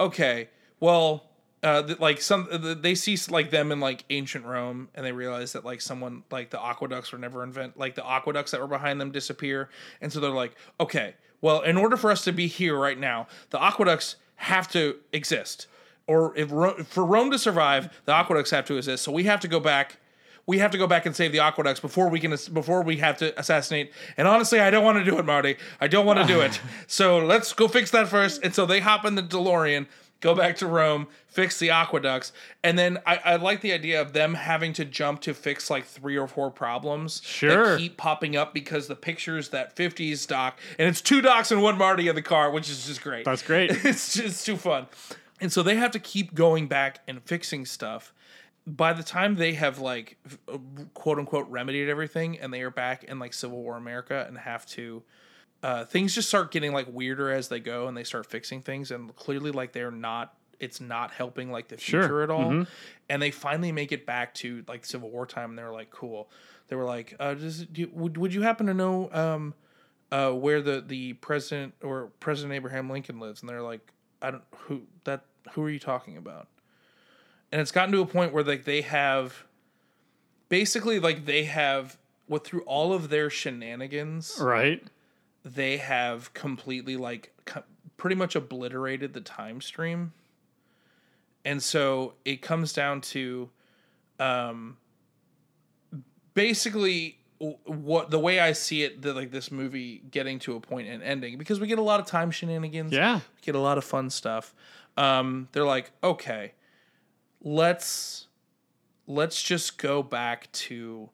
okay, 0.00 0.48
well, 0.80 1.24
uh, 1.66 1.94
like 1.98 2.20
some 2.20 2.46
th- 2.48 2.78
they 2.80 2.94
see 2.94 3.16
like 3.30 3.50
them 3.50 3.72
in 3.72 3.80
like 3.80 4.04
ancient 4.10 4.44
Rome, 4.46 4.88
and 4.94 5.04
they 5.04 5.12
realize 5.12 5.52
that 5.52 5.64
like 5.64 5.80
someone 5.80 6.22
like 6.30 6.50
the 6.50 6.62
aqueducts 6.64 7.12
were 7.12 7.18
never 7.18 7.42
invent 7.42 7.76
like 7.78 7.94
the 7.94 8.06
aqueducts 8.06 8.52
that 8.52 8.60
were 8.60 8.66
behind 8.66 9.00
them 9.00 9.10
disappear, 9.10 9.68
and 10.00 10.12
so 10.12 10.20
they're 10.20 10.30
like, 10.30 10.54
okay, 10.78 11.14
well, 11.40 11.60
in 11.62 11.76
order 11.76 11.96
for 11.96 12.10
us 12.10 12.24
to 12.24 12.32
be 12.32 12.46
here 12.46 12.76
right 12.78 12.98
now, 12.98 13.26
the 13.50 13.62
aqueducts 13.62 14.16
have 14.36 14.68
to 14.72 14.96
exist. 15.12 15.66
or 16.06 16.32
if 16.36 16.52
Ro- 16.52 16.82
for 16.84 17.04
Rome 17.04 17.30
to 17.32 17.38
survive, 17.38 17.88
the 18.04 18.12
aqueducts 18.12 18.50
have 18.52 18.64
to 18.66 18.76
exist. 18.76 19.02
So 19.02 19.10
we 19.12 19.24
have 19.24 19.40
to 19.40 19.48
go 19.48 19.58
back. 19.60 19.98
We 20.46 20.58
have 20.58 20.70
to 20.70 20.78
go 20.78 20.86
back 20.86 21.06
and 21.06 21.16
save 21.16 21.32
the 21.32 21.40
aqueducts 21.40 21.80
before 21.80 22.08
we 22.08 22.20
can 22.20 22.30
before 22.52 22.82
we 22.82 22.98
have 22.98 23.16
to 23.18 23.36
assassinate. 23.40 23.90
And 24.16 24.28
honestly, 24.28 24.60
I 24.60 24.70
don't 24.70 24.84
want 24.84 24.98
to 24.98 25.04
do 25.10 25.18
it, 25.18 25.24
Marty. 25.24 25.56
I 25.80 25.88
don't 25.88 26.06
want 26.06 26.20
to 26.20 26.26
do 26.26 26.40
it. 26.42 26.60
So 26.86 27.18
let's 27.18 27.52
go 27.52 27.66
fix 27.66 27.90
that 27.90 28.06
first. 28.06 28.44
And 28.44 28.54
so 28.54 28.64
they 28.64 28.78
hop 28.78 29.04
in 29.04 29.16
the 29.16 29.22
DeLorean, 29.24 29.86
go 30.20 30.34
back 30.34 30.56
to 30.56 30.66
Rome, 30.66 31.06
fix 31.28 31.58
the 31.58 31.70
aqueducts, 31.70 32.32
and 32.64 32.78
then 32.78 32.98
I, 33.06 33.20
I 33.24 33.36
like 33.36 33.60
the 33.60 33.72
idea 33.72 34.00
of 34.00 34.12
them 34.12 34.34
having 34.34 34.72
to 34.74 34.84
jump 34.84 35.20
to 35.22 35.34
fix 35.34 35.70
like 35.70 35.84
three 35.84 36.16
or 36.16 36.26
four 36.26 36.50
problems 36.50 37.20
Sure. 37.24 37.72
that 37.72 37.78
keep 37.78 37.96
popping 37.96 38.36
up 38.36 38.54
because 38.54 38.86
the 38.86 38.96
pictures 38.96 39.50
that 39.50 39.76
50s 39.76 40.26
doc, 40.26 40.58
and 40.78 40.88
it's 40.88 41.00
two 41.00 41.20
docs 41.20 41.50
and 41.52 41.62
one 41.62 41.76
Marty 41.78 42.08
in 42.08 42.14
the 42.14 42.22
car, 42.22 42.50
which 42.50 42.70
is 42.70 42.86
just 42.86 43.02
great. 43.02 43.24
That's 43.24 43.42
great. 43.42 43.70
it's 43.84 44.14
just 44.14 44.44
too 44.46 44.56
fun. 44.56 44.86
And 45.40 45.52
so 45.52 45.62
they 45.62 45.76
have 45.76 45.90
to 45.90 45.98
keep 45.98 46.34
going 46.34 46.66
back 46.66 47.00
and 47.06 47.22
fixing 47.22 47.66
stuff. 47.66 48.14
By 48.66 48.94
the 48.94 49.02
time 49.02 49.36
they 49.36 49.52
have 49.52 49.78
like 49.78 50.16
uh, 50.52 50.58
quote 50.94 51.18
unquote 51.18 51.48
remedied 51.48 51.88
everything 51.88 52.38
and 52.38 52.52
they 52.52 52.62
are 52.62 52.70
back 52.70 53.04
in 53.04 53.18
like 53.18 53.32
Civil 53.34 53.62
War 53.62 53.76
America 53.76 54.24
and 54.26 54.38
have 54.38 54.66
to 54.70 55.02
uh, 55.62 55.84
things 55.84 56.14
just 56.14 56.28
start 56.28 56.50
getting 56.50 56.72
like 56.72 56.86
weirder 56.90 57.30
as 57.30 57.48
they 57.48 57.60
go 57.60 57.88
and 57.88 57.96
they 57.96 58.04
start 58.04 58.26
fixing 58.26 58.60
things 58.62 58.90
and 58.90 59.14
clearly 59.16 59.50
like 59.50 59.72
they're 59.72 59.90
not 59.90 60.34
it's 60.58 60.80
not 60.80 61.10
helping 61.10 61.50
like 61.52 61.68
the 61.68 61.76
Sure. 61.78 62.02
future 62.02 62.22
at 62.22 62.30
all. 62.30 62.66
And 63.10 63.20
they 63.20 63.30
finally 63.30 63.72
make 63.72 63.92
it 63.92 64.06
back 64.06 64.32
to 64.34 64.64
like 64.66 64.86
Civil 64.86 65.10
War 65.10 65.26
time 65.26 65.50
and 65.50 65.58
they're 65.58 65.72
like 65.72 65.90
cool. 65.90 66.30
They 66.68 66.76
were 66.76 66.84
like, 66.84 67.14
uh, 67.20 67.34
does, 67.34 67.66
do 67.66 67.82
you, 67.82 67.90
would 67.92 68.16
would 68.16 68.32
you 68.32 68.42
happen 68.42 68.66
to 68.66 68.74
know 68.74 69.10
um, 69.12 69.54
uh, 70.10 70.30
where 70.32 70.62
the 70.62 70.80
the 70.80 71.12
president 71.14 71.74
or 71.82 72.10
President 72.20 72.54
Abraham 72.54 72.88
Lincoln 72.88 73.20
lives? 73.20 73.42
And 73.42 73.48
they're 73.50 73.60
like, 73.62 73.92
I 74.22 74.30
don't 74.30 74.42
who 74.60 74.82
that 75.04 75.24
who 75.52 75.62
are 75.62 75.70
you 75.70 75.78
talking 75.78 76.16
about? 76.16 76.48
And 77.52 77.60
it's 77.60 77.70
gotten 77.70 77.92
to 77.92 78.00
a 78.00 78.06
point 78.06 78.32
where 78.32 78.42
like 78.42 78.64
they 78.64 78.80
have 78.80 79.44
basically 80.48 80.98
like 81.00 81.26
they 81.26 81.44
have 81.44 81.96
what 82.26 82.44
through 82.44 82.62
all 82.62 82.92
of 82.92 83.08
their 83.08 83.30
shenanigans 83.30 84.38
Right. 84.40 84.82
They 85.46 85.76
have 85.76 86.34
completely 86.34 86.96
like 86.96 87.32
co- 87.44 87.62
pretty 87.96 88.16
much 88.16 88.34
obliterated 88.34 89.14
the 89.14 89.20
time 89.20 89.60
stream. 89.60 90.12
And 91.44 91.62
so 91.62 92.14
it 92.24 92.42
comes 92.42 92.72
down 92.72 93.00
to 93.02 93.48
um 94.18 94.76
basically 96.34 97.18
what 97.38 98.10
the 98.10 98.18
way 98.18 98.40
i 98.40 98.50
see 98.52 98.82
it 98.82 99.02
that 99.02 99.14
like 99.14 99.30
this 99.30 99.52
movie 99.52 100.02
getting 100.10 100.38
to 100.38 100.56
a 100.56 100.60
point 100.60 100.88
and 100.88 101.02
ending 101.02 101.36
because 101.36 101.60
we 101.60 101.66
get 101.66 101.78
a 101.78 101.82
lot 101.82 102.00
of 102.00 102.06
time 102.06 102.30
shenanigans. 102.30 102.92
Yeah. 102.92 103.16
we 103.16 103.42
get 103.42 103.54
a 103.54 103.60
lot 103.60 103.78
of 103.78 103.84
fun 103.84 104.10
stuff. 104.10 104.54
Um 104.96 105.48
they're 105.52 105.64
like 105.64 105.92
okay 106.02 106.52
let's 107.42 108.26
let's 109.06 109.42
just 109.42 109.78
go 109.78 110.02
back 110.02 110.50
to 110.52 111.10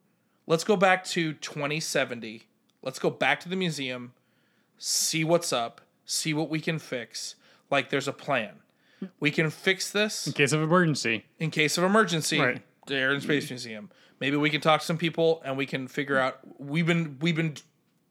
let's 0.47 0.65
go 0.65 0.77
back 0.77 1.05
to 1.05 1.35
2070 1.35 2.45
let's 2.83 2.99
go 3.01 3.11
back 3.11 3.41
to 3.41 3.49
the 3.49 3.57
museum 3.57 4.13
see 4.85 5.23
what's 5.23 5.53
up 5.53 5.81
see 6.05 6.35
what 6.35 6.51
we 6.51 6.59
can 6.61 6.77
fix 6.77 7.37
like 7.71 7.89
there's 7.91 8.09
a 8.09 8.13
plan 8.13 8.51
we 9.21 9.31
can 9.31 9.49
fix 9.49 9.91
this 9.93 10.27
In 10.27 10.33
case 10.33 10.53
of 10.53 10.61
emergency. 10.61 11.25
in 11.39 11.51
case 11.53 11.79
of 11.79 11.85
emergency 11.85 12.41
Right. 12.41 12.63
the 12.89 12.97
air 12.97 13.13
and 13.13 13.23
space 13.23 13.49
museum 13.49 13.91
maybe 14.19 14.37
we 14.37 14.51
can 14.51 14.61
talk 14.61 14.81
to 14.81 14.87
some 14.87 14.99
people 14.99 15.41
and 15.45 15.57
we 15.57 15.67
can 15.67 15.87
figure 15.87 16.19
out 16.19 16.41
we've 16.59 16.85
been 16.87 17.17
we've 17.21 17.37
been 17.37 17.55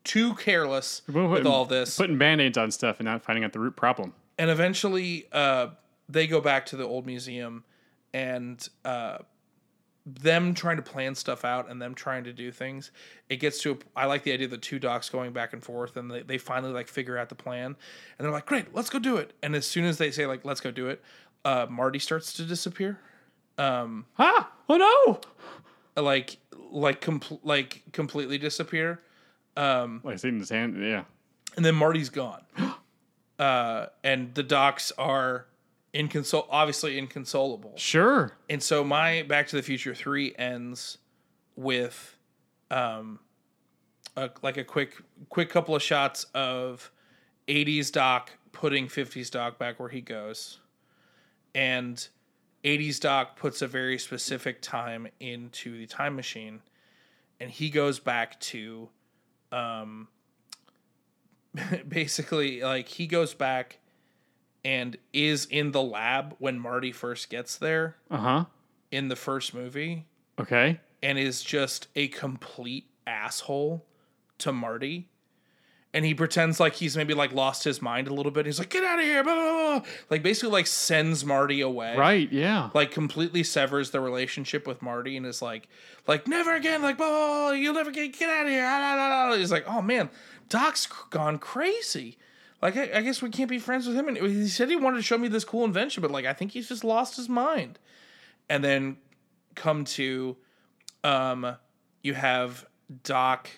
too 0.06 0.34
careless 0.36 1.02
We're 1.12 1.28
with 1.28 1.46
all 1.46 1.66
this 1.66 1.98
Putting 1.98 2.18
band-aids 2.18 2.58
on 2.58 2.72
stuff 2.72 3.00
and 3.02 3.06
not 3.06 3.22
finding 3.22 3.44
out 3.44 3.52
the 3.52 3.60
root 3.60 3.76
problem. 3.76 4.14
and 4.40 4.50
eventually 4.50 5.28
uh, 5.34 5.68
they 6.08 6.26
go 6.26 6.40
back 6.40 6.66
to 6.68 6.78
the 6.78 6.86
old 6.86 7.06
museum 7.06 7.66
and 8.14 8.66
uh, 8.86 9.18
them 10.06 10.54
trying 10.56 10.78
to 10.78 10.82
plan 10.82 11.14
stuff 11.14 11.46
out 11.46 11.70
and 11.70 11.80
them 11.82 11.94
trying 11.94 12.24
to 12.24 12.34
do 12.34 12.52
things 12.52 12.90
it 13.30 13.36
gets 13.38 13.62
to 13.62 13.72
a, 13.74 13.78
i 13.96 14.06
like 14.06 14.24
the 14.24 14.32
idea 14.32 14.46
of 14.46 14.52
the 14.52 14.58
two 14.58 14.80
docs 14.80 15.10
going 15.10 15.32
back 15.32 15.54
and 15.54 15.64
forth 15.64 15.96
and 15.96 16.10
they, 16.10 16.24
they 16.24 16.38
finally 16.40 16.74
like 16.74 16.88
figure 16.88 17.18
out 17.20 17.30
the 17.30 17.36
plan 17.36 17.66
and 17.66 17.76
they're 18.26 18.32
like 18.32 18.48
great 18.48 18.74
let's 18.74 18.90
go 18.90 18.98
do 18.98 19.18
it 19.18 19.32
and 19.44 19.56
as 19.56 19.66
soon 19.68 19.86
as 19.86 20.00
they 20.00 20.10
say 20.10 20.26
like 20.26 20.44
let's 20.44 20.60
go 20.60 20.72
do 20.72 20.88
it 20.88 21.04
uh, 21.46 21.68
marty 21.70 22.00
starts 22.00 22.34
to 22.34 22.44
disappear 22.44 23.00
Ah! 23.60 24.52
Oh 24.68 25.22
no! 25.96 26.02
like 26.02 26.38
like 26.72 27.00
compl- 27.02 27.40
like 27.44 27.84
completely 27.92 28.40
disappear 28.40 29.02
Like 29.56 30.18
seeing 30.18 30.40
his 30.40 30.50
hand. 30.50 30.82
Yeah. 30.84 31.04
and 31.58 31.64
then 31.64 31.76
Marty's 31.76 32.10
gone. 32.10 32.42
uh, 33.40 33.86
and 34.04 34.34
the 34.34 34.42
docs 34.44 34.92
are 34.98 35.46
inconsol 35.94 36.48
obviously 36.50 36.98
inconsolable. 36.98 37.74
Sure. 37.76 38.38
And 38.50 38.62
so 38.62 38.84
my 38.84 39.24
Back 39.24 39.48
to 39.48 39.56
the 39.56 39.62
Future 39.62 39.94
3 39.94 40.36
ends 40.38 40.98
with 41.56 42.18
um 42.70 43.20
a, 44.16 44.30
like 44.42 44.58
a 44.58 44.64
quick 44.64 44.96
quick 45.30 45.50
couple 45.50 45.76
of 45.76 45.82
shots 45.82 46.26
of 46.34 46.92
80s 47.48 47.92
Doc 47.92 48.32
putting 48.52 48.88
50s 48.88 49.30
Doc 49.30 49.58
back 49.58 49.80
where 49.80 49.90
he 49.90 50.02
goes. 50.02 50.60
And 51.54 52.08
80s 52.64 53.00
Doc 53.00 53.36
puts 53.36 53.62
a 53.62 53.68
very 53.68 53.98
specific 53.98 54.62
time 54.62 55.08
into 55.20 55.78
the 55.78 55.88
time 55.88 56.16
machine 56.16 56.62
and 57.42 57.50
he 57.50 57.70
goes 57.70 58.00
back 58.00 58.40
to 58.40 58.88
um 59.52 60.08
basically 61.88 62.62
like 62.62 62.88
he 62.88 63.08
goes 63.08 63.34
back 63.34 63.80
and 64.64 64.98
is 65.14 65.46
in 65.46 65.72
the 65.72 65.82
lab 65.82 66.36
when 66.40 66.60
Marty 66.60 66.92
first 66.92 67.30
gets 67.30 67.58
there 67.58 67.96
Uh 68.10 68.18
huh. 68.18 68.46
in 68.92 69.08
the 69.08 69.16
first 69.16 69.54
movie 69.54 70.06
Okay. 70.40 70.80
and 71.02 71.18
is 71.18 71.42
just 71.44 71.88
a 71.96 72.08
complete 72.10 72.86
asshole 73.08 73.86
to 74.40 74.52
Marty. 74.52 75.08
And 75.94 76.06
he 76.06 76.14
pretends 76.14 76.58
like 76.58 76.76
he's 76.76 76.96
maybe 76.96 77.14
like 77.14 77.34
lost 77.34 77.66
his 77.66 77.82
mind 77.82 78.08
a 78.08 78.14
little 78.14 78.32
bit. 78.32 78.46
He's 78.46 78.60
like, 78.60 78.70
get 78.70 78.82
out 78.86 78.98
of 79.00 79.04
here. 79.04 79.26
Blah, 79.26 79.36
blah, 79.36 79.80
blah. 79.80 79.90
Like 80.10 80.24
basically 80.24 80.52
like 80.52 80.66
sends 80.68 81.26
Marty 81.26 81.60
away. 81.60 81.98
Right. 81.98 82.32
Yeah. 82.32 82.70
Like 82.74 82.92
completely 82.92 83.44
severs 83.44 83.92
the 83.92 84.00
relationship 84.00 84.66
with 84.66 84.82
Marty 84.82 85.18
and 85.18 85.26
is 85.26 85.42
like, 85.42 85.68
like 86.08 86.30
never 86.30 86.56
again. 86.56 86.82
Like, 86.82 86.96
oh, 87.00 87.52
you'll 87.52 87.74
never 87.74 87.92
get 87.92 88.18
get 88.18 88.30
out 88.30 88.46
of 88.46 88.52
here. 88.54 88.64
Ah. 88.66 89.36
He's 89.36 89.52
like, 89.52 89.66
oh 89.68 89.82
man, 89.82 90.10
Doc's 90.48 90.86
gone 91.10 91.38
crazy. 91.40 92.18
Like, 92.62 92.78
I, 92.78 92.92
I 92.96 93.02
guess 93.02 93.22
we 93.22 93.30
can't 93.30 93.50
be 93.50 93.60
friends 93.60 93.88
with 93.88 93.96
him. 93.96 94.08
And 94.08 94.18
he 94.18 94.48
said 94.48 94.70
he 94.70 94.76
wanted 94.76 94.98
to 94.98 95.04
show 95.04 95.18
me 95.18 95.28
this 95.28 95.44
cool 95.44 95.66
invention, 95.66 96.02
but 96.02 96.12
like, 96.12 96.26
I 96.26 96.34
think 96.34 96.52
he's 96.52 96.70
just 96.70 96.84
lost 96.84 97.16
his 97.18 97.28
mind. 97.28 97.80
And 98.50 98.64
then 98.64 98.98
come 99.56 99.84
to, 99.86 100.38
um, 101.04 101.56
you 102.04 102.14
have 102.14 102.66
Doc, 103.04 103.50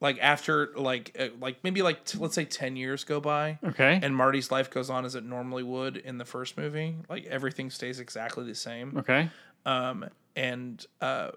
like 0.00 0.18
after 0.22 0.70
like 0.76 1.14
uh, 1.20 1.28
like 1.40 1.62
maybe 1.62 1.82
like 1.82 2.04
t- 2.06 2.16
let's 2.18 2.34
say 2.34 2.46
ten 2.46 2.74
years 2.74 3.04
go 3.04 3.20
by, 3.20 3.58
Okay. 3.62 4.00
and 4.02 4.16
Marty's 4.16 4.50
life 4.50 4.70
goes 4.70 4.88
on 4.88 5.04
as 5.04 5.14
it 5.14 5.24
normally 5.24 5.62
would 5.62 5.98
in 5.98 6.16
the 6.16 6.24
first 6.24 6.56
movie. 6.56 6.96
Like 7.10 7.26
everything 7.26 7.68
stays 7.70 8.00
exactly 8.00 8.44
the 8.46 8.54
same. 8.54 8.96
okay. 8.98 9.28
Um, 9.66 10.06
and 10.34 10.84
uh, 11.02 11.32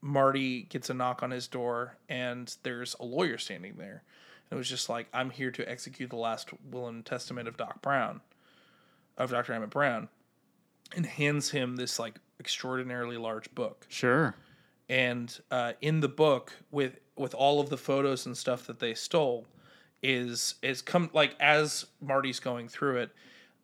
Marty 0.00 0.62
gets 0.64 0.90
a 0.90 0.94
knock 0.94 1.22
on 1.22 1.30
his 1.30 1.46
door, 1.46 1.96
and 2.08 2.52
there's 2.64 2.96
a 2.98 3.04
lawyer 3.04 3.38
standing 3.38 3.74
there. 3.78 4.02
It 4.50 4.54
was 4.54 4.68
just 4.68 4.88
like, 4.88 5.06
I'm 5.12 5.30
here 5.30 5.50
to 5.50 5.68
execute 5.70 6.10
the 6.10 6.16
last 6.16 6.50
will 6.70 6.88
and 6.88 7.04
testament 7.04 7.48
of 7.48 7.56
Doc 7.56 7.82
Brown, 7.82 8.20
of 9.16 9.30
Dr. 9.30 9.52
Emmett 9.52 9.70
Brown, 9.70 10.08
and 10.96 11.04
hands 11.06 11.50
him 11.50 11.76
this 11.76 11.98
like 11.98 12.14
extraordinarily 12.40 13.16
large 13.16 13.52
book 13.54 13.84
Sure. 13.88 14.34
and 14.88 15.38
uh, 15.50 15.72
in 15.80 16.00
the 16.00 16.08
book 16.08 16.52
with 16.70 16.98
with 17.16 17.34
all 17.34 17.60
of 17.60 17.68
the 17.68 17.76
photos 17.76 18.26
and 18.26 18.36
stuff 18.36 18.66
that 18.68 18.78
they 18.78 18.94
stole 18.94 19.44
is 20.04 20.54
is 20.62 20.80
come 20.80 21.10
like 21.12 21.34
as 21.40 21.84
Marty's 22.00 22.38
going 22.38 22.68
through 22.68 22.98
it 22.98 23.10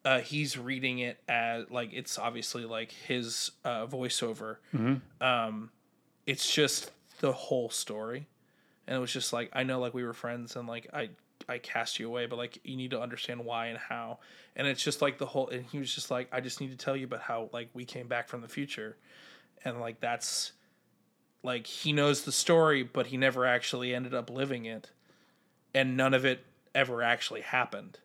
uh, 0.04 0.18
he's 0.18 0.58
reading 0.58 0.98
it 0.98 1.18
as 1.28 1.70
like 1.70 1.90
it's 1.92 2.18
obviously 2.18 2.64
like 2.64 2.90
his 2.90 3.52
uh, 3.64 3.86
voiceover 3.86 4.56
um 5.20 5.70
it's 6.26 6.52
just 6.52 6.90
the 7.20 7.30
whole 7.32 7.70
story 7.70 8.26
and 8.86 8.96
it 8.96 9.00
was 9.00 9.12
just 9.12 9.32
like 9.32 9.50
I 9.52 9.62
know 9.62 9.80
like 9.80 9.94
we 9.94 10.04
were 10.04 10.12
friends 10.12 10.56
and 10.56 10.68
like 10.68 10.88
I 10.92 11.10
I 11.48 11.58
cast 11.58 11.98
you 11.98 12.08
away 12.08 12.26
but 12.26 12.36
like 12.36 12.58
you 12.64 12.76
need 12.76 12.90
to 12.90 13.00
understand 13.00 13.44
why 13.44 13.66
and 13.66 13.78
how. 13.78 14.18
And 14.56 14.66
it's 14.66 14.82
just 14.82 15.02
like 15.02 15.18
the 15.18 15.26
whole 15.26 15.48
and 15.48 15.64
he 15.66 15.78
was 15.78 15.94
just 15.94 16.10
like 16.10 16.28
I 16.32 16.40
just 16.40 16.60
need 16.60 16.70
to 16.70 16.76
tell 16.76 16.96
you 16.96 17.06
about 17.06 17.20
how 17.20 17.48
like 17.52 17.68
we 17.74 17.84
came 17.84 18.08
back 18.08 18.28
from 18.28 18.40
the 18.40 18.48
future. 18.48 18.96
And 19.64 19.80
like 19.80 20.00
that's 20.00 20.52
like 21.42 21.66
he 21.66 21.92
knows 21.92 22.22
the 22.22 22.32
story 22.32 22.82
but 22.82 23.06
he 23.06 23.16
never 23.16 23.46
actually 23.46 23.94
ended 23.94 24.14
up 24.14 24.30
living 24.30 24.64
it. 24.66 24.90
And 25.74 25.96
none 25.96 26.14
of 26.14 26.24
it 26.24 26.44
ever 26.74 27.02
actually 27.02 27.40
happened. 27.40 27.98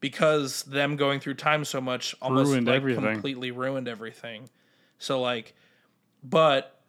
Because 0.00 0.62
them 0.62 0.96
going 0.96 1.20
through 1.20 1.34
time 1.34 1.64
so 1.64 1.80
much 1.80 2.14
almost 2.22 2.48
Ruined 2.48 2.66
like 2.66 2.82
completely 2.82 3.50
ruined 3.50 3.88
everything. 3.88 4.48
So 4.98 5.20
like 5.20 5.54
but 6.22 6.79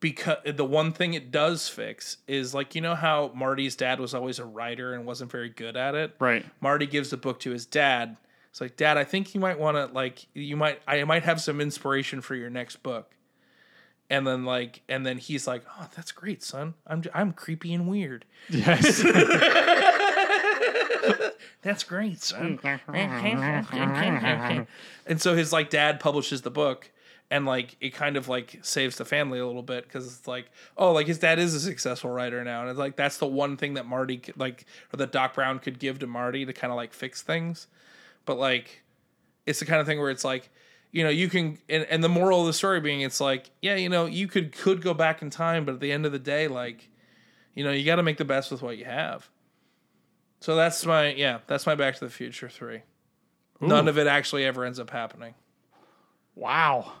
because 0.00 0.38
the 0.44 0.64
one 0.64 0.92
thing 0.92 1.14
it 1.14 1.30
does 1.30 1.68
fix 1.68 2.18
is 2.26 2.54
like 2.54 2.74
you 2.74 2.80
know 2.80 2.94
how 2.94 3.30
Marty's 3.34 3.76
dad 3.76 4.00
was 4.00 4.14
always 4.14 4.38
a 4.38 4.44
writer 4.44 4.94
and 4.94 5.06
wasn't 5.06 5.30
very 5.30 5.48
good 5.48 5.76
at 5.76 5.94
it 5.94 6.14
Right. 6.18 6.44
Marty 6.60 6.86
gives 6.86 7.10
the 7.10 7.16
book 7.16 7.40
to 7.40 7.50
his 7.50 7.66
dad 7.66 8.16
It's 8.50 8.60
like, 8.60 8.76
Dad, 8.76 8.96
I 8.96 9.04
think 9.04 9.34
you 9.34 9.40
might 9.40 9.58
want 9.58 9.76
to 9.76 9.86
like 9.94 10.26
you 10.34 10.56
might 10.56 10.80
I 10.86 11.02
might 11.04 11.24
have 11.24 11.40
some 11.40 11.60
inspiration 11.60 12.20
for 12.20 12.34
your 12.34 12.50
next 12.50 12.82
book. 12.82 13.12
And 14.08 14.26
then 14.26 14.44
like 14.44 14.82
and 14.88 15.04
then 15.04 15.18
he's 15.18 15.48
like, 15.48 15.64
"Oh, 15.80 15.88
that's 15.96 16.12
great, 16.12 16.40
son. 16.42 16.74
I'm 16.86 17.02
I'm 17.12 17.32
creepy 17.32 17.74
and 17.74 17.88
weird." 17.88 18.24
Yes. 18.48 19.02
That's 21.62 21.82
great, 21.82 22.22
son. 22.22 22.60
and 25.06 25.20
so 25.20 25.34
his 25.34 25.52
like 25.52 25.70
dad 25.70 26.00
publishes 26.00 26.42
the 26.42 26.50
book 26.50 26.90
and 27.30 27.44
like 27.44 27.76
it 27.80 27.90
kind 27.90 28.16
of 28.16 28.28
like 28.28 28.58
saves 28.62 28.96
the 28.96 29.04
family 29.04 29.38
a 29.38 29.46
little 29.46 29.62
bit 29.62 29.84
because 29.84 30.06
it's 30.06 30.28
like 30.28 30.50
oh 30.76 30.92
like 30.92 31.06
his 31.06 31.18
dad 31.18 31.38
is 31.38 31.54
a 31.54 31.60
successful 31.60 32.10
writer 32.10 32.44
now 32.44 32.60
and 32.60 32.70
it's 32.70 32.78
like 32.78 32.96
that's 32.96 33.18
the 33.18 33.26
one 33.26 33.56
thing 33.56 33.74
that 33.74 33.86
marty 33.86 34.18
could, 34.18 34.38
like 34.38 34.64
or 34.92 34.96
that 34.96 35.12
doc 35.12 35.34
brown 35.34 35.58
could 35.58 35.78
give 35.78 35.98
to 35.98 36.06
marty 36.06 36.44
to 36.44 36.52
kind 36.52 36.70
of 36.70 36.76
like 36.76 36.92
fix 36.92 37.22
things. 37.22 37.66
But 38.24 38.38
like 38.38 38.82
it's 39.44 39.60
the 39.60 39.66
kind 39.66 39.80
of 39.80 39.86
thing 39.86 39.98
where 39.98 40.10
it's 40.10 40.24
like 40.24 40.50
you 40.92 41.02
know 41.02 41.10
you 41.10 41.28
can 41.28 41.58
and, 41.68 41.84
and 41.84 42.02
the 42.02 42.08
moral 42.08 42.42
of 42.42 42.46
the 42.46 42.52
story 42.52 42.80
being 42.80 43.00
it's 43.00 43.20
like 43.20 43.50
yeah 43.60 43.74
you 43.74 43.88
know 43.88 44.06
you 44.06 44.28
could 44.28 44.52
could 44.52 44.80
go 44.80 44.94
back 44.94 45.22
in 45.22 45.30
time 45.30 45.64
but 45.64 45.74
at 45.74 45.80
the 45.80 45.92
end 45.92 46.06
of 46.06 46.12
the 46.12 46.18
day 46.18 46.48
like 46.48 46.88
you 47.54 47.64
know 47.64 47.72
you 47.72 47.84
got 47.84 47.96
to 47.96 48.02
make 48.02 48.18
the 48.18 48.24
best 48.24 48.50
with 48.50 48.62
what 48.62 48.78
you 48.78 48.84
have. 48.84 49.28
So 50.40 50.54
that's 50.54 50.86
my 50.86 51.12
yeah 51.12 51.38
that's 51.48 51.66
my 51.66 51.74
back 51.74 51.94
to 51.96 52.04
the 52.04 52.10
future 52.10 52.48
three. 52.48 52.82
None 53.60 53.88
of 53.88 53.96
it 53.96 54.06
actually 54.06 54.44
ever 54.44 54.64
ends 54.64 54.78
up 54.78 54.90
happening. 54.90 55.34
Wow. 56.34 56.92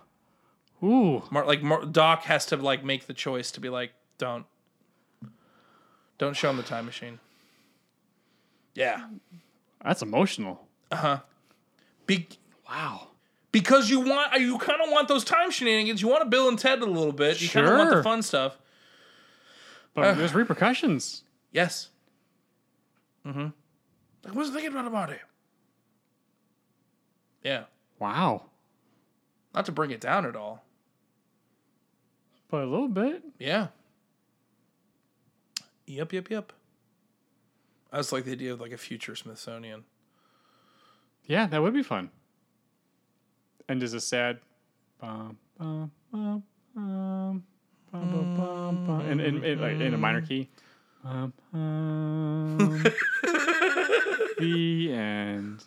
Ooh. 0.82 1.22
Mar- 1.30 1.46
like 1.46 1.62
Mar- 1.62 1.84
Doc 1.86 2.22
has 2.24 2.46
to 2.46 2.56
like 2.56 2.84
make 2.84 3.06
the 3.06 3.14
choice 3.14 3.50
to 3.52 3.60
be 3.60 3.68
like, 3.68 3.92
don't, 4.18 4.44
don't 6.18 6.34
show 6.36 6.50
him 6.50 6.56
the 6.56 6.62
time 6.62 6.86
machine. 6.86 7.18
Yeah, 8.74 9.06
That's 9.82 10.02
emotional. 10.02 10.66
Uh 10.90 10.96
huh. 10.96 11.18
Be- 12.06 12.28
Wow. 12.68 13.08
because 13.52 13.88
you 13.88 14.00
want 14.00 14.34
you 14.40 14.58
kind 14.58 14.80
of 14.82 14.90
want 14.90 15.08
those 15.08 15.24
time 15.24 15.50
shenanigans. 15.50 16.02
You 16.02 16.08
want 16.08 16.22
to 16.24 16.28
Bill 16.28 16.48
and 16.48 16.58
Ted 16.58 16.82
a 16.82 16.86
little 16.86 17.12
bit. 17.12 17.40
You 17.40 17.48
kind 17.48 17.66
of 17.66 17.78
want 17.78 17.90
the 17.94 18.02
fun 18.02 18.22
stuff. 18.22 18.58
But 19.94 20.14
there's 20.18 20.34
repercussions. 20.34 21.22
Yes. 21.52 21.88
Mm-hmm. 23.24 23.46
I 24.28 24.32
wasn't 24.32 24.56
thinking 24.56 24.72
about 24.72 24.86
about 24.86 25.10
it. 25.10 25.20
Yeah, 27.42 27.64
Wow. 27.98 28.46
not 29.54 29.64
to 29.66 29.72
bring 29.72 29.90
it 29.92 30.00
down 30.00 30.26
at 30.26 30.34
all. 30.36 30.64
By 32.48 32.62
a 32.62 32.66
little 32.66 32.88
bit. 32.88 33.22
Yeah. 33.38 33.68
Yep, 35.86 36.12
yep, 36.12 36.30
yep. 36.30 36.52
I 37.92 37.98
just 37.98 38.12
like 38.12 38.24
the 38.24 38.32
idea 38.32 38.52
of 38.52 38.60
like 38.60 38.72
a 38.72 38.78
future 38.78 39.14
Smithsonian. 39.14 39.84
Yeah, 41.24 41.46
that 41.46 41.62
would 41.62 41.74
be 41.74 41.82
fun. 41.82 42.10
And 43.68 43.82
is 43.82 43.94
a 43.94 44.00
sad 44.00 44.38
bum, 45.00 45.38
bum, 45.58 45.90
bum, 46.12 46.42
bum, 46.74 47.42
bum, 47.92 48.10
bum, 48.12 48.36
bum, 48.36 48.86
bum. 48.86 49.00
And, 49.00 49.60
like 49.60 49.80
in 49.80 49.94
a 49.94 49.98
minor 49.98 50.22
key. 50.22 50.48
The 54.38 54.92
end. 54.92 55.64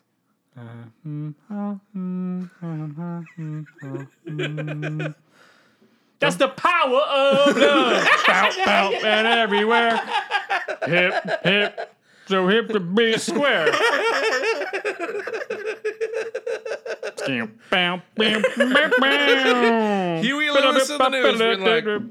Uh, 0.55 0.61
mm, 1.07 1.33
uh, 1.49 1.75
mm, 1.95 2.49
uh, 2.61 3.23
mm, 3.39 3.65
uh, 3.81 4.05
mm. 4.27 5.15
That's 6.19 6.35
the 6.35 6.49
power 6.49 6.99
of 6.99 7.55
love. 7.57 8.07
bounce, 8.27 8.57
bounce, 8.57 9.03
and 9.03 9.27
everywhere. 9.27 9.97
Hip, 10.85 11.13
hip, 11.43 11.95
so 12.27 12.47
hip 12.47 12.67
to 12.69 12.79
be 12.79 13.17
square. 13.17 13.71
Bow, 17.27 17.47
bow, 17.69 18.01
bow, 18.15 18.41
bow, 18.57 18.89
bow. 18.99 20.21
Huey 20.21 20.49
Lewis 20.49 20.89
and 20.89 20.99
the 20.99 21.09
News 21.09 21.37
been 21.39 21.61
like, 21.61 22.01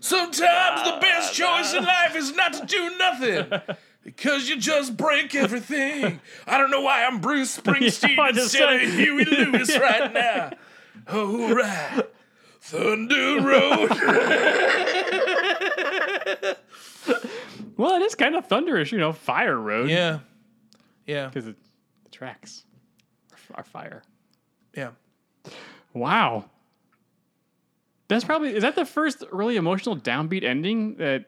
Sometimes 0.00 0.84
the 0.84 0.98
best 1.00 1.34
choice 1.34 1.74
in 1.74 1.84
life 1.84 2.16
is 2.16 2.34
not 2.34 2.52
to 2.54 2.66
do 2.66 2.96
nothing. 2.98 3.76
Because 4.02 4.48
you 4.48 4.58
just 4.58 4.96
break 4.96 5.34
everything. 5.34 6.20
I 6.46 6.58
don't 6.58 6.70
know 6.70 6.82
why 6.82 7.04
I'm 7.04 7.20
Bruce 7.20 7.56
Springsteen 7.58 8.16
Yeah, 8.16 8.28
instead 8.28 8.82
of 8.82 8.92
Huey 8.92 9.24
Lewis 9.24 9.78
right 9.78 10.12
now. 10.12 10.50
All 11.10 11.54
right. 11.54 12.02
Thunder 12.64 13.40
Road. 13.40 13.90
Well, 17.76 17.96
it 18.00 18.02
is 18.02 18.14
kind 18.14 18.36
of 18.36 18.46
thunderous, 18.46 18.92
you 18.92 18.98
know, 18.98 19.12
fire 19.12 19.58
road. 19.58 19.90
yeah. 19.90 20.20
Yeah. 21.06 21.26
Because 21.26 21.46
the 21.46 21.56
tracks 22.12 22.64
are- 23.32 23.56
are 23.58 23.64
fire. 23.64 24.04
Yeah. 24.76 24.90
Wow. 25.92 26.48
That's 28.06 28.22
probably, 28.24 28.54
is 28.54 28.62
that 28.62 28.76
the 28.76 28.86
first 28.86 29.24
really 29.32 29.56
emotional 29.56 29.96
downbeat 29.96 30.44
ending 30.44 30.96
that, 30.98 31.24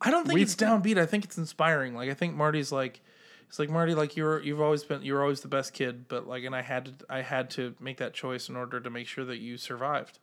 I 0.00 0.12
don't 0.12 0.24
think 0.26 0.38
it's 0.40 0.54
downbeat. 0.54 0.98
I 0.98 1.06
think 1.06 1.24
it's 1.24 1.36
inspiring. 1.36 1.96
Like 1.96 2.10
I 2.10 2.14
think 2.14 2.36
Marty's 2.36 2.70
like 2.70 3.00
it's 3.48 3.58
like 3.58 3.68
Marty, 3.68 3.96
like 3.96 4.14
you're 4.16 4.40
you've 4.40 4.60
always 4.60 4.84
been 4.84 5.02
you're 5.02 5.20
always 5.22 5.40
the 5.40 5.48
best 5.48 5.74
kid, 5.74 6.06
but 6.06 6.28
like 6.28 6.44
and 6.44 6.54
I 6.54 6.62
had 6.62 6.84
to 6.86 6.92
I 7.10 7.22
had 7.22 7.50
to 7.50 7.74
make 7.80 7.96
that 7.96 8.14
choice 8.14 8.48
in 8.48 8.54
order 8.54 8.78
to 8.78 8.88
make 8.90 9.08
sure 9.08 9.24
that 9.24 9.38
you 9.38 9.56
survived. 9.56 10.20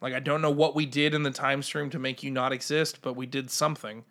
Like 0.00 0.14
I 0.14 0.20
don't 0.20 0.42
know 0.42 0.50
what 0.50 0.74
we 0.74 0.86
did 0.86 1.14
in 1.14 1.22
the 1.22 1.30
time 1.30 1.62
stream 1.62 1.90
to 1.90 1.98
make 1.98 2.22
you 2.22 2.30
not 2.30 2.52
exist, 2.52 3.00
but 3.02 3.14
we 3.14 3.26
did 3.26 3.50
something. 3.50 4.04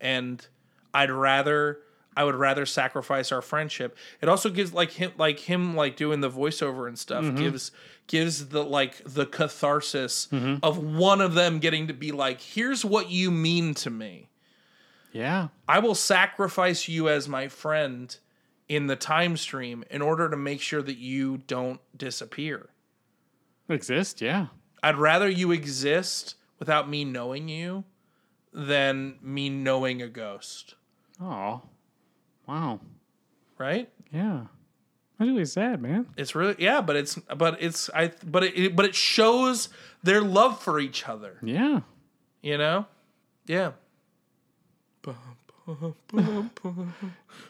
And 0.00 0.46
I'd 0.92 1.10
rather 1.10 1.80
I 2.16 2.24
would 2.24 2.36
rather 2.36 2.64
sacrifice 2.66 3.32
our 3.32 3.42
friendship. 3.42 3.96
It 4.20 4.28
also 4.28 4.50
gives 4.50 4.72
like 4.72 4.92
him 4.92 5.12
like 5.18 5.40
him 5.40 5.74
like 5.74 5.96
doing 5.96 6.20
the 6.20 6.30
voiceover 6.30 6.86
and 6.86 6.98
stuff 6.98 7.24
mm-hmm. 7.24 7.36
gives 7.36 7.72
gives 8.06 8.48
the 8.48 8.62
like 8.62 9.02
the 9.04 9.26
catharsis 9.26 10.28
mm-hmm. 10.30 10.56
of 10.62 10.78
one 10.78 11.20
of 11.20 11.34
them 11.34 11.58
getting 11.58 11.88
to 11.88 11.94
be 11.94 12.12
like, 12.12 12.40
here's 12.40 12.84
what 12.84 13.10
you 13.10 13.30
mean 13.30 13.74
to 13.74 13.90
me. 13.90 14.28
yeah. 15.12 15.48
I 15.68 15.78
will 15.80 15.94
sacrifice 15.94 16.88
you 16.88 17.08
as 17.08 17.28
my 17.28 17.48
friend 17.48 18.16
in 18.68 18.86
the 18.86 18.96
time 18.96 19.36
stream 19.36 19.84
in 19.90 20.02
order 20.02 20.28
to 20.28 20.36
make 20.36 20.60
sure 20.60 20.82
that 20.82 20.98
you 20.98 21.38
don't 21.46 21.80
disappear. 21.96 22.68
Exist, 23.68 24.20
yeah. 24.20 24.46
I'd 24.84 24.96
rather 24.96 25.28
you 25.28 25.50
exist 25.52 26.34
without 26.58 26.88
me 26.88 27.04
knowing 27.04 27.48
you 27.48 27.84
than 28.52 29.16
me 29.22 29.48
knowing 29.48 30.00
a 30.02 30.08
ghost, 30.08 30.74
Oh, 31.20 31.62
wow. 32.46 32.80
right? 33.58 33.88
Yeah. 34.12 34.42
That's 35.18 35.28
really 35.30 35.44
sad, 35.44 35.80
man. 35.80 36.06
It's 36.16 36.34
really 36.34 36.56
yeah, 36.58 36.80
but 36.80 36.96
it's 36.96 37.14
but 37.36 37.62
it's 37.62 37.88
I 37.94 38.12
but 38.26 38.42
it 38.44 38.74
but 38.76 38.84
it 38.84 38.94
shows 38.94 39.68
their 40.02 40.20
love 40.20 40.60
for 40.60 40.78
each 40.80 41.08
other, 41.08 41.38
Yeah. 41.42 41.80
you 42.42 42.58
know? 42.58 42.86
Yeah. 43.46 43.72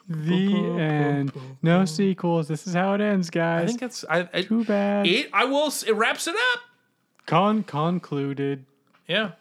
The 0.09 0.77
end. 0.79 1.33
No 1.63 1.85
sequels. 1.85 2.49
This 2.49 2.67
is 2.67 2.75
how 2.75 2.95
it 2.95 3.01
ends, 3.01 3.31
guys. 3.31 3.65
I 3.65 3.67
think 3.67 3.83
it's 3.83 4.05
I, 4.09 4.29
I 4.33 4.43
Too 4.43 4.65
bad. 4.65 5.07
it 5.07 5.31
I 5.33 5.45
will 5.45 5.69
it 5.87 5.95
wraps 5.95 6.27
it 6.27 6.35
up. 6.37 6.61
Con 7.27 7.63
concluded. 7.63 8.65
Yeah. 9.07 9.33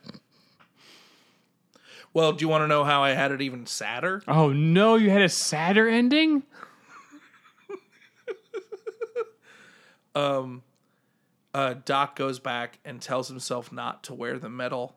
Well, 2.13 2.33
do 2.33 2.43
you 2.43 2.49
want 2.49 2.63
to 2.63 2.67
know 2.67 2.83
how 2.83 3.03
I 3.03 3.11
had 3.11 3.31
it 3.31 3.41
even 3.41 3.65
sadder? 3.65 4.21
Oh 4.27 4.53
no, 4.53 4.95
you 4.95 5.09
had 5.09 5.21
a 5.21 5.29
sadder 5.29 5.87
ending? 5.87 6.43
Uh, 11.53 11.75
Doc 11.85 12.15
goes 12.15 12.39
back 12.39 12.79
and 12.83 12.99
tells 12.99 13.27
himself 13.27 13.71
not 13.71 14.03
to 14.05 14.13
wear 14.13 14.39
the 14.39 14.49
medal. 14.49 14.95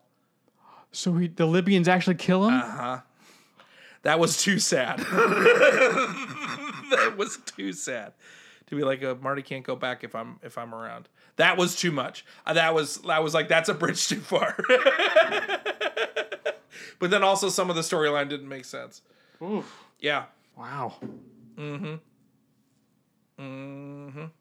So 0.91 1.13
he, 1.13 1.27
the 1.27 1.45
Libyans 1.45 1.87
actually 1.87 2.15
kill 2.15 2.47
him? 2.47 2.55
Uh, 2.55 2.61
huh. 2.61 2.99
That 4.01 4.19
was 4.19 4.41
too 4.41 4.57
sad. 4.57 4.99
that 4.99 7.15
was 7.17 7.37
too 7.45 7.73
sad 7.73 8.13
to 8.67 8.75
be 8.75 8.83
like, 8.83 9.03
uh, 9.03 9.15
Marty 9.21 9.41
can't 9.41 9.63
go 9.63 9.75
back 9.75 10.03
if 10.03 10.15
I'm 10.15 10.39
if 10.41 10.57
I'm 10.57 10.73
around. 10.73 11.09
That 11.37 11.57
was 11.57 11.75
too 11.75 11.91
much. 11.91 12.23
Uh, 12.45 12.53
that 12.53 12.75
was 12.75 12.97
that 12.99 13.23
was 13.23 13.33
like 13.33 13.47
that's 13.47 13.69
a 13.69 13.73
bridge 13.73 14.07
too 14.07 14.19
far. 14.19 14.55
but 16.99 17.09
then 17.09 17.23
also 17.23 17.49
some 17.49 17.69
of 17.69 17.75
the 17.75 17.81
storyline 17.81 18.29
didn't 18.29 18.49
make 18.49 18.65
sense. 18.65 19.01
Oof. 19.41 19.85
Yeah. 19.99 20.25
wow. 20.57 20.95
Mhm. 21.57 21.99
Mhm. 23.39 24.31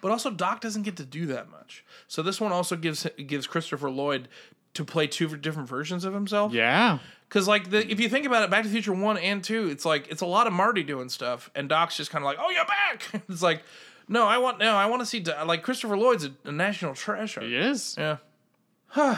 But 0.00 0.10
also 0.10 0.30
Doc 0.30 0.60
doesn't 0.60 0.82
get 0.82 0.96
to 0.98 1.04
do 1.04 1.26
that 1.26 1.50
much. 1.50 1.84
So 2.06 2.22
this 2.22 2.40
one 2.40 2.52
also 2.52 2.76
gives 2.76 3.06
gives 3.26 3.46
Christopher 3.46 3.90
Lloyd 3.90 4.28
to 4.74 4.84
play 4.84 5.06
two 5.06 5.36
different 5.36 5.68
versions 5.68 6.04
of 6.04 6.14
himself. 6.14 6.52
Yeah. 6.52 6.98
Because 7.28 7.48
like 7.48 7.70
the 7.70 7.90
if 7.90 7.98
you 7.98 8.08
think 8.08 8.26
about 8.26 8.44
it, 8.44 8.50
Back 8.50 8.62
to 8.62 8.68
the 8.68 8.72
Future 8.72 8.92
one 8.92 9.18
and 9.18 9.42
two, 9.42 9.68
it's 9.68 9.84
like 9.84 10.08
it's 10.08 10.22
a 10.22 10.26
lot 10.26 10.46
of 10.46 10.52
Marty 10.52 10.82
doing 10.82 11.08
stuff, 11.08 11.50
and 11.54 11.68
Doc's 11.68 11.96
just 11.96 12.10
kind 12.10 12.22
of 12.22 12.26
like, 12.26 12.38
"Oh, 12.40 12.50
you're 12.50 12.64
back." 12.64 13.22
it's 13.28 13.42
like, 13.42 13.62
no, 14.08 14.26
I 14.26 14.38
want 14.38 14.58
no, 14.58 14.74
I 14.74 14.86
want 14.86 15.00
to 15.00 15.06
see 15.06 15.22
like 15.44 15.62
Christopher 15.62 15.96
Lloyd's 15.96 16.24
a, 16.24 16.32
a 16.44 16.52
national 16.52 16.94
treasure. 16.94 17.40
He 17.40 17.54
is. 17.56 17.94
Yeah. 17.98 18.16
All 18.96 19.16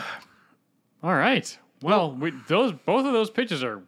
right. 1.03 1.57
Well, 1.81 2.11
we, 2.11 2.31
those 2.47 2.73
both 2.73 3.05
of 3.05 3.13
those 3.13 3.29
pitches 3.29 3.63
are 3.63 3.81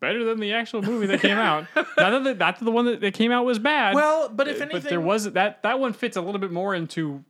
better 0.00 0.24
than 0.24 0.40
the 0.40 0.52
actual 0.52 0.82
movie 0.82 1.06
that 1.06 1.20
came 1.20 1.36
out. 1.36 1.66
not 1.76 1.86
that 1.96 2.24
the, 2.24 2.34
not 2.34 2.58
that 2.58 2.64
the 2.64 2.70
one 2.70 2.86
that, 2.86 3.00
that 3.00 3.14
came 3.14 3.32
out 3.32 3.44
was 3.44 3.58
bad. 3.58 3.94
Well, 3.94 4.28
but 4.28 4.48
if 4.48 4.60
anything, 4.60 4.82
but 4.82 4.88
there 4.88 5.00
was 5.00 5.30
that 5.32 5.62
that 5.62 5.80
one 5.80 5.92
fits 5.92 6.16
a 6.16 6.20
little 6.20 6.40
bit 6.40 6.52
more 6.52 6.74
into 6.74 7.24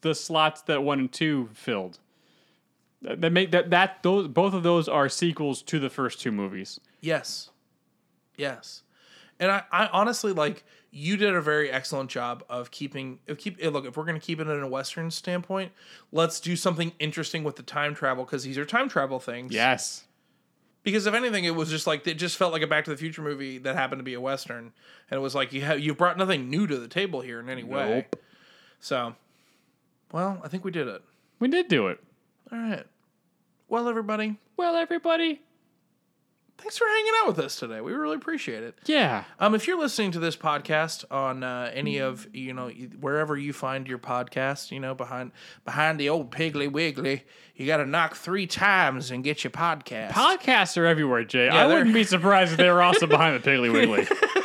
the 0.00 0.14
slots 0.14 0.62
that 0.62 0.82
one 0.82 1.00
and 1.00 1.12
two 1.12 1.50
filled. 1.52 1.98
That, 3.02 3.20
that 3.20 3.32
make 3.32 3.50
that 3.50 3.70
that 3.70 4.02
those 4.02 4.28
both 4.28 4.54
of 4.54 4.62
those 4.62 4.88
are 4.88 5.08
sequels 5.08 5.62
to 5.62 5.78
the 5.78 5.90
first 5.90 6.20
two 6.20 6.32
movies. 6.32 6.80
Yes. 7.00 7.50
Yes. 8.36 8.82
And 9.38 9.50
I, 9.50 9.62
I 9.70 9.86
honestly 9.88 10.32
like 10.32 10.64
you 10.94 11.16
did 11.16 11.34
a 11.34 11.40
very 11.40 11.70
excellent 11.70 12.08
job 12.08 12.44
of 12.48 12.70
keeping 12.70 13.18
of 13.26 13.36
keep 13.36 13.58
eh, 13.60 13.68
look 13.68 13.84
if 13.84 13.96
we're 13.96 14.04
gonna 14.04 14.20
keep 14.20 14.38
it 14.38 14.46
in 14.46 14.62
a 14.62 14.68
western 14.68 15.10
standpoint, 15.10 15.72
let's 16.12 16.38
do 16.38 16.54
something 16.54 16.92
interesting 17.00 17.42
with 17.42 17.56
the 17.56 17.64
time 17.64 17.94
travel 17.94 18.24
because 18.24 18.44
these 18.44 18.56
are 18.56 18.64
time 18.64 18.88
travel 18.88 19.18
things. 19.18 19.52
Yes. 19.52 20.04
Because 20.84 21.06
if 21.06 21.14
anything, 21.14 21.44
it 21.44 21.54
was 21.54 21.68
just 21.68 21.86
like 21.86 22.06
it 22.06 22.14
just 22.14 22.36
felt 22.36 22.52
like 22.52 22.62
a 22.62 22.66
Back 22.66 22.84
to 22.84 22.90
the 22.90 22.96
Future 22.96 23.22
movie 23.22 23.58
that 23.58 23.74
happened 23.74 23.98
to 23.98 24.04
be 24.04 24.14
a 24.14 24.20
western, 24.20 24.72
and 25.10 25.18
it 25.18 25.20
was 25.20 25.34
like 25.34 25.52
you 25.52 25.62
have 25.62 25.80
you've 25.80 25.98
brought 25.98 26.16
nothing 26.16 26.48
new 26.48 26.66
to 26.66 26.78
the 26.78 26.88
table 26.88 27.22
here 27.22 27.40
in 27.40 27.48
any 27.48 27.64
way. 27.64 28.06
Nope. 28.12 28.22
So, 28.78 29.16
well, 30.12 30.40
I 30.44 30.48
think 30.48 30.64
we 30.64 30.70
did 30.70 30.86
it. 30.86 31.02
We 31.40 31.48
did 31.48 31.68
do 31.68 31.88
it. 31.88 31.98
All 32.52 32.58
right. 32.58 32.86
Well, 33.68 33.88
everybody, 33.88 34.36
Well, 34.56 34.76
everybody. 34.76 35.40
Thanks 36.64 36.78
for 36.78 36.86
hanging 36.88 37.12
out 37.20 37.26
with 37.28 37.38
us 37.40 37.56
today. 37.56 37.82
We 37.82 37.92
really 37.92 38.16
appreciate 38.16 38.62
it. 38.62 38.78
Yeah. 38.86 39.24
Um, 39.38 39.54
if 39.54 39.66
you're 39.66 39.78
listening 39.78 40.12
to 40.12 40.18
this 40.18 40.34
podcast 40.34 41.04
on 41.10 41.42
uh, 41.44 41.70
any 41.74 41.98
of 41.98 42.26
you 42.32 42.54
know 42.54 42.70
wherever 43.00 43.36
you 43.36 43.52
find 43.52 43.86
your 43.86 43.98
podcast, 43.98 44.70
you 44.70 44.80
know 44.80 44.94
behind 44.94 45.32
behind 45.66 46.00
the 46.00 46.08
old 46.08 46.30
Piggly 46.30 46.72
Wiggly, 46.72 47.24
you 47.54 47.66
got 47.66 47.76
to 47.76 47.86
knock 47.86 48.16
three 48.16 48.46
times 48.46 49.10
and 49.10 49.22
get 49.22 49.44
your 49.44 49.50
podcast. 49.50 50.12
Podcasts 50.12 50.78
are 50.78 50.86
everywhere, 50.86 51.22
Jay. 51.24 51.50
I 51.50 51.66
they're- 51.66 51.76
wouldn't 51.76 51.94
be 51.94 52.04
surprised 52.04 52.52
if 52.52 52.56
they 52.56 52.70
were 52.70 52.82
also 52.82 53.06
behind 53.06 53.42
the 53.42 53.46
Piggly 53.50 53.70
Wiggly. 53.70 54.06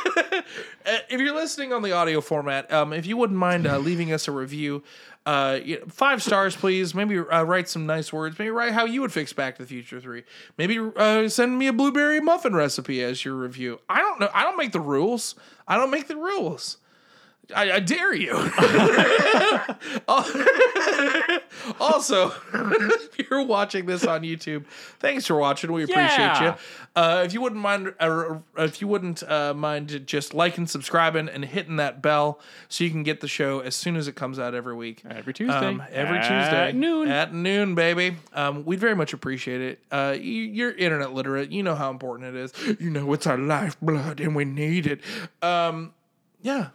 Uh, 0.86 0.98
if 1.08 1.20
you're 1.20 1.34
listening 1.34 1.72
on 1.72 1.82
the 1.82 1.92
audio 1.92 2.20
format, 2.20 2.72
um, 2.72 2.92
if 2.92 3.06
you 3.06 3.16
wouldn't 3.16 3.38
mind 3.38 3.66
uh, 3.66 3.78
leaving 3.78 4.12
us 4.12 4.28
a 4.28 4.32
review, 4.32 4.82
uh, 5.26 5.58
five 5.88 6.22
stars, 6.22 6.56
please. 6.56 6.94
Maybe 6.94 7.18
uh, 7.18 7.42
write 7.42 7.68
some 7.68 7.86
nice 7.86 8.12
words. 8.12 8.38
Maybe 8.38 8.50
write 8.50 8.72
how 8.72 8.86
you 8.86 9.02
would 9.02 9.12
fix 9.12 9.32
Back 9.32 9.56
to 9.56 9.62
the 9.62 9.68
Future 9.68 10.00
Three. 10.00 10.22
Maybe 10.56 10.78
uh, 10.78 11.28
send 11.28 11.58
me 11.58 11.66
a 11.66 11.72
blueberry 11.72 12.20
muffin 12.20 12.54
recipe 12.54 13.02
as 13.02 13.24
your 13.24 13.34
review. 13.34 13.80
I 13.88 14.00
don't 14.00 14.18
know. 14.18 14.30
I 14.32 14.44
don't 14.44 14.56
make 14.56 14.72
the 14.72 14.80
rules. 14.80 15.34
I 15.68 15.76
don't 15.76 15.90
make 15.90 16.08
the 16.08 16.16
rules. 16.16 16.78
I, 17.54 17.72
I 17.72 17.80
dare 17.80 18.14
you. 18.14 18.32
also, 21.80 22.32
if 22.54 23.18
you're 23.30 23.42
watching 23.42 23.86
this 23.86 24.04
on 24.04 24.22
YouTube, 24.22 24.66
thanks 24.98 25.26
for 25.26 25.36
watching. 25.36 25.72
We 25.72 25.84
appreciate 25.84 26.18
Yeah. 26.18 26.42
you. 26.44 26.54
Uh, 26.94 27.22
if 27.24 27.32
you 27.32 27.40
wouldn't 27.40 27.60
mind, 27.60 27.94
uh, 28.00 28.38
if 28.58 28.80
you 28.80 28.88
wouldn't 28.88 29.22
uh, 29.22 29.54
mind, 29.54 30.02
just 30.06 30.34
liking, 30.34 30.66
subscribing, 30.66 31.28
and 31.28 31.44
hitting 31.44 31.76
that 31.76 32.02
bell 32.02 32.40
so 32.68 32.84
you 32.84 32.90
can 32.90 33.02
get 33.02 33.20
the 33.20 33.28
show 33.28 33.60
as 33.60 33.74
soon 33.74 33.96
as 33.96 34.08
it 34.08 34.16
comes 34.16 34.38
out 34.38 34.54
every 34.54 34.74
week. 34.74 35.02
Every 35.08 35.32
Tuesday. 35.32 35.54
Um, 35.54 35.82
every 35.90 36.18
At 36.18 36.22
Tuesday 36.28 36.72
noon. 36.72 37.08
At 37.08 37.32
noon, 37.32 37.74
baby. 37.74 38.16
Um, 38.32 38.64
we'd 38.64 38.80
very 38.80 38.96
much 38.96 39.12
appreciate 39.12 39.60
it. 39.60 39.80
Uh, 39.90 40.16
you, 40.18 40.42
you're 40.42 40.72
internet 40.72 41.12
literate. 41.12 41.50
You 41.52 41.62
know 41.62 41.74
how 41.74 41.90
important 41.90 42.34
it 42.34 42.38
is. 42.40 42.80
You 42.80 42.90
know 42.90 43.12
it's 43.12 43.26
our 43.26 43.38
lifeblood, 43.38 44.20
and 44.20 44.34
we 44.36 44.44
need 44.44 44.86
it. 44.86 45.00
Um, 45.42 45.94
yeah. 46.42 46.68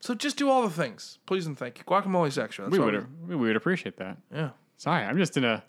So 0.00 0.14
just 0.14 0.36
do 0.36 0.48
all 0.48 0.62
the 0.62 0.70
things, 0.70 1.18
please 1.26 1.46
and 1.46 1.58
thank 1.58 1.78
you. 1.78 1.84
Guacamole's 1.84 2.38
extra. 2.38 2.64
That's 2.64 2.72
we 2.72 2.78
all 2.78 2.86
would 2.90 3.28
we 3.28 3.34
would 3.36 3.56
appreciate 3.56 3.96
that. 3.96 4.16
Yeah. 4.32 4.50
Sorry, 4.76 5.04
I'm 5.04 5.16
just 5.18 5.36
in 5.36 5.44
a 5.44 5.64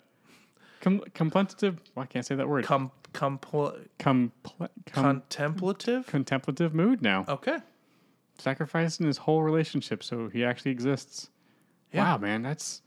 com- 0.80 1.00
contemplative. 1.14 1.80
Well, 1.94 2.04
I 2.04 2.06
can't 2.06 2.24
say 2.24 2.36
that 2.36 2.48
word. 2.48 2.64
Com, 2.64 2.92
compl- 3.12 3.76
Compl- 3.98 4.30
com- 4.86 5.22
contemplative. 5.22 6.06
contemplative 6.06 6.74
mood 6.74 7.02
now. 7.02 7.24
Okay. 7.28 7.58
Sacrificing 8.38 9.06
his 9.06 9.18
whole 9.18 9.42
relationship 9.42 10.02
so 10.02 10.28
he 10.28 10.44
actually 10.44 10.70
exists. 10.70 11.28
Yeah. 11.92 12.04
Wow, 12.04 12.18
man, 12.18 12.42
that's 12.42 12.82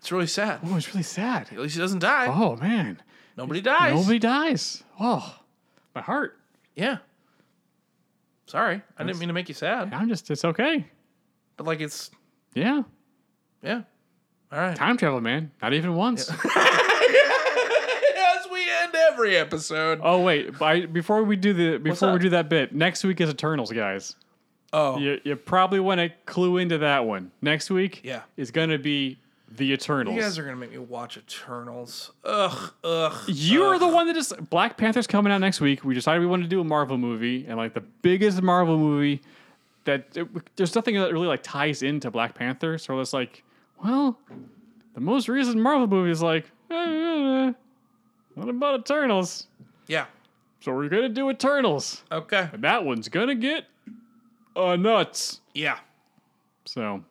It's 0.00 0.10
really 0.10 0.26
sad. 0.26 0.60
oh, 0.64 0.76
it's 0.76 0.88
really 0.92 1.04
sad. 1.04 1.48
At 1.52 1.58
least 1.58 1.76
he 1.76 1.80
doesn't 1.80 2.00
die. 2.00 2.26
Oh 2.26 2.56
man, 2.56 3.00
Nobody 3.36 3.60
dies. 3.60 3.94
nobody 3.94 4.18
dies. 4.18 4.82
Oh, 4.98 5.38
my 5.94 6.00
heart. 6.02 6.36
Yeah. 6.74 6.98
Sorry, 8.48 8.80
I 8.96 9.04
didn't 9.04 9.18
mean 9.20 9.28
to 9.28 9.34
make 9.34 9.48
you 9.48 9.54
sad, 9.54 9.92
I'm 9.94 10.08
just. 10.08 10.30
It's 10.30 10.44
okay. 10.44 10.86
but 11.56 11.66
like 11.66 11.80
it's 11.80 12.10
Yeah, 12.54 12.82
yeah. 13.62 13.82
All 14.50 14.58
right. 14.58 14.74
time 14.76 14.96
travel, 14.96 15.20
man. 15.20 15.50
Not 15.62 15.74
even 15.74 15.94
once. 15.94 16.28
As 16.30 16.36
we 18.52 18.60
end 18.82 18.94
every 19.10 19.36
episode. 19.36 20.00
Oh 20.02 20.22
wait, 20.22 20.60
I, 20.62 20.86
before 20.86 21.22
we 21.22 21.36
do 21.36 21.52
the 21.52 21.78
before 21.78 22.08
we 22.10 22.14
up? 22.16 22.20
do 22.20 22.30
that 22.30 22.48
bit, 22.48 22.74
next 22.74 23.04
week 23.04 23.20
is 23.20 23.30
Eternals, 23.30 23.70
guys. 23.72 24.16
Oh, 24.72 24.98
You 24.98 25.20
you 25.24 25.36
probably 25.36 25.80
want 25.80 25.98
to 26.00 26.10
clue 26.26 26.58
into 26.58 26.78
that 26.78 27.04
one. 27.06 27.30
Next 27.42 27.70
week, 27.70 28.00
Yeah. 28.04 28.22
is 28.36 28.50
gonna 28.50 28.78
be 28.78 29.18
the 29.50 29.72
Eternals. 29.72 30.14
you 30.14 30.20
guys 30.20 30.38
are 30.38 30.44
gonna 30.44 30.56
make 30.56 30.72
me 30.72 30.78
watch 30.78 31.16
Eternals. 31.16 32.12
Ugh, 32.24 32.72
ugh. 32.84 33.14
You 33.28 33.64
are 33.64 33.78
the 33.78 33.88
one 33.88 34.06
that 34.06 34.14
just 34.14 34.48
Black 34.50 34.76
Panther's 34.76 35.06
coming 35.06 35.32
out 35.32 35.38
next 35.38 35.60
week. 35.60 35.84
We 35.84 35.94
decided 35.94 36.20
we 36.20 36.26
wanted 36.26 36.44
to 36.44 36.48
do 36.48 36.60
a 36.60 36.64
Marvel 36.64 36.98
movie, 36.98 37.46
and 37.46 37.56
like 37.56 37.74
the 37.74 37.80
biggest 37.80 38.42
Marvel 38.42 38.78
movie 38.78 39.22
that 39.84 40.16
it, 40.16 40.28
there's 40.56 40.74
nothing 40.74 40.94
that 40.96 41.12
really 41.12 41.26
like 41.26 41.42
ties 41.42 41.82
into 41.82 42.10
Black 42.10 42.34
Panther. 42.34 42.76
So 42.78 43.00
it's 43.00 43.12
like, 43.12 43.42
well, 43.82 44.18
the 44.94 45.00
most 45.00 45.28
recent 45.28 45.56
Marvel 45.56 45.86
movie 45.86 46.10
is 46.10 46.22
like, 46.22 46.44
eh, 46.70 47.52
what 48.34 48.48
about 48.48 48.80
Eternals? 48.80 49.46
Yeah. 49.86 50.06
So 50.60 50.74
we're 50.74 50.88
gonna 50.88 51.08
do 51.08 51.30
Eternals. 51.30 52.04
Okay. 52.12 52.50
That 52.52 52.84
one's 52.84 53.08
gonna 53.08 53.34
get 53.34 53.64
uh, 54.54 54.76
nuts. 54.76 55.40
Yeah. 55.54 55.78
So 56.66 57.02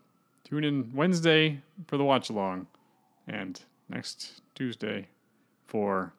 tune 0.43 0.63
in 0.63 0.91
Wednesday 0.93 1.61
for 1.87 1.97
the 1.97 2.03
watch 2.03 2.29
along, 2.29 2.67
and 3.27 3.61
next 3.89 4.41
Tuesday 4.55 5.07
for 5.67 6.13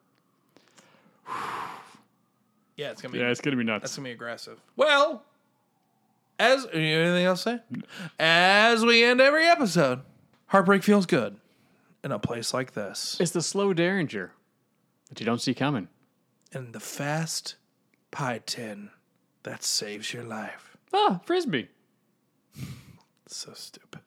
Yeah, 2.77 2.91
it's 2.91 3.01
gonna 3.01 3.11
be 3.13 3.19
yeah, 3.19 3.27
it's 3.29 3.41
gonna 3.41 3.57
be 3.57 3.63
nuts. 3.63 3.83
that's 3.83 3.95
gonna 3.97 4.07
be 4.07 4.11
aggressive. 4.13 4.59
Well, 4.75 5.23
as 6.39 6.65
anything 6.71 7.25
else 7.25 7.43
to 7.43 7.61
say? 7.69 7.83
As 8.19 8.85
we 8.85 9.03
end 9.03 9.19
every 9.19 9.45
episode, 9.45 10.01
heartbreak 10.47 10.83
feels 10.83 11.05
good 11.05 11.37
in 12.03 12.11
a 12.13 12.19
place 12.19 12.53
like 12.53 12.73
this. 12.73 13.17
It's 13.19 13.31
the 13.31 13.41
slow 13.41 13.73
derringer 13.73 14.31
that 15.09 15.19
you 15.19 15.25
don't 15.25 15.41
see 15.41 15.53
coming. 15.53 15.89
And 16.53 16.71
the 16.73 16.79
fast 16.79 17.55
pie 18.11 18.41
tin 18.45 18.89
that 19.43 19.63
saves 19.63 20.13
your 20.13 20.23
life. 20.23 20.77
Ah, 20.93 21.19
frisbee. 21.25 21.67
So 23.27 23.51
stupid. 23.53 23.99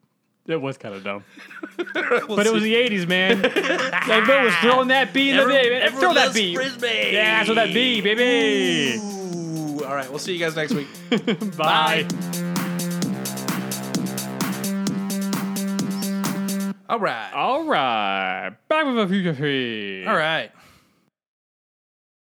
It 0.44 0.60
was 0.60 0.77
kind 0.77 0.94
of 0.94 1.05
dumb, 1.05 1.24
but 1.77 2.47
it 2.47 2.52
was 2.52 2.64
the 2.64 2.74
'80s, 2.74 3.06
man. 3.06 3.43
that 3.43 4.24
Bill 4.27 4.43
was 4.43 4.55
throwing 4.56 4.89
that 4.89 5.12
bee 5.12 5.31
in 5.31 5.36
the 5.36 5.44
day. 5.47 5.89
Throw 5.90 6.14
that 6.14 6.35
bee. 6.35 6.55
Frisbee. 6.55 7.10
Yeah, 7.12 7.44
throw 7.44 7.55
that 7.55 7.73
bee, 7.73 8.01
baby. 8.01 8.98
Ooh, 8.98 9.85
all 9.85 9.94
right, 9.94 10.10
we'll 10.10 10.19
see 10.19 10.32
you 10.32 10.40
guys 10.40 10.56
next 10.56 10.73
week. 10.73 10.89
Bye. 11.56 12.06
All 16.89 16.98
right. 16.98 17.32
All 17.32 17.64
right, 17.64 18.51
back 18.69 18.85
with 18.85 18.98
a 18.98 19.06
future 19.06 19.35
free. 19.35 20.05
All 20.06 20.16
right. 20.16 20.51